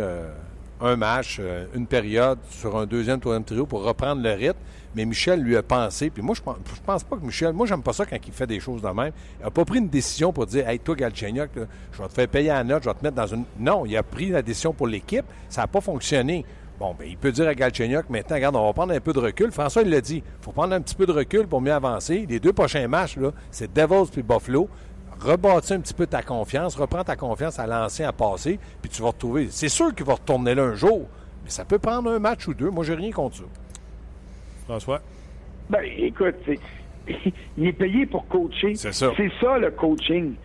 un 0.82 0.96
match, 0.96 1.38
euh, 1.40 1.66
une 1.76 1.88
période 1.88 2.40
sur 2.50 2.76
un 2.76 2.86
deuxième, 2.86 3.20
troisième 3.20 3.44
trio 3.44 3.66
pour 3.66 3.84
reprendre 3.84 4.22
le 4.22 4.32
rythme. 4.32 4.60
Mais 4.96 5.06
Michel 5.06 5.42
lui 5.42 5.56
a 5.56 5.64
pensé, 5.64 6.10
puis 6.10 6.22
moi, 6.22 6.36
je 6.36 6.42
pense, 6.42 6.58
pense 6.86 7.04
pas 7.04 7.16
que 7.16 7.26
Michel, 7.26 7.54
moi, 7.54 7.66
j'aime 7.66 7.82
pas 7.82 7.94
ça 7.94 8.06
quand 8.06 8.18
il 8.26 8.34
fait 8.34 8.48
des 8.48 8.60
choses 8.60 8.82
de 8.82 8.90
même. 8.90 9.12
Il 9.40 9.44
n'a 9.44 9.52
pas 9.52 9.66
pris 9.66 9.80
une 9.80 9.88
décision 9.88 10.34
pour 10.34 10.46
dire, 10.46 10.68
hey, 10.68 10.80
toi, 10.80 10.96
Galchenyuk, 10.96 11.52
je 11.56 12.02
vais 12.02 12.08
te 12.08 12.14
faire 12.14 12.28
payer 12.28 12.50
la 12.50 12.64
note, 12.64 12.84
je 12.84 12.90
vais 12.90 12.96
te 12.96 13.04
mettre 13.04 13.16
dans 13.16 13.28
une. 13.28 13.46
Non, 13.60 13.86
il 13.86 13.96
a 13.96 14.04
pris 14.04 14.30
la 14.30 14.42
décision 14.42 14.74
pour 14.74 14.88
l'équipe, 14.88 15.26
ça 15.50 15.62
n'a 15.62 15.68
pas 15.68 15.82
fonctionné. 15.82 16.46
Bon, 16.80 16.96
ben, 16.98 17.08
il 17.08 17.16
peut 17.16 17.32
dire 17.32 17.48
à 17.48 17.54
Galchenyuk, 17.54 18.10
maintenant, 18.10 18.36
regarde, 18.36 18.56
on 18.56 18.66
va 18.66 18.74
prendre 18.74 18.94
un 18.94 19.00
peu 19.00 19.14
de 19.14 19.20
recul. 19.20 19.52
François, 19.52 19.84
il 19.84 19.90
l'a 19.90 20.02
dit, 20.02 20.18
il 20.18 20.44
faut 20.44 20.52
prendre 20.52 20.74
un 20.74 20.82
petit 20.82 20.96
peu 20.96 21.06
de 21.06 21.12
recul 21.12 21.48
pour 21.48 21.62
mieux 21.62 21.74
avancer. 21.74 22.26
Les 22.28 22.40
deux 22.40 22.54
prochains 22.54 22.88
matchs, 22.88 23.18
c'est 23.52 23.72
Devils 23.72 24.10
puis 24.12 24.24
Buffalo 24.24 24.68
rebâtis 25.22 25.74
un 25.74 25.80
petit 25.80 25.94
peu 25.94 26.08
ta 26.08 26.24
confiance, 26.24 26.76
reprends 26.76 27.04
ta 27.04 27.16
confiance 27.16 27.60
à 27.60 27.68
l'ancien, 27.68 28.10
à 28.10 28.12
passer, 28.12 28.60
puis 28.82 28.90
tu 28.90 29.02
vas 29.02 29.10
retrouver. 29.10 29.50
C'est 29.52 29.70
sûr 29.70 29.94
qu'il 29.94 30.06
va 30.06 30.14
retourner 30.14 30.56
là 30.56 30.64
un 30.64 30.74
jour, 30.74 31.08
mais 31.44 31.50
ça 31.50 31.66
peut 31.66 31.80
prendre 31.80 32.10
un 32.10 32.20
match 32.20 32.48
ou 32.48 32.54
deux. 32.54 32.70
Moi, 32.70 32.84
j'ai 32.84 32.96
rien 32.96 33.12
contre 33.12 33.38
ça. 33.38 33.44
François? 34.72 35.02
Ben, 35.70 35.84
écoute, 35.98 36.36
il 37.58 37.68
est 37.68 37.74
payé 37.74 38.06
pour 38.06 38.26
coacher. 38.28 38.76
C'est 38.76 38.94
ça. 38.94 39.12
C'est 39.18 39.32
ça, 39.42 39.58
le 39.58 39.72
coaching. 39.72 40.36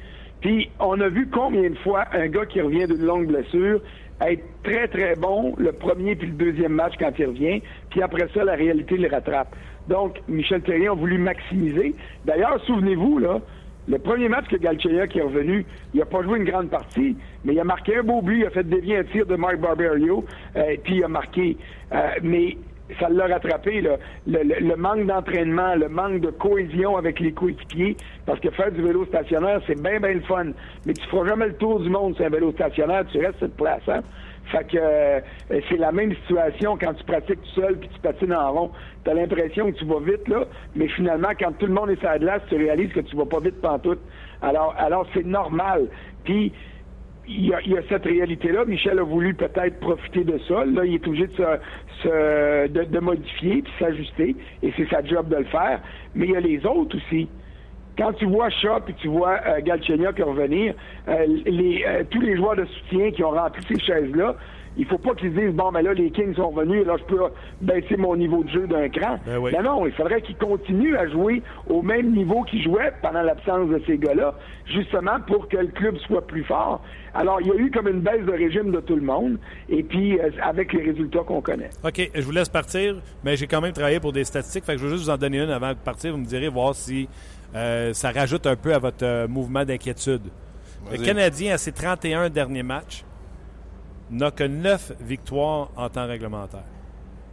Puis, 0.41 0.69
on 0.81 1.01
a 1.01 1.09
vu 1.09 1.29
combien 1.33 1.71
de 1.71 1.77
fois 1.77 2.07
un 2.13 2.27
gars 2.27 2.45
qui 2.45 2.61
revient 2.61 2.87
d'une 2.87 3.05
longue 3.05 3.29
blessure 3.29 3.81
être 4.21 4.43
très, 4.65 4.89
très 4.89 5.15
bon 5.15 5.55
le 5.59 5.73
premier 5.73 6.17
puis 6.17 6.29
le 6.29 6.35
deuxième 6.35 6.73
match 6.73 6.95
quand 6.99 7.13
il 7.19 7.27
revient, 7.27 7.63
puis 7.91 8.03
après 8.03 8.29
ça, 8.35 8.43
la 8.43 8.55
réalité 8.55 8.97
le 8.97 9.09
rattrape. 9.09 9.55
Donc, 9.89 10.21
Michel 10.27 10.63
Terrien 10.63 10.93
a 10.93 10.95
voulu 10.95 11.19
maximiser. 11.19 11.95
D'ailleurs, 12.25 12.61
souvenez-vous, 12.65 13.19
là, 13.19 13.41
le 13.89 13.99
premier 13.99 14.29
match 14.29 14.47
que 14.49 14.57
Galchenyuk 14.57 15.15
est 15.15 15.23
revenu, 15.23 15.65
il 15.95 16.01
n'a 16.01 16.07
pas 16.07 16.23
joué 16.23 16.39
une 16.39 16.45
grande 16.45 16.71
partie, 16.71 17.17
mais 17.45 17.53
il 17.53 17.61
a 17.61 17.65
marqué 17.65 17.99
un 17.99 18.03
beau 18.03 18.21
but, 18.21 18.41
il 18.41 18.47
a 18.47 18.51
fait 18.51 18.65
dévier 18.65 18.97
un 18.97 19.05
tir 19.05 19.27
de 19.27 19.37
Mark 19.37 19.59
Barberio, 19.61 20.25
euh, 20.57 20.77
puis 20.83 20.97
il 20.97 21.05
a 21.05 21.09
marqué. 21.09 21.57
Euh, 21.93 22.09
mais 22.23 22.57
ça 23.01 23.09
l'a 23.09 23.27
rattrapé, 23.27 23.81
le, 23.81 23.97
le, 24.27 24.77
manque 24.77 25.07
d'entraînement, 25.07 25.75
le 25.75 25.89
manque 25.89 26.21
de 26.21 26.31
cohésion 26.31 26.97
avec 26.97 27.19
les 27.21 27.33
coéquipiers, 27.33 27.97
parce 28.25 28.41
que 28.41 28.51
faire 28.51 28.71
du 28.71 28.83
vélo 28.83 29.05
stationnaire, 29.07 29.61
c'est 29.67 29.81
bien, 29.81 29.99
bien 29.99 30.15
le 30.15 30.21
fun. 30.21 30.47
Mais 30.87 30.93
tu 30.93 31.07
feras 31.09 31.27
jamais 31.27 31.47
le 31.49 31.55
tour 31.55 31.81
du 31.81 31.91
monde 31.91 32.15
sur 32.17 32.25
un 32.25 32.31
vélo 32.31 32.53
stationnaire, 32.53 33.05
tu 33.11 33.19
restes 33.19 33.39
cette 33.41 33.57
place. 33.57 33.83
Hein? 33.89 34.03
Fait 34.53 34.65
que 34.65 34.79
euh, 34.79 35.21
c'est 35.69 35.77
la 35.77 35.91
même 35.91 36.15
situation 36.15 36.79
quand 36.81 36.95
tu 36.95 37.05
pratiques 37.05 37.43
tout 37.43 37.61
seul 37.61 37.79
puis 37.79 37.89
tu 37.89 37.99
patines 38.01 38.33
en 38.33 38.53
rond. 38.53 38.71
Tu 39.05 39.11
as 39.11 39.15
l'impression 39.15 39.73
que 39.73 39.77
tu 39.77 39.85
vas 39.85 39.99
vite, 39.99 40.29
là, 40.29 40.45
mais 40.77 40.87
finalement, 40.89 41.31
quand 41.39 41.53
tout 41.59 41.67
le 41.67 41.75
monde 41.75 41.91
est 41.91 41.99
sur 41.99 42.09
la 42.09 42.19
glace, 42.19 42.43
tu 42.49 42.57
réalises 42.57 42.93
que 42.93 43.01
tu 43.01 43.17
vas 43.17 43.27
pas 43.27 43.41
vite 43.41 43.61
pantoute. 43.61 44.01
Alors, 44.43 44.75
alors 44.79 45.07
c'est 45.15 45.27
normal. 45.27 45.89
Puis, 46.25 46.53
il 47.29 47.47
y, 47.47 47.53
a, 47.53 47.83
cette 47.89 48.05
réalité-là. 48.05 48.65
Michel 48.65 48.99
a 48.99 49.03
voulu 49.03 49.35
peut-être 49.35 49.81
profiter 49.81 50.25
de 50.25 50.39
ça. 50.47 50.65
Là, 50.65 50.85
il 50.85 50.95
est 50.95 51.07
obligé 51.07 51.27
de, 51.27 51.33
se, 52.03 52.69
de, 52.69 52.85
de 52.85 52.99
modifier 53.01 53.63
puis 53.63 53.73
s'ajuster, 53.79 54.37
et 54.63 54.73
c'est 54.77 54.89
sa 54.89 55.05
job 55.05 55.29
de 55.29 55.37
le 55.37 55.45
faire. 55.45 55.81
Mais 56.15 56.27
il 56.27 56.33
y 56.33 56.37
a 56.37 56.41
les 56.41 56.65
autres 56.65 56.97
aussi. 56.97 57.29
Quand 57.99 58.13
tu 58.13 58.27
vois 58.27 58.51
Shaw 58.51 58.81
et 58.89 58.93
tu 58.95 59.09
vois 59.09 59.41
euh, 59.47 59.61
qui 60.13 60.23
revenir, 60.23 60.75
euh, 61.09 61.27
les, 61.47 61.83
euh, 61.87 62.05
tous 62.11 62.21
les 62.21 62.37
joueurs 62.37 62.57
de 62.57 62.67
soutien 62.67 63.11
qui 63.11 63.25
ont 63.25 63.31
rempli 63.31 63.65
ces 63.67 63.81
chaises-là, 63.81 64.37
il 64.77 64.87
faut 64.87 64.99
pas 64.99 65.15
qu'ils 65.15 65.35
disent 65.35 65.55
bon 65.55 65.73
ben 65.73 65.83
là 65.83 65.93
les 65.95 66.11
Kings 66.11 66.35
sont 66.35 66.51
revenus, 66.51 66.87
là 66.87 66.97
je 66.99 67.05
peux 67.05 67.23
baisser 67.61 67.97
mon 67.97 68.17
niveau 68.17 68.45
de 68.45 68.51
jeu 68.51 68.67
d'un 68.67 68.89
cran. 68.89 69.19
Ben 69.27 69.39
oui. 69.39 69.53
Non, 69.53 69.63
non, 69.63 69.87
il 69.87 69.93
faudrait 69.93 70.21
qu'ils 70.23 70.37
continuent 70.37 70.97
à 70.97 71.09
jouer 71.09 71.43
au 71.69 71.83
même 71.83 72.13
niveau 72.13 72.43
qu'ils 72.43 72.63
jouaient 72.63 72.93
pendant 73.03 73.23
l'absence 73.23 73.69
de 73.69 73.81
ces 73.87 73.99
gars-là, 73.99 74.35
justement 74.67 75.21
pour 75.27 75.49
que 75.49 75.57
le 75.57 75.69
club 75.69 75.97
soit 76.07 76.27
plus 76.27 76.45
fort. 76.45 76.83
Alors 77.15 77.41
il 77.41 77.49
y 77.49 77.51
a 77.51 77.55
eu 77.57 77.71
comme 77.71 77.89
une 77.89 78.01
baisse 78.01 78.25
de 78.25 78.33
régime 78.33 78.71
de 78.73 78.81
tout 78.81 78.97
le 78.97 79.03
monde, 79.03 79.39
et 79.69 79.83
puis 79.83 80.19
euh, 80.19 80.31
avec 80.43 80.73
les 80.73 80.83
résultats 80.83 81.21
qu'on 81.21 81.41
connaît. 81.41 81.71
Ok, 81.85 82.11
je 82.15 82.23
vous 82.23 82.33
laisse 82.33 82.49
partir, 82.49 82.97
mais 83.25 83.37
j'ai 83.37 83.47
quand 83.47 83.61
même 83.61 83.73
travaillé 83.73 84.01
pour 84.01 84.13
des 84.13 84.25
statistiques, 84.25 84.65
fait 84.65 84.75
que 84.75 84.79
je 84.79 84.85
veux 84.85 84.93
juste 84.93 85.05
vous 85.05 85.11
en 85.11 85.17
donner 85.17 85.39
une 85.39 85.51
avant 85.51 85.71
de 85.71 85.79
partir. 85.79 86.13
Vous 86.13 86.19
me 86.19 86.27
direz 86.27 86.49
voir 86.49 86.75
si 86.75 87.09
euh, 87.55 87.93
ça 87.95 88.11
rajoute 88.11 88.47
un 88.47 88.57
peu 88.57 88.75
à 88.75 88.79
votre 88.79 89.05
euh, 89.05 89.29
mouvement 89.29 89.65
d'inquiétude. 89.65 90.23
Le 90.93 90.99
Canadien, 90.99 91.55
à 91.55 91.59
ses 91.59 91.73
31 91.73 92.29
derniers 92.31 92.63
matchs, 92.63 93.05
n'a 94.11 94.31
que 94.31 94.45
9 94.45 94.93
victoires 95.01 95.71
en 95.77 95.89
temps 95.89 96.07
réglementaire. 96.07 96.65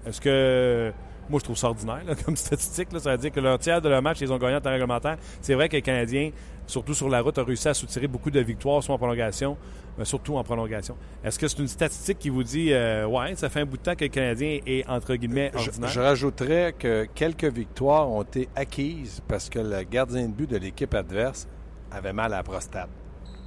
Est-ce 0.05 0.21
que. 0.21 0.91
Moi, 1.29 1.39
je 1.39 1.45
trouve 1.45 1.57
ça 1.57 1.69
ordinaire 1.69 2.01
comme 2.25 2.35
statistique. 2.35 2.89
Ça 2.97 3.11
veut 3.11 3.17
dire 3.17 3.31
que 3.31 3.39
leur 3.39 3.57
tiers 3.57 3.81
de 3.81 3.87
leur 3.87 4.01
match, 4.01 4.19
ils 4.19 4.31
ont 4.31 4.37
gagné 4.37 4.55
en 4.55 4.61
temps 4.61 4.71
réglementaire. 4.71 5.17
C'est 5.41 5.53
vrai 5.53 5.69
que 5.69 5.77
les 5.77 5.81
Canadiens, 5.81 6.31
surtout 6.67 6.93
sur 6.93 7.07
la 7.07 7.21
route, 7.21 7.37
ont 7.37 7.45
réussi 7.45 7.69
à 7.69 7.73
soutirer 7.73 8.07
beaucoup 8.07 8.29
de 8.29 8.41
victoires, 8.41 8.83
soit 8.83 8.93
en 8.93 8.97
prolongation, 8.97 9.55
mais 9.97 10.03
surtout 10.03 10.35
en 10.35 10.43
prolongation. 10.43 10.97
Est-ce 11.23 11.39
que 11.39 11.47
c'est 11.47 11.59
une 11.59 11.69
statistique 11.69 12.19
qui 12.19 12.27
vous 12.27 12.43
dit, 12.43 12.73
euh, 12.73 13.05
ouais, 13.07 13.35
ça 13.35 13.47
fait 13.47 13.61
un 13.61 13.65
bout 13.65 13.77
de 13.77 13.83
temps 13.83 13.95
que 13.95 14.03
le 14.03 14.09
Canadien 14.09 14.59
est, 14.65 14.85
entre 14.89 15.15
guillemets, 15.15 15.51
ordinaire? 15.55 15.89
Je, 15.89 15.93
je, 15.93 15.99
rajouterais 16.01 16.75
que 16.77 17.07
quelques 17.15 17.45
victoires 17.45 18.09
ont 18.09 18.23
été 18.23 18.49
acquises 18.53 19.21
parce 19.25 19.49
que 19.49 19.59
le 19.59 19.83
gardien 19.83 20.27
de 20.27 20.33
but 20.33 20.49
de 20.49 20.57
l'équipe 20.57 20.93
adverse 20.93 21.47
avait 21.89 22.13
mal 22.13 22.33
à 22.33 22.37
la 22.37 22.43
prostate. 22.43 22.89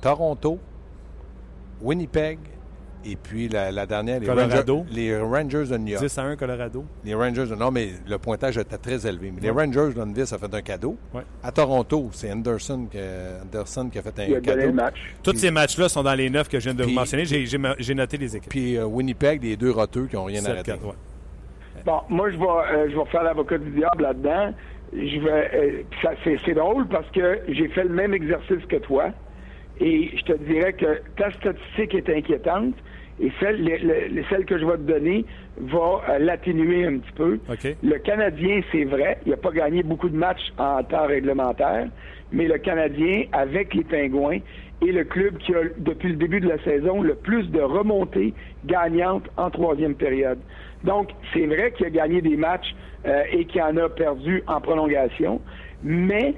Toronto, 0.01 0.59
Winnipeg, 1.83 2.39
et 3.07 3.17
puis 3.17 3.49
la, 3.49 3.87
dernière, 3.87 4.21
les 4.21 4.27
Colorado. 4.27 4.79
Rangers, 4.79 4.95
les 4.95 5.19
Rangers 5.19 5.65
de 5.71 5.77
New 5.79 5.89
York. 5.89 6.03
10 6.03 6.19
à 6.19 6.23
1 6.23 6.37
Colorado. 6.37 6.85
Les 7.05 7.15
Rangers, 7.15 7.45
non, 7.59 7.71
mais 7.71 7.89
le 8.09 8.19
pointage 8.19 8.59
était 8.59 8.79
très 8.79 9.07
élevé. 9.07 9.33
Mais 9.35 9.41
les 9.41 9.51
Rangers 9.51 9.93
de 9.95 9.99
Lundville, 9.99 10.27
ça 10.27 10.39
fait 10.39 10.53
un 10.53 10.63
cadeau. 10.63 10.97
Ouais. 11.15 11.23
À 11.43 11.53
Toronto, 11.53 12.09
c'est 12.13 12.31
Anderson, 12.33 12.89
Anderson 13.43 13.89
qui 13.91 13.99
a 13.99 14.03
fait 14.03 14.19
un 14.21 14.25
Il 14.25 14.37
a 14.37 14.41
cadeau. 14.41 14.67
Le 14.67 14.73
match. 14.73 15.15
Tous 15.23 15.37
ces 15.37 15.51
matchs-là 15.51 15.89
sont 15.89 16.03
dans 16.03 16.15
les 16.15 16.31
neuf 16.31 16.49
que 16.49 16.59
je 16.59 16.65
viens 16.71 16.75
de 16.75 16.85
vous 16.85 16.91
mentionner. 16.91 17.25
J'ai 17.25 17.95
noté 17.95 18.17
les 18.17 18.37
équipes. 18.37 18.51
Puis 18.51 18.77
euh, 18.77 18.85
Winnipeg, 18.85 19.43
les 19.43 19.57
deux 19.57 19.71
roteux 19.71 20.07
qui 20.07 20.17
n'ont 20.17 20.25
rien 20.25 20.41
7, 20.41 20.51
arrêté. 20.51 20.73
4, 20.73 20.85
ouais. 20.87 20.93
Bon, 21.85 22.01
moi, 22.09 22.31
je 22.31 22.37
vais, 22.37 22.45
euh, 22.45 22.91
je 22.91 22.97
vais 22.97 23.05
faire 23.07 23.23
l'avocat 23.23 23.59
du 23.59 23.71
diable 23.71 24.03
là-dedans. 24.03 24.53
Je 24.93 25.21
vais, 25.21 25.51
euh, 25.55 25.83
ça, 26.03 26.11
c'est, 26.25 26.37
c'est 26.45 26.55
drôle 26.55 26.89
parce 26.89 27.09
que 27.11 27.41
j'ai 27.49 27.69
fait 27.69 27.85
le 27.85 27.91
même 27.91 28.15
exercice 28.15 28.65
que 28.69 28.77
toi. 28.77 29.11
Et 29.79 30.17
je 30.17 30.23
te 30.25 30.33
dirais 30.45 30.73
que 30.73 31.03
ta 31.17 31.31
statistique 31.33 31.95
est 31.95 32.09
inquiétante. 32.09 32.75
Et 33.21 33.33
celle, 33.41 33.65
le, 33.65 34.23
celle 34.29 34.45
que 34.45 34.59
je 34.59 34.67
vais 34.67 34.77
te 34.77 34.83
donner 34.83 35.25
va 35.59 36.03
euh, 36.09 36.19
l'atténuer 36.19 36.85
un 36.87 36.99
petit 36.99 37.13
peu. 37.13 37.39
OK. 37.51 37.77
Le 37.83 37.99
Canadien, 37.99 38.61
c'est 38.71 38.85
vrai, 38.85 39.19
il 39.25 39.31
n'a 39.31 39.37
pas 39.39 39.53
gagné 39.53 39.83
beaucoup 39.83 40.09
de 40.09 40.17
matchs 40.17 40.53
en 40.59 40.83
temps 40.83 41.07
réglementaire, 41.07 41.89
mais 42.33 42.47
le 42.47 42.59
Canadien, 42.59 43.25
avec 43.33 43.73
les 43.75 43.85
Pingouins, 43.85 44.41
est 44.83 44.93
le 44.93 45.05
club 45.05 45.39
qui 45.39 45.55
a, 45.55 45.61
depuis 45.79 46.11
le 46.11 46.17
début 46.17 46.41
de 46.41 46.49
la 46.49 46.59
saison, 46.63 47.01
le 47.01 47.15
plus 47.15 47.51
de 47.51 47.61
remontées 47.61 48.35
gagnantes 48.67 49.25
en 49.37 49.51
troisième 49.51 49.95
période. 49.95 50.39
Donc, 50.85 51.09
c'est 51.33 51.47
vrai 51.47 51.73
qu'il 51.73 51.87
a 51.87 51.91
gagné 51.91 52.21
des 52.21 52.37
matchs 52.37 52.75
euh, 53.07 53.23
et 53.33 53.47
qu'il 53.47 53.63
en 53.63 53.77
a 53.77 53.89
perdu 53.89 54.43
en 54.47 54.61
prolongation, 54.61 55.41
mais 55.83 56.35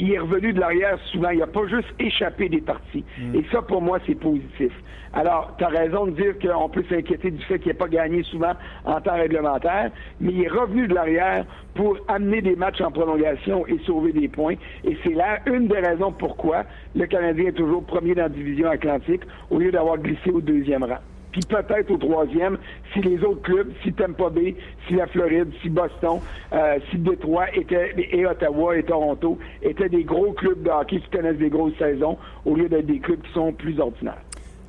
il 0.00 0.12
est 0.12 0.18
revenu 0.18 0.52
de 0.52 0.60
l'arrière 0.60 0.98
souvent. 1.12 1.30
Il 1.30 1.38
n'a 1.38 1.46
pas 1.46 1.66
juste 1.66 1.88
échappé 1.98 2.48
des 2.48 2.60
parties. 2.60 3.04
Et 3.34 3.44
ça, 3.52 3.62
pour 3.62 3.82
moi, 3.82 3.98
c'est 4.06 4.14
positif. 4.14 4.72
Alors, 5.12 5.54
tu 5.58 5.64
as 5.64 5.68
raison 5.68 6.06
de 6.06 6.12
dire 6.12 6.34
qu'on 6.38 6.68
peut 6.68 6.84
s'inquiéter 6.88 7.30
du 7.30 7.42
fait 7.44 7.58
qu'il 7.58 7.72
n'a 7.72 7.78
pas 7.78 7.88
gagné 7.88 8.22
souvent 8.22 8.52
en 8.84 9.00
temps 9.00 9.16
réglementaire, 9.16 9.90
mais 10.20 10.32
il 10.32 10.44
est 10.44 10.48
revenu 10.48 10.86
de 10.86 10.94
l'arrière 10.94 11.44
pour 11.74 11.98
amener 12.08 12.40
des 12.40 12.56
matchs 12.56 12.80
en 12.80 12.90
prolongation 12.92 13.66
et 13.66 13.78
sauver 13.84 14.12
des 14.12 14.28
points. 14.28 14.54
Et 14.84 14.96
c'est 15.04 15.14
là 15.14 15.40
une 15.46 15.68
des 15.68 15.80
raisons 15.80 16.12
pourquoi 16.12 16.64
le 16.94 17.06
Canadien 17.06 17.48
est 17.48 17.52
toujours 17.52 17.84
premier 17.84 18.14
dans 18.14 18.22
la 18.22 18.28
division 18.28 18.70
atlantique 18.70 19.22
au 19.50 19.58
lieu 19.58 19.72
d'avoir 19.72 19.98
glissé 19.98 20.30
au 20.30 20.40
deuxième 20.40 20.84
rang 20.84 20.98
puis 21.32 21.42
peut-être 21.48 21.90
au 21.90 21.96
troisième, 21.96 22.58
si 22.92 23.00
les 23.00 23.22
autres 23.22 23.42
clubs, 23.42 23.72
si 23.82 23.92
Tampa 23.92 24.30
Bay, 24.30 24.54
si 24.86 24.94
la 24.94 25.06
Floride, 25.06 25.48
si 25.62 25.68
Boston, 25.68 26.20
euh, 26.52 26.78
si 26.90 26.98
Détroit 26.98 27.54
était, 27.54 27.94
et 27.96 28.26
Ottawa 28.26 28.76
et 28.76 28.82
Toronto 28.82 29.38
étaient 29.62 29.88
des 29.88 30.04
gros 30.04 30.32
clubs 30.32 30.62
de 30.62 30.70
hockey 30.70 31.00
qui 31.00 31.10
connaissent 31.10 31.38
des 31.38 31.50
grosses 31.50 31.76
saisons 31.78 32.18
au 32.44 32.54
lieu 32.56 32.68
d'être 32.68 32.86
des 32.86 32.98
clubs 32.98 33.20
qui 33.22 33.32
sont 33.32 33.52
plus 33.52 33.78
ordinaires. 33.78 34.22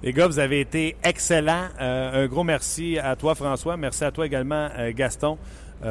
Les 0.03 0.14
gars, 0.14 0.26
vous 0.26 0.39
avez 0.39 0.62
été 0.62 0.95
excellents. 1.03 1.68
Euh, 1.80 2.24
un 2.24 2.28
gros 2.28 2.43
merci 2.43 2.97
à 2.97 3.16
toi, 3.16 3.36
François. 3.36 3.78
Merci 3.78 4.03
à 4.03 4.12
toi 4.12 4.26
également, 4.26 4.68
euh, 4.80 4.91
Gaston, 4.95 5.38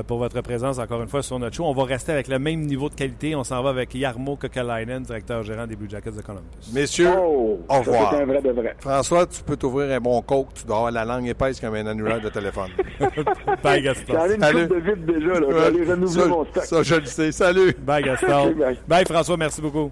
pour 0.07 0.19
votre 0.19 0.41
présence 0.41 0.79
encore 0.79 1.03
une 1.03 1.09
fois 1.09 1.23
sur 1.23 1.39
notre 1.39 1.57
show. 1.57 1.65
On 1.65 1.73
va 1.73 1.85
rester 1.85 2.13
avec 2.13 2.29
le 2.29 2.39
même 2.39 2.61
niveau 2.61 2.89
de 2.89 2.95
qualité. 2.95 3.35
On 3.35 3.43
s'en 3.45 3.61
va 3.63 3.71
avec 3.71 3.95
Yarmo 3.95 4.37
Kokalainen, 4.37 5.03
directeur 5.03 5.43
gérant 5.43 5.67
des 5.67 5.75
Blue 5.75 5.91
Jackets 5.91 6.13
de 6.13 6.23
Columbus. 6.23 6.45
Messieurs, 6.73 7.11
Oh, 7.19 7.59
au 7.69 7.79
revoir. 7.79 8.11
C'est 8.13 8.23
un 8.23 8.27
vrai 8.27 8.41
de 8.41 8.51
vrai. 8.51 8.77
François, 8.79 9.27
tu 9.27 9.43
peux 9.43 9.57
t'ouvrir 9.57 9.91
un 9.97 10.01
bon 10.01 10.23
coke. 10.23 10.55
Tu 10.55 10.65
dois 10.65 10.77
avoir 10.77 10.93
la 10.93 11.05
langue 11.05 11.27
épaisse 11.27 11.61
comme 11.61 11.75
un 11.75 11.87
annulaire 11.87 12.21
de 12.21 12.29
téléphone. 12.29 12.71
Bye, 13.63 13.83
Gaston. 13.83 14.13
J'en 14.13 14.27
ai 14.27 14.35
une 14.35 14.41
Salut. 14.41 14.69
coupe 14.69 14.77
de 14.77 14.81
vide 14.95 15.05
déjà. 15.07 15.41
Là. 15.41 15.47
Je 15.49 15.55
vais 15.55 15.65
aller 15.65 15.85
renouveler 15.91 16.21
ça, 16.23 16.27
mon 16.29 16.45
stock. 16.45 16.65
ça, 16.65 16.83
je 16.83 16.95
le 16.95 17.07
sais. 17.07 17.33
Salut. 17.33 17.75
Bye, 17.81 18.05
Gaston. 18.05 18.55
Bye. 18.59 18.79
Bye, 18.87 19.05
François. 19.07 19.37
Merci 19.37 19.61
beaucoup. 19.61 19.91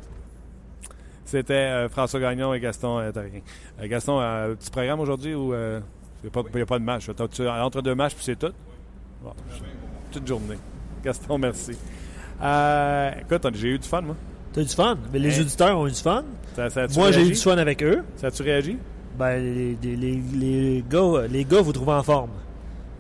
C'était 1.25 1.53
euh, 1.55 1.89
François 1.89 2.21
Gagnon 2.21 2.55
et 2.55 2.61
Gaston 2.61 2.99
euh, 3.01 3.11
Tarquin. 3.13 3.41
Euh, 3.83 3.87
Gaston, 3.89 4.19
euh, 4.21 4.55
petit 4.55 4.71
programme 4.71 5.01
aujourd'hui 5.01 5.35
où 5.35 5.53
il 5.53 5.83
n'y 6.25 6.61
a, 6.63 6.67
pas 6.67 6.79
de 6.79 6.85
match? 6.85 7.11
Tu- 7.33 7.49
Entre 7.49 7.83
deux 7.83 7.95
matchs, 7.95 8.15
puis 8.15 8.25
c'est 8.25 8.39
tout? 8.39 8.53
Bon, 9.23 9.33
toute 10.11 10.27
journée. 10.27 10.57
Gaston, 11.05 11.39
merci. 11.39 11.73
Euh, 12.43 13.11
écoute, 13.21 13.47
j'ai 13.55 13.69
eu 13.69 13.79
du 13.79 13.89
fun, 13.89 14.01
moi. 14.03 14.17
T'as 14.53 14.61
eu 14.63 14.65
du 14.65 14.75
fun? 14.75 14.97
Mais 15.13 15.19
les 15.19 15.39
Hein? 15.39 15.43
auditeurs 15.43 15.79
ont 15.79 15.87
eu 15.87 15.91
du 15.93 16.01
fun. 16.01 16.25
Ça, 16.57 16.71
ça 16.71 16.83
a-tu 16.83 16.99
Moi, 16.99 17.13
j'ai 17.13 17.23
eu 17.23 17.29
du 17.31 17.35
fun 17.37 17.57
avec 17.59 17.83
eux. 17.83 18.03
Ça 18.17 18.29
a-tu 18.29 18.43
réagi? 18.43 18.79
Ben, 19.19 19.37
les, 19.39 19.77
les- 19.83 19.97
les- 19.97 20.23
les 20.35 20.85
gars, 20.89 21.23
les 21.31 21.45
gars 21.45 21.61
vous 21.61 21.73
trouvez 21.73 21.93
en 21.93 22.03
forme. 22.03 22.31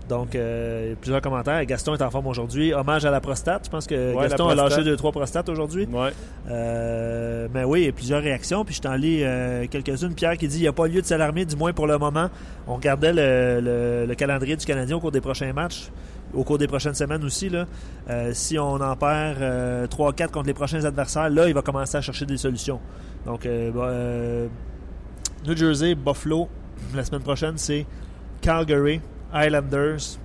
Donc, 0.08 0.34
euh, 0.34 0.94
plusieurs 1.00 1.20
commentaires. 1.20 1.62
Gaston 1.66 1.94
est 1.94 2.02
en 2.02 2.10
forme 2.10 2.26
aujourd'hui. 2.28 2.72
Hommage 2.72 3.04
à 3.04 3.10
la 3.10 3.20
prostate. 3.20 3.66
Je 3.66 3.70
pense 3.70 3.86
que 3.86 4.14
Ouais, 4.14 4.22
Gaston 4.28 4.48
a 4.48 4.54
lâché 4.54 4.66
prostate. 4.68 4.84
deux, 4.84 4.96
trois 4.96 5.12
prostates 5.12 5.48
aujourd'hui. 5.50 5.86
Ouais. 5.92 6.10
Euh, 6.50 7.46
mais 7.52 7.64
oui, 7.64 7.82
il 7.82 7.86
y 7.86 7.88
a 7.88 7.92
plusieurs 7.92 8.22
réactions. 8.22 8.64
Puis 8.64 8.74
je 8.76 8.80
t'en 8.80 8.94
lis 8.94 9.20
euh, 9.22 9.66
quelques-unes. 9.70 10.14
Pierre 10.14 10.36
qui 10.38 10.48
dit 10.48 10.58
il 10.58 10.62
n'y 10.62 10.66
a 10.68 10.72
pas 10.72 10.86
lieu 10.88 11.02
de 11.02 11.06
s'alarmer, 11.06 11.44
du 11.44 11.56
moins 11.56 11.72
pour 11.72 11.86
le 11.86 11.98
moment. 11.98 12.30
On 12.66 12.76
regardait 12.76 13.12
le, 13.12 13.60
le- 13.60 14.06
le 14.06 14.14
calendrier 14.14 14.56
du 14.56 14.64
Canadien 14.64 14.96
au 14.96 15.00
cours 15.00 15.12
des 15.12 15.20
prochains 15.20 15.52
matchs, 15.52 15.90
au 16.34 16.44
cours 16.44 16.58
des 16.58 16.66
prochaines 16.66 16.94
semaines 16.94 17.24
aussi. 17.24 17.48
Là. 17.48 17.66
Euh, 18.08 18.30
si 18.34 18.58
on 18.58 18.74
en 18.74 18.96
perd 18.96 19.40
euh, 19.40 19.86
3-4 19.86 20.30
contre 20.30 20.46
les 20.46 20.54
prochains 20.54 20.84
adversaires, 20.84 21.30
là, 21.30 21.48
il 21.48 21.54
va 21.54 21.62
commencer 21.62 21.96
à 21.96 22.00
chercher 22.00 22.26
des 22.26 22.36
solutions. 22.36 22.80
Donc, 23.26 23.46
euh, 23.46 23.70
bah, 23.70 23.86
euh, 23.86 24.48
New 25.46 25.56
Jersey, 25.56 25.94
Buffalo, 25.94 26.48
la 26.94 27.04
semaine 27.04 27.22
prochaine, 27.22 27.54
c'est 27.56 27.86
Calgary, 28.40 29.00
Islanders. 29.34 30.18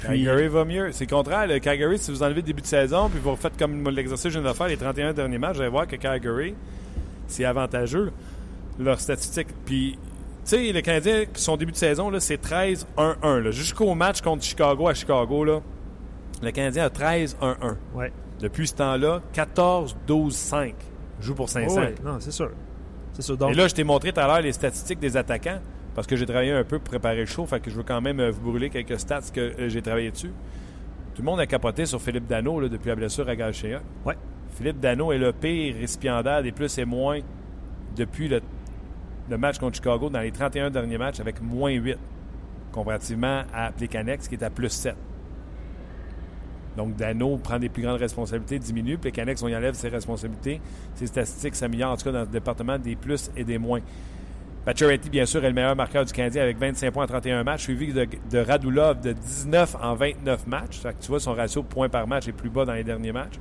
Calgary 0.00 0.48
va 0.48 0.64
mieux. 0.64 0.92
C'est 0.92 1.06
contraire. 1.06 1.48
Calgary, 1.60 1.98
si 1.98 2.10
vous 2.10 2.22
enlevez 2.22 2.36
le 2.36 2.42
début 2.42 2.60
de 2.60 2.66
saison, 2.66 3.08
puis 3.08 3.18
vous 3.18 3.30
refaites 3.30 3.56
comme 3.58 3.88
l'exercice 3.88 4.24
que 4.24 4.30
je 4.30 4.38
viens 4.38 4.50
de 4.50 4.54
faire, 4.54 4.68
les 4.68 4.76
31 4.76 5.12
derniers 5.12 5.38
matchs, 5.38 5.56
vous 5.56 5.62
allez 5.62 5.70
voir 5.70 5.86
que 5.86 5.96
Calgary, 5.96 6.54
c'est 7.26 7.44
avantageux, 7.44 8.12
leur 8.78 9.00
statistique. 9.00 9.48
Puis, 9.64 9.98
sais, 10.50 10.72
les 10.72 10.82
Canadiens, 10.82 11.24
son 11.34 11.56
début 11.56 11.72
de 11.72 11.76
saison, 11.76 12.10
là, 12.10 12.20
c'est 12.20 12.40
13-1-1. 12.40 13.38
là. 13.40 13.50
Jusqu'au 13.50 13.94
match 13.94 14.20
contre 14.20 14.44
Chicago 14.44 14.88
à 14.88 14.94
Chicago, 14.94 15.44
là, 15.44 15.60
le 16.42 16.50
Canadien 16.50 16.84
a 16.84 16.88
13-1-1. 16.88 17.76
ouais. 17.94 18.12
Depuis 18.40 18.68
ce 18.68 18.74
temps-là, 18.74 19.22
14-12-5. 19.34 20.74
Joue 21.20 21.34
pour 21.34 21.48
500. 21.48 21.80
Ouais, 21.80 21.94
non, 22.04 22.18
c'est 22.20 22.30
sûr. 22.30 22.50
C'est 23.14 23.22
sûr. 23.22 23.36
Donc, 23.36 23.52
Et 23.52 23.54
là, 23.54 23.66
je 23.66 23.74
t'ai 23.74 23.84
montré 23.84 24.12
tout 24.12 24.20
à 24.20 24.26
l'heure 24.26 24.42
les 24.42 24.52
statistiques 24.52 24.98
des 24.98 25.16
attaquants 25.16 25.60
parce 25.94 26.06
que 26.06 26.16
j'ai 26.16 26.26
travaillé 26.26 26.52
un 26.52 26.62
peu 26.64 26.78
pour 26.78 26.90
préparer 26.90 27.16
le 27.20 27.26
show. 27.26 27.46
Fait 27.46 27.60
que 27.60 27.70
je 27.70 27.76
veux 27.76 27.82
quand 27.82 28.02
même 28.02 28.20
euh, 28.20 28.30
vous 28.30 28.50
brûler 28.50 28.68
quelques 28.68 29.00
stats 29.00 29.22
que 29.32 29.40
euh, 29.40 29.68
j'ai 29.70 29.80
travaillé 29.80 30.10
dessus. 30.10 30.32
Tout 31.14 31.22
le 31.22 31.24
monde 31.24 31.40
a 31.40 31.46
capoté 31.46 31.86
sur 31.86 32.00
Philippe 32.02 32.26
Dano 32.26 32.60
là, 32.60 32.68
depuis 32.68 32.88
la 32.88 32.96
blessure 32.96 33.26
à 33.26 33.34
Galchea. 33.34 33.80
Ouais. 34.04 34.14
Philippe 34.50 34.80
Dano 34.80 35.12
est 35.12 35.18
le 35.18 35.32
pire 35.32 35.76
récipiendaire 35.76 36.42
des 36.42 36.52
plus 36.52 36.76
et 36.76 36.84
moins 36.84 37.20
depuis 37.96 38.28
le, 38.28 38.42
le 39.28 39.38
match 39.38 39.58
contre 39.58 39.76
Chicago 39.76 40.08
dans 40.08 40.20
les 40.20 40.32
31 40.32 40.70
derniers 40.70 40.98
matchs 40.98 41.20
avec 41.20 41.40
moins 41.40 41.72
8 41.72 41.96
comparativement 42.72 43.42
à 43.52 43.72
Plekanex 43.72 44.28
qui 44.28 44.34
est 44.34 44.42
à 44.42 44.50
plus 44.50 44.68
7. 44.68 44.94
Donc, 46.76 46.94
Dano 46.94 47.38
prend 47.38 47.58
des 47.58 47.70
plus 47.70 47.82
grandes 47.82 47.98
responsabilités, 47.98 48.58
diminue. 48.58 48.98
Plekanex, 48.98 49.42
on 49.42 49.48
y 49.48 49.56
enlève 49.56 49.74
ses 49.74 49.88
responsabilités. 49.88 50.60
Ses 50.94 51.06
statistiques 51.06 51.54
s'améliorent, 51.54 51.92
en 51.92 51.96
tout 51.96 52.04
cas, 52.04 52.12
dans 52.12 52.20
le 52.20 52.26
département 52.26 52.78
des 52.78 52.96
plus 52.96 53.30
et 53.34 53.44
des 53.44 53.56
moins. 53.56 53.80
Pacioretty, 54.66 55.08
bien 55.08 55.24
sûr, 55.24 55.42
est 55.44 55.48
le 55.48 55.54
meilleur 55.54 55.76
marqueur 55.76 56.04
du 56.04 56.12
Canadien 56.12 56.42
avec 56.42 56.58
25 56.58 56.90
points 56.90 57.04
en 57.04 57.06
31 57.06 57.44
matchs, 57.44 57.62
suivi 57.62 57.92
de, 57.92 58.06
de 58.30 58.38
Radulov 58.38 59.00
de 59.00 59.12
19 59.12 59.76
en 59.80 59.94
29 59.94 60.46
matchs. 60.48 60.80
Tu 61.00 61.08
vois, 61.08 61.20
son 61.20 61.34
ratio 61.34 61.62
points 61.62 61.88
par 61.88 62.06
match 62.06 62.28
est 62.28 62.32
plus 62.32 62.50
bas 62.50 62.64
dans 62.64 62.74
les 62.74 62.84
derniers 62.84 63.12
matchs. 63.12 63.38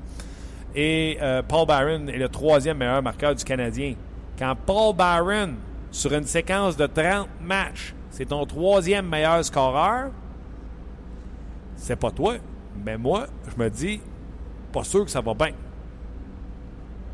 Et 0.76 1.18
euh, 1.22 1.42
Paul 1.42 1.66
Byron 1.66 2.10
est 2.10 2.18
le 2.18 2.30
troisième 2.30 2.78
meilleur 2.78 3.02
marqueur 3.02 3.34
du 3.34 3.44
Canadien. 3.44 3.96
Quand 4.38 4.56
Paul 4.66 4.96
Byron, 4.96 5.56
sur 5.96 6.14
une 6.14 6.26
séquence 6.26 6.76
de 6.76 6.88
30 6.88 7.30
matchs, 7.42 7.96
c'est 8.10 8.26
ton 8.26 8.46
troisième 8.46 9.08
meilleur 9.08 9.44
scoreur, 9.46 10.12
c'est 11.78 11.96
pas 11.96 12.12
toi. 12.12 12.36
Mais 12.86 12.98
moi, 12.98 13.28
je 13.48 13.64
me 13.64 13.70
dis, 13.70 14.02
pas 14.74 14.84
sûr 14.84 15.06
que 15.06 15.12
ça 15.12 15.22
va 15.22 15.34
bien. 15.34 15.52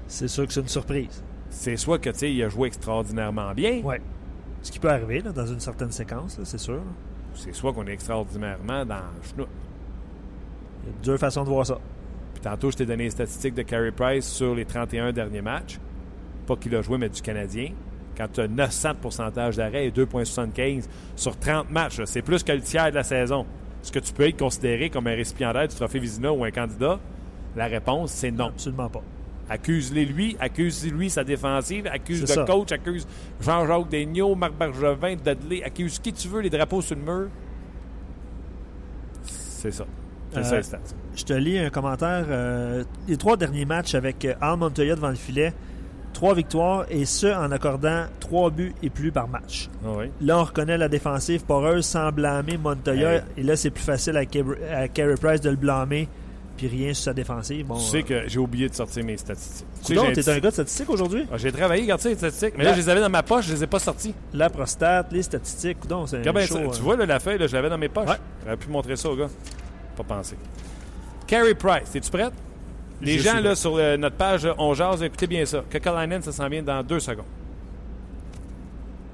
c'est 0.07 0.27
sûr 0.27 0.47
que 0.47 0.53
c'est 0.53 0.61
une 0.61 0.67
surprise. 0.67 1.23
C'est 1.51 1.77
soit 1.77 1.99
que, 1.99 2.09
tu 2.09 2.17
sais, 2.17 2.33
il 2.33 2.43
a 2.43 2.49
joué 2.49 2.67
extraordinairement 2.69 3.53
bien, 3.53 3.81
Ouais. 3.83 4.01
Ce 4.63 4.71
qui 4.71 4.79
peut 4.79 4.89
arriver 4.89 5.21
là, 5.21 5.31
dans 5.31 5.45
une 5.45 5.59
certaine 5.59 5.91
séquence, 5.91 6.39
c'est 6.43 6.59
sûr. 6.59 6.81
c'est 7.35 7.53
soit 7.53 7.73
qu'on 7.73 7.85
est 7.85 7.93
extraordinairement 7.93 8.85
dans 8.85 9.01
le. 9.37 9.45
Il 10.83 10.89
y 10.89 10.91
a 10.91 11.03
deux 11.03 11.17
façons 11.17 11.43
de 11.43 11.49
voir 11.49 11.65
ça. 11.65 11.77
Puis 12.33 12.41
tantôt, 12.41 12.71
je 12.71 12.77
t'ai 12.77 12.85
donné 12.85 13.05
les 13.05 13.09
statistiques 13.11 13.53
de 13.53 13.61
Carey 13.63 13.91
Price 13.91 14.25
sur 14.27 14.53
les 14.55 14.65
31 14.65 15.11
derniers 15.13 15.41
matchs. 15.41 15.79
Pas 16.47 16.55
qu'il 16.55 16.75
a 16.75 16.81
joué, 16.81 16.97
mais 16.97 17.09
du 17.09 17.21
Canadien. 17.21 17.71
Quand 18.21 18.27
tu 18.31 18.41
as 18.41 18.47
900 18.47 18.89
de 18.89 18.97
pourcentage 18.97 19.57
d'arrêt 19.57 19.87
et 19.87 19.91
2,75 19.91 20.83
sur 21.15 21.35
30 21.39 21.71
matchs, 21.71 22.01
c'est 22.05 22.21
plus 22.21 22.43
que 22.43 22.51
le 22.51 22.61
tiers 22.61 22.91
de 22.91 22.95
la 22.95 23.03
saison. 23.03 23.47
Est-ce 23.83 23.91
que 23.91 23.97
tu 23.97 24.13
peux 24.13 24.27
être 24.27 24.37
considéré 24.37 24.91
comme 24.91 25.07
un 25.07 25.15
récipiendaire 25.15 25.67
du 25.67 25.73
trophée 25.75 25.97
Vizina 25.97 26.31
ou 26.31 26.43
un 26.43 26.51
candidat? 26.51 26.99
La 27.55 27.65
réponse, 27.65 28.11
c'est 28.11 28.29
non. 28.29 28.49
Absolument 28.49 28.89
pas. 28.89 29.01
Accuse-les 29.49 30.05
lui, 30.05 30.37
accuse-lui 30.39 31.09
sa 31.09 31.23
défensive, 31.23 31.87
accuse 31.87 32.21
le 32.21 32.27
ça. 32.27 32.43
coach, 32.45 32.71
accuse 32.71 33.07
Jean-Jacques 33.41 33.89
Daigneault, 33.89 34.35
Marc 34.35 34.53
Bergevin, 34.53 35.15
Dudley, 35.15 35.63
accuse 35.63 35.97
qui 35.97 36.13
tu 36.13 36.27
veux, 36.27 36.41
les 36.41 36.51
drapeaux 36.51 36.81
sur 36.83 36.95
le 36.95 37.01
mur? 37.01 37.27
C'est 39.23 39.71
ça. 39.71 39.85
C'est 40.31 40.39
Euh, 40.39 40.61
ça. 40.61 40.77
Je 41.15 41.23
te 41.23 41.33
lis 41.33 41.57
un 41.57 41.69
commentaire. 41.69 42.25
euh, 42.29 42.83
les 43.07 43.17
trois 43.17 43.35
derniers 43.35 43.65
matchs 43.65 43.95
avec 43.95 44.23
euh, 44.25 44.33
Al 44.39 44.57
Montoya 44.57 44.95
devant 44.95 45.09
le 45.09 45.15
filet, 45.15 45.53
trois 46.13 46.33
victoires 46.35 46.85
et 46.89 47.05
ce 47.05 47.27
en 47.27 47.51
accordant 47.51 48.05
trois 48.19 48.49
buts 48.49 48.73
et 48.83 48.89
plus 48.89 49.11
par 49.11 49.27
match. 49.27 49.69
Ah 49.85 49.89
oui. 49.97 50.05
Là, 50.21 50.39
on 50.39 50.43
reconnaît 50.43 50.77
la 50.77 50.87
défensive 50.89 51.43
poreuse 51.45 51.85
sans 51.85 52.11
blâmer 52.11 52.57
Montoya. 52.57 53.15
Hey. 53.15 53.21
Et 53.37 53.43
là, 53.43 53.55
c'est 53.55 53.69
plus 53.71 53.83
facile 53.83 54.17
à, 54.17 54.21
à 54.77 54.87
Carey 54.87 55.15
Price 55.19 55.41
de 55.41 55.49
le 55.49 55.55
blâmer. 55.55 56.07
Puis 56.57 56.67
rien 56.67 56.93
sur 56.93 57.05
sa 57.05 57.13
défensive. 57.13 57.65
Bon, 57.65 57.75
Tu 57.75 57.85
sais 57.85 57.97
euh, 57.99 58.01
que 58.23 58.29
j'ai 58.29 58.37
oublié 58.37 58.69
de 58.69 58.75
sortir 58.75 59.03
mes 59.03 59.17
statistiques. 59.17 59.65
Tu 59.83 59.95
sais, 59.95 60.13
t'es 60.13 60.29
un 60.29 60.33
un 60.33 60.39
gars 60.39 60.49
de 60.49 60.53
statistiques 60.53 60.89
aujourd'hui? 60.91 61.25
Ah, 61.31 61.37
j'ai 61.37 61.51
travaillé, 61.51 61.81
regarde 61.83 62.03
les 62.03 62.13
statistiques. 62.13 62.53
Mais 62.55 62.65
là, 62.65 62.73
je 62.73 62.77
les 62.77 62.89
avais 62.89 62.99
dans 63.01 63.09
ma 63.09 63.23
poche, 63.23 63.47
je 63.47 63.53
les 63.53 63.63
ai 63.63 63.67
pas 63.67 63.79
sortis. 63.79 64.13
La 64.33 64.47
prostate, 64.49 65.11
les 65.11 65.23
statistiques, 65.23 65.79
coudonc, 65.79 66.05
c'est 66.05 66.19
bien 66.19 66.45
chaud, 66.45 66.55
ça. 66.55 66.59
euh. 66.61 66.69
Tu 66.71 66.81
vois, 66.83 66.97
là, 66.97 67.07
la 67.07 67.19
feuille, 67.19 67.39
là, 67.39 67.47
je 67.47 67.55
l'avais 67.55 67.69
dans 67.69 67.79
mes 67.79 67.89
poches. 67.89 68.09
Ouais. 68.09 68.15
J'aurais 68.43 68.57
pu 68.57 68.69
montrer 68.69 68.95
ça 68.95 69.09
au 69.09 69.15
gars. 69.15 69.29
Pas 69.97 70.03
pensé. 70.03 70.35
Carey 71.25 71.55
Price, 71.55 71.95
es-tu 71.95 72.11
prête? 72.11 72.33
Les 73.01 73.17
Je 73.17 73.23
gens, 73.23 73.39
là, 73.39 73.55
sur 73.55 73.77
notre 73.97 74.15
page, 74.15 74.45
euh, 74.45 74.53
on 74.57 74.73
jase, 74.73 75.01
écoutez 75.01 75.27
bien 75.27 75.45
ça. 75.45 75.63
Kekalainen, 75.69 76.21
ça 76.21 76.31
s'en 76.31 76.47
vient 76.47 76.61
dans 76.61 76.83
deux 76.83 76.99
secondes. 76.99 77.25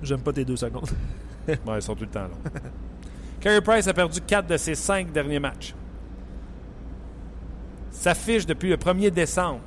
J'aime 0.04 0.22
pas 0.22 0.34
tes 0.34 0.46
deux 0.46 0.58
secondes. 0.58 0.90
Ouais, 1.48 1.78
ils 1.78 1.82
sont 1.82 1.96
tout 1.96 2.04
le 2.04 2.10
temps 2.10 2.24
là. 2.24 2.60
Carey 3.40 3.62
Price 3.62 3.88
a 3.88 3.94
perdu 3.94 4.20
quatre 4.20 4.48
de 4.48 4.58
ses 4.58 4.76
cinq 4.76 5.14
derniers 5.14 5.40
matchs. 5.40 5.74
S'affiche 7.90 8.46
depuis 8.46 8.70
le 8.70 8.76
1er 8.76 9.12
décembre. 9.12 9.62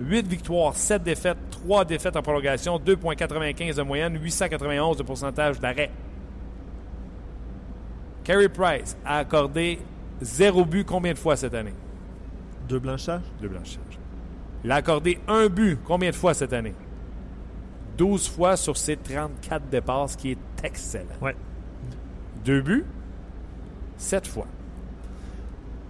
8 0.00 0.26
victoires, 0.26 0.74
7 0.76 1.02
défaites, 1.02 1.38
3 1.50 1.86
défaites 1.86 2.14
en 2.16 2.20
prolongation, 2.20 2.78
2,95 2.78 3.74
de 3.74 3.82
moyenne, 3.82 4.18
891 4.20 4.98
de 4.98 5.02
pourcentage 5.02 5.58
d'arrêt. 5.58 5.90
Carey 8.24 8.50
Price 8.50 8.96
a 9.04 9.18
accordé 9.18 9.78
zéro 10.20 10.64
but 10.66 10.84
combien 10.84 11.14
de 11.14 11.18
fois 11.18 11.36
cette 11.36 11.54
année? 11.54 11.72
Deux 12.68 12.78
blanchages? 12.78 13.22
Deux 13.40 13.48
blanchages. 13.48 13.98
Il 14.64 14.70
a 14.72 14.76
accordé 14.76 15.18
un 15.28 15.48
but 15.48 15.78
combien 15.84 16.10
de 16.10 16.14
fois 16.16 16.32
cette 16.34 16.52
année? 16.52 16.74
12 17.98 18.28
fois 18.28 18.56
sur 18.56 18.76
ses 18.76 18.96
34 18.96 19.68
départs, 19.68 20.10
ce 20.10 20.16
qui 20.16 20.32
est 20.32 20.38
excellent. 20.62 21.04
Ouais. 21.20 21.36
Deux 22.44 22.60
buts, 22.60 22.84
sept 23.96 24.26
fois. 24.26 24.46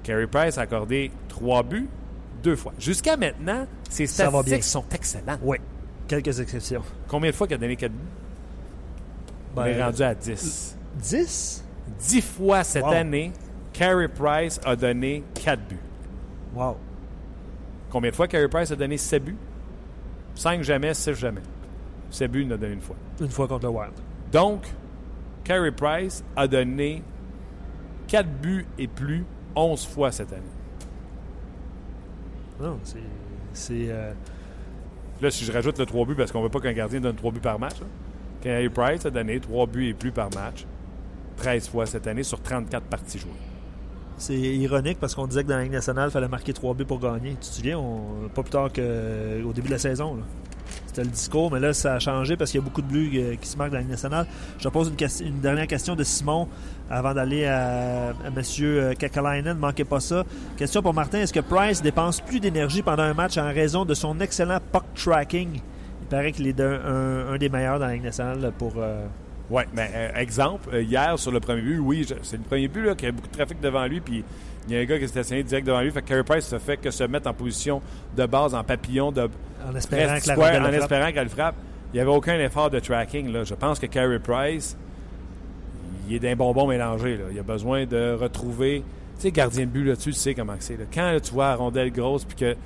Carey 0.02 0.26
Price 0.26 0.58
a 0.58 0.62
accordé 0.62 1.10
trois 1.28 1.62
buts, 1.62 1.88
deux 2.42 2.56
fois. 2.56 2.72
Jusqu'à 2.78 3.16
maintenant, 3.16 3.66
ses 3.88 4.06
Ça 4.06 4.24
bien. 4.24 4.32
statistiques 4.40 4.64
sont 4.64 4.84
excellentes. 4.92 5.40
Oui. 5.42 5.56
Quelques 6.06 6.38
exceptions. 6.40 6.82
Combien 7.08 7.30
de 7.30 7.34
fois 7.34 7.46
qu'il 7.46 7.54
a 7.54 7.58
donné 7.58 7.76
quatre 7.76 7.92
buts? 7.92 7.98
On 9.56 9.60
Ben, 9.62 9.66
est 9.68 9.82
rendu 9.82 10.02
à 10.02 10.14
10. 10.14 10.76
10? 10.96 11.64
10 12.00 12.20
fois 12.20 12.64
cette 12.64 12.84
Wow. 12.84 12.90
année, 12.92 13.32
Carey 13.72 14.08
Price 14.08 14.60
a 14.64 14.76
donné 14.76 15.24
quatre 15.34 15.62
buts. 15.66 15.78
Wow. 16.54 16.76
Combien 17.90 18.10
de 18.10 18.16
fois 18.16 18.28
Carey 18.28 18.48
Price 18.48 18.70
a 18.70 18.76
donné 18.76 18.96
7 18.96 19.24
buts? 19.24 19.36
5 20.34 20.62
jamais, 20.62 20.94
6 20.94 21.14
jamais. 21.14 21.42
7 22.10 22.30
buts, 22.30 22.42
il 22.42 22.52
en 22.52 22.54
a 22.54 22.58
donné 22.58 22.74
une 22.74 22.80
fois. 22.80 22.96
Une 23.20 23.28
fois 23.28 23.46
contre 23.48 23.66
le 23.66 23.72
Wild. 23.72 23.92
Donc, 24.32 24.66
Carey 25.44 25.72
Price 25.72 26.24
a 26.36 26.46
donné 26.46 27.02
4 28.08 28.28
buts 28.40 28.66
et 28.78 28.88
plus 28.88 29.24
11 29.54 29.86
fois 29.86 30.12
cette 30.12 30.32
année. 30.32 30.42
Non, 32.60 32.78
c'est. 32.82 32.98
c'est 33.52 33.86
euh, 33.88 34.12
Là, 35.20 35.30
si 35.30 35.44
je 35.44 35.52
rajoute 35.52 35.78
le 35.78 35.86
3 35.86 36.06
buts, 36.06 36.14
parce 36.16 36.32
qu'on 36.32 36.40
ne 36.40 36.44
veut 36.44 36.50
pas 36.50 36.60
qu'un 36.60 36.72
gardien 36.72 37.00
donne 37.00 37.16
3 37.16 37.32
buts 37.32 37.40
par 37.40 37.58
match. 37.58 37.76
Carey 38.40 38.68
Price 38.68 39.06
a 39.06 39.10
donné 39.10 39.40
3 39.40 39.66
buts 39.66 39.88
et 39.88 39.94
plus 39.94 40.12
par 40.12 40.28
match 40.34 40.66
13 41.36 41.68
fois 41.68 41.86
cette 41.86 42.06
année 42.06 42.22
sur 42.22 42.40
34 42.40 42.84
parties 42.84 43.18
jouées. 43.18 43.30
C'est 44.16 44.38
ironique 44.38 44.98
parce 45.00 45.14
qu'on 45.14 45.26
disait 45.26 45.42
que 45.42 45.48
dans 45.48 45.56
la 45.56 45.64
Ligue 45.64 45.72
nationale, 45.72 46.08
il 46.08 46.12
fallait 46.12 46.28
marquer 46.28 46.52
3 46.52 46.74
buts 46.74 46.84
pour 46.84 47.00
gagner. 47.00 47.30
Tu 47.40 47.48
te 47.48 47.54
souviens, 47.54 47.82
pas 48.34 48.42
plus 48.42 48.50
tard 48.50 48.72
qu'au 48.72 49.52
début 49.52 49.68
de 49.68 49.72
la 49.72 49.78
saison. 49.78 50.18
C'était 50.86 51.04
le 51.04 51.10
discours, 51.10 51.50
mais 51.52 51.60
là, 51.60 51.72
ça 51.72 51.94
a 51.94 51.98
changé 51.98 52.36
parce 52.36 52.50
qu'il 52.50 52.60
y 52.60 52.62
a 52.62 52.64
beaucoup 52.64 52.80
de 52.80 52.86
buts 52.86 53.10
euh, 53.16 53.34
qui 53.34 53.48
se 53.48 53.56
marquent 53.56 53.70
dans 53.70 53.78
la 53.78 53.82
Ligue 53.82 53.90
nationale. 53.90 54.26
Je 54.58 54.68
pose 54.68 54.92
une, 55.20 55.40
dernière 55.40 55.66
question 55.66 55.96
de 55.96 56.04
Simon 56.04 56.48
avant 56.88 57.12
d'aller 57.12 57.46
à, 57.46 58.12
M. 58.24 58.94
Kakalainen. 58.94 59.56
Ne 59.56 59.60
manquez 59.60 59.84
pas 59.84 60.00
ça. 60.00 60.24
Question 60.56 60.82
pour 60.82 60.94
Martin. 60.94 61.18
Est-ce 61.18 61.32
que 61.32 61.40
Price 61.40 61.82
dépense 61.82 62.20
plus 62.20 62.40
d'énergie 62.40 62.82
pendant 62.82 63.02
un 63.02 63.14
match 63.14 63.36
en 63.38 63.48
raison 63.48 63.84
de 63.84 63.94
son 63.94 64.20
excellent 64.20 64.58
puck 64.72 64.84
tracking? 64.94 65.60
Il 66.02 66.06
paraît 66.08 66.32
qu'il 66.32 66.46
est 66.46 66.60
un 66.60 67.36
des 67.38 67.48
meilleurs 67.48 67.78
dans 67.78 67.86
la 67.86 67.94
Ligue 67.94 68.04
nationale 68.04 68.52
pour... 68.56 68.74
euh, 68.78 69.06
Oui, 69.50 69.62
mais 69.74 69.90
euh, 69.94 70.14
exemple, 70.14 70.70
euh, 70.72 70.82
hier 70.82 71.18
sur 71.18 71.30
le 71.30 71.40
premier 71.40 71.60
but, 71.60 71.78
oui, 71.78 72.06
c'est 72.22 72.36
le 72.36 72.42
premier 72.42 72.68
but 72.68 72.82
là, 72.82 72.94
qui 72.94 73.06
a 73.06 73.12
beaucoup 73.12 73.28
de 73.28 73.32
trafic 73.32 73.60
devant 73.60 73.84
lui, 73.86 74.00
puis 74.00 74.24
il 74.66 74.74
y 74.74 74.78
a 74.78 74.80
un 74.80 74.84
gars 74.84 74.98
qui 74.98 75.06
s'est 75.06 75.18
assigné 75.18 75.42
direct 75.42 75.66
devant 75.66 75.82
lui. 75.82 75.90
Fait 75.90 76.00
que 76.00 76.08
Carey 76.08 76.24
Price 76.24 76.46
se 76.46 76.58
fait 76.58 76.78
que 76.78 76.90
se 76.90 77.04
mettre 77.04 77.28
en 77.28 77.34
position 77.34 77.82
de 78.16 78.24
base, 78.24 78.54
en 78.54 78.64
papillon, 78.64 79.12
de 79.12 79.28
en 79.66 79.74
espérant 79.74 81.08
en 81.08 81.12
qu'elle 81.12 81.28
frappe. 81.28 81.54
Il 81.92 81.96
n'y 81.96 82.00
avait 82.00 82.10
aucun 82.10 82.38
effort 82.38 82.70
de 82.70 82.80
tracking. 82.80 83.30
Là. 83.30 83.44
Je 83.44 83.54
pense 83.54 83.78
que 83.78 83.86
Carey 83.86 84.18
Price, 84.18 84.76
il 86.08 86.16
est 86.16 86.18
d'un 86.18 86.34
bonbon 86.34 86.66
mélangé. 86.66 87.16
Là. 87.16 87.24
Il 87.30 87.38
a 87.38 87.42
besoin 87.42 87.84
de 87.86 88.16
retrouver. 88.18 88.82
Tu 89.16 89.22
sais, 89.22 89.30
gardien 89.30 89.64
de 89.64 89.70
but, 89.70 89.84
là, 89.84 89.96
tu 89.96 90.12
sais 90.12 90.34
comment 90.34 90.56
c'est. 90.58 90.76
là. 90.76 90.84
Quand 90.92 91.12
là, 91.12 91.20
tu 91.20 91.32
vois 91.32 91.48
la 91.50 91.56
rondelle 91.56 91.92
grosse, 91.92 92.24
puis 92.24 92.36
que 92.36 92.52
tu 92.52 92.58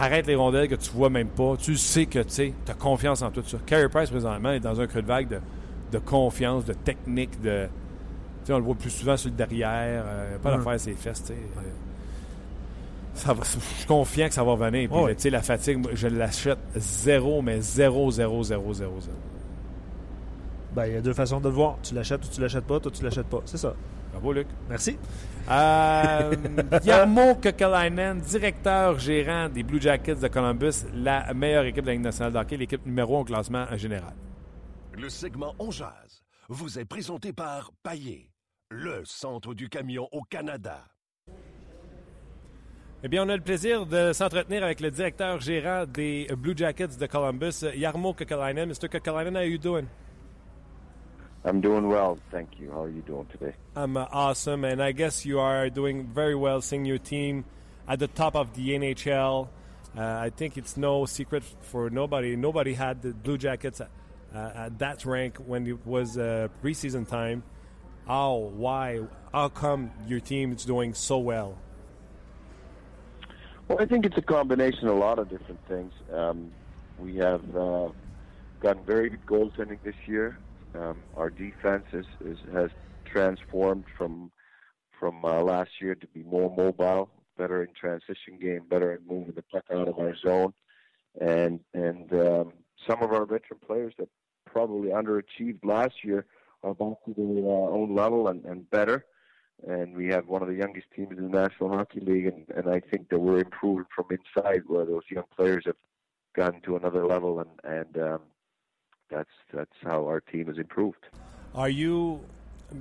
arrêtes 0.00 0.26
les 0.26 0.36
rondelles 0.36 0.68
que 0.68 0.76
tu 0.76 0.90
vois 0.90 1.10
même 1.10 1.28
pas, 1.28 1.56
tu 1.56 1.76
sais 1.76 2.06
que 2.06 2.20
tu 2.20 2.52
as 2.68 2.74
confiance 2.74 3.22
en 3.22 3.30
tout 3.30 3.42
ça. 3.46 3.56
Carey 3.66 3.88
Price, 3.88 4.10
présentement, 4.10 4.52
est 4.52 4.60
dans 4.60 4.80
un 4.80 4.86
creux 4.86 5.02
de 5.02 5.08
vague 5.08 5.28
de, 5.28 5.40
de 5.92 5.98
confiance, 5.98 6.64
de 6.64 6.72
technique, 6.74 7.40
de. 7.40 7.66
Tu 7.66 8.46
sais, 8.46 8.52
on 8.52 8.58
le 8.58 8.64
voit 8.64 8.74
plus 8.74 8.90
souvent 8.90 9.16
sur 9.16 9.30
le 9.30 9.36
derrière, 9.36 10.04
euh, 10.06 10.38
pas 10.38 10.50
Ouais. 10.52 10.56
d'affaire 10.58 10.80
ses 10.80 10.92
fesses, 10.92 11.22
tu 11.22 11.28
sais. 11.28 11.34
Euh, 11.34 11.60
ça 13.14 13.32
va- 13.32 13.42
je 13.44 13.58
suis 13.58 13.86
confiant 13.86 14.28
que 14.28 14.34
ça 14.34 14.44
va 14.44 14.54
venir. 14.54 14.88
Puis, 14.90 15.16
tu 15.16 15.22
sais, 15.22 15.30
la 15.30 15.42
fatigue, 15.42 15.84
je 15.92 16.06
l'achète 16.08 16.58
zéro, 16.76 17.42
mais 17.42 17.60
zéro, 17.60 18.10
zéro, 18.10 18.42
zéro, 18.42 18.72
zéro, 18.72 19.00
zéro. 19.00 19.16
Ben, 20.74 20.86
il 20.86 20.92
y 20.94 20.96
a 20.96 21.00
deux 21.00 21.14
façons 21.14 21.40
de 21.40 21.48
le 21.48 21.54
voir. 21.54 21.78
Tu 21.82 21.94
l'achètes 21.94 22.24
ou 22.24 22.28
tu 22.28 22.40
l'achètes 22.40 22.64
pas. 22.64 22.78
Toi, 22.78 22.92
tu 22.94 23.02
l'achètes 23.02 23.26
pas. 23.26 23.40
C'est 23.44 23.56
ça. 23.56 23.74
Bravo, 24.12 24.32
Luc. 24.32 24.46
Merci. 24.68 24.96
Euh, 25.50 26.30
Kekalainen, 27.40 28.20
directeur 28.28 28.98
gérant 28.98 29.48
des 29.48 29.62
Blue 29.62 29.80
Jackets 29.80 30.16
de 30.16 30.28
Columbus, 30.28 30.84
la 30.94 31.32
meilleure 31.34 31.64
équipe 31.64 31.82
de 31.82 31.86
la 31.88 31.92
Ligue 31.94 32.02
nationale 32.04 32.32
de 32.32 32.38
hockey, 32.38 32.56
l'équipe 32.56 32.84
numéro 32.86 33.16
1 33.16 33.20
au 33.20 33.24
classement 33.24 33.64
en 33.70 33.76
général. 33.76 34.12
Le 35.00 35.08
segment 35.08 35.54
On 35.60 35.70
Jazz 35.70 36.24
vous 36.48 36.80
est 36.80 36.84
présenté 36.84 37.32
par 37.32 37.70
Paillé, 37.84 38.32
le 38.68 39.04
centre 39.04 39.54
du 39.54 39.68
camion 39.68 40.08
au 40.10 40.22
Canada. 40.22 40.82
Eh 43.04 43.08
bien, 43.08 43.24
on 43.24 43.28
a 43.28 43.36
le 43.36 43.42
plaisir 43.42 43.86
de 43.86 44.12
s'entretenir 44.12 44.64
avec 44.64 44.80
le 44.80 44.90
directeur 44.90 45.40
gérant 45.40 45.86
des 45.86 46.26
Blue 46.36 46.54
Jackets 46.56 46.98
de 46.98 47.06
Columbus, 47.06 47.64
Jarmo 47.76 48.12
Kekalainen. 48.12 48.68
Mr. 48.68 48.88
Kekalainen, 48.88 49.34
how 49.34 49.38
are 49.38 49.46
you 49.46 49.58
doing? 49.58 49.86
I'm 51.44 51.60
doing 51.60 51.86
well, 51.88 52.18
thank 52.32 52.58
you. 52.58 52.68
How 52.72 52.82
are 52.82 52.90
you 52.90 53.02
doing 53.02 53.26
today? 53.26 53.54
I'm 53.76 53.96
uh, 53.96 54.06
awesome, 54.10 54.64
and 54.64 54.82
I 54.82 54.90
guess 54.90 55.24
you 55.24 55.38
are 55.38 55.70
doing 55.70 56.08
very 56.12 56.34
well 56.34 56.60
seeing 56.60 56.84
your 56.84 56.98
team 56.98 57.44
at 57.86 58.00
the 58.00 58.08
top 58.08 58.34
of 58.34 58.52
the 58.56 58.70
NHL. 58.70 59.48
Uh, 59.96 60.02
I 60.02 60.30
think 60.30 60.56
it's 60.56 60.76
no 60.76 61.06
secret 61.06 61.44
for 61.60 61.88
nobody. 61.88 62.34
Nobody 62.34 62.74
had 62.74 63.00
the 63.02 63.12
Blue 63.14 63.38
Jackets 63.38 63.80
at, 64.34 64.38
uh, 64.38 64.58
at 64.58 64.78
that 64.78 65.04
rank 65.04 65.36
when 65.38 65.66
it 65.66 65.86
was 65.86 66.18
uh, 66.18 66.48
preseason 66.62 67.06
time. 67.06 67.42
How? 68.06 68.34
Why? 68.34 69.00
How 69.32 69.48
come 69.48 69.90
your 70.06 70.20
team 70.20 70.52
is 70.52 70.64
doing 70.64 70.94
so 70.94 71.18
well? 71.18 71.58
Well, 73.68 73.78
I 73.80 73.84
think 73.84 74.06
it's 74.06 74.16
a 74.16 74.22
combination 74.22 74.88
of 74.88 74.96
a 74.96 74.98
lot 74.98 75.18
of 75.18 75.28
different 75.28 75.60
things. 75.68 75.92
Um, 76.12 76.50
we 76.98 77.16
have 77.16 77.42
uh, 77.54 77.88
gotten 78.60 78.84
very 78.84 79.10
good 79.10 79.26
goaltending 79.26 79.78
this 79.84 79.94
year. 80.06 80.38
Um, 80.74 81.02
our 81.16 81.28
defense 81.28 81.84
is, 81.92 82.06
is, 82.24 82.38
has 82.52 82.70
transformed 83.04 83.84
from 83.96 84.30
from 84.98 85.24
uh, 85.24 85.40
last 85.42 85.70
year 85.80 85.94
to 85.94 86.06
be 86.08 86.24
more 86.24 86.52
mobile, 86.56 87.08
better 87.36 87.62
in 87.62 87.68
transition 87.78 88.36
game, 88.40 88.62
better 88.68 88.90
at 88.92 89.00
moving 89.06 89.32
the 89.32 89.42
puck 89.42 89.64
out 89.72 89.86
of 89.86 89.98
our 89.98 90.16
zone, 90.16 90.52
and 91.20 91.60
and 91.72 92.12
um, 92.14 92.52
some 92.86 93.02
of 93.02 93.12
our 93.12 93.24
veteran 93.24 93.60
players 93.66 93.94
that 93.98 94.08
probably 94.46 94.90
underachieved 94.90 95.64
last 95.64 96.04
year 96.04 96.26
are 96.62 96.74
back 96.74 96.96
to 97.04 97.14
their 97.16 97.44
uh, 97.44 97.70
own 97.70 97.94
level 97.94 98.28
and, 98.28 98.44
and 98.44 98.68
better. 98.70 99.04
And 99.66 99.96
we 99.96 100.06
have 100.08 100.28
one 100.28 100.42
of 100.42 100.48
the 100.48 100.54
youngest 100.54 100.86
teams 100.94 101.18
in 101.18 101.30
the 101.30 101.40
National 101.40 101.70
Hockey 101.70 102.00
League, 102.00 102.26
and, 102.26 102.46
and 102.56 102.68
I 102.68 102.80
think 102.80 103.08
that 103.08 103.18
we're 103.18 103.40
improving 103.40 103.86
from 103.94 104.06
inside, 104.10 104.62
where 104.66 104.84
those 104.84 105.02
young 105.10 105.24
players 105.36 105.64
have 105.66 105.74
gotten 106.36 106.60
to 106.60 106.76
another 106.76 107.04
level, 107.04 107.40
and 107.40 107.50
and 107.64 107.98
um, 107.98 108.20
that's 109.10 109.30
that's 109.52 109.72
how 109.82 110.06
our 110.06 110.20
team 110.20 110.46
has 110.46 110.58
improved. 110.58 111.04
Are 111.56 111.68
you? 111.68 112.20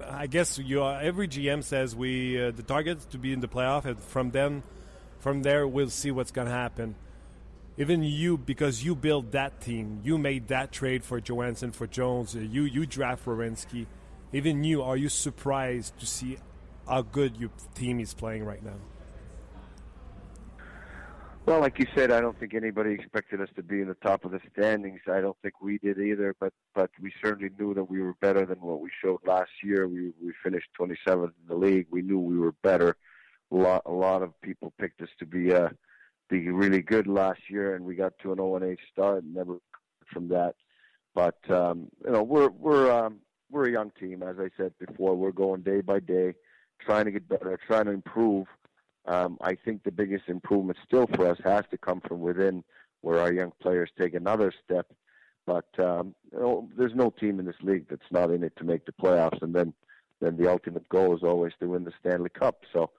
I 0.05 0.27
guess 0.27 0.59
you 0.59 0.83
are, 0.83 1.01
every 1.01 1.27
GM 1.27 1.63
says 1.63 1.95
we 1.95 2.39
uh, 2.39 2.51
the 2.51 2.61
target 2.61 3.09
to 3.09 3.17
be 3.17 3.33
in 3.33 3.39
the 3.39 3.47
playoff, 3.47 3.85
and 3.85 3.99
from 3.99 4.29
then, 4.29 4.61
from 5.19 5.41
there 5.41 5.67
we'll 5.67 5.89
see 5.89 6.11
what's 6.11 6.31
going 6.31 6.47
to 6.47 6.53
happen. 6.53 6.95
Even 7.79 8.03
you, 8.03 8.37
because 8.39 8.83
you 8.83 8.95
built 8.95 9.31
that 9.31 9.61
team, 9.61 10.01
you 10.03 10.17
made 10.17 10.47
that 10.47 10.71
trade 10.71 11.03
for 11.03 11.21
Johansson 11.21 11.71
for 11.71 11.85
Jones. 11.85 12.35
uh, 12.35 12.39
you 12.39 12.63
you 12.63 12.87
draft 12.87 13.25
Wierenski. 13.25 13.85
Even 14.33 14.63
you, 14.63 14.81
are 14.81 14.97
you 14.97 15.09
surprised 15.09 15.97
to 15.99 16.07
see 16.07 16.37
how 16.87 17.03
good 17.03 17.37
your 17.37 17.51
team 17.75 17.99
is 17.99 18.13
playing 18.13 18.43
right 18.43 18.63
now? 18.63 18.79
Well, 21.45 21.61
like 21.61 21.79
you 21.79 21.85
said, 21.95 22.11
I 22.11 22.19
don't 22.19 22.37
think 22.37 22.53
anybody 22.53 22.91
expected 22.91 23.39
us 23.39 23.47
to 23.55 23.63
be 23.63 23.79
in 23.79 23.87
the 23.87 23.93
top 23.93 24.25
of 24.25 24.31
the 24.31 24.41
standings. 24.51 24.99
I 25.07 25.21
don't 25.21 25.37
think 25.41 25.61
we 25.61 25.77
did 25.77 25.99
either, 25.99 26.35
but 26.39 26.51
but 26.73 26.89
we 26.99 27.13
certainly 27.23 27.51
knew 27.59 27.75
that 27.75 27.85
we 27.85 28.01
were 28.01 28.15
better 28.19 28.45
than 28.45 28.59
what 28.59 28.81
we 28.81 28.89
showed 29.01 29.19
last 29.25 29.51
year. 29.63 29.87
We 29.87 30.13
we 30.21 30.33
finished 30.43 30.67
27th 30.77 31.25
in 31.25 31.47
the 31.47 31.55
league. 31.55 31.87
We 31.91 32.01
knew 32.01 32.19
we 32.19 32.37
were 32.37 32.53
better. 32.63 32.97
A 33.51 33.55
lot 33.55 33.83
a 33.85 33.91
lot 33.91 34.23
of 34.23 34.39
people 34.41 34.73
picked 34.79 35.01
us 35.01 35.09
to 35.19 35.25
be 35.25 35.53
uh 35.53 35.69
be 36.29 36.49
really 36.49 36.81
good 36.81 37.07
last 37.07 37.41
year, 37.49 37.75
and 37.75 37.85
we 37.85 37.95
got 37.95 38.13
to 38.19 38.31
an 38.31 38.37
0 38.37 38.63
8 38.63 38.79
start 38.91 39.23
and 39.23 39.33
never 39.33 39.57
from 40.11 40.27
that. 40.29 40.55
But 41.15 41.37
um, 41.49 41.87
you 42.05 42.11
know, 42.11 42.23
we're 42.23 42.49
we're 42.49 42.91
um, 42.91 43.19
we're 43.49 43.67
a 43.67 43.71
young 43.71 43.91
team, 43.99 44.23
as 44.23 44.37
I 44.39 44.49
said 44.57 44.73
before. 44.79 45.15
We're 45.15 45.31
going 45.31 45.61
day 45.61 45.81
by 45.81 45.99
day, 45.99 46.35
trying 46.79 47.05
to 47.05 47.11
get 47.11 47.27
better, 47.27 47.57
trying 47.65 47.85
to 47.85 47.91
improve. 47.91 48.47
Um, 49.05 49.37
I 49.41 49.55
think 49.55 49.83
the 49.83 49.91
biggest 49.91 50.25
improvement 50.27 50.77
still 50.85 51.07
for 51.07 51.27
us 51.27 51.39
has 51.43 51.63
to 51.71 51.77
come 51.77 52.01
from 52.01 52.19
within, 52.19 52.63
where 53.01 53.19
our 53.19 53.31
young 53.31 53.53
players 53.61 53.89
take 53.97 54.13
another 54.13 54.53
step. 54.63 54.87
But 55.45 55.67
um, 55.79 56.13
you 56.31 56.39
know, 56.39 56.69
there's 56.77 56.93
no 56.93 57.09
team 57.09 57.39
in 57.39 57.45
this 57.45 57.55
league 57.61 57.85
that's 57.89 58.11
not 58.11 58.31
in 58.31 58.43
it 58.43 58.55
to 58.57 58.65
make 58.65 58.85
the 58.85 58.91
playoffs, 58.91 59.41
and 59.41 59.55
then 59.55 59.73
then 60.19 60.35
the 60.35 60.49
ultimate 60.49 60.87
goal 60.89 61.15
is 61.15 61.23
always 61.23 61.53
to 61.59 61.67
win 61.67 61.83
the 61.83 61.93
Stanley 61.99 62.29
Cup. 62.29 62.63
So 62.73 62.91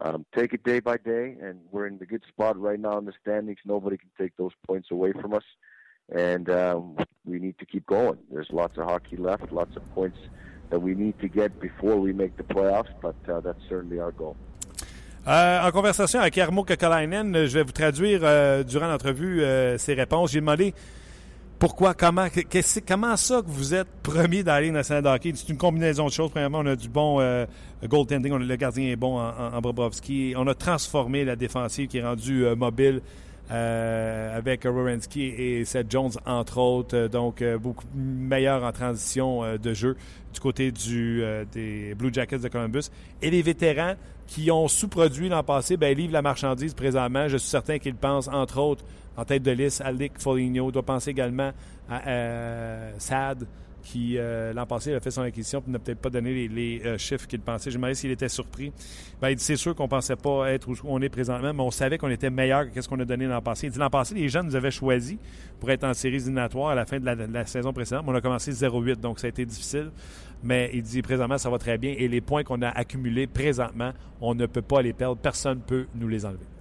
um, 0.00 0.24
take 0.34 0.52
it 0.52 0.64
day 0.64 0.80
by 0.80 0.96
day, 0.96 1.36
and 1.40 1.60
we're 1.70 1.86
in 1.86 1.98
the 1.98 2.06
good 2.06 2.22
spot 2.28 2.58
right 2.58 2.80
now 2.80 2.98
in 2.98 3.04
the 3.04 3.12
standings. 3.20 3.58
Nobody 3.64 3.98
can 3.98 4.10
take 4.18 4.36
those 4.36 4.52
points 4.66 4.90
away 4.90 5.12
from 5.12 5.34
us, 5.34 5.44
and 6.14 6.48
um, 6.50 6.96
we 7.24 7.38
need 7.38 7.58
to 7.58 7.66
keep 7.66 7.86
going. 7.86 8.18
There's 8.30 8.50
lots 8.50 8.78
of 8.78 8.84
hockey 8.84 9.16
left, 9.16 9.52
lots 9.52 9.76
of 9.76 9.94
points 9.94 10.18
that 10.70 10.80
we 10.80 10.94
need 10.94 11.18
to 11.20 11.28
get 11.28 11.60
before 11.60 11.96
we 11.96 12.12
make 12.12 12.36
the 12.36 12.42
playoffs, 12.42 12.92
but 13.00 13.16
uh, 13.28 13.40
that's 13.40 13.60
certainly 13.68 14.00
our 14.00 14.12
goal. 14.12 14.36
Euh, 15.28 15.60
en 15.62 15.70
conversation 15.70 16.18
avec 16.18 16.34
Jarmo 16.34 16.64
Kekalainen, 16.64 17.36
euh, 17.36 17.46
je 17.46 17.54
vais 17.54 17.62
vous 17.62 17.70
traduire 17.70 18.20
euh, 18.24 18.64
durant 18.64 18.88
l'entrevue 18.88 19.42
euh, 19.42 19.78
ses 19.78 19.94
réponses. 19.94 20.32
J'ai 20.32 20.40
demandé 20.40 20.74
pourquoi, 21.62 21.94
comment, 21.94 22.26
comment 22.88 23.16
ça 23.16 23.40
que 23.40 23.46
vous 23.46 23.72
êtes 23.72 23.86
premier 24.02 24.42
dans 24.42 24.50
la 24.50 24.62
Ligue 24.62 24.72
nationale? 24.72 25.20
C'est 25.22 25.48
une 25.48 25.56
combinaison 25.56 26.06
de 26.06 26.10
choses. 26.10 26.32
Premièrement, 26.32 26.58
on 26.58 26.66
a 26.66 26.74
du 26.74 26.88
bon 26.88 27.20
euh, 27.20 27.46
goaltending, 27.84 28.34
le 28.34 28.56
gardien 28.56 28.90
est 28.90 28.96
bon 28.96 29.16
en, 29.16 29.28
en. 29.28 29.60
On 29.62 30.46
a 30.48 30.54
transformé 30.56 31.24
la 31.24 31.36
défensive 31.36 31.86
qui 31.86 31.98
est 31.98 32.02
rendue 32.02 32.46
euh, 32.46 32.56
mobile 32.56 33.00
euh, 33.52 34.36
avec 34.36 34.64
Rorensky 34.64 35.22
et 35.22 35.64
Seth 35.64 35.88
Jones, 35.88 36.10
entre 36.26 36.58
autres. 36.58 37.06
Donc, 37.06 37.44
beaucoup 37.60 37.86
meilleur 37.94 38.64
en 38.64 38.72
transition 38.72 39.56
de 39.56 39.72
jeu 39.72 39.96
du 40.34 40.40
côté 40.40 40.72
des 40.72 41.94
Blue 41.96 42.12
Jackets 42.12 42.38
de 42.38 42.48
Columbus. 42.48 42.90
Et 43.20 43.30
les 43.30 43.42
vétérans 43.42 43.94
qui 44.26 44.50
ont 44.50 44.66
sous-produit 44.66 45.28
l'an 45.28 45.44
passé, 45.44 45.76
ben, 45.76 45.96
livrent 45.96 46.14
la 46.14 46.22
marchandise 46.22 46.74
présentement. 46.74 47.28
Je 47.28 47.36
suis 47.36 47.50
certain 47.50 47.78
qu'ils 47.78 47.94
pensent, 47.94 48.26
entre 48.26 48.58
autres, 48.58 48.84
en 49.16 49.24
tête 49.24 49.42
de 49.42 49.50
liste, 49.50 49.80
à 49.80 49.92
Lick 49.92 50.18
Foligno. 50.18 50.70
doit 50.70 50.82
penser 50.82 51.10
également 51.10 51.52
à 51.88 52.08
euh, 52.08 52.92
Sad, 52.98 53.46
qui, 53.82 54.16
euh, 54.16 54.52
l'an 54.52 54.64
passé, 54.64 54.94
a 54.94 55.00
fait 55.00 55.10
son 55.10 55.22
acquisition 55.22 55.62
et 55.66 55.70
n'a 55.70 55.78
peut-être 55.78 55.98
pas 55.98 56.10
donné 56.10 56.48
les, 56.48 56.82
euh, 56.84 56.98
chiffres 56.98 57.26
qu'il 57.26 57.40
pensait. 57.40 57.70
Je 57.70 57.78
me 57.78 57.92
s'il 57.94 58.10
était 58.10 58.28
surpris. 58.28 58.72
Ben, 59.20 59.30
il 59.30 59.36
dit 59.36 59.44
c'est 59.44 59.56
sûr 59.56 59.74
qu'on 59.74 59.88
pensait 59.88 60.16
pas 60.16 60.52
être 60.52 60.68
où 60.68 60.76
on 60.84 61.02
est 61.02 61.08
présentement, 61.08 61.52
mais 61.52 61.62
on 61.62 61.70
savait 61.70 61.98
qu'on 61.98 62.08
était 62.08 62.30
meilleur 62.30 62.70
que 62.70 62.80
ce 62.80 62.88
qu'on 62.88 63.00
a 63.00 63.04
donné 63.04 63.26
l'an 63.26 63.42
passé. 63.42 63.66
Il 63.66 63.72
dit 63.72 63.78
l'an 63.78 63.90
passé, 63.90 64.14
les 64.14 64.28
jeunes 64.28 64.46
nous 64.46 64.56
avaient 64.56 64.70
choisi 64.70 65.18
pour 65.60 65.70
être 65.70 65.84
en 65.84 65.94
séries 65.94 66.16
éliminatoires 66.16 66.70
à 66.70 66.74
la 66.74 66.86
fin 66.86 66.98
de 66.98 67.32
la, 67.32 67.46
saison 67.46 67.72
précédente. 67.72 68.04
On 68.06 68.14
a 68.14 68.20
commencé 68.20 68.52
0-8, 68.52 68.96
donc 68.96 69.18
ça 69.18 69.26
a 69.26 69.30
été 69.30 69.44
difficile. 69.44 69.90
Mais 70.44 70.70
il 70.72 70.82
dit 70.82 71.02
présentement, 71.02 71.38
ça 71.38 71.50
va 71.50 71.58
très 71.58 71.78
bien. 71.78 71.94
Et 71.96 72.08
les 72.08 72.20
points 72.20 72.44
qu'on 72.44 72.62
a 72.62 72.68
accumulés 72.68 73.26
présentement, 73.26 73.92
on 74.20 74.34
ne 74.34 74.46
peut 74.46 74.62
pas 74.62 74.82
les 74.82 74.92
perdre. 74.92 75.16
Personne 75.16 75.58
ne 75.58 75.62
peut 75.62 75.86
nous 75.94 76.08
les 76.08 76.24
enlever. 76.24 76.51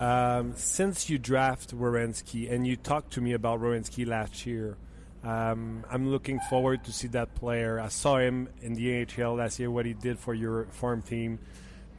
Um, 0.00 0.54
since 0.56 1.10
you 1.10 1.18
draft 1.18 1.76
Wierenski 1.76 2.50
and 2.50 2.66
you 2.66 2.76
talked 2.76 3.12
to 3.12 3.20
me 3.20 3.34
about 3.34 3.60
Wierenski 3.60 4.06
last 4.06 4.46
year, 4.46 4.78
um, 5.22 5.84
I'm 5.90 6.10
looking 6.10 6.40
forward 6.48 6.84
to 6.84 6.92
see 6.92 7.08
that 7.08 7.34
player. 7.34 7.78
I 7.78 7.88
saw 7.88 8.16
him 8.16 8.48
in 8.62 8.72
the 8.72 9.06
AHL 9.06 9.34
last 9.34 9.60
year, 9.60 9.70
what 9.70 9.84
he 9.84 9.92
did 9.92 10.18
for 10.18 10.32
your 10.32 10.64
farm 10.70 11.02
team. 11.02 11.38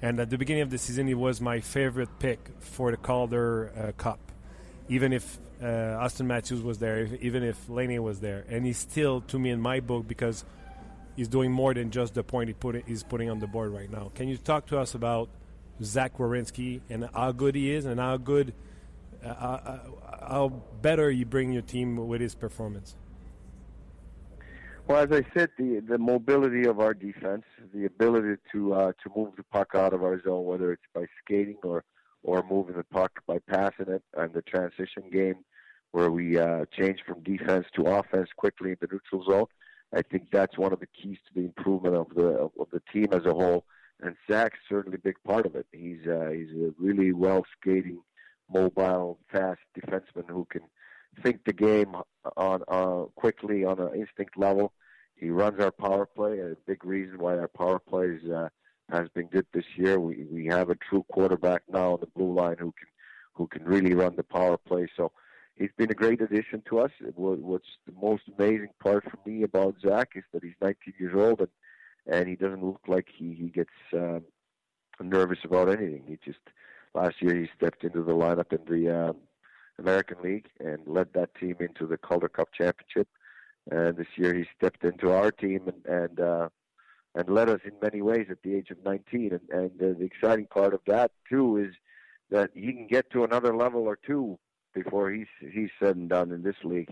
And 0.01 0.19
at 0.19 0.31
the 0.31 0.39
beginning 0.39 0.63
of 0.63 0.71
the 0.71 0.79
season, 0.79 1.05
he 1.05 1.13
was 1.13 1.39
my 1.39 1.59
favorite 1.59 2.09
pick 2.17 2.39
for 2.59 2.89
the 2.89 2.97
Calder 2.97 3.71
uh, 3.77 3.91
Cup. 3.91 4.19
Even 4.89 5.13
if 5.13 5.37
uh, 5.61 5.99
Austin 5.99 6.25
Matthews 6.25 6.63
was 6.63 6.79
there, 6.79 7.01
if, 7.01 7.21
even 7.21 7.43
if 7.43 7.69
Laney 7.69 7.99
was 7.99 8.19
there. 8.19 8.45
And 8.49 8.65
he's 8.65 8.79
still, 8.79 9.21
to 9.21 9.37
me, 9.37 9.51
in 9.51 9.61
my 9.61 9.79
book, 9.79 10.07
because 10.07 10.43
he's 11.15 11.27
doing 11.27 11.51
more 11.51 11.75
than 11.75 11.91
just 11.91 12.15
the 12.15 12.23
point 12.23 12.47
he 12.47 12.55
put 12.55 12.83
he's 12.87 13.03
putting 13.03 13.29
on 13.29 13.37
the 13.39 13.45
board 13.45 13.71
right 13.71 13.91
now. 13.91 14.11
Can 14.15 14.27
you 14.27 14.37
talk 14.37 14.65
to 14.67 14.79
us 14.79 14.95
about 14.95 15.29
Zach 15.84 16.17
Wierenski 16.17 16.82
and 16.89 17.09
how 17.13 17.32
good 17.32 17.55
he 17.55 17.71
is 17.73 17.86
and 17.86 17.99
how 17.99 18.17
good, 18.17 18.53
uh, 19.23 19.27
uh, 19.27 19.79
how 20.27 20.49
better 20.82 21.09
you 21.09 21.25
bring 21.25 21.51
your 21.51 21.61
team 21.61 22.07
with 22.07 22.21
his 22.21 22.36
performance? 22.36 22.95
Well, 24.88 25.03
as 25.03 25.11
I 25.11 25.25
said, 25.34 25.51
the 25.57 25.79
the 25.88 25.97
mobility 25.97 26.65
of 26.65 26.79
our 26.79 26.93
defense, 26.93 27.43
the 27.73 27.86
ability 27.86 28.41
to 28.51 28.73
uh, 28.73 28.91
to 29.03 29.11
move 29.15 29.36
the 29.38 29.43
puck 29.43 29.69
out 29.75 29.93
of 29.93 30.03
our 30.03 30.21
zone, 30.21 30.45
whether 30.45 30.73
it's 30.73 30.84
by 30.93 31.05
skating 31.23 31.57
or 31.63 31.84
or 32.23 32.43
moving 32.49 32.75
the 32.75 32.84
puck 32.84 33.11
by 33.25 33.39
passing 33.39 33.88
it, 33.88 34.03
and 34.17 34.34
the 34.34 34.41
transition 34.41 35.03
game, 35.11 35.36
where 35.91 36.11
we 36.11 36.38
uh, 36.38 36.65
change 36.77 36.99
from 37.07 37.21
defense 37.23 37.67
to 37.75 37.84
offense 37.84 38.29
quickly 38.36 38.71
in 38.71 38.77
the 38.82 38.88
neutral 38.91 39.23
zone. 39.23 39.45
I 39.93 40.01
think 40.01 40.27
that's 40.32 40.57
one 40.57 40.73
of 40.73 40.79
the 40.79 40.88
keys 40.88 41.17
to 41.27 41.39
the 41.39 41.45
improvement 41.45 41.95
of 41.95 42.07
the 42.15 42.49
of 42.59 42.67
the 42.71 42.82
team 42.91 43.07
as 43.11 43.25
a 43.25 43.34
whole. 43.34 43.65
And 44.01 44.15
Zach's 44.29 44.57
certainly 44.67 44.95
a 44.95 45.01
big 45.01 45.17
part 45.25 45.45
of 45.45 45.55
it. 45.55 45.67
He's 45.71 46.07
uh, 46.07 46.29
he's 46.33 46.49
a 46.51 46.73
really 46.79 47.13
well 47.13 47.45
skating, 47.59 48.01
mobile, 48.51 49.19
fast 49.31 49.59
defenseman 49.79 50.27
who 50.27 50.45
can 50.49 50.61
think 51.21 51.43
the 51.45 51.53
game 51.53 51.95
on 52.35 52.63
uh, 52.67 53.05
quickly 53.15 53.63
on 53.63 53.79
an 53.79 53.93
instinct 53.93 54.37
level. 54.37 54.73
He 55.15 55.29
runs 55.29 55.59
our 55.59 55.71
power 55.71 56.07
play. 56.07 56.39
A 56.39 56.55
big 56.65 56.83
reason 56.83 57.19
why 57.19 57.37
our 57.37 57.47
power 57.47 57.77
play 57.77 58.05
is, 58.07 58.29
uh, 58.29 58.49
has 58.89 59.07
been 59.09 59.27
good 59.27 59.45
this 59.53 59.65
year. 59.75 59.99
We 59.99 60.25
we 60.31 60.47
have 60.47 60.69
a 60.69 60.75
true 60.75 61.05
quarterback 61.11 61.63
now 61.71 61.93
on 61.93 61.99
the 61.99 62.07
blue 62.07 62.33
line 62.33 62.57
who 62.57 62.73
can 62.77 62.87
who 63.33 63.47
can 63.47 63.63
really 63.63 63.93
run 63.93 64.15
the 64.15 64.23
power 64.23 64.57
play. 64.57 64.87
So 64.97 65.11
he's 65.55 65.69
been 65.77 65.91
a 65.91 65.95
great 65.95 66.21
addition 66.21 66.63
to 66.69 66.79
us. 66.79 66.91
What's 67.15 67.77
the 67.85 67.93
most 68.01 68.23
amazing 68.37 68.71
part 68.81 69.03
for 69.03 69.17
me 69.29 69.43
about 69.43 69.75
Zach 69.85 70.13
is 70.15 70.23
that 70.33 70.43
he's 70.43 70.55
19 70.61 70.93
years 70.99 71.13
old 71.15 71.39
and 71.39 71.49
and 72.07 72.27
he 72.27 72.35
doesn't 72.35 72.63
look 72.63 72.81
like 72.87 73.07
he 73.15 73.33
he 73.33 73.47
gets 73.47 73.73
um, 73.93 74.23
nervous 74.99 75.39
about 75.43 75.69
anything. 75.69 76.03
He 76.07 76.17
just 76.23 76.39
last 76.93 77.21
year 77.21 77.35
he 77.35 77.49
stepped 77.55 77.83
into 77.83 78.03
the 78.03 78.13
lineup 78.13 78.51
in 78.51 78.65
the 78.67 79.09
um, 79.09 79.17
American 79.79 80.17
League 80.23 80.47
and 80.59 80.79
led 80.85 81.13
that 81.13 81.35
team 81.35 81.55
into 81.59 81.87
the 81.87 81.97
Calder 81.97 82.29
Cup 82.29 82.49
championship. 82.53 83.07
And 83.69 83.95
this 83.95 84.07
year 84.15 84.33
he 84.33 84.45
stepped 84.57 84.83
into 84.83 85.11
our 85.11 85.31
team 85.31 85.67
and 85.67 85.85
and 85.85 86.19
uh, 86.19 86.49
and 87.15 87.29
led 87.29 87.49
us 87.49 87.61
in 87.65 87.73
many 87.81 88.01
ways 88.01 88.27
at 88.29 88.41
the 88.43 88.55
age 88.55 88.69
of 88.71 88.77
19. 88.85 89.31
And, 89.33 89.49
and 89.49 89.81
uh, 89.81 89.99
the 89.99 90.05
exciting 90.05 90.47
part 90.47 90.73
of 90.73 90.79
that 90.87 91.11
too 91.29 91.57
is 91.57 91.73
that 92.29 92.51
he 92.53 92.71
can 92.73 92.87
get 92.87 93.09
to 93.11 93.23
another 93.23 93.55
level 93.55 93.81
or 93.81 93.97
two 93.97 94.39
before 94.73 95.11
he's 95.11 95.27
he's 95.39 95.69
said 95.79 95.95
and 95.95 96.09
done 96.09 96.31
in 96.31 96.43
this 96.43 96.55
league. 96.63 96.89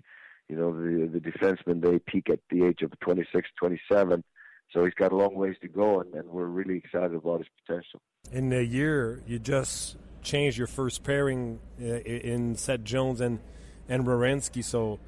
You 0.47 0.57
know, 0.57 0.74
the 0.74 1.07
the 1.07 1.20
defensemen 1.20 1.82
they 1.82 1.99
peak 1.99 2.30
at 2.30 2.39
the 2.49 2.66
age 2.66 2.82
of 2.82 2.99
26, 2.99 3.49
27. 3.57 4.24
So 4.72 4.86
he's 4.86 4.94
got 4.94 5.12
a 5.12 5.16
long 5.16 5.36
ways 5.36 5.56
to 5.62 5.68
go, 5.68 6.00
and, 6.02 6.14
and 6.14 6.30
we're 6.30 6.46
really 6.46 6.78
excited 6.78 7.16
about 7.16 7.40
his 7.40 7.48
potential. 7.66 8.02
In 8.32 8.54
a 8.54 8.62
year, 8.62 9.24
you 9.26 9.40
just 9.40 9.98
changed 10.22 10.58
your 10.58 10.68
first 10.68 11.04
pairing 11.04 11.60
uh, 11.82 11.86
in 11.86 12.56
Seth 12.56 12.84
Jones 12.84 13.22
and 13.22 13.40
and 13.88 14.06
Rorensky. 14.06 14.64
So 14.64 15.00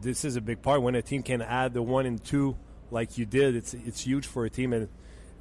this 0.00 0.24
is 0.24 0.36
a 0.36 0.40
big 0.40 0.62
part 0.62 0.80
when 0.80 0.94
a 0.94 1.02
team 1.02 1.22
can 1.22 1.42
add 1.42 1.74
the 1.74 1.82
one 1.82 2.06
and 2.06 2.22
two 2.22 2.56
like 2.90 3.18
you 3.18 3.26
did. 3.26 3.54
It's 3.54 3.74
it's 3.74 4.00
huge 4.00 4.26
for 4.26 4.46
a 4.46 4.50
team, 4.50 4.72
and 4.72 4.88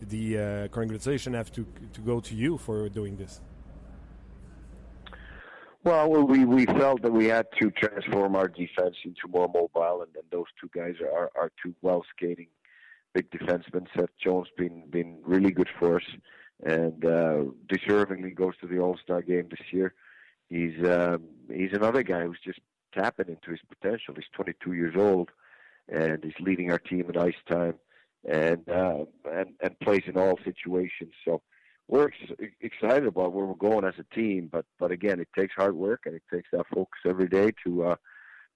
the 0.02 0.38
uh, 0.38 0.68
congratulations 0.68 1.36
have 1.36 1.52
to 1.54 1.66
to 1.94 2.02
go 2.02 2.20
to 2.20 2.36
you 2.36 2.58
for 2.58 2.90
doing 2.90 3.16
this. 3.16 3.40
Well, 5.86 6.10
we 6.10 6.44
we 6.44 6.66
felt 6.66 7.02
that 7.04 7.12
we 7.14 7.28
had 7.28 7.46
to 7.62 7.72
transform 7.72 8.36
our 8.36 8.50
defense 8.50 8.96
into 9.06 9.28
more 9.30 9.48
mobile, 9.48 10.02
and, 10.02 10.14
and 10.16 10.26
those 10.32 10.48
two 10.60 10.70
guys 10.76 10.96
are 11.02 11.32
are 11.36 11.50
two 11.64 11.74
well 11.82 12.04
skating 12.14 12.48
big 13.14 13.30
defenseman. 13.32 13.88
Seth 13.96 14.10
Jones 14.22 14.48
been 14.58 14.84
been 14.90 15.20
really 15.24 15.52
good 15.52 15.70
for 15.80 15.98
us, 15.98 16.04
and 16.66 17.06
uh, 17.06 17.44
deservingly 17.68 18.34
goes 18.34 18.54
to 18.62 18.68
the 18.68 18.80
All 18.80 18.98
Star 18.98 19.22
game 19.22 19.48
this 19.50 19.72
year. 19.72 19.94
He's 20.50 20.84
um, 20.86 21.24
he's 21.52 21.74
another 21.74 22.04
guy 22.04 22.24
who's 22.24 22.40
just 22.44 22.60
tapping 22.94 23.30
into 23.30 23.52
his 23.52 23.62
potential. 23.70 24.14
He's 24.16 24.26
22 24.34 24.74
years 24.74 24.96
old, 24.98 25.30
and 25.90 26.24
he's 26.24 26.40
leading 26.40 26.72
our 26.72 26.80
team 26.80 27.10
in 27.10 27.18
ice 27.18 27.34
time, 27.50 27.76
and 28.28 28.68
uh, 28.70 29.06
and 29.32 29.54
and 29.62 29.80
plays 29.80 30.04
in 30.06 30.18
all 30.18 30.40
situations. 30.44 31.14
So 31.26 31.42
we're 31.88 32.08
ex- 32.08 32.52
excited 32.62 33.08
about 33.08 33.34
where 33.34 33.46
we're 33.46 33.56
going 33.56 33.86
as 33.86 33.96
a 34.00 34.16
team. 34.16 34.50
But 34.52 34.66
but 34.80 34.92
again, 34.92 35.20
it 35.20 35.30
takes 35.38 35.54
hard 35.56 35.76
work 35.76 36.02
and 36.06 36.16
it 36.16 36.24
takes 36.32 36.50
that 36.52 36.66
focus 36.74 37.02
every 37.06 37.28
day 37.28 37.52
to. 37.66 37.84
Uh, 37.84 37.96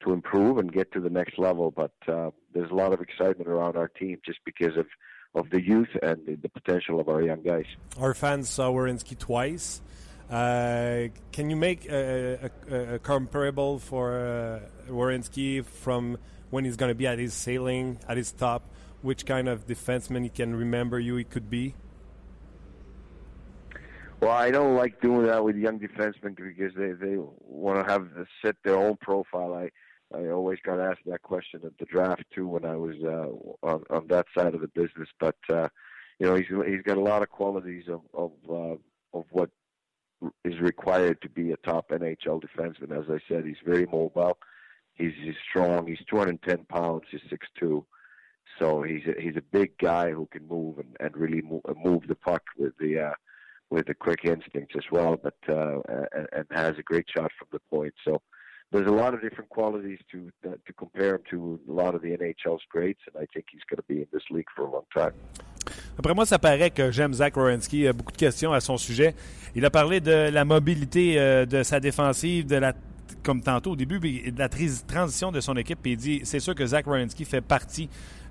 to 0.04 0.14
improve 0.14 0.58
and 0.58 0.72
get 0.72 0.92
to 0.94 1.00
the 1.00 1.10
next 1.10 1.38
level. 1.38 1.72
But 1.72 1.94
uh, 2.08 2.32
there's 2.54 2.72
a 2.72 2.76
lot 2.76 2.94
of 2.94 3.02
excitement 3.02 3.50
around 3.50 3.76
our 3.76 3.88
team 3.88 4.20
just 4.26 4.40
because 4.46 4.78
of, 4.78 4.88
of 5.36 5.50
the 5.50 5.62
youth 5.62 5.90
and 6.02 6.26
the, 6.26 6.36
the 6.36 6.50
potential 6.50 7.00
of 7.00 7.10
our 7.10 7.22
young 7.22 7.42
guys. 7.44 7.66
Our 8.00 8.14
fans 8.14 8.50
saw 8.50 8.72
Wierenski 8.72 9.18
twice. 9.18 9.82
Uh, 10.30 11.08
can 11.32 11.50
you 11.50 11.56
make 11.56 11.90
a, 11.90 12.52
a, 12.70 12.96
a 12.96 13.00
comparable 13.00 13.80
for 13.80 14.20
uh, 14.20 14.92
Wierenski 14.92 15.66
from 15.66 16.18
when 16.50 16.66
he's 16.66 16.76
going 16.76 16.90
to 16.90 16.96
be 16.96 17.08
at 17.08 17.18
his 17.18 17.34
sailing, 17.34 18.00
at 18.08 18.18
his 18.18 18.32
top? 18.32 18.64
Which 19.02 19.26
kind 19.26 19.48
of 19.48 19.68
defenseman 19.68 20.24
he 20.24 20.30
can 20.30 20.56
remember 20.56 21.00
you 21.00 21.16
he 21.16 21.24
could 21.24 21.50
be? 21.50 21.76
Well, 24.20 24.32
I 24.32 24.50
don't 24.50 24.76
like 24.76 25.00
doing 25.00 25.28
that 25.28 25.44
with 25.44 25.56
young 25.56 25.80
defensemen 25.80 26.36
because 26.36 26.74
they 26.76 26.94
they 26.94 27.18
want 27.48 27.86
to 27.86 27.92
have 27.92 28.08
set 28.44 28.56
their 28.64 28.76
own 28.76 28.98
profile. 28.98 29.54
I 29.54 29.70
I 30.14 30.28
always 30.28 30.60
got 30.64 30.80
asked 30.80 31.02
that 31.06 31.22
question 31.22 31.62
at 31.66 31.78
the 31.78 31.86
draft 31.86 32.24
too 32.34 32.48
when 32.48 32.66
I 32.66 32.76
was 32.76 32.96
uh, 33.04 33.68
on, 33.68 33.84
on 33.90 34.08
that 34.08 34.28
side 34.36 34.56
of 34.56 34.62
the 34.62 34.70
business. 34.70 35.10
But 35.20 35.36
uh, 35.50 35.68
you 36.20 36.28
know, 36.28 36.36
he's 36.36 36.48
he's 36.66 36.82
got 36.84 36.98
a 36.98 37.02
lot 37.02 37.22
of 37.22 37.30
qualities 37.30 37.86
of 37.88 38.02
of 38.14 38.32
uh, 38.50 39.18
of 39.18 39.26
what 39.32 39.50
is 40.44 40.60
required 40.60 41.22
to 41.22 41.30
be 41.30 41.52
a 41.52 41.58
top 41.58 41.90
NHL 41.90 42.42
defenseman. 42.42 42.98
As 42.98 43.10
I 43.10 43.20
said, 43.28 43.46
he's 43.46 43.58
very 43.66 43.86
mobile. 43.86 44.38
He's, 44.94 45.14
he's 45.22 45.36
strong. 45.48 45.86
He's 45.86 46.00
210 46.10 46.66
pounds. 46.66 47.04
He's 47.12 47.22
6'2". 47.62 47.84
So 48.60 48.82
he's 48.82 49.04
a, 49.06 49.22
he's 49.22 49.36
a 49.36 49.42
big 49.42 49.78
guy 49.78 50.10
who 50.10 50.28
can 50.32 50.48
move 50.48 50.80
and, 50.80 50.96
and 51.00 51.16
really 51.16 51.42
move, 51.42 51.62
move 51.84 52.08
the 52.08 52.16
puck 52.16 52.42
with 52.58 52.74
the 52.80 53.00
uh, 53.00 53.14
with 53.70 53.86
the 53.86 53.94
quick 53.94 54.24
instincts 54.24 54.76
as 54.78 54.86
well, 54.92 55.18
but 55.22 55.36
uh, 55.50 55.82
and, 56.14 56.28
and 56.32 56.46
has 56.52 56.78
a 56.80 56.84
great 56.84 57.06
shot 57.16 57.30
from 57.38 57.50
the 57.52 57.60
point. 57.70 57.94
So 58.06 58.22
there's 58.72 58.88
a 58.88 58.92
lot 58.92 59.14
of 59.14 59.22
different 59.22 59.50
qualities 59.50 60.00
to 60.12 60.32
uh, 60.46 60.56
to 60.66 60.74
compare 60.74 61.16
him 61.16 61.22
to 61.30 61.60
a 61.70 61.72
lot 61.72 61.96
of 61.96 62.02
the 62.02 62.10
NHL's 62.10 62.64
greats, 62.70 63.02
and 63.08 63.22
I 63.22 63.26
think 63.34 63.46
he's 63.52 63.64
going 63.70 63.78
to 63.78 63.88
be 63.88 64.02
in 64.02 64.08
this 64.12 64.24
league 64.30 64.50
for 64.56 64.64
a 64.66 64.72
long 64.72 64.86
time. 64.94 65.14
Après 65.98 66.14
moi, 66.14 66.26
ça 66.26 66.40
paraît 66.40 66.70
que 66.70 66.92
j'aime 66.92 67.14
Zach 67.14 67.36
Wierenski. 67.36 67.78
Il 67.78 67.84
y 67.84 67.88
a 67.88 67.94
beaucoup 67.94 68.12
de 68.12 68.18
questions 68.18 68.54
à 68.54 68.60
son 68.60 68.78
sujet. 68.78 69.16
Il 69.56 69.66
a 69.66 69.70
parlé 69.70 70.00
de 70.00 70.30
la 70.30 70.46
mobilité 70.46 71.20
euh, 71.20 71.46
de 71.46 71.64
sa 71.64 71.80
défensive, 71.80 72.46
de 72.46 72.58
la 72.58 72.74
comme 73.24 73.42
tantôt 73.42 73.72
au 73.72 73.76
début, 73.76 74.00
de 74.00 74.40
la 74.40 74.48
transition 74.48 75.32
de 75.32 75.42
son 75.42 75.58
équipe. 75.58 75.80
Puis 75.82 75.94
il 75.94 75.98
dit, 75.98 76.22
c'est 76.24 76.40
sûr 76.40 76.56
que 76.56 76.66
Zach 76.66 76.88
Wierenski 76.88 77.26
fait 77.26 77.42
partie 77.42 77.90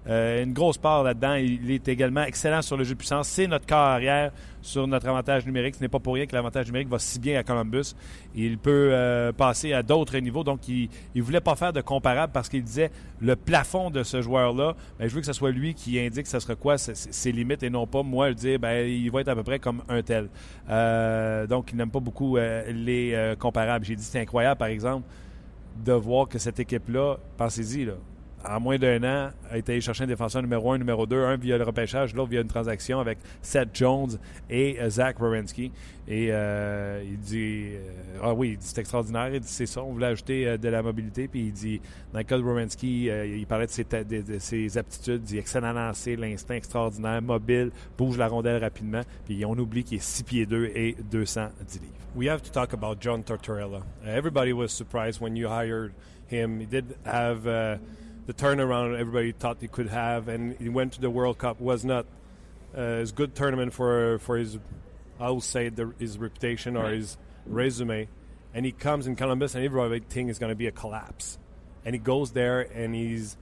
euh, 0.09 0.45
une 0.45 0.53
grosse 0.53 0.79
part 0.79 1.03
là-dedans. 1.03 1.35
Il 1.35 1.71
est 1.71 1.89
également 1.89 2.23
excellent 2.23 2.63
sur 2.63 2.77
le 2.77 2.85
jeu 2.85 2.95
de 2.95 2.99
puissance. 2.99 3.29
C'est 3.29 3.47
notre 3.47 3.67
corps 3.67 3.79
arrière 3.79 4.31
sur 4.63 4.87
notre 4.87 5.09
avantage 5.09 5.45
numérique. 5.47 5.75
Ce 5.77 5.81
n'est 5.81 5.89
pas 5.89 5.99
pour 5.99 6.15
rien 6.15 6.27
que 6.27 6.35
l'avantage 6.35 6.67
numérique 6.67 6.89
va 6.89 6.99
si 6.99 7.19
bien 7.19 7.39
à 7.39 7.43
Columbus. 7.43 7.95
Il 8.35 8.59
peut 8.59 8.91
euh, 8.93 9.33
passer 9.33 9.73
à 9.73 9.83
d'autres 9.83 10.17
niveaux. 10.19 10.45
Donc, 10.45 10.69
il 10.69 10.89
ne 11.15 11.23
voulait 11.23 11.41
pas 11.41 11.57
faire 11.57 11.73
de 11.73 11.81
comparable 11.81 12.33
parce 12.33 12.49
qu'il 12.49 12.63
disait 12.63 12.91
le 13.21 13.35
plafond 13.35 13.91
de 13.91 14.03
ce 14.03 14.23
joueur-là, 14.23 14.77
ben, 14.99 15.09
je 15.09 15.15
veux 15.15 15.21
que 15.21 15.27
ce 15.27 15.33
soit 15.33 15.51
lui 15.51 15.75
qui 15.75 15.99
indique 15.99 16.27
ce 16.27 16.39
sera 16.39 16.55
quoi 16.55 16.79
ses 16.79 17.33
limites 17.33 17.63
et 17.63 17.71
non 17.71 17.87
pas 17.87 18.03
moi 18.03 18.33
dire 18.33 18.59
ben, 18.59 18.87
il 18.87 19.11
va 19.11 19.23
être 19.23 19.29
à 19.29 19.35
peu 19.35 19.43
près 19.43 19.59
comme 19.59 19.83
un 19.89 20.03
tel. 20.03 20.29
Euh, 20.69 21.47
donc, 21.47 21.71
il 21.73 21.79
n'aime 21.79 21.91
pas 21.91 22.01
beaucoup 22.01 22.37
les 22.37 23.35
comparables. 23.39 23.85
J'ai 23.85 23.97
dit 23.97 24.05
c'est 24.05 24.21
incroyable, 24.21 24.59
par 24.59 24.69
exemple, 24.69 25.07
de 25.85 25.93
voir 25.93 26.29
que 26.29 26.39
cette 26.39 26.61
équipe-là, 26.61 27.17
pensez-y, 27.37 27.85
là, 27.85 27.95
en 28.49 28.61
moins 28.61 28.79
d'un 28.79 29.03
an, 29.03 29.31
a 29.51 29.59
été 29.59 29.81
chercher 29.81 30.05
un 30.05 30.07
défenseur 30.07 30.43
numéro 30.43 30.73
un, 30.73 30.79
numéro 30.79 31.07
deux, 31.07 31.23
un 31.25 31.37
via 31.37 31.59
le 31.59 31.65
repêchage, 31.65 32.15
l'autre 32.15 32.31
via 32.31 32.41
une 32.41 32.49
transaction 32.49 33.01
avec 33.01 33.19
Seth 33.43 33.71
Jones 33.75 34.19
et 34.49 34.81
euh, 34.81 34.91
Zach 34.91 35.21
Wierenski. 35.21 35.73
Et 36.09 36.29
euh, 36.31 37.03
il 37.05 37.19
dit 37.19 37.73
Ah 38.23 38.33
oui, 38.33 38.57
c'est 38.61 38.79
extraordinaire. 38.79 39.29
Il 39.35 39.41
dit 39.41 39.49
C'est 39.49 39.67
ça, 39.67 39.83
on 39.83 39.93
voulait 39.93 40.07
ajouter 40.07 40.57
de 40.57 40.69
la 40.69 40.83
mobilité. 40.83 41.27
Puis 41.27 41.47
il 41.47 41.53
dit 41.53 41.81
Dans 42.13 42.21
le 42.21 42.85
il 42.85 43.47
parlait 43.47 43.67
de 43.67 43.71
ses, 43.71 43.85
de, 43.85 44.39
ses, 44.39 44.79
aptitudes. 44.79 45.23
Il 45.25 45.27
dit 45.27 45.39
excellent 45.39 45.73
lancer, 45.73 46.17
l'instinct 46.17 46.55
extraordinaire, 46.55 47.21
mobile, 47.23 47.71
bouge 47.99 48.17
la 48.17 48.29
rondelle 48.29 48.63
rapidement. 48.63 49.03
Puis 49.25 49.45
on 49.45 49.59
oublie 49.59 49.83
qu'il 49.83 49.99
est 49.99 50.03
6 50.03 50.23
pieds 50.23 50.47
2 50.47 50.71
et 50.75 50.97
210 51.11 51.81
livres. 51.81 51.93
We 52.15 52.29
have 52.29 52.43
to 52.43 52.51
talk 52.51 52.73
about 52.73 52.97
John 53.01 53.23
Tortorella. 53.23 53.83
everybody 54.07 54.53
was 54.53 54.69
surprised 54.69 55.21
when 55.21 55.37
you 55.37 55.49
hired 55.49 55.93
him. 56.29 56.61
He 56.61 56.67
did 56.67 56.97
have. 57.05 57.47
Uh, 57.47 57.79
the 58.27 58.35
turnaround 58.35 58.99
everybody 58.99 59.33
thought 59.33 59.59
he 59.61 59.69
could 59.69 59.89
have, 59.89 60.29
and 60.29 60.57
he 60.59 60.69
went 60.69 60.93
to 60.95 61.01
the 61.01 61.11
World 61.11 61.39
Cup. 61.39 61.61
Was 61.61 61.85
not 61.85 62.07
uh, 62.77 62.81
as 62.81 63.13
good 63.13 63.35
tournament 63.35 63.73
for 63.73 64.19
for 64.19 64.37
his, 64.37 64.59
I 65.19 65.31
will 65.31 65.41
say, 65.41 65.69
the, 65.69 65.93
his 65.99 66.19
reputation 66.19 66.77
or 66.77 66.91
his 66.91 67.17
resume. 67.47 68.09
And 68.53 68.65
he 68.65 68.73
comes 68.73 69.07
in 69.07 69.17
Columbus, 69.17 69.55
and 69.55 69.65
everybody 69.65 70.01
thinks 70.01 70.33
is 70.33 70.39
going 70.39 70.51
to 70.51 70.57
be 70.57 70.67
a 70.67 70.73
collapse. 70.73 71.39
And 71.85 71.95
he 71.95 71.99
goes 71.99 72.33
there, 72.33 72.63
and 72.63 72.95
he's 72.95 73.37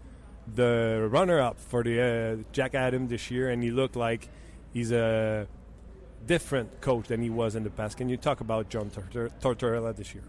the 0.53 1.07
runner-up 1.09 1.61
for 1.61 1.85
the 1.85 2.01
uh, 2.03 2.53
Jack 2.53 2.75
Adams 2.75 3.11
this 3.11 3.31
year, 3.31 3.49
and 3.49 3.63
he 3.63 3.71
looked 3.71 3.95
like 3.95 4.29
he's 4.73 4.91
a 4.91 5.47
different 6.27 6.81
coach 6.81 7.09
than 7.09 7.23
he 7.23 7.31
was 7.31 7.55
in 7.55 7.63
the 7.63 7.71
past. 7.71 7.97
Can 7.97 8.09
you 8.09 8.17
talk 8.17 8.41
about 8.41 8.69
John 8.69 8.91
Tortorella 8.91 9.95
this 9.95 10.15
year? 10.15 10.25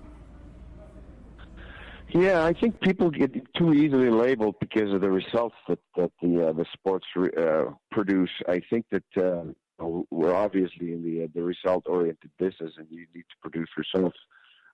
Yeah, 2.15 2.45
I 2.45 2.53
think 2.53 2.79
people 2.79 3.09
get 3.09 3.33
too 3.55 3.73
easily 3.73 4.09
labeled 4.09 4.55
because 4.61 4.93
of 4.93 5.01
the 5.01 5.11
results 5.11 5.57
that 5.67 5.79
that 5.97 6.13
the 6.21 6.47
uh, 6.47 6.53
the 6.53 6.65
sports 6.71 7.05
uh, 7.17 7.73
produce. 7.91 8.29
I 8.47 8.61
think 8.69 8.85
that 8.91 9.03
uh, 9.17 9.83
we're 10.11 10.33
obviously 10.33 10.93
in 10.93 11.03
the 11.03 11.25
uh, 11.25 11.27
the 11.35 11.43
result 11.43 11.87
oriented 11.87 12.31
business, 12.39 12.71
and 12.77 12.87
you 12.89 13.05
need 13.13 13.25
to 13.29 13.35
produce 13.41 13.67
results 13.75 14.17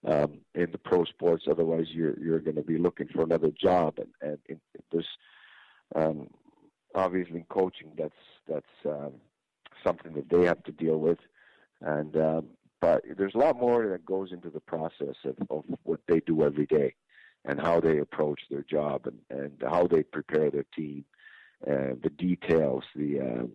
um, 0.06 0.42
in 0.54 0.72
the 0.72 0.78
pro 0.78 1.04
sports. 1.06 1.46
Otherwise, 1.50 1.88
you're 1.90 2.14
you're 2.20 2.42
going 2.42 2.58
to 2.58 2.62
be 2.62 2.78
looking 2.78 3.08
for 3.08 3.24
another 3.24 3.50
job, 3.60 3.98
and 4.22 4.38
and 4.48 4.60
this 4.92 5.08
um, 5.96 6.28
obviously 6.94 7.38
in 7.38 7.46
coaching, 7.46 7.92
that's 7.98 8.14
that's 8.48 8.86
um, 8.86 9.14
something 9.84 10.14
that 10.14 10.30
they 10.30 10.46
have 10.46 10.64
to 10.66 10.72
deal 10.72 11.00
with, 11.00 11.20
and. 11.82 12.16
Um, 12.18 12.46
but 12.82 13.04
there's 13.16 13.36
a 13.36 13.38
lot 13.38 13.60
more 13.60 13.88
that 13.90 14.04
goes 14.08 14.32
into 14.32 14.50
the 14.50 14.60
process 14.60 15.14
of, 15.24 15.36
of 15.52 15.64
what 15.84 16.00
they 16.08 16.20
do 16.22 16.44
every 16.44 16.66
day 16.66 16.96
and 17.46 17.60
how 17.60 17.80
they 17.80 17.98
approach 17.98 18.42
their 18.50 18.64
job 18.64 19.08
and, 19.08 19.20
and 19.30 19.52
how 19.62 19.88
they 19.88 20.04
prepare 20.04 20.52
their 20.52 20.66
team, 20.76 21.04
uh, 21.68 21.96
the 22.04 22.12
details, 22.18 22.84
the 22.96 23.20
uh, 23.20 23.46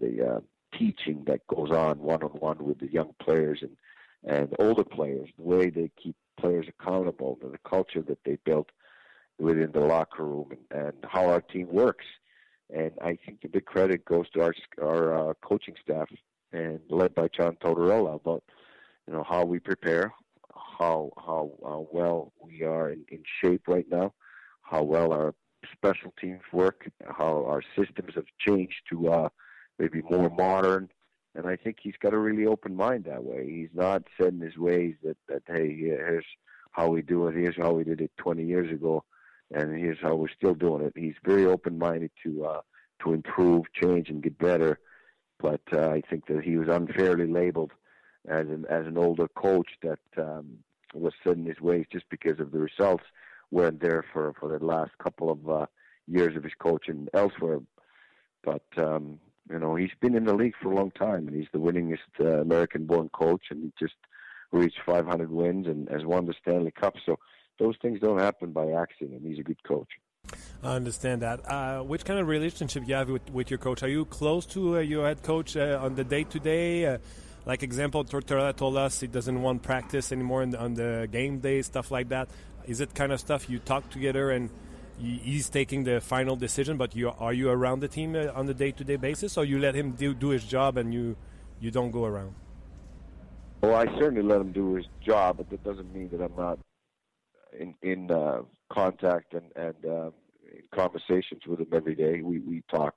the 0.00 0.34
uh, 0.36 0.40
teaching 0.76 1.24
that 1.26 1.46
goes 1.46 1.70
on 1.70 1.98
one 2.00 2.22
on 2.22 2.30
one 2.30 2.64
with 2.64 2.78
the 2.78 2.92
young 2.92 3.14
players 3.20 3.60
and 3.62 3.76
and 4.24 4.54
older 4.58 4.84
players, 4.84 5.28
the 5.36 5.44
way 5.44 5.68
they 5.70 5.90
keep 6.02 6.16
players 6.38 6.66
accountable, 6.68 7.38
the 7.42 7.58
culture 7.68 8.02
that 8.02 8.18
they 8.24 8.38
built 8.44 8.70
within 9.38 9.70
the 9.72 9.80
locker 9.80 10.24
room, 10.24 10.52
and, 10.70 10.86
and 10.86 10.94
how 11.08 11.26
our 11.26 11.40
team 11.40 11.68
works. 11.70 12.06
And 12.74 12.92
I 13.02 13.18
think 13.24 13.42
the 13.42 13.48
big 13.48 13.66
credit 13.66 14.04
goes 14.04 14.28
to 14.30 14.42
our 14.42 14.54
our 14.82 15.30
uh, 15.30 15.34
coaching 15.42 15.74
staff 15.82 16.08
and 16.52 16.80
led 16.88 17.14
by 17.14 17.28
John 17.28 17.56
Tortorella 17.56 18.14
about 18.16 18.42
you 19.06 19.12
know 19.12 19.24
how 19.28 19.44
we 19.44 19.58
prepare, 19.58 20.12
how 20.78 21.12
how 21.16 21.52
uh, 21.64 21.82
well 21.92 22.32
we 22.40 22.62
are 22.62 22.90
in, 22.90 23.04
in 23.10 23.22
shape 23.42 23.62
right 23.68 23.86
now, 23.90 24.12
how 24.62 24.82
well 24.82 25.12
our 25.12 25.34
special 25.72 26.12
teams 26.20 26.42
work, 26.52 26.88
how 27.06 27.44
our 27.46 27.62
systems 27.76 28.12
have 28.14 28.26
changed 28.38 28.82
to 28.90 29.08
uh, 29.08 29.28
maybe 29.78 30.02
more 30.02 30.30
modern. 30.30 30.88
And 31.34 31.46
I 31.46 31.56
think 31.56 31.78
he's 31.82 31.96
got 32.00 32.14
a 32.14 32.18
really 32.18 32.46
open 32.46 32.76
mind 32.76 33.04
that 33.04 33.24
way. 33.24 33.46
He's 33.48 33.74
not 33.74 34.04
set 34.16 34.32
in 34.32 34.40
his 34.40 34.56
ways 34.56 34.94
that, 35.02 35.16
that 35.28 35.42
hey, 35.46 35.74
here's 35.76 36.26
how 36.70 36.88
we 36.88 37.02
do 37.02 37.26
it, 37.28 37.34
here's 37.34 37.56
how 37.56 37.72
we 37.72 37.84
did 37.84 38.00
it 38.00 38.12
20 38.18 38.44
years 38.44 38.70
ago, 38.70 39.04
and 39.52 39.76
here's 39.78 39.98
how 40.00 40.14
we're 40.14 40.28
still 40.28 40.54
doing 40.54 40.82
it. 40.82 40.92
He's 40.96 41.14
very 41.24 41.44
open 41.46 41.78
minded 41.78 42.10
to 42.24 42.44
uh, 42.44 42.60
to 43.02 43.12
improve, 43.12 43.64
change, 43.74 44.08
and 44.08 44.22
get 44.22 44.38
better. 44.38 44.78
But 45.40 45.60
uh, 45.72 45.88
I 45.88 46.02
think 46.08 46.26
that 46.28 46.42
he 46.42 46.56
was 46.56 46.68
unfairly 46.68 47.26
labeled 47.26 47.72
as 48.28 48.46
an 48.46 48.64
as 48.68 48.86
an 48.86 48.98
older 48.98 49.28
coach 49.28 49.68
that 49.82 49.98
um, 50.16 50.58
was 50.94 51.12
set 51.22 51.36
in 51.36 51.46
his 51.46 51.60
ways 51.60 51.86
just 51.92 52.08
because 52.10 52.40
of 52.40 52.52
the 52.52 52.58
results 52.58 53.04
weren't 53.50 53.80
there 53.80 54.04
for 54.12 54.32
for 54.38 54.56
the 54.56 54.64
last 54.64 54.92
couple 55.02 55.30
of 55.30 55.48
uh, 55.48 55.66
years 56.06 56.36
of 56.36 56.44
his 56.44 56.54
coaching 56.58 57.08
elsewhere. 57.14 57.60
But 58.42 58.64
um, 58.76 59.18
you 59.50 59.58
know 59.58 59.74
he's 59.76 59.94
been 60.00 60.14
in 60.14 60.24
the 60.24 60.34
league 60.34 60.54
for 60.60 60.72
a 60.72 60.76
long 60.76 60.90
time, 60.92 61.28
and 61.28 61.36
he's 61.36 61.48
the 61.52 61.58
winningest 61.58 62.20
uh, 62.20 62.40
American-born 62.40 63.10
coach, 63.10 63.44
and 63.50 63.62
he 63.62 63.72
just 63.78 63.96
reached 64.52 64.78
500 64.86 65.30
wins 65.30 65.66
and 65.66 65.88
has 65.90 66.04
won 66.04 66.26
the 66.26 66.34
Stanley 66.40 66.70
Cup. 66.70 66.94
So 67.04 67.18
those 67.58 67.74
things 67.82 68.00
don't 68.00 68.18
happen 68.18 68.52
by 68.52 68.70
accident. 68.72 69.20
And 69.20 69.26
he's 69.28 69.38
a 69.38 69.42
good 69.42 69.62
coach. 69.64 69.88
I 70.62 70.76
understand 70.76 71.20
that. 71.22 71.40
Uh, 71.50 71.82
which 71.82 72.04
kind 72.04 72.18
of 72.18 72.28
relationship 72.28 72.84
you 72.86 72.94
have 72.94 73.10
with, 73.10 73.28
with 73.30 73.50
your 73.50 73.58
coach? 73.58 73.82
Are 73.82 73.88
you 73.88 74.06
close 74.06 74.46
to 74.46 74.78
uh, 74.78 74.80
your 74.80 75.06
head 75.06 75.22
coach 75.22 75.56
uh, 75.56 75.78
on 75.82 75.94
the 75.94 76.04
day 76.04 76.24
to 76.24 76.38
day? 76.38 76.98
Like 77.46 77.62
example, 77.62 78.04
Tortorella 78.04 78.56
told 78.56 78.76
us 78.76 79.00
he 79.00 79.06
doesn't 79.06 79.40
want 79.40 79.62
practice 79.62 80.12
anymore 80.12 80.44
the, 80.46 80.58
on 80.58 80.74
the 80.74 81.08
game 81.10 81.40
day, 81.40 81.62
stuff 81.62 81.90
like 81.90 82.08
that. 82.08 82.28
Is 82.66 82.80
it 82.80 82.94
kind 82.94 83.12
of 83.12 83.20
stuff 83.20 83.50
you 83.50 83.58
talk 83.58 83.90
together 83.90 84.30
and 84.30 84.50
he's 84.98 85.48
taking 85.50 85.84
the 85.84 86.00
final 86.00 86.36
decision, 86.36 86.76
but 86.76 86.94
you 86.96 87.10
are 87.10 87.32
you 87.32 87.50
around 87.50 87.80
the 87.80 87.88
team 87.88 88.14
uh, 88.16 88.32
on 88.34 88.46
the 88.46 88.54
day-to-day 88.54 88.96
basis, 88.96 89.36
or 89.36 89.44
you 89.44 89.58
let 89.58 89.74
him 89.74 89.92
do, 89.92 90.14
do 90.14 90.30
his 90.30 90.44
job 90.44 90.76
and 90.76 90.94
you 90.94 91.16
you 91.60 91.70
don't 91.70 91.90
go 91.90 92.04
around? 92.04 92.34
Well, 93.62 93.74
I 93.74 93.86
certainly 93.98 94.22
let 94.22 94.40
him 94.40 94.52
do 94.52 94.74
his 94.74 94.86
job, 95.04 95.38
but 95.38 95.50
that 95.50 95.64
doesn't 95.64 95.92
mean 95.92 96.10
that 96.12 96.22
I'm 96.22 96.36
not 96.36 96.58
in 97.58 97.74
in 97.82 98.10
uh, 98.10 98.42
contact 98.72 99.34
and 99.34 99.50
and 99.56 99.84
uh, 99.84 100.10
in 100.50 100.62
conversations 100.74 101.42
with 101.46 101.60
him 101.60 101.68
every 101.72 101.94
day. 101.94 102.22
We 102.22 102.38
we 102.38 102.62
talk 102.72 102.94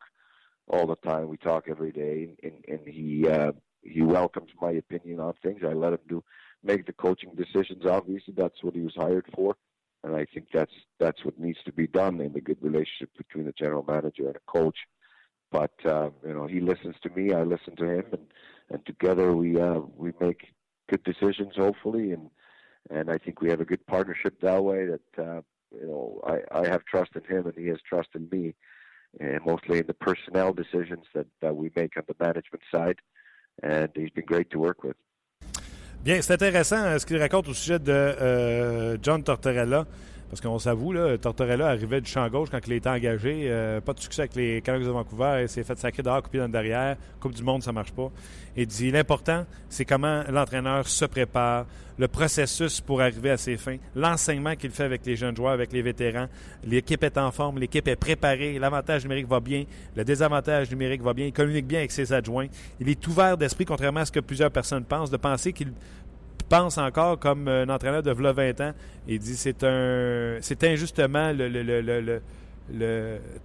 all 0.69 0.85
the 0.87 0.97
time. 0.97 1.29
We 1.29 1.37
talk 1.37 1.65
every 1.69 1.91
day, 1.91 2.35
and, 2.43 2.63
and 2.67 2.87
he 2.87 3.27
uh, 3.27 3.51
he 3.87 4.01
welcomes 4.01 4.49
my 4.61 4.71
opinion 4.71 5.19
on 5.19 5.33
things. 5.41 5.61
I 5.63 5.73
let 5.73 5.93
him 5.93 5.99
do 6.07 6.23
make 6.63 6.85
the 6.85 6.93
coaching 6.93 7.31
decisions. 7.35 7.85
Obviously, 7.85 8.33
that's 8.35 8.63
what 8.63 8.75
he 8.75 8.81
was 8.81 8.95
hired 8.95 9.25
for, 9.35 9.55
and 10.03 10.15
I 10.15 10.25
think 10.33 10.47
that's 10.53 10.73
that's 10.99 11.23
what 11.23 11.39
needs 11.39 11.59
to 11.65 11.71
be 11.71 11.87
done 11.87 12.19
in 12.21 12.33
the 12.33 12.41
good 12.41 12.57
relationship 12.61 13.09
between 13.17 13.45
the 13.45 13.53
general 13.53 13.85
manager 13.87 14.27
and 14.27 14.35
a 14.35 14.51
coach. 14.51 14.77
But 15.51 15.73
uh, 15.85 16.09
you 16.25 16.33
know, 16.33 16.47
he 16.47 16.59
listens 16.59 16.95
to 17.03 17.09
me. 17.09 17.33
I 17.33 17.43
listen 17.43 17.75
to 17.77 17.85
him, 17.85 18.05
and 18.11 18.27
and 18.69 18.85
together 18.85 19.33
we 19.33 19.59
uh, 19.59 19.79
we 19.95 20.11
make 20.19 20.53
good 20.89 21.03
decisions, 21.03 21.53
hopefully, 21.55 22.11
and 22.11 22.29
and 22.89 23.09
I 23.09 23.17
think 23.17 23.41
we 23.41 23.49
have 23.49 23.61
a 23.61 23.65
good 23.65 23.85
partnership 23.87 24.39
that 24.41 24.63
way. 24.63 24.87
That 24.87 25.23
uh, 25.23 25.41
you 25.71 25.87
know, 25.87 26.21
I 26.25 26.59
I 26.59 26.67
have 26.67 26.83
trust 26.85 27.11
in 27.15 27.23
him, 27.23 27.47
and 27.47 27.55
he 27.57 27.67
has 27.67 27.77
trust 27.87 28.09
in 28.15 28.27
me, 28.29 28.55
and 29.19 29.39
mostly 29.45 29.79
in 29.79 29.87
the 29.87 29.93
personnel 29.93 30.53
decisions 30.53 31.05
that 31.13 31.27
that 31.41 31.55
we 31.55 31.71
make 31.75 31.95
on 31.95 32.03
the 32.07 32.15
management 32.19 32.63
side 32.73 32.99
and 33.63 33.89
he's 33.95 34.11
been 34.11 34.25
great 34.25 34.49
to 34.49 34.59
work 34.59 34.83
with. 34.83 34.95
Bien, 36.03 36.21
c'est 36.21 36.33
intéressant 36.33 36.77
euh, 36.77 36.99
ce 36.99 37.05
qu'il 37.05 37.17
raconte 37.17 37.49
au 37.49 37.53
sujet 37.53 37.79
de 37.79 37.91
euh, 37.91 38.97
John 39.01 39.23
Tortorella. 39.23 39.85
Parce 40.29 40.41
qu'on 40.41 40.59
s'avoue, 40.59 40.93
Tortorella 41.21 41.69
arrivait 41.69 42.01
du 42.01 42.09
champ 42.09 42.27
gauche 42.27 42.49
quand 42.51 42.59
il 42.67 42.73
était 42.73 42.89
engagé. 42.89 43.43
Euh, 43.45 43.79
pas 43.79 43.93
de 43.93 43.99
succès 43.99 44.23
avec 44.23 44.35
les 44.35 44.61
Canucks 44.61 44.83
de 44.83 44.89
Vancouver. 44.89 45.39
Il 45.43 45.49
s'est 45.49 45.63
fait 45.63 45.77
sacrer 45.79 46.03
dehors, 46.03 46.21
coupé 46.21 46.37
dans 46.39 46.45
le 46.45 46.51
derrière. 46.51 46.97
Coupe 47.21 47.33
du 47.33 47.43
monde, 47.43 47.63
ça 47.63 47.71
marche 47.71 47.93
pas. 47.93 48.11
Et 48.57 48.65
dit 48.65 48.91
l'important, 48.91 49.45
c'est 49.69 49.85
comment 49.85 50.23
l'entraîneur 50.29 50.85
se 50.87 51.05
prépare, 51.05 51.65
le 51.97 52.07
processus 52.07 52.81
pour 52.81 53.01
arriver 53.01 53.29
à 53.29 53.37
ses 53.37 53.55
fins, 53.55 53.77
l'enseignement 53.95 54.55
qu'il 54.55 54.71
fait 54.71 54.83
avec 54.83 55.05
les 55.05 55.15
jeunes 55.15 55.35
joueurs, 55.35 55.53
avec 55.53 55.71
les 55.71 55.81
vétérans. 55.81 56.27
L'équipe 56.63 57.03
est 57.03 57.17
en 57.17 57.31
forme, 57.31 57.59
l'équipe 57.59 57.87
est 57.87 57.95
préparée, 57.95 58.59
l'avantage 58.59 59.03
numérique 59.03 59.27
va 59.27 59.39
bien, 59.39 59.65
le 59.95 60.03
désavantage 60.03 60.69
numérique 60.71 61.01
va 61.01 61.13
bien, 61.13 61.27
il 61.27 61.33
communique 61.33 61.67
bien 61.67 61.79
avec 61.79 61.91
ses 61.91 62.11
adjoints. 62.13 62.47
Il 62.79 62.89
est 62.89 63.07
ouvert 63.07 63.37
d'esprit, 63.37 63.65
contrairement 63.65 64.01
à 64.01 64.05
ce 64.05 64.11
que 64.11 64.19
plusieurs 64.19 64.51
personnes 64.51 64.83
pensent, 64.83 65.09
de 65.09 65.17
penser 65.17 65.53
qu'il 65.53 65.71
pense 66.47 66.77
encore 66.77 67.19
comme 67.19 67.47
un 67.47 67.69
entraîneur 67.69 68.03
de 68.03 68.11
20 68.11 68.61
ans. 68.61 68.73
Il 69.07 69.19
dit 69.19 69.35
c'est 69.35 69.63
un 69.63 70.37
c'est 70.41 70.63
injustement 70.63 71.31
le, 71.33 72.21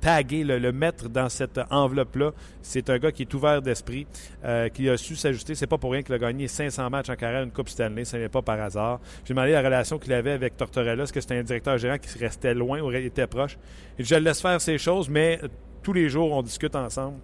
taguer, 0.01 0.43
le, 0.43 0.73
mettre 0.73 1.09
dans 1.09 1.29
cette 1.29 1.61
enveloppe-là. 1.71 2.33
C'est 2.61 2.91
un 2.91 2.99
gars 2.99 3.13
qui 3.13 3.23
est 3.23 3.35
ouvert 3.35 3.63
d'esprit, 3.63 4.07
euh, 4.45 4.69
qui 4.69 4.89
a 4.89 4.97
su 4.97 5.15
s'ajuster. 5.15 5.55
C'est 5.55 5.67
pas 5.67 5.79
pour 5.79 5.93
rien 5.93 6.03
qu'il 6.03 6.15
a 6.15 6.19
gagné 6.19 6.49
500 6.49 6.91
matchs 6.91 7.11
en 7.11 7.17
carrière, 7.17 7.43
une 7.43 7.53
Coupe 7.53 7.69
Stanley. 7.69 8.05
Ce 8.05 8.17
n'est 8.17 8.29
pas 8.29 8.43
par 8.43 8.61
hasard. 8.61 9.01
J'ai 9.25 9.35
demandé 9.35 9.53
la 9.53 9.63
relation 9.63 9.99
qu'il 9.99 10.13
avait 10.13 10.33
avec 10.33 10.57
Tortorella. 10.57 11.05
Est-ce 11.05 11.13
que 11.13 11.21
c'était 11.21 11.39
un 11.39 11.45
directeur 11.45 11.79
gérant 11.79 11.99
qui 11.99 12.19
restait 12.19 12.55
loin 12.55 12.81
ou 12.81 12.91
était 12.91 13.27
proche? 13.27 13.59
Je 13.99 14.15
le 14.17 14.23
laisse 14.23 14.41
faire 14.41 14.61
ces 14.61 14.79
choses, 14.79 15.09
mais 15.09 15.41
tous 15.83 15.93
les 15.93 16.09
jours, 16.09 16.33
on 16.33 16.43
discute 16.43 16.75
ensemble. 16.75 17.19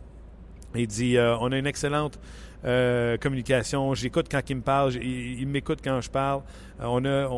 Il 0.75 0.87
dit, 0.87 1.16
euh, 1.16 1.37
on 1.39 1.53
a 1.53 1.59
une 1.59 1.66
excellente 1.66 2.19
euh, 2.64 3.16
communication. 3.16 3.95
J'écoute 3.95 4.27
quand 4.31 4.49
il 4.49 4.57
me 4.57 4.62
parle, 4.62 4.95
il, 4.95 5.47
m'écoute 5.47 5.81
quand 5.83 6.01
je 6.01 6.11
parle. 6.11 6.43
Euh, 6.81 6.85
on, 6.85 7.05
a, 7.05 7.29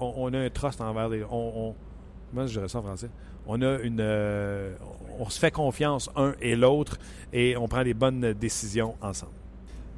on, 0.00 0.34
a 0.34 0.38
un 0.38 0.50
trust 0.50 0.80
envers 0.80 1.08
les. 1.08 1.24
On, 1.30 1.74
comment 2.30 2.46
je 2.46 2.52
dirais 2.52 2.68
ça 2.68 2.78
en 2.78 2.82
français? 2.82 3.10
on 3.46 3.62
a 3.62 3.78
une, 3.80 4.00
euh, 4.00 4.74
on 5.18 5.28
se 5.28 5.38
fait 5.38 5.50
confiance 5.50 6.08
un 6.14 6.34
et 6.40 6.54
l'autre 6.54 6.98
et 7.32 7.56
on 7.56 7.68
prend 7.68 7.82
des 7.82 7.94
bonnes 7.94 8.32
décisions 8.34 8.94
ensemble. 9.00 9.32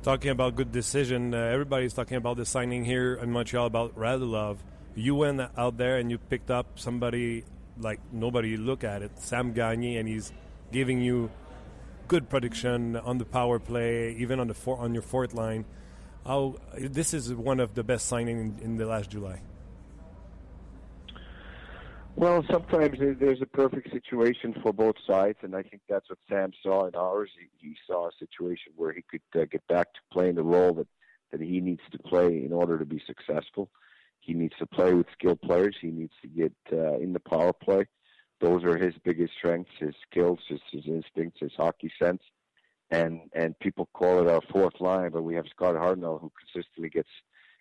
Talking 0.03 0.31
about 0.31 0.53
good 0.57 0.73
decision, 0.73 1.33
uh, 1.33 1.53
everybody's 1.53 1.95
talking 1.95 2.17
about 2.17 2.37
the 2.37 2.45
signing 2.45 2.85
here 2.85 3.19
in 3.23 3.31
Montreal 3.31 3.67
about 3.67 3.95
Radulov. 3.97 4.57
You 4.97 5.15
went 5.15 5.41
out 5.57 5.77
there 5.77 5.99
and 5.99 6.11
you 6.11 6.19
picked 6.19 6.51
up 6.51 6.67
somebody 6.77 7.45
like 7.79 8.01
nobody 8.11 8.57
look 8.57 8.85
at 8.85 9.03
it, 9.03 9.13
Sam 9.17 9.53
Gagne, 9.53 9.99
and 9.99 10.09
he's 10.09 10.33
giving 10.73 11.01
you 11.01 11.31
good 12.09 12.29
production 12.29 12.97
on 12.97 13.19
the 13.19 13.25
power 13.25 13.59
play, 13.59 14.15
even 14.19 14.41
on 14.41 14.49
the 14.49 14.55
four, 14.55 14.79
on 14.79 14.93
your 14.95 15.03
fourth 15.03 15.35
line. 15.35 15.65
How 16.27 16.57
this 16.79 17.15
is 17.15 17.33
one 17.33 17.59
of 17.59 17.75
the 17.75 17.83
best 17.83 18.07
signing 18.07 18.39
in, 18.39 18.59
in 18.63 18.77
the 18.77 18.87
last 18.87 19.11
July. 19.11 19.43
Well, 22.15 22.45
sometimes 22.51 22.99
there's 22.99 23.41
a 23.41 23.47
perfect 23.47 23.91
situation 23.91 24.55
for 24.63 24.73
both 24.73 24.97
sides, 25.07 25.39
and 25.43 25.57
I 25.57 25.63
think 25.63 25.81
that's 25.89 26.11
what 26.11 26.19
Sam 26.29 26.53
saw 26.63 26.87
in 26.87 26.95
ours. 26.95 27.31
He, 27.39 27.69
he 27.69 27.77
saw 27.87 28.09
a 28.09 28.13
situation 28.19 28.73
where 28.77 28.93
he 28.93 29.03
could 29.03 29.23
uh, 29.35 29.47
get 29.51 29.67
back 29.67 29.95
to 29.95 30.01
playing 30.13 30.35
the 30.35 30.43
role 30.43 30.75
that 30.75 30.87
that 31.33 31.41
he 31.41 31.61
needs 31.61 31.81
to 31.91 31.99
play 31.99 32.45
in 32.45 32.53
order 32.53 32.79
to 32.79 32.85
be 32.85 33.03
successful. 33.07 33.71
He 34.21 34.35
needs 34.35 34.55
to 34.59 34.67
play 34.67 34.93
with 34.95 35.07
skilled 35.13 35.41
players. 35.41 35.75
He 35.81 35.91
needs 35.91 36.13
to 36.23 36.29
get 36.29 36.53
uh, 36.73 36.99
in 36.99 37.13
the 37.13 37.21
power 37.21 37.53
play. 37.53 37.87
Those 38.43 38.65
are 38.65 38.77
his 38.77 38.95
biggest 39.05 39.35
strengths: 39.39 39.71
his 39.79 39.95
skills, 40.11 40.41
his, 40.49 40.61
his 40.73 40.87
instincts, 40.87 41.41
his 41.41 41.53
hockey 41.57 41.91
sense. 41.99 42.23
And 42.91 43.21
and 43.33 43.59
people 43.61 43.89
call 43.95 44.21
it 44.21 44.29
our 44.29 44.43
fourth 44.53 44.81
line, 44.81 45.13
but 45.13 45.23
we 45.23 45.37
have 45.37 45.47
Scott 45.49 45.77
Hartnell 45.77 46.21
who 46.21 46.31
consistently 46.39 46.91
gets 46.91 47.09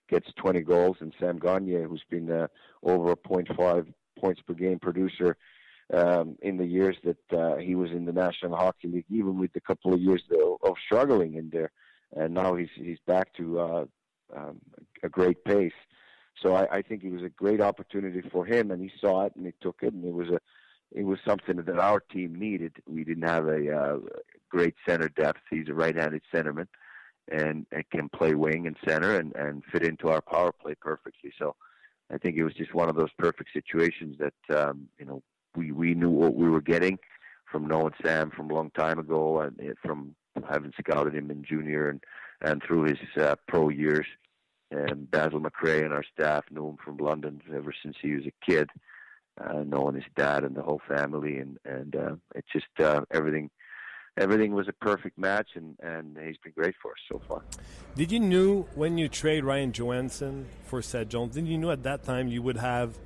gets 0.09 0.27
20 0.35 0.61
goals, 0.61 0.97
and 0.99 1.13
Sam 1.19 1.37
Gagne 1.37 1.83
who's 1.83 2.03
been 2.09 2.29
uh, 2.29 2.47
over 2.83 3.11
a 3.11 3.15
.5 3.15 3.93
points 4.19 4.41
per 4.41 4.53
game 4.53 4.79
producer 4.79 5.37
um, 5.93 6.35
in 6.41 6.57
the 6.57 6.65
years 6.65 6.97
that 7.03 7.37
uh, 7.37 7.57
he 7.57 7.75
was 7.75 7.91
in 7.91 8.03
the 8.03 8.11
National 8.11 8.57
Hockey 8.57 8.87
League, 8.87 9.05
even 9.09 9.39
with 9.39 9.51
a 9.55 9.61
couple 9.61 9.93
of 9.93 10.01
years 10.01 10.23
of, 10.31 10.57
of 10.63 10.75
struggling 10.85 11.35
in 11.35 11.49
there. 11.51 11.71
And 12.17 12.33
now 12.33 12.55
he's 12.55 12.69
he's 12.75 12.99
back 13.05 13.31
to 13.35 13.59
uh, 13.59 13.85
um, 14.35 14.59
a 15.03 15.09
great 15.09 15.45
pace. 15.45 15.71
So 16.41 16.55
I, 16.55 16.77
I 16.77 16.81
think 16.81 17.03
it 17.03 17.11
was 17.11 17.21
a 17.23 17.29
great 17.29 17.61
opportunity 17.61 18.21
for 18.31 18.45
him, 18.45 18.71
and 18.71 18.81
he 18.81 18.91
saw 18.99 19.25
it 19.25 19.35
and 19.35 19.45
he 19.45 19.53
took 19.61 19.77
it, 19.83 19.93
and 19.93 20.03
it 20.03 20.13
was 20.13 20.29
a 20.29 20.39
it 20.91 21.03
was 21.03 21.19
something 21.25 21.57
that 21.57 21.79
our 21.79 21.99
team 21.99 22.37
needed. 22.37 22.73
We 22.85 23.03
didn't 23.03 23.27
have 23.27 23.47
a 23.47 23.71
uh, 23.71 23.97
great 24.49 24.75
center 24.87 25.09
depth. 25.09 25.39
He's 25.49 25.69
a 25.69 25.73
right-handed 25.73 26.21
centerman, 26.33 26.67
and, 27.31 27.65
and 27.71 27.89
can 27.89 28.09
play 28.09 28.35
wing 28.35 28.67
and 28.67 28.75
center 28.87 29.15
and 29.15 29.35
and 29.35 29.63
fit 29.71 29.83
into 29.83 30.09
our 30.09 30.21
power 30.21 30.51
play 30.51 30.75
perfectly. 30.75 31.31
So 31.39 31.55
I 32.11 32.17
think 32.17 32.35
it 32.35 32.43
was 32.43 32.53
just 32.53 32.73
one 32.73 32.89
of 32.89 32.95
those 32.95 33.11
perfect 33.17 33.51
situations 33.53 34.17
that 34.19 34.57
um, 34.57 34.87
you 34.99 35.05
know 35.05 35.23
we 35.55 35.71
we 35.71 35.93
knew 35.93 36.09
what 36.09 36.35
we 36.35 36.49
were 36.49 36.61
getting 36.61 36.99
from 37.51 37.67
knowing 37.67 37.93
Sam 38.03 38.31
from 38.31 38.49
a 38.49 38.53
long 38.53 38.71
time 38.71 38.99
ago 38.99 39.41
and 39.41 39.59
from 39.83 40.15
having 40.49 40.73
scouted 40.79 41.13
him 41.15 41.31
in 41.31 41.43
junior 41.43 41.89
and 41.89 42.03
and 42.41 42.61
through 42.63 42.83
his 42.83 42.99
uh, 43.17 43.35
pro 43.47 43.69
years. 43.69 44.05
And 44.71 45.11
Basil 45.11 45.41
McRae 45.41 45.83
and 45.83 45.93
our 45.93 46.03
staff 46.13 46.45
knew 46.49 46.69
him 46.69 46.77
from 46.83 46.95
London 46.95 47.41
ever 47.53 47.73
since 47.83 47.97
he 48.01 48.13
was 48.13 48.23
a 48.25 48.45
kid, 48.49 48.69
uh, 49.39 49.63
knowing 49.65 49.95
his 49.95 50.03
dad 50.15 50.43
and 50.43 50.55
the 50.55 50.61
whole 50.61 50.81
family, 50.87 51.37
and 51.37 51.57
and 51.65 51.95
uh, 51.95 52.15
it 52.35 52.45
just 52.51 52.67
uh, 52.79 53.01
everything 53.11 53.49
everything 54.17 54.53
was 54.53 54.67
a 54.67 54.73
perfect 54.73 55.17
match, 55.17 55.49
and, 55.55 55.75
and 55.81 56.17
he's 56.17 56.37
been 56.37 56.51
great 56.53 56.75
for 56.81 56.91
us 56.91 56.97
so 57.09 57.21
far. 57.27 57.41
Did 57.95 58.11
you 58.11 58.19
knew 58.19 58.63
when 58.75 58.97
you 58.97 59.07
trade 59.07 59.43
Ryan 59.43 59.71
Johansson 59.71 60.47
for 60.65 60.81
Seth 60.81 61.09
Jones? 61.09 61.35
Did 61.35 61.47
you 61.47 61.57
know 61.57 61.71
at 61.71 61.83
that 61.83 62.03
time 62.03 62.27
you 62.27 62.41
would 62.41 62.57
have 62.57 62.97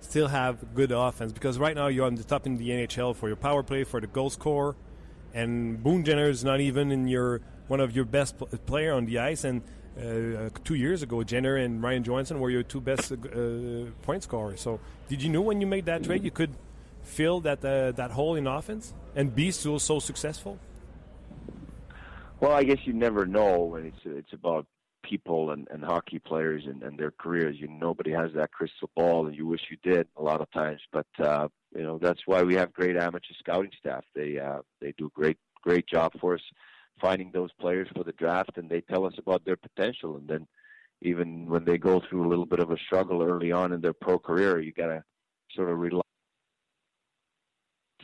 still 0.00 0.28
have 0.28 0.74
good 0.74 0.92
offense? 0.92 1.32
Because 1.32 1.58
right 1.58 1.76
now 1.76 1.86
you're 1.86 2.06
on 2.06 2.16
the 2.16 2.24
top 2.24 2.46
in 2.46 2.56
the 2.56 2.70
NHL 2.70 3.14
for 3.14 3.28
your 3.28 3.36
power 3.36 3.62
play, 3.62 3.84
for 3.84 4.00
the 4.00 4.06
goal 4.06 4.30
score, 4.30 4.76
and 5.32 5.82
Boone 5.82 6.04
Jenner 6.04 6.28
is 6.28 6.44
not 6.44 6.60
even 6.60 6.90
in 6.90 7.06
your 7.06 7.40
one 7.68 7.80
of 7.80 7.94
your 7.94 8.04
best 8.04 8.38
player 8.66 8.92
on 8.92 9.06
the 9.06 9.18
ice. 9.18 9.44
And 9.44 9.62
uh, 9.98 10.50
two 10.64 10.74
years 10.74 11.02
ago, 11.02 11.22
Jenner 11.22 11.56
and 11.56 11.82
Ryan 11.82 12.04
Johansson 12.04 12.40
were 12.40 12.50
your 12.50 12.62
two 12.62 12.80
best 12.80 13.12
uh, 13.12 13.16
point 14.02 14.22
scorers. 14.22 14.60
So, 14.60 14.78
did 15.08 15.22
you 15.22 15.30
know 15.30 15.40
when 15.40 15.60
you 15.60 15.66
made 15.66 15.86
that 15.86 16.04
trade 16.04 16.22
you 16.24 16.30
could 16.30 16.54
fill 17.02 17.40
that 17.40 17.64
uh, 17.64 17.92
that 17.92 18.10
hole 18.10 18.34
in 18.34 18.46
offense 18.46 18.92
and 19.14 19.34
be 19.34 19.50
still 19.50 19.78
so 19.78 19.98
successful? 19.98 20.58
Well, 22.40 22.52
I 22.52 22.64
guess 22.64 22.78
you 22.84 22.92
never 22.92 23.24
know 23.24 23.60
when 23.60 23.86
it's 23.86 24.00
it's 24.04 24.32
about 24.32 24.66
people 25.02 25.52
and, 25.52 25.68
and 25.70 25.84
hockey 25.84 26.18
players 26.18 26.64
and, 26.66 26.82
and 26.82 26.98
their 26.98 27.12
careers. 27.12 27.56
You 27.58 27.68
nobody 27.68 28.10
has 28.12 28.32
that 28.34 28.52
crystal 28.52 28.90
ball, 28.94 29.26
and 29.26 29.34
you 29.34 29.46
wish 29.46 29.62
you 29.70 29.78
did 29.82 30.08
a 30.16 30.22
lot 30.22 30.40
of 30.40 30.50
times. 30.50 30.80
But 30.92 31.06
uh, 31.18 31.48
you 31.74 31.82
know 31.82 31.98
that's 31.98 32.26
why 32.26 32.42
we 32.42 32.54
have 32.56 32.72
great 32.72 32.96
amateur 32.96 33.34
scouting 33.38 33.72
staff. 33.78 34.04
They 34.14 34.38
uh, 34.38 34.58
they 34.80 34.92
do 34.98 35.10
great 35.14 35.38
great 35.62 35.86
job 35.86 36.12
for 36.20 36.34
us 36.34 36.42
finding 37.00 37.30
those 37.32 37.52
players 37.60 37.88
for 37.94 38.04
the 38.04 38.12
draft, 38.12 38.56
and 38.56 38.68
they 38.68 38.80
tell 38.80 39.04
us 39.04 39.14
about 39.18 39.44
their 39.44 39.56
potential. 39.56 40.16
And 40.16 40.28
then 40.28 40.46
even 41.02 41.48
when 41.48 41.64
they 41.64 41.78
go 41.78 42.00
through 42.00 42.26
a 42.26 42.30
little 42.30 42.46
bit 42.46 42.60
of 42.60 42.70
a 42.70 42.78
struggle 42.78 43.22
early 43.22 43.52
on 43.52 43.72
in 43.72 43.80
their 43.80 43.92
pro 43.92 44.18
career, 44.18 44.60
you 44.60 44.72
got 44.72 44.86
to 44.86 45.04
sort 45.54 45.70
of 45.70 45.78
rely 45.78 46.02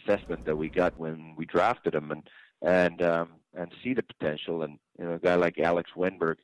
assessment 0.05 0.45
that 0.45 0.57
we 0.57 0.68
got 0.68 0.97
when 0.97 1.34
we 1.36 1.47
drafted 1.47 1.95
them 1.95 2.11
and 2.11 2.28
and 2.62 3.03
um, 3.03 3.28
and 3.55 3.72
see 3.82 3.95
the 3.95 4.03
potential. 4.03 4.62
And 4.62 4.78
you 4.99 5.05
know, 5.05 5.14
a 5.14 5.18
guy 5.18 5.34
like 5.34 5.59
Alex 5.59 5.90
Wenberg, 5.97 6.36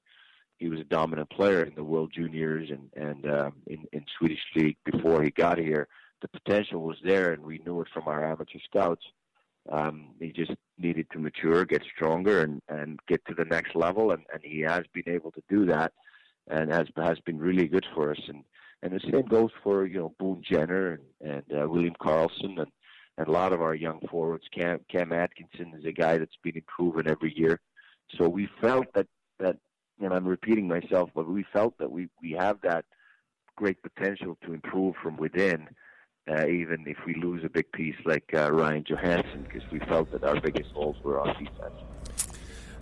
he 0.59 0.69
was 0.69 0.81
a 0.81 0.85
dominant 0.85 1.31
player 1.31 1.63
in 1.63 1.75
the 1.75 1.85
World 1.85 2.13
Juniors 2.15 2.71
and 2.71 2.91
and 2.97 3.31
um, 3.31 3.53
in 3.67 3.85
in 3.93 4.05
Swedish 4.19 4.41
league 4.57 4.77
before 4.85 5.23
he 5.23 5.31
got 5.31 5.59
here. 5.59 5.89
The 6.21 6.29
potential 6.29 6.83
was 6.83 6.97
there, 7.05 7.33
and 7.33 7.45
we 7.45 7.61
knew 7.65 7.81
it 7.81 7.89
from 7.95 8.09
our 8.09 8.25
amateur 8.25 8.59
scouts. 8.65 9.05
Um, 9.71 10.15
he 10.19 10.33
just 10.33 10.53
needed 10.79 11.09
to 11.13 11.19
mature, 11.19 11.65
get 11.65 11.83
stronger, 11.95 12.41
and 12.41 12.61
and 12.69 12.99
get 13.07 13.25
to 13.27 13.35
the 13.35 13.45
next 13.45 13.75
level, 13.75 14.13
and 14.13 14.23
and 14.33 14.43
he 14.43 14.61
has 14.61 14.85
been 14.93 15.09
able 15.09 15.31
to 15.33 15.43
do 15.49 15.67
that, 15.67 15.93
and 16.49 16.73
has 16.73 16.89
has 16.97 17.19
been 17.21 17.39
really 17.39 17.69
good 17.69 17.87
for 17.95 18.11
us. 18.11 18.21
And 18.29 18.45
and 18.83 18.93
the 18.93 19.01
same 19.01 19.27
goes 19.27 19.51
for 19.63 19.87
you 19.87 19.99
know 19.99 20.15
Boone 20.19 20.43
Jenner 20.43 20.99
and, 21.21 21.33
and 21.33 21.63
uh, 21.63 21.69
William 21.69 21.95
Carlson 22.01 22.59
and 22.59 22.73
and 23.19 23.27
a 23.27 23.33
lot 23.33 23.53
of 23.53 23.61
our 23.61 23.75
young 23.75 24.01
forwards. 24.11 24.45
Cam 24.55 24.81
Cam 24.91 25.13
Atkinson 25.13 25.75
is 25.77 25.85
a 25.85 25.93
guy 25.93 26.19
that's 26.19 26.39
been 26.43 26.57
improving 26.57 27.09
every 27.09 27.37
year. 27.37 27.61
So 28.17 28.29
we 28.29 28.49
felt 28.61 28.87
that 28.95 29.07
that 29.39 29.57
and 30.01 30.15
I'm 30.15 30.27
repeating 30.27 30.69
myself, 30.69 31.11
but 31.15 31.29
we 31.29 31.45
felt 31.53 31.77
that 31.79 31.91
we 31.91 32.09
we 32.23 32.33
have 32.33 32.61
that 32.63 32.85
great 33.57 33.79
potential 33.83 34.39
to 34.45 34.53
improve 34.53 34.95
from 35.03 35.17
within, 35.17 35.69
uh, 36.31 36.47
even 36.47 36.85
if 36.87 36.99
we 37.07 37.15
lose 37.15 37.43
a 37.45 37.49
big 37.49 37.71
piece 37.73 37.97
like 38.05 38.31
uh, 38.35 38.51
Ryan 38.53 38.85
Johansson, 38.87 39.45
because 39.45 39.63
we 39.71 39.81
felt 39.81 40.11
that 40.13 40.25
our 40.25 40.41
biggest 40.41 40.71
holes 40.75 40.97
were 41.03 41.21
on 41.21 41.29
defense. 41.29 41.75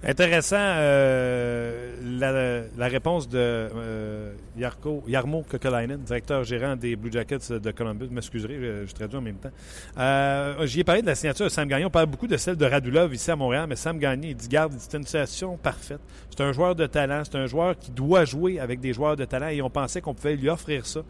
Intéressant 0.09 0.57
euh, 0.61 1.97
la, 2.01 2.63
la, 2.79 2.87
réponse 2.87 3.29
de 3.29 3.39
euh, 3.41 4.33
Yarko, 4.57 5.03
Yarmo 5.09 5.43
Kokolainen, 5.43 5.99
directeur 5.99 6.45
gérant 6.45 6.77
des 6.77 6.95
Blue 6.95 7.11
Jackets 7.11 7.51
de 7.51 7.71
Columbus. 7.73 8.07
M'excuserez, 8.13 8.55
je, 8.55 8.87
je, 8.87 8.95
traduis 8.95 9.19
en 9.19 9.21
même 9.21 9.39
temps. 9.39 9.51
Euh, 9.99 10.65
J'y 10.65 10.79
ai 10.79 10.85
parlé 10.85 11.03
de 11.03 11.09
la 11.09 11.17
signature 11.17 11.47
de 11.47 11.51
Sam 11.51 11.67
Gagné. 11.67 11.87
On 11.87 11.91
parle 11.91 12.07
beaucoup 12.07 12.29
de 12.29 12.37
celle 12.37 12.55
de 12.55 12.65
Radulov 12.65 13.13
ici 13.13 13.33
à 13.33 13.37
Montréal, 13.37 13.67
mais 13.69 13.75
Sam 13.75 13.99
Gagné, 13.99 14.29
il 14.29 14.37
dit 14.37 14.47
garde, 14.47 14.75
c'est 14.79 14.97
une 14.97 15.03
situation 15.03 15.57
parfaite. 15.57 16.01
C'est 16.31 16.45
un 16.45 16.53
joueur 16.53 16.77
de 16.77 16.87
talent, 16.87 17.23
c'est 17.25 17.39
un 17.39 17.47
joueur 17.47 17.77
qui 17.77 17.91
doit 17.91 18.25
jouer 18.25 18.61
avec 18.61 18.79
des 18.79 18.93
joueurs 18.93 19.17
de 19.17 19.25
talent 19.25 19.49
et 19.49 19.61
on 19.61 19.71
pensait 19.71 20.01
qu'on 20.01 20.15
pouvait 20.15 20.37
lui 20.37 20.49
offrir 20.49 20.87
ça 20.87 21.01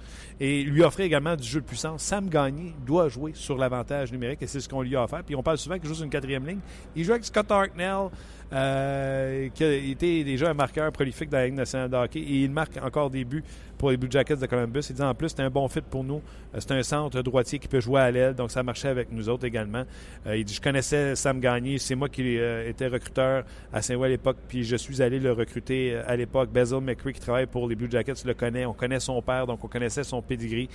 et 0.40 0.62
lui 0.62 0.82
offrir 0.82 1.04
également 1.04 1.36
du 1.36 1.46
jeu 1.46 1.60
de 1.60 1.66
puissance. 1.66 2.02
Sam 2.02 2.30
Gagné 2.30 2.72
doit 2.86 3.10
jouer 3.10 3.32
sur 3.34 3.58
l'avantage 3.58 4.10
numérique 4.10 4.40
et 4.40 4.46
c'est 4.46 4.60
ce 4.60 4.70
qu'on 4.70 4.80
lui 4.80 4.96
a 4.96 5.04
offert. 5.04 5.22
Puis 5.22 5.36
on 5.36 5.42
parle 5.42 5.58
souvent 5.58 5.78
qu'il 5.78 5.86
joue 5.86 5.96
sur 5.96 6.04
une 6.04 6.10
quatrième 6.10 6.46
ligne. 6.46 6.60
Il 6.94 7.04
joue 7.04 7.12
avec 7.12 7.26
Scott 7.26 7.50
Hartnell. 7.50 8.08
Euh, 8.52 9.48
qui 9.54 9.64
a 9.64 9.72
été 9.72 10.22
déjà 10.22 10.50
un 10.50 10.54
marqueur 10.54 10.92
prolifique 10.92 11.28
dans 11.28 11.38
la 11.38 11.46
Ligue 11.46 11.56
nationale 11.56 11.90
de 11.90 11.96
hockey 11.96 12.20
et 12.20 12.42
il 12.44 12.50
marque 12.50 12.78
encore 12.80 13.10
des 13.10 13.24
buts 13.24 13.42
pour 13.76 13.90
les 13.90 13.96
Blue 13.96 14.10
Jackets 14.10 14.36
de 14.36 14.46
Columbus. 14.46 14.82
Il 14.90 14.96
dit 14.96 15.02
en 15.02 15.14
plus, 15.14 15.30
c'est 15.30 15.40
un 15.40 15.50
bon 15.50 15.68
fit 15.68 15.80
pour 15.80 16.04
nous. 16.04 16.22
Euh, 16.54 16.58
c'est 16.58 16.72
un 16.72 16.82
centre 16.82 17.20
droitier 17.22 17.58
qui 17.58 17.68
peut 17.68 17.80
jouer 17.80 18.00
à 18.00 18.10
l'aile, 18.10 18.34
donc 18.34 18.50
ça 18.50 18.62
marchait 18.62 18.88
avec 18.88 19.12
nous 19.12 19.28
autres 19.28 19.44
également. 19.44 19.84
Euh, 20.26 20.36
il 20.36 20.44
dit 20.44 20.54
Je 20.54 20.60
connaissais 20.60 21.14
Sam 21.16 21.40
Gagné, 21.40 21.78
c'est 21.78 21.94
moi 21.94 22.08
qui 22.08 22.38
euh, 22.38 22.68
étais 22.68 22.86
recruteur 22.86 23.44
à 23.72 23.82
Saint-Louis 23.82 24.06
à 24.06 24.08
l'époque, 24.08 24.36
puis 24.48 24.64
je 24.64 24.76
suis 24.76 25.02
allé 25.02 25.18
le 25.18 25.32
recruter 25.32 25.96
à 26.06 26.16
l'époque. 26.16 26.50
Basil 26.50 26.80
McCree, 26.80 27.12
qui 27.12 27.20
travaille 27.20 27.46
pour 27.46 27.68
les 27.68 27.74
Blue 27.74 27.90
Jackets, 27.90 28.24
le 28.24 28.34
connaît. 28.34 28.64
On 28.64 28.74
connaît 28.74 29.00
son 29.00 29.20
père, 29.22 29.46
donc 29.46 29.62
on 29.64 29.68
connaissait 29.68 30.04
son 30.04 30.22
pedigree. 30.22 30.68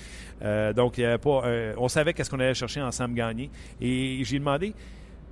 donc, 0.76 0.98
il 0.98 1.06
avait 1.06 1.18
pas, 1.18 1.44
on 1.78 1.88
savait 1.88 2.14
qu'est-ce 2.14 2.30
qu'on 2.30 2.40
allait 2.40 2.54
chercher 2.54 2.82
en 2.82 2.92
Sam 2.92 3.14
Gagné. 3.14 3.50
Et 3.80 4.22
j'ai 4.24 4.40
demandé 4.40 4.74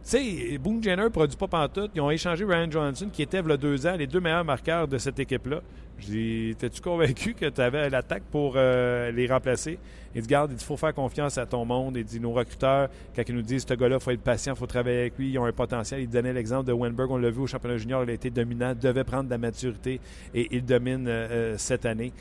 sais, 0.03 0.57
Boone 0.57 0.83
Jenner 0.83 1.03
ne 1.03 1.09
produit 1.09 1.37
pas 1.37 1.47
pantoute. 1.47 1.91
Ils 1.95 2.01
ont 2.01 2.11
échangé 2.11 2.45
Ryan 2.45 2.69
Johnson, 2.69 3.09
qui 3.11 3.21
était, 3.21 3.39
il 3.39 3.51
y 3.51 3.57
deux 3.57 3.87
ans, 3.87 3.95
les 3.95 4.07
deux 4.07 4.19
meilleurs 4.19 4.45
marqueurs 4.45 4.87
de 4.87 4.97
cette 4.97 5.19
équipe-là. 5.19 5.61
Je 5.99 6.05
dis, 6.05 6.55
t'es-tu 6.57 6.81
convaincu 6.81 7.33
que 7.33 7.47
tu 7.49 7.61
avais 7.61 7.89
l'attaque 7.89 8.23
pour 8.31 8.53
euh, 8.55 9.11
les 9.11 9.27
remplacer? 9.27 9.77
Il 10.15 10.21
dit, 10.21 10.27
garde, 10.27 10.51
il 10.51 10.63
faut 10.63 10.77
faire 10.77 10.93
confiance 10.93 11.37
à 11.37 11.45
ton 11.45 11.65
monde. 11.65 11.97
Il 11.97 12.05
dit, 12.05 12.19
nos 12.19 12.31
recruteurs, 12.31 12.89
quand 13.15 13.23
ils 13.27 13.35
nous 13.35 13.41
disent, 13.41 13.65
ce 13.67 13.73
gars-là, 13.73 13.99
faut 13.99 14.11
être 14.11 14.21
patient, 14.21 14.55
faut 14.55 14.65
travailler 14.65 15.01
avec 15.01 15.17
lui, 15.17 15.29
ils 15.29 15.37
ont 15.37 15.45
un 15.45 15.51
potentiel. 15.51 16.01
Il 16.01 16.09
donnait 16.09 16.33
l'exemple 16.33 16.65
de 16.65 16.73
Wenberg, 16.73 17.11
on 17.11 17.17
l'a 17.17 17.29
vu 17.29 17.41
au 17.41 17.47
championnat 17.47 17.77
junior, 17.77 18.03
il 18.03 18.09
a 18.09 18.13
été 18.13 18.29
dominant, 18.29 18.73
devait 18.79 19.03
prendre 19.03 19.25
de 19.25 19.31
la 19.31 19.37
maturité 19.37 19.99
et 20.33 20.47
il 20.51 20.65
domine 20.65 21.07
euh, 21.07 21.27
euh, 21.29 21.55
cette 21.57 21.85
année. 21.85 22.13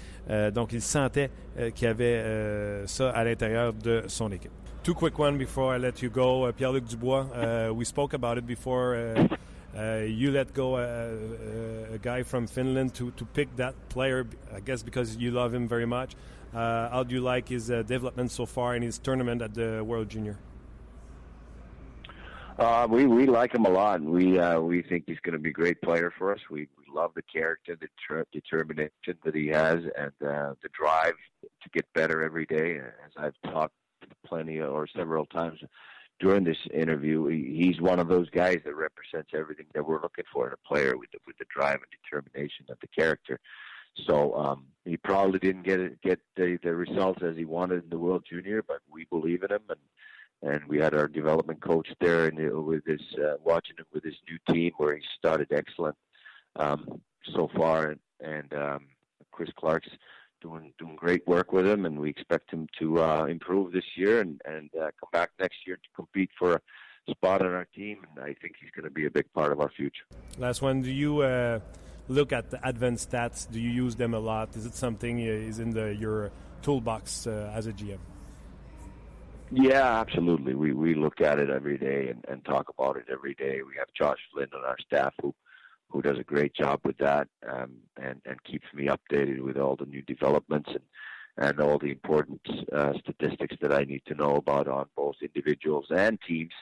donc, 0.52 0.72
il 0.72 0.82
sentait 0.82 1.30
qu'il 1.74 1.86
y 1.86 1.90
avait 1.90 2.84
ça 2.86 3.10
à 3.10 3.24
l'intérieur 3.24 3.72
de 3.72 4.02
son 4.06 4.30
équipe. 4.30 4.50
Two 4.82 4.94
quick 4.94 5.18
one 5.18 5.38
before 5.38 5.74
I 5.74 5.78
let 5.78 6.02
you 6.02 6.10
go. 6.10 6.44
Uh, 6.44 6.52
Pierre-Luc 6.52 6.88
Dubois, 6.88 7.26
uh, 7.32 7.72
we 7.74 7.84
spoke 7.84 8.12
about 8.12 8.38
it 8.38 8.46
before. 8.46 8.96
Uh, 8.96 9.28
uh, 9.76 9.98
you 9.98 10.30
let 10.30 10.54
go 10.54 10.76
uh, 10.76 10.78
uh, 10.80 11.94
a 11.94 11.98
guy 11.98 12.22
from 12.22 12.46
Finland 12.46 12.94
to, 12.94 13.10
to 13.12 13.24
pick 13.24 13.54
that 13.56 13.74
player, 13.88 14.26
I 14.54 14.60
guess 14.60 14.82
because 14.82 15.16
you 15.16 15.30
love 15.30 15.54
him 15.54 15.68
very 15.68 15.86
much. 15.86 16.14
How 16.52 17.04
do 17.06 17.14
you 17.14 17.20
like 17.20 17.48
his 17.48 17.66
development 17.66 18.30
so 18.30 18.46
far 18.46 18.74
in 18.74 18.82
his 18.82 18.98
tournament 18.98 19.42
at 19.42 19.54
the 19.54 19.84
World 19.84 20.08
Junior? 20.08 20.38
We 22.88 23.06
we 23.06 23.26
like 23.26 23.54
him 23.54 23.66
a 23.66 23.70
lot. 23.70 24.00
We 24.00 24.40
we 24.58 24.82
think 24.82 25.04
he's 25.06 25.20
going 25.20 25.34
to 25.34 25.38
be 25.38 25.50
a 25.50 25.52
great 25.52 25.80
player 25.82 26.10
for 26.18 26.32
us. 26.32 26.40
We, 26.50 26.66
we 26.78 26.84
love 26.92 27.12
the 27.14 27.22
character, 27.22 27.76
the 27.78 27.88
determination 28.32 29.18
that 29.24 29.34
he 29.34 29.48
has, 29.48 29.80
and 29.96 30.12
the 30.20 30.68
drive 30.72 31.14
to 31.62 31.68
get 31.74 31.84
better 31.92 32.22
every 32.22 32.46
day. 32.46 32.78
As 32.78 33.12
I've 33.18 33.52
talked 33.52 33.74
plenty 34.26 34.60
or 34.60 34.86
several 34.86 35.26
times 35.26 35.60
during 36.20 36.44
this 36.44 36.58
interview, 36.72 37.26
he, 37.26 37.64
he's 37.64 37.80
one 37.80 38.00
of 38.00 38.08
those 38.08 38.28
guys 38.30 38.58
that 38.64 38.74
represents 38.74 39.30
everything 39.34 39.66
that 39.74 39.86
we're 39.86 40.02
looking 40.02 40.24
for 40.32 40.48
in 40.48 40.52
a 40.52 40.68
player 40.68 40.96
with 40.96 41.10
the, 41.12 41.18
with 41.26 41.38
the 41.38 41.44
drive 41.54 41.76
and 41.76 42.00
determination 42.02 42.66
of 42.68 42.78
the 42.80 42.88
character. 42.88 43.38
So 44.06 44.34
um, 44.34 44.66
he 44.84 44.96
probably 44.96 45.38
didn't 45.38 45.62
get 45.62 45.80
it, 45.80 46.00
get 46.02 46.20
the, 46.36 46.58
the 46.62 46.74
results 46.74 47.22
as 47.22 47.36
he 47.36 47.44
wanted 47.44 47.84
in 47.84 47.90
the 47.90 47.98
World 47.98 48.24
Junior, 48.28 48.62
but 48.62 48.80
we 48.90 49.04
believe 49.06 49.42
in 49.42 49.52
him. 49.52 49.62
And 49.68 49.78
and 50.40 50.64
we 50.68 50.78
had 50.78 50.94
our 50.94 51.08
development 51.08 51.60
coach 51.60 51.88
there 52.00 52.26
and 52.26 52.64
with 52.64 52.84
his 52.86 53.00
uh, 53.18 53.34
watching 53.42 53.76
him 53.76 53.86
with 53.92 54.04
his 54.04 54.14
new 54.28 54.38
team 54.54 54.72
where 54.76 54.94
he 54.94 55.02
started 55.18 55.48
excellent 55.50 55.96
um, 56.56 57.00
so 57.34 57.50
far. 57.56 57.90
And, 57.90 58.00
and 58.20 58.54
um, 58.54 58.86
Chris 59.32 59.50
Clark's 59.58 59.88
doing 60.40 60.72
doing 60.78 60.96
great 60.96 61.26
work 61.26 61.52
with 61.52 61.66
him 61.66 61.84
and 61.86 61.98
we 61.98 62.10
expect 62.10 62.50
him 62.50 62.66
to 62.78 63.02
uh, 63.02 63.24
improve 63.26 63.72
this 63.72 63.84
year 63.96 64.20
and 64.20 64.40
and 64.44 64.70
uh, 64.76 64.90
come 65.00 65.10
back 65.12 65.30
next 65.38 65.58
year 65.66 65.76
to 65.76 65.88
compete 65.94 66.30
for 66.38 66.54
a 66.54 66.60
spot 67.10 67.42
on 67.42 67.52
our 67.52 67.66
team 67.74 67.98
and 68.08 68.24
I 68.24 68.34
think 68.40 68.54
he's 68.60 68.70
going 68.70 68.84
to 68.84 68.90
be 68.90 69.06
a 69.06 69.10
big 69.10 69.32
part 69.32 69.52
of 69.52 69.60
our 69.60 69.70
future. 69.70 70.04
Last 70.38 70.62
one, 70.62 70.82
do 70.82 70.90
you 70.90 71.20
uh, 71.20 71.60
look 72.08 72.32
at 72.32 72.50
the 72.50 72.66
advanced 72.66 73.10
stats? 73.10 73.50
Do 73.50 73.60
you 73.60 73.70
use 73.70 73.96
them 73.96 74.14
a 74.14 74.18
lot? 74.18 74.56
Is 74.56 74.66
it 74.66 74.74
something 74.74 75.18
is 75.20 75.58
in 75.58 75.70
the 75.70 75.94
your 75.94 76.30
toolbox 76.62 77.26
uh, 77.26 77.52
as 77.54 77.66
a 77.66 77.72
GM? 77.72 77.98
Yeah, 79.50 80.00
absolutely. 80.00 80.54
We 80.54 80.72
we 80.72 80.94
look 80.94 81.20
at 81.20 81.38
it 81.38 81.48
every 81.48 81.78
day 81.78 82.08
and, 82.08 82.24
and 82.28 82.44
talk 82.44 82.68
about 82.68 82.96
it 82.96 83.06
every 83.10 83.34
day. 83.34 83.62
We 83.62 83.76
have 83.78 83.88
Josh 83.96 84.18
Flynn 84.32 84.48
on 84.54 84.64
our 84.64 84.76
staff 84.86 85.14
who 85.22 85.34
who 85.90 86.02
does 86.02 86.18
a 86.18 86.24
great 86.24 86.54
job 86.54 86.80
with 86.84 86.98
that 86.98 87.28
um, 87.48 87.72
and 88.00 88.20
and 88.26 88.42
keeps 88.44 88.66
me 88.74 88.88
updated 88.88 89.40
with 89.40 89.56
all 89.56 89.76
the 89.76 89.86
new 89.86 90.02
developments 90.02 90.70
and 90.70 90.84
and 91.38 91.60
all 91.60 91.78
the 91.78 91.90
important 91.90 92.40
uh, 92.72 92.92
statistics 92.98 93.56
that 93.60 93.72
I 93.72 93.84
need 93.84 94.02
to 94.06 94.14
know 94.14 94.36
about 94.36 94.66
on 94.66 94.86
both 94.96 95.16
individuals 95.22 95.86
and 95.90 96.18
teams. 96.26 96.52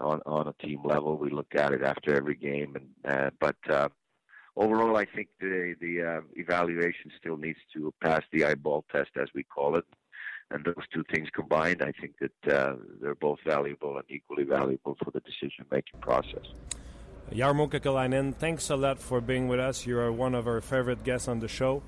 On 0.00 0.20
on 0.26 0.46
a 0.46 0.64
team 0.64 0.80
level, 0.84 1.16
we 1.16 1.30
look 1.30 1.54
at 1.56 1.72
it 1.72 1.82
after 1.82 2.14
every 2.14 2.36
game, 2.36 2.76
and 2.76 2.88
uh, 3.04 3.30
but 3.40 3.56
uh, 3.68 3.88
overall, 4.56 4.96
I 4.96 5.06
think 5.06 5.28
the 5.40 5.74
the 5.80 6.02
uh, 6.02 6.20
evaluation 6.36 7.10
still 7.18 7.36
needs 7.36 7.58
to 7.72 7.92
pass 8.00 8.22
the 8.30 8.44
eyeball 8.44 8.84
test, 8.92 9.10
as 9.20 9.28
we 9.34 9.42
call 9.42 9.76
it 9.76 9.84
and 10.50 10.64
those 10.64 10.86
two 10.92 11.04
things 11.12 11.28
combined, 11.34 11.82
I 11.82 11.92
think 12.00 12.14
that 12.20 12.52
uh, 12.52 12.76
they're 13.00 13.14
both 13.14 13.38
valuable 13.44 13.96
and 13.96 14.04
equally 14.08 14.44
valuable 14.44 14.96
for 15.02 15.10
the 15.10 15.20
decision 15.20 15.66
making 15.70 16.00
process. 16.00 16.46
Jarmo 17.30 17.68
Kekalainen, 17.68 18.34
thanks 18.34 18.70
a 18.70 18.76
lot 18.76 18.98
for 18.98 19.20
being 19.20 19.48
with 19.48 19.60
us. 19.60 19.86
You 19.86 19.98
are 20.00 20.10
one 20.10 20.34
of 20.34 20.46
our 20.46 20.60
favorite 20.60 21.04
guests 21.04 21.28
on 21.28 21.40
the 21.40 21.48
show. 21.48 21.82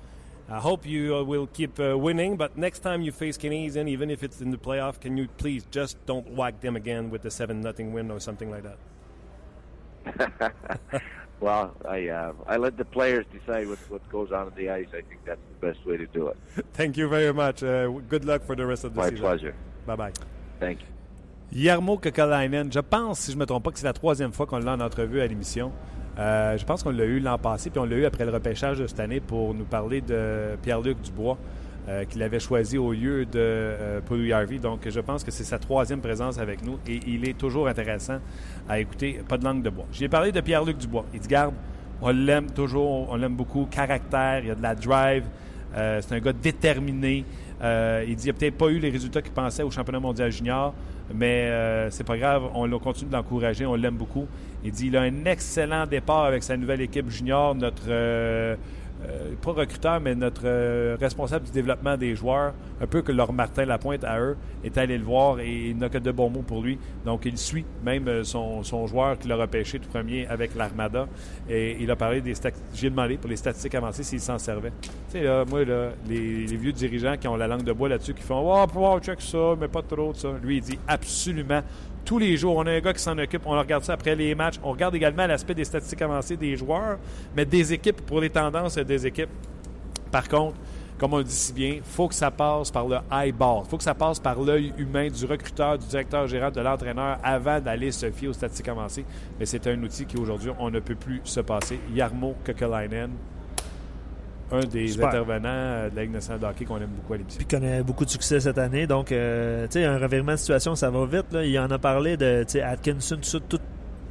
I 0.49 0.59
hope 0.59 0.85
you 0.85 1.15
uh, 1.15 1.23
will 1.23 1.47
keep 1.47 1.79
uh, 1.79 1.97
winning, 1.97 2.35
but 2.37 2.57
next 2.57 2.79
time 2.79 3.01
you 3.01 3.11
face 3.11 3.37
Canadian, 3.37 3.87
even 3.87 4.11
if 4.11 4.23
it's 4.23 4.41
in 4.41 4.51
the 4.51 4.57
playoff, 4.57 4.99
can 4.99 5.17
you 5.17 5.27
please 5.37 5.65
just 5.71 6.03
don't 6.05 6.27
whack 6.31 6.59
them 6.61 6.75
again 6.75 7.09
with 7.09 7.21
the 7.21 7.31
7 7.31 7.61
nothing 7.61 7.93
win 7.93 8.11
or 8.11 8.19
something 8.19 8.51
like 8.51 8.63
that? 10.05 10.53
Well, 11.41 11.75
I 11.85 12.07
uh, 12.07 12.33
I 12.45 12.57
let 12.57 12.77
the 12.77 12.85
players 12.85 13.25
decide 13.33 13.67
what, 13.67 13.79
what 13.89 14.07
goes 14.09 14.31
on 14.31 14.49
in 14.49 14.53
the 14.53 14.69
ice. 14.69 14.85
I 14.89 15.01
think 15.01 15.25
that's 15.25 15.41
the 15.59 15.67
best 15.67 15.83
way 15.87 15.97
to 15.97 16.05
do 16.05 16.27
it. 16.27 16.37
Thank 16.73 16.97
you 16.97 17.09
very 17.09 17.33
much. 17.33 17.63
Uh, 17.63 17.87
good 17.87 18.25
luck 18.25 18.43
for 18.43 18.55
the 18.55 18.65
rest 18.65 18.83
of 18.83 18.93
the 18.93 19.01
season. 19.01 19.15
My 19.15 19.17
season. 19.17 19.25
pleasure. 19.25 19.55
Bye 19.87 19.95
bye. 19.95 20.13
Thank 20.59 20.81
you. 20.81 20.87
Yarmo 21.53 21.97
Kekalainen, 21.97 22.71
je 22.71 22.79
pense, 22.79 23.19
si 23.19 23.31
je 23.31 23.35
ne 23.35 23.41
me 23.41 23.45
trompe 23.45 23.63
pas, 23.65 23.71
que 23.71 23.79
c'est 23.79 23.85
la 23.85 23.91
troisième 23.91 24.31
fois 24.31 24.45
qu'on 24.45 24.59
l'a 24.59 24.73
en 24.73 24.79
entrevue 24.79 25.19
à 25.19 25.27
l'émission. 25.27 25.73
Euh, 26.17 26.57
je 26.57 26.63
pense 26.63 26.81
qu'on 26.81 26.91
l'a 26.91 27.03
eu 27.03 27.19
l'an 27.19 27.37
passé, 27.37 27.69
puis 27.69 27.79
on 27.79 27.83
l'a 27.83 27.97
eu 27.97 28.05
après 28.05 28.23
le 28.23 28.31
repêchage 28.31 28.79
de 28.79 28.87
cette 28.87 29.01
année 29.01 29.19
pour 29.19 29.53
nous 29.53 29.65
parler 29.65 29.99
de 29.99 30.55
Pierre-Luc 30.61 31.01
Dubois, 31.01 31.37
euh, 31.89 32.05
qu'il 32.05 32.23
avait 32.23 32.39
choisi 32.39 32.77
au 32.77 32.93
lieu 32.93 33.25
de 33.25 33.31
euh, 33.35 33.99
Paul 34.05 34.31
Harvey. 34.31 34.59
Donc, 34.59 34.87
je 34.87 34.99
pense 35.01 35.25
que 35.25 35.31
c'est 35.31 35.43
sa 35.43 35.59
troisième 35.59 35.99
présence 35.99 36.37
avec 36.37 36.63
nous 36.63 36.79
et 36.87 37.01
il 37.05 37.27
est 37.27 37.37
toujours 37.37 37.67
intéressant 37.67 38.19
à 38.69 38.79
écouter. 38.79 39.19
Pas 39.27 39.37
de 39.37 39.43
langue 39.43 39.61
de 39.61 39.69
bois. 39.69 39.85
J'ai 39.91 40.07
parlé 40.07 40.31
de 40.31 40.39
Pierre-Luc 40.39 40.77
Dubois. 40.77 41.05
Il 41.13 41.19
dit, 41.19 41.27
garde, 41.27 41.53
on 42.01 42.11
l'aime 42.11 42.49
toujours, 42.49 43.11
on 43.11 43.15
l'aime 43.17 43.35
beaucoup. 43.35 43.67
Caractère, 43.69 44.39
il 44.39 44.47
y 44.47 44.51
a 44.51 44.55
de 44.55 44.61
la 44.61 44.73
drive. 44.73 45.25
Euh, 45.75 46.01
c'est 46.01 46.15
un 46.15 46.19
gars 46.19 46.33
déterminé. 46.33 47.25
Euh, 47.61 48.03
il 48.07 48.15
dit 48.15 48.23
qu'il 48.23 48.33
n'a 48.33 48.39
peut-être 48.39 48.57
pas 48.57 48.67
eu 48.67 48.79
les 48.79 48.89
résultats 48.89 49.21
qu'il 49.21 49.33
pensait 49.33 49.63
au 49.63 49.69
championnat 49.69 49.99
mondial 49.99 50.31
junior, 50.31 50.73
mais 51.15 51.47
euh, 51.47 51.89
c'est 51.89 52.03
pas 52.03 52.17
grave, 52.17 52.43
on 52.53 52.69
continue 52.79 53.09
de 53.09 53.15
l'encourager, 53.15 53.65
on 53.65 53.75
l'aime 53.75 53.97
beaucoup. 53.97 54.27
Il 54.63 54.71
dit 54.71 54.85
qu'il 54.85 54.97
a 54.97 55.01
un 55.01 55.25
excellent 55.25 55.85
départ 55.87 56.25
avec 56.25 56.43
sa 56.43 56.57
nouvelle 56.57 56.81
équipe 56.81 57.09
junior, 57.09 57.55
notre 57.55 57.89
euh, 59.03 59.33
pas 59.41 59.51
recruteur, 59.51 59.99
mais 59.99 60.13
notre 60.13 60.43
euh, 60.45 60.95
responsable 60.99 61.45
du 61.45 61.51
développement 61.51 61.97
des 61.97 62.15
joueurs, 62.15 62.53
un 62.79 62.85
peu 62.85 63.01
que 63.01 63.11
leur 63.11 63.33
Martin 63.33 63.65
Lapointe 63.65 64.03
à 64.03 64.19
eux, 64.19 64.37
est 64.63 64.77
allé 64.77 64.97
le 64.97 65.03
voir 65.03 65.39
et 65.39 65.69
il 65.69 65.77
n'a 65.77 65.89
que 65.89 65.97
de 65.97 66.11
bons 66.11 66.29
mots 66.29 66.43
pour 66.43 66.61
lui. 66.61 66.77
Donc 67.05 67.25
il 67.25 67.37
suit 67.37 67.65
même 67.83 68.07
euh, 68.07 68.23
son, 68.23 68.61
joueur 68.85 69.17
qui 69.17 69.27
l'a 69.27 69.35
repêché 69.35 69.79
tout 69.79 69.89
premier 69.89 70.27
avec 70.27 70.55
l'Armada. 70.55 71.07
Et 71.49 71.77
il 71.79 71.89
a 71.89 71.95
parlé 71.95 72.21
des 72.21 72.35
statistiques. 72.35 72.69
J'ai 72.75 72.89
demandé 72.89 73.17
pour 73.17 73.29
les 73.29 73.37
statistiques 73.37 73.75
avancées 73.75 74.03
s'il 74.03 74.19
s'en 74.19 74.37
servait. 74.37 74.71
Tu 74.81 74.89
sais, 75.09 75.23
là, 75.23 75.45
moi, 75.45 75.61
les, 76.07 76.45
vieux 76.45 76.71
dirigeants 76.71 77.17
qui 77.17 77.27
ont 77.27 77.35
la 77.35 77.47
langue 77.47 77.63
de 77.63 77.73
bois 77.73 77.89
là-dessus, 77.89 78.13
qui 78.13 78.23
font 78.23 78.41
Oh, 78.43 78.67
pouvoir 78.67 78.99
check 78.99 79.21
ça, 79.21 79.55
mais 79.59 79.67
pas 79.67 79.81
trop 79.81 80.11
de 80.11 80.17
ça. 80.17 80.29
Lui, 80.43 80.57
il 80.57 80.61
dit 80.61 80.79
absolument 80.87 81.61
tous 82.05 82.19
les 82.19 82.37
jours. 82.37 82.55
On 82.57 82.65
a 82.65 82.71
un 82.71 82.79
gars 82.79 82.93
qui 82.93 83.01
s'en 83.01 83.17
occupe. 83.17 83.43
On 83.45 83.51
regarde 83.51 83.83
ça 83.83 83.93
après 83.93 84.15
les 84.15 84.35
matchs. 84.35 84.59
On 84.63 84.71
regarde 84.71 84.95
également 84.95 85.27
l'aspect 85.27 85.53
des 85.53 85.65
statistiques 85.65 86.01
avancées 86.01 86.37
des 86.37 86.55
joueurs, 86.55 86.97
mais 87.35 87.45
des 87.45 87.73
équipes 87.73 88.01
pour 88.01 88.21
les 88.21 88.29
tendances 88.29 88.77
des 88.77 89.07
équipes. 89.07 89.29
Par 90.11 90.27
contre, 90.27 90.55
comme 91.01 91.13
on 91.13 91.17
le 91.17 91.23
dit 91.23 91.31
si 91.33 91.51
bien, 91.51 91.73
il 91.77 91.81
faut 91.83 92.07
que 92.07 92.13
ça 92.13 92.29
passe 92.29 92.69
par 92.69 92.87
le 92.87 92.97
eyeball. 93.11 93.63
Il 93.65 93.69
faut 93.69 93.77
que 93.77 93.83
ça 93.83 93.95
passe 93.95 94.19
par 94.19 94.39
l'œil 94.39 94.71
humain 94.77 95.07
du 95.07 95.25
recruteur, 95.25 95.79
du 95.79 95.87
directeur 95.87 96.27
général, 96.27 96.51
de 96.51 96.61
l'entraîneur 96.61 97.17
avant 97.23 97.59
d'aller 97.59 97.91
se 97.91 98.11
fier 98.11 98.27
aux 98.27 98.33
statistiques 98.33 98.67
avancées. 98.67 99.03
Mais 99.39 99.47
c'est 99.47 99.65
un 99.65 99.81
outil 99.81 100.05
qui 100.05 100.17
aujourd'hui, 100.17 100.51
on 100.59 100.69
ne 100.69 100.79
peut 100.79 100.93
plus 100.93 101.21
se 101.23 101.39
passer. 101.39 101.79
Yarmo 101.91 102.35
Kekalainen, 102.45 103.09
un 104.51 104.59
des 104.65 104.87
Super. 104.89 105.07
intervenants 105.07 105.49
euh, 105.49 105.89
de 105.89 105.95
la 105.95 106.01
Ligue 106.03 106.13
nationale 106.13 106.41
de 106.41 106.45
hockey 106.45 106.65
qu'on 106.65 106.77
aime 106.77 106.89
beaucoup 106.95 107.13
à 107.13 107.17
l'émission. 107.17 107.37
Puis 107.37 107.47
connaît 107.47 107.83
beaucoup 107.83 108.05
de 108.05 108.09
succès 108.09 108.39
cette 108.39 108.57
année. 108.57 108.87
Donc, 108.87 109.11
euh, 109.11 109.65
tu 109.67 109.73
sais, 109.73 109.85
un 109.85 109.97
revirement 109.97 110.33
de 110.33 110.37
situation, 110.37 110.75
ça 110.75 110.89
va 110.89 111.05
vite. 111.05 111.31
Là. 111.31 111.45
Il 111.45 111.57
en 111.59 111.69
a 111.71 111.79
parlé 111.79 112.17
de 112.17 112.45
Atkinson, 112.61 113.17
tout, 113.17 113.39
tout, 113.39 113.59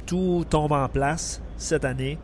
tout 0.05 0.45
tombe 0.49 0.71
en 0.71 0.87
place 0.89 1.41
cette 1.57 1.85
année. 1.85 2.17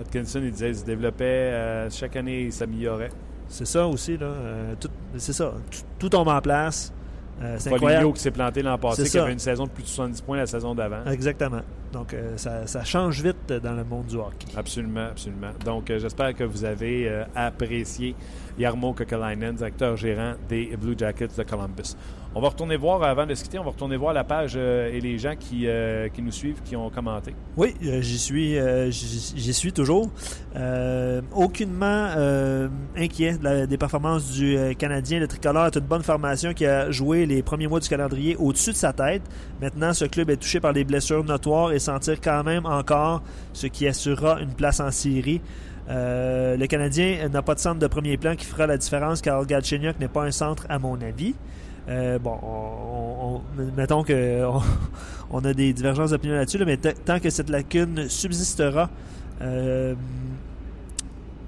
Atkinson, 0.00 0.40
il 0.42 0.50
disait 0.52 0.66
qu'il 0.66 0.76
se 0.76 0.84
développait, 0.84 1.24
euh, 1.24 1.90
chaque 1.90 2.16
année, 2.16 2.42
il 2.42 2.52
s'améliorait. 2.52 3.10
C'est 3.48 3.66
ça 3.66 3.86
aussi. 3.86 4.16
là. 4.16 4.26
Euh, 4.26 4.74
c'est 5.16 5.32
ça. 5.32 5.52
Tout, 5.70 5.80
tout 5.98 6.08
tombe 6.08 6.28
en 6.28 6.40
place. 6.40 6.92
Euh, 7.40 7.56
c'est 7.58 7.72
incroyable. 7.72 8.12
qui 8.12 8.20
s'est 8.20 8.30
planté 8.30 8.62
l'an 8.62 8.78
passé, 8.78 9.08
qui 9.08 9.18
avait 9.18 9.32
une 9.32 9.38
saison 9.38 9.64
de 9.64 9.70
plus 9.70 9.82
de 9.82 9.88
70 9.88 10.20
points 10.20 10.36
la 10.36 10.46
saison 10.46 10.74
d'avant. 10.74 11.04
Exactement. 11.10 11.62
Donc, 11.92 12.14
euh, 12.14 12.36
ça, 12.36 12.66
ça 12.66 12.84
change 12.84 13.20
vite 13.22 13.52
dans 13.52 13.72
le 13.74 13.84
monde 13.84 14.06
du 14.06 14.16
hockey. 14.16 14.46
Absolument, 14.56 15.08
absolument. 15.10 15.50
Donc, 15.64 15.90
euh, 15.90 15.98
j'espère 15.98 16.34
que 16.34 16.44
vous 16.44 16.64
avez 16.64 17.08
euh, 17.08 17.24
apprécié 17.34 18.14
Yarmo 18.58 18.92
Kokalainen, 18.92 19.54
directeur 19.54 19.96
gérant 19.96 20.34
des 20.48 20.76
Blue 20.76 20.94
Jackets 20.96 21.36
de 21.36 21.42
Columbus. 21.42 21.96
On 22.34 22.40
va 22.40 22.48
retourner 22.48 22.78
voir, 22.78 23.02
avant 23.02 23.26
de 23.26 23.34
se 23.34 23.42
quitter, 23.44 23.58
on 23.58 23.64
va 23.64 23.70
retourner 23.70 23.98
voir 23.98 24.14
la 24.14 24.24
page 24.24 24.54
euh, 24.56 24.90
et 24.90 25.00
les 25.00 25.18
gens 25.18 25.34
qui, 25.38 25.66
euh, 25.66 26.08
qui 26.08 26.22
nous 26.22 26.30
suivent, 26.30 26.62
qui 26.64 26.74
ont 26.76 26.88
commenté. 26.88 27.34
Oui, 27.58 27.74
euh, 27.84 28.00
j'y 28.00 28.18
suis, 28.18 28.58
euh, 28.58 28.90
j'y 28.90 29.52
suis 29.52 29.72
toujours. 29.72 30.10
Euh, 30.56 31.20
aucunement 31.34 32.08
euh, 32.16 32.68
inquiet 32.96 33.36
des 33.68 33.76
performances 33.76 34.30
du 34.30 34.56
euh, 34.56 34.72
Canadien. 34.72 35.20
Le 35.20 35.28
tricolore 35.28 35.66
est 35.66 35.76
une 35.76 35.84
bonne 35.84 36.02
formation 36.02 36.54
qui 36.54 36.64
a 36.64 36.90
joué 36.90 37.26
les 37.26 37.42
premiers 37.42 37.66
mois 37.66 37.80
du 37.80 37.88
calendrier 37.88 38.34
au-dessus 38.36 38.70
de 38.70 38.76
sa 38.76 38.94
tête. 38.94 39.22
Maintenant, 39.60 39.92
ce 39.92 40.06
club 40.06 40.30
est 40.30 40.38
touché 40.38 40.58
par 40.58 40.72
des 40.72 40.84
blessures 40.84 41.24
notoires 41.24 41.72
et 41.72 41.78
s'en 41.78 41.98
tire 41.98 42.20
quand 42.20 42.44
même 42.44 42.64
encore, 42.64 43.22
ce 43.52 43.66
qui 43.66 43.86
assurera 43.86 44.40
une 44.40 44.54
place 44.54 44.80
en 44.80 44.90
série. 44.90 45.42
Euh, 45.90 46.56
le 46.56 46.66
Canadien 46.66 47.28
n'a 47.28 47.42
pas 47.42 47.54
de 47.54 47.60
centre 47.60 47.78
de 47.78 47.86
premier 47.88 48.16
plan 48.16 48.36
qui 48.36 48.46
fera 48.46 48.66
la 48.66 48.78
différence 48.78 49.20
car 49.20 49.44
Galchenyuk 49.44 49.98
n'est 49.98 50.08
pas 50.08 50.22
un 50.22 50.30
centre 50.30 50.64
à 50.70 50.78
mon 50.78 50.98
avis. 51.02 51.34
Euh, 51.88 52.18
bon, 52.18 52.38
on, 52.42 53.40
on- 53.58 53.62
mettons 53.76 54.02
que 54.04 54.44
on, 54.44 54.60
on 55.30 55.44
a 55.44 55.52
des 55.52 55.72
divergences 55.72 56.10
d'opinion 56.10 56.36
là-dessus, 56.36 56.58
là, 56.58 56.64
mais 56.64 56.76
tant 56.76 57.18
que 57.18 57.28
cette 57.30 57.50
lacune 57.50 58.08
subsistera, 58.08 58.88
euh, 59.40 59.94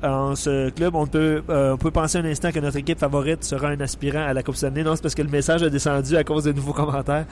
en 0.02 0.34
ce 0.34 0.68
club, 0.70 0.94
on 0.96 1.06
peut, 1.06 1.42
euh, 1.48 1.72
on 1.74 1.76
peut 1.78 1.90
penser 1.90 2.18
un 2.18 2.24
instant 2.26 2.50
que 2.52 2.58
notre 2.60 2.76
équipe 2.76 2.98
favorite 2.98 3.42
sera 3.42 3.68
un 3.68 3.80
aspirant 3.80 4.22
à 4.26 4.34
la 4.34 4.42
Coupe 4.42 4.56
Stanley. 4.56 4.82
Non, 4.84 4.96
c'est 4.96 5.02
parce 5.02 5.14
que 5.14 5.22
le 5.22 5.30
message 5.30 5.62
a 5.62 5.70
descendu 5.70 6.16
à 6.16 6.24
cause 6.24 6.44
de 6.44 6.52
nouveaux 6.52 6.74
commentaires. 6.74 7.24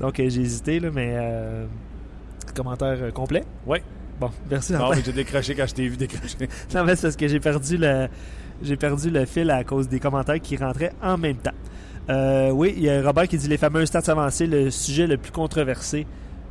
Donc, 0.00 0.14
j'ai 0.16 0.24
hésité, 0.40 0.80
là, 0.80 0.88
mais 0.92 1.12
euh, 1.14 1.66
commentaire 2.54 3.12
complet. 3.12 3.44
Oui. 3.66 3.78
Bon, 4.18 4.30
merci. 4.50 4.72
Non, 4.72 4.90
mais 4.90 5.02
j'ai 5.04 5.12
décroché 5.12 5.54
quand 5.54 5.66
je 5.68 5.74
t'ai 5.74 5.88
vu 5.88 5.96
décrocher. 5.96 6.36
Non, 6.74 6.84
mais 6.84 6.96
c'est 6.96 7.02
parce 7.02 7.16
que 7.16 7.28
j'ai 7.28 7.38
perdu 7.38 7.76
le 7.76 8.08
j'ai 8.62 8.76
perdu 8.76 9.10
le 9.10 9.26
fil 9.26 9.50
à 9.50 9.62
cause 9.64 9.86
des 9.86 10.00
commentaires 10.00 10.40
qui 10.40 10.56
rentraient 10.56 10.92
en 11.02 11.18
même 11.18 11.36
temps. 11.36 11.50
Euh, 12.08 12.50
oui, 12.50 12.74
il 12.76 12.84
y 12.84 12.90
a 12.90 13.02
Robert 13.02 13.26
qui 13.28 13.36
dit 13.36 13.48
les 13.48 13.56
fameux 13.56 13.84
stats 13.86 14.10
avancés, 14.12 14.46
le 14.46 14.70
sujet 14.70 15.06
le 15.06 15.16
plus 15.16 15.32
controversé. 15.32 16.06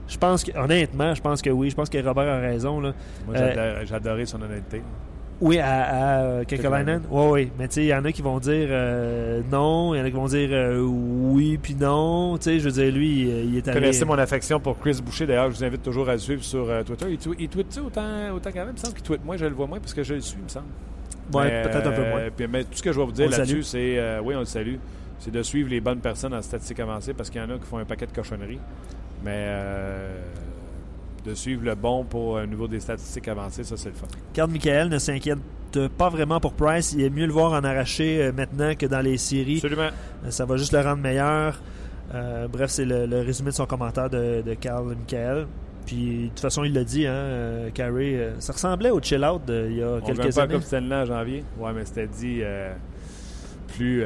Je 0.07 0.18
pense 0.18 0.44
que, 0.44 0.56
honnêtement, 0.57 1.15
je 1.15 1.22
pense 1.22 1.41
que 1.41 1.49
oui. 1.49 1.69
Je 1.69 1.76
pense 1.76 1.90
que 1.90 1.98
Robert 2.06 2.27
a 2.27 2.40
raison. 2.40 2.80
Là. 2.80 2.94
Moi, 3.26 3.36
Euh, 3.38 3.84
j'ai 3.86 3.95
adoré 3.95 4.26
son 4.26 4.41
honnêteté. 4.41 4.84
oui, 5.41 5.57
à, 5.60 6.40
à 6.40 6.45
Kekalainen. 6.45 7.02
Oui, 7.10 7.23
oui. 7.32 7.52
Mais 7.57 7.68
tu 7.69 7.76
sais, 7.76 7.84
il 7.86 7.88
y 7.88 7.94
en 7.95 8.06
a 8.06 8.11
qui 8.11 8.22
vont 8.22 8.38
dire 8.40 8.68
euh, 8.69 9.41
non, 9.52 9.95
il 9.95 9.98
y 9.98 10.02
en 10.02 10.03
a 10.06 10.10
qui 10.10 10.15
vont 10.15 10.27
dire 10.27 10.49
euh, 10.52 10.80
oui, 10.86 11.57
puis 11.57 11.73
non. 11.76 12.38
Tu 12.38 12.44
sais, 12.44 12.60
je 12.60 12.65
veux 12.69 12.72
dire, 12.84 12.94
lui, 12.94 13.22
il, 13.22 13.27
il 13.53 13.57
est 13.57 13.61
Vous 13.61 13.69
allé. 13.69 13.80
connaissez 13.80 14.06
mon 14.06 14.14
affection 14.19 14.60
pour 14.60 14.77
Chris 14.80 14.99
Boucher. 15.03 15.26
D'ailleurs, 15.26 15.49
je 15.52 15.56
vous 15.57 15.64
invite 15.64 15.82
toujours 15.82 16.07
à 16.10 16.14
le 16.14 16.19
suivre 16.19 16.44
sur 16.44 16.69
euh, 16.69 16.84
Twitter. 16.84 17.06
Il, 17.10 17.18
tw- 17.18 17.36
il 17.40 17.82
autant, 17.82 18.36
autant 18.36 18.52
qu'avant? 18.52 18.69
Il 18.69 18.73
me 18.73 18.77
semble 18.77 18.94
qu'il 18.94 19.03
tweet. 19.03 19.26
Moi, 19.26 19.38
je 19.38 19.45
le 19.45 19.53
vois 19.56 19.65
moins 19.68 19.80
parce 19.80 19.94
que 19.94 20.03
je 20.03 20.14
le 20.15 20.22
suis, 20.22 20.38
il 20.38 20.44
me 20.44 20.49
semble. 20.49 20.65
Mais, 21.34 21.64
peut-être 21.64 21.88
un 21.88 21.91
peu 21.91 22.07
moins. 22.10 22.22
puis, 22.36 22.48
mais 22.48 22.64
tout 22.64 22.69
ce 22.73 22.84
que 22.84 22.91
je 22.91 22.99
vais 22.99 23.06
vous 23.06 23.11
dire 23.11 23.30
là-dessus, 23.30 23.64
c'est. 23.64 24.19
oui, 24.23 24.36
on 24.36 24.40
le 24.40 24.45
salue. 24.45 24.76
C'est 25.19 25.31
de 25.31 25.41
suivre 25.43 25.69
les 25.69 25.81
bonnes 25.81 25.99
personnes 25.99 26.33
en 26.33 26.41
statistique 26.41 26.79
avancée 26.79 27.13
parce 27.13 27.29
qu'il 27.29 27.41
y 27.41 27.43
en 27.43 27.49
a 27.49 27.57
qui 27.57 27.65
font 27.65 27.77
un 27.77 27.85
paquet 27.85 28.05
de 28.07 28.11
cochonneries. 28.11 28.59
Mais 29.23 29.45
euh, 29.47 30.21
de 31.25 31.33
suivre 31.33 31.63
le 31.65 31.73
bon 31.75 32.03
pour 32.03 32.37
un 32.37 32.45
niveau 32.45 32.67
des 32.67 32.79
statistiques 32.79 33.27
avancées, 33.27 33.63
ça, 33.63 33.77
c'est 33.77 33.89
le 33.89 33.95
fun. 33.95 34.05
Carl 34.33 34.51
Michael 34.51 34.89
ne 34.89 34.99
s'inquiète 34.99 35.39
pas 35.97 36.09
vraiment 36.09 36.39
pour 36.39 36.53
Price. 36.53 36.93
Il 36.93 37.01
est 37.01 37.09
mieux 37.09 37.25
le 37.25 37.33
voir 37.33 37.53
en 37.53 37.63
arraché 37.63 38.21
euh, 38.23 38.31
maintenant 38.31 38.75
que 38.75 38.85
dans 38.85 39.01
les 39.01 39.17
séries. 39.17 39.55
Absolument. 39.57 39.89
Euh, 40.25 40.29
Ça 40.31 40.45
va 40.45 40.57
juste 40.57 40.73
le 40.73 40.81
rendre 40.81 41.01
meilleur. 41.01 41.59
Euh, 42.13 42.47
bref, 42.47 42.69
c'est 42.69 42.85
le, 42.85 43.05
le 43.07 43.21
résumé 43.21 43.49
de 43.49 43.55
son 43.55 43.65
commentaire 43.65 44.09
de, 44.09 44.41
de 44.45 44.53
Carl 44.53 44.87
Michael. 44.95 45.47
Puis, 45.87 46.23
de 46.23 46.27
toute 46.29 46.39
façon, 46.39 46.63
il 46.63 46.73
l'a 46.73 46.83
dit, 46.83 47.05
hein, 47.07 47.11
euh, 47.13 47.69
Carey, 47.71 48.15
euh, 48.15 48.39
ça 48.39 48.53
ressemblait 48.53 48.89
au 48.89 48.99
chill-out 49.01 49.41
d'il 49.45 49.77
y 49.77 49.83
a 49.83 49.87
On 49.89 49.95
ne 49.95 50.01
quelques 50.01 50.33
pas 50.35 50.41
années. 50.43 50.53
comme 50.53 50.61
Stanley 50.61 50.95
en 50.95 51.05
janvier. 51.05 51.43
Ouais, 51.59 51.73
mais 51.73 51.85
c'était 51.85 52.07
dit 52.07 52.41
plus. 53.75 54.03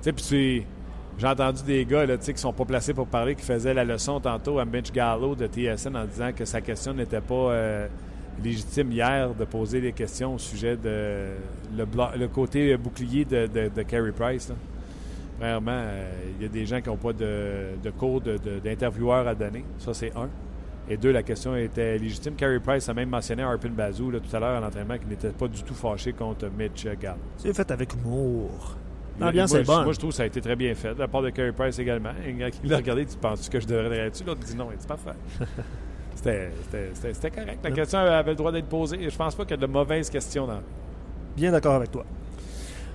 Sais, 0.00 0.12
puis 0.12 0.64
j'ai 1.18 1.26
entendu 1.26 1.62
des 1.64 1.84
gars 1.84 2.06
là, 2.06 2.16
qui 2.16 2.36
sont 2.36 2.52
pas 2.52 2.64
placés 2.64 2.94
pour 2.94 3.08
parler 3.08 3.34
qui 3.34 3.44
faisaient 3.44 3.74
la 3.74 3.84
leçon 3.84 4.20
tantôt 4.20 4.58
à 4.60 4.64
Mitch 4.64 4.92
Gallo 4.92 5.34
de 5.34 5.46
TSN 5.46 5.96
en 5.96 6.04
disant 6.04 6.30
que 6.32 6.44
sa 6.44 6.60
question 6.60 6.94
n'était 6.94 7.20
pas 7.20 7.34
euh, 7.34 7.88
légitime 8.42 8.92
hier 8.92 9.34
de 9.34 9.44
poser 9.44 9.80
des 9.80 9.92
questions 9.92 10.36
au 10.36 10.38
sujet 10.38 10.76
de 10.76 11.26
le, 11.76 12.26
côté 12.28 12.76
bouclier 12.76 13.24
de, 13.24 13.46
de, 13.46 13.82
Carey 13.82 14.12
Price. 14.12 14.52
Vraiment, 15.40 15.72
euh, 15.72 16.10
il 16.38 16.42
y 16.42 16.46
a 16.46 16.48
des 16.48 16.66
gens 16.66 16.80
qui 16.80 16.88
n'ont 16.88 16.96
pas 16.96 17.12
de, 17.12 17.76
de 17.82 17.90
cours 17.90 18.20
d'intervieweur 18.20 19.26
à 19.26 19.34
donner. 19.34 19.64
Ça, 19.78 19.94
c'est 19.94 20.12
un. 20.16 20.28
Et 20.88 20.96
deux, 20.96 21.12
la 21.12 21.22
question 21.22 21.54
était 21.56 21.98
légitime. 21.98 22.34
Carey 22.34 22.60
Price 22.60 22.88
a 22.88 22.94
même 22.94 23.10
mentionné 23.10 23.42
à 23.42 23.50
Arpin 23.50 23.68
Bazou 23.68 24.12
tout 24.12 24.36
à 24.36 24.40
l'heure 24.40 24.56
à 24.56 24.60
l'entraînement 24.60 24.96
qu'il 24.96 25.08
n'était 25.08 25.30
pas 25.30 25.48
du 25.48 25.62
tout 25.62 25.74
fâché 25.74 26.12
contre 26.12 26.48
Mitch 26.56 26.86
Gallo. 27.00 27.18
C'est 27.36 27.54
fait 27.54 27.70
avec 27.70 27.92
humour. 27.94 28.76
Moi, 29.18 29.26
L'ambiance 29.26 29.54
est 29.54 29.64
bonne. 29.64 29.84
Moi, 29.84 29.92
je 29.92 29.98
trouve 29.98 30.10
que 30.10 30.16
ça 30.16 30.22
a 30.22 30.26
été 30.26 30.40
très 30.40 30.56
bien 30.56 30.74
fait. 30.74 30.96
La 30.96 31.08
part 31.08 31.22
de 31.22 31.30
Carey 31.30 31.52
Price 31.52 31.78
également. 31.78 32.10
Il 32.26 32.70
l'a 32.70 32.76
regardé, 32.76 33.04
tu 33.04 33.16
penses 33.16 33.48
que 33.48 33.58
je 33.58 33.66
devrais 33.66 33.96
là-dessus? 33.98 34.24
L'autre 34.24 34.40
dit 34.40 34.54
non, 34.54 34.68
c'est 34.78 34.88
parfait. 34.88 35.10
C'était 36.14 37.30
correct. 37.30 37.58
La 37.62 37.70
question 37.70 37.98
avait 37.98 38.30
le 38.30 38.36
droit 38.36 38.52
d'être 38.52 38.68
posée. 38.68 39.02
Et 39.02 39.10
je 39.10 39.16
pense 39.16 39.34
pas 39.34 39.44
qu'il 39.44 39.52
y 39.52 39.54
a 39.54 39.66
de 39.66 39.72
mauvaises 39.72 40.10
questions 40.10 40.46
dans 40.46 40.60
Bien 41.36 41.52
d'accord 41.52 41.74
avec 41.74 41.92
toi. 41.92 42.04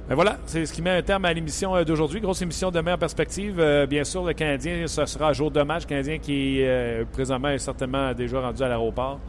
ben 0.09 0.15
voilà, 0.15 0.37
c'est 0.45 0.65
ce 0.65 0.73
qui 0.73 0.81
met 0.81 0.89
un 0.89 1.01
terme 1.01 1.23
à 1.23 1.31
l'émission 1.31 1.73
euh, 1.75 1.85
d'aujourd'hui. 1.85 2.19
Grosse 2.19 2.41
émission 2.41 2.71
demain 2.71 2.95
en 2.95 2.97
perspective. 2.97 3.57
Euh, 3.57 3.85
bien 3.85 4.03
sûr, 4.03 4.25
le 4.25 4.33
Canadien, 4.33 4.85
ce 4.85 5.05
sera 5.05 5.31
jour 5.31 5.49
de 5.49 5.61
match. 5.61 5.83
Le 5.83 5.87
Canadien 5.87 6.17
qui, 6.17 6.61
euh, 6.61 7.05
présentement, 7.09 7.47
est 7.49 7.59
certainement 7.59 8.13
déjà 8.13 8.41
rendu 8.41 8.61
à 8.61 8.67
l'aéroport, 8.67 9.19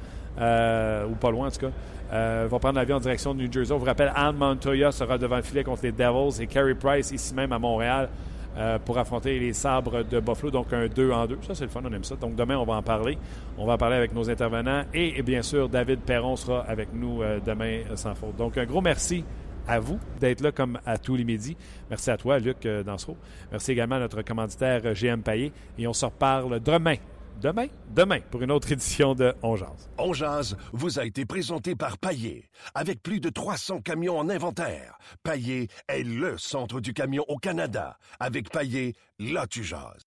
euh, 0.41 1.07
ou 1.07 1.15
pas 1.15 1.31
loin 1.31 1.47
en 1.47 1.51
tout 1.53 1.61
cas. 1.61 1.71
Euh, 2.15 2.47
va 2.49 2.59
prendre 2.61 2.77
l'avion 2.77 2.97
en 2.97 3.01
direction 3.01 3.35
de 3.35 3.43
New 3.43 3.53
Jersey. 3.53 3.73
On 3.73 3.79
vous 3.79 3.85
rappelle, 3.85 4.13
Anne 4.15 4.37
Montoya 4.37 4.93
sera 4.93 5.19
devant 5.19 5.37
le 5.37 5.43
filet 5.43 5.65
contre 5.65 5.83
les 5.83 5.93
Devils 5.93 6.41
et 6.41 6.47
Carey 6.47 6.75
Price 6.75 7.11
ici 7.11 7.35
même 7.35 7.53
à 7.53 7.59
Montréal 7.59 8.09
euh, 8.57 8.79
pour 8.79 8.99
affronter 8.99 9.37
les 9.41 9.53
sabres 9.53 10.05
de 10.05 10.21
Buffalo. 10.21 10.51
Donc 10.53 10.73
un 10.73 10.87
2 10.87 11.11
en 11.11 11.27
2. 11.27 11.39
Ça, 11.43 11.57
c'est 11.57 11.65
le 11.65 11.71
fun, 11.71 11.81
on 11.85 11.93
aime 11.93 12.05
ça. 12.05 12.15
Donc 12.15 12.37
demain, 12.37 12.57
on 12.57 12.65
va 12.65 12.75
en 12.75 12.83
parler. 12.83 13.19
On 13.59 13.67
va 13.67 13.73
en 13.73 13.79
parler 13.79 13.97
avec 13.97 14.15
nos 14.15 14.31
intervenants. 14.31 14.85
Et, 14.95 15.21
bien 15.23 15.43
sûr, 15.43 15.69
David 15.69 16.01
Perron 16.01 16.37
sera 16.37 16.61
avec 16.61 16.89
nous 16.95 17.23
euh, 17.23 17.41
demain 17.45 17.81
euh, 17.91 17.97
sans 17.97 18.15
faute. 18.15 18.37
Donc 18.37 18.57
un 18.59 18.65
gros 18.65 18.81
merci 18.81 19.25
à 19.67 19.81
vous 19.81 19.99
d'être 20.21 20.41
là 20.41 20.53
comme 20.53 20.79
à 20.87 20.99
tous 20.99 21.17
les 21.17 21.25
midis. 21.25 21.57
Merci 21.91 22.11
à 22.11 22.17
toi, 22.17 22.39
Luc 22.39 22.69
Dansereau. 22.85 23.17
Merci 23.51 23.73
également 23.73 23.97
à 23.97 24.01
notre 24.01 24.23
commanditaire 24.23 24.83
GM 24.95 25.23
Payet. 25.23 25.51
Et 25.79 25.89
on 25.89 25.95
se 25.95 26.05
reparle 26.05 26.61
demain. 26.61 26.97
Demain? 27.41 27.67
Demain, 27.95 28.21
pour 28.31 28.43
une 28.43 28.51
autre 28.51 28.71
édition 28.73 29.15
de 29.15 29.35
On 29.43 29.57
Jase. 29.57 29.91
On 29.99 30.13
jase 30.13 30.57
vous 30.73 30.99
a 30.99 31.05
été 31.05 31.25
présenté 31.25 31.75
par 31.75 31.99
Paillé. 31.99 32.49
Avec 32.75 33.03
plus 33.03 33.21
de 33.21 33.29
300 33.29 33.81
camions 33.81 34.19
en 34.19 34.29
inventaire, 34.29 34.99
Paillé 35.23 35.69
est 35.89 36.03
le 36.03 36.39
centre 36.39 36.81
du 36.81 36.93
camion 36.95 37.25
au 37.29 37.37
Canada. 37.37 37.99
Avec 38.21 38.51
Paillé, 38.51 38.95
là 39.19 39.47
tu 39.47 39.63
jases. 39.63 40.05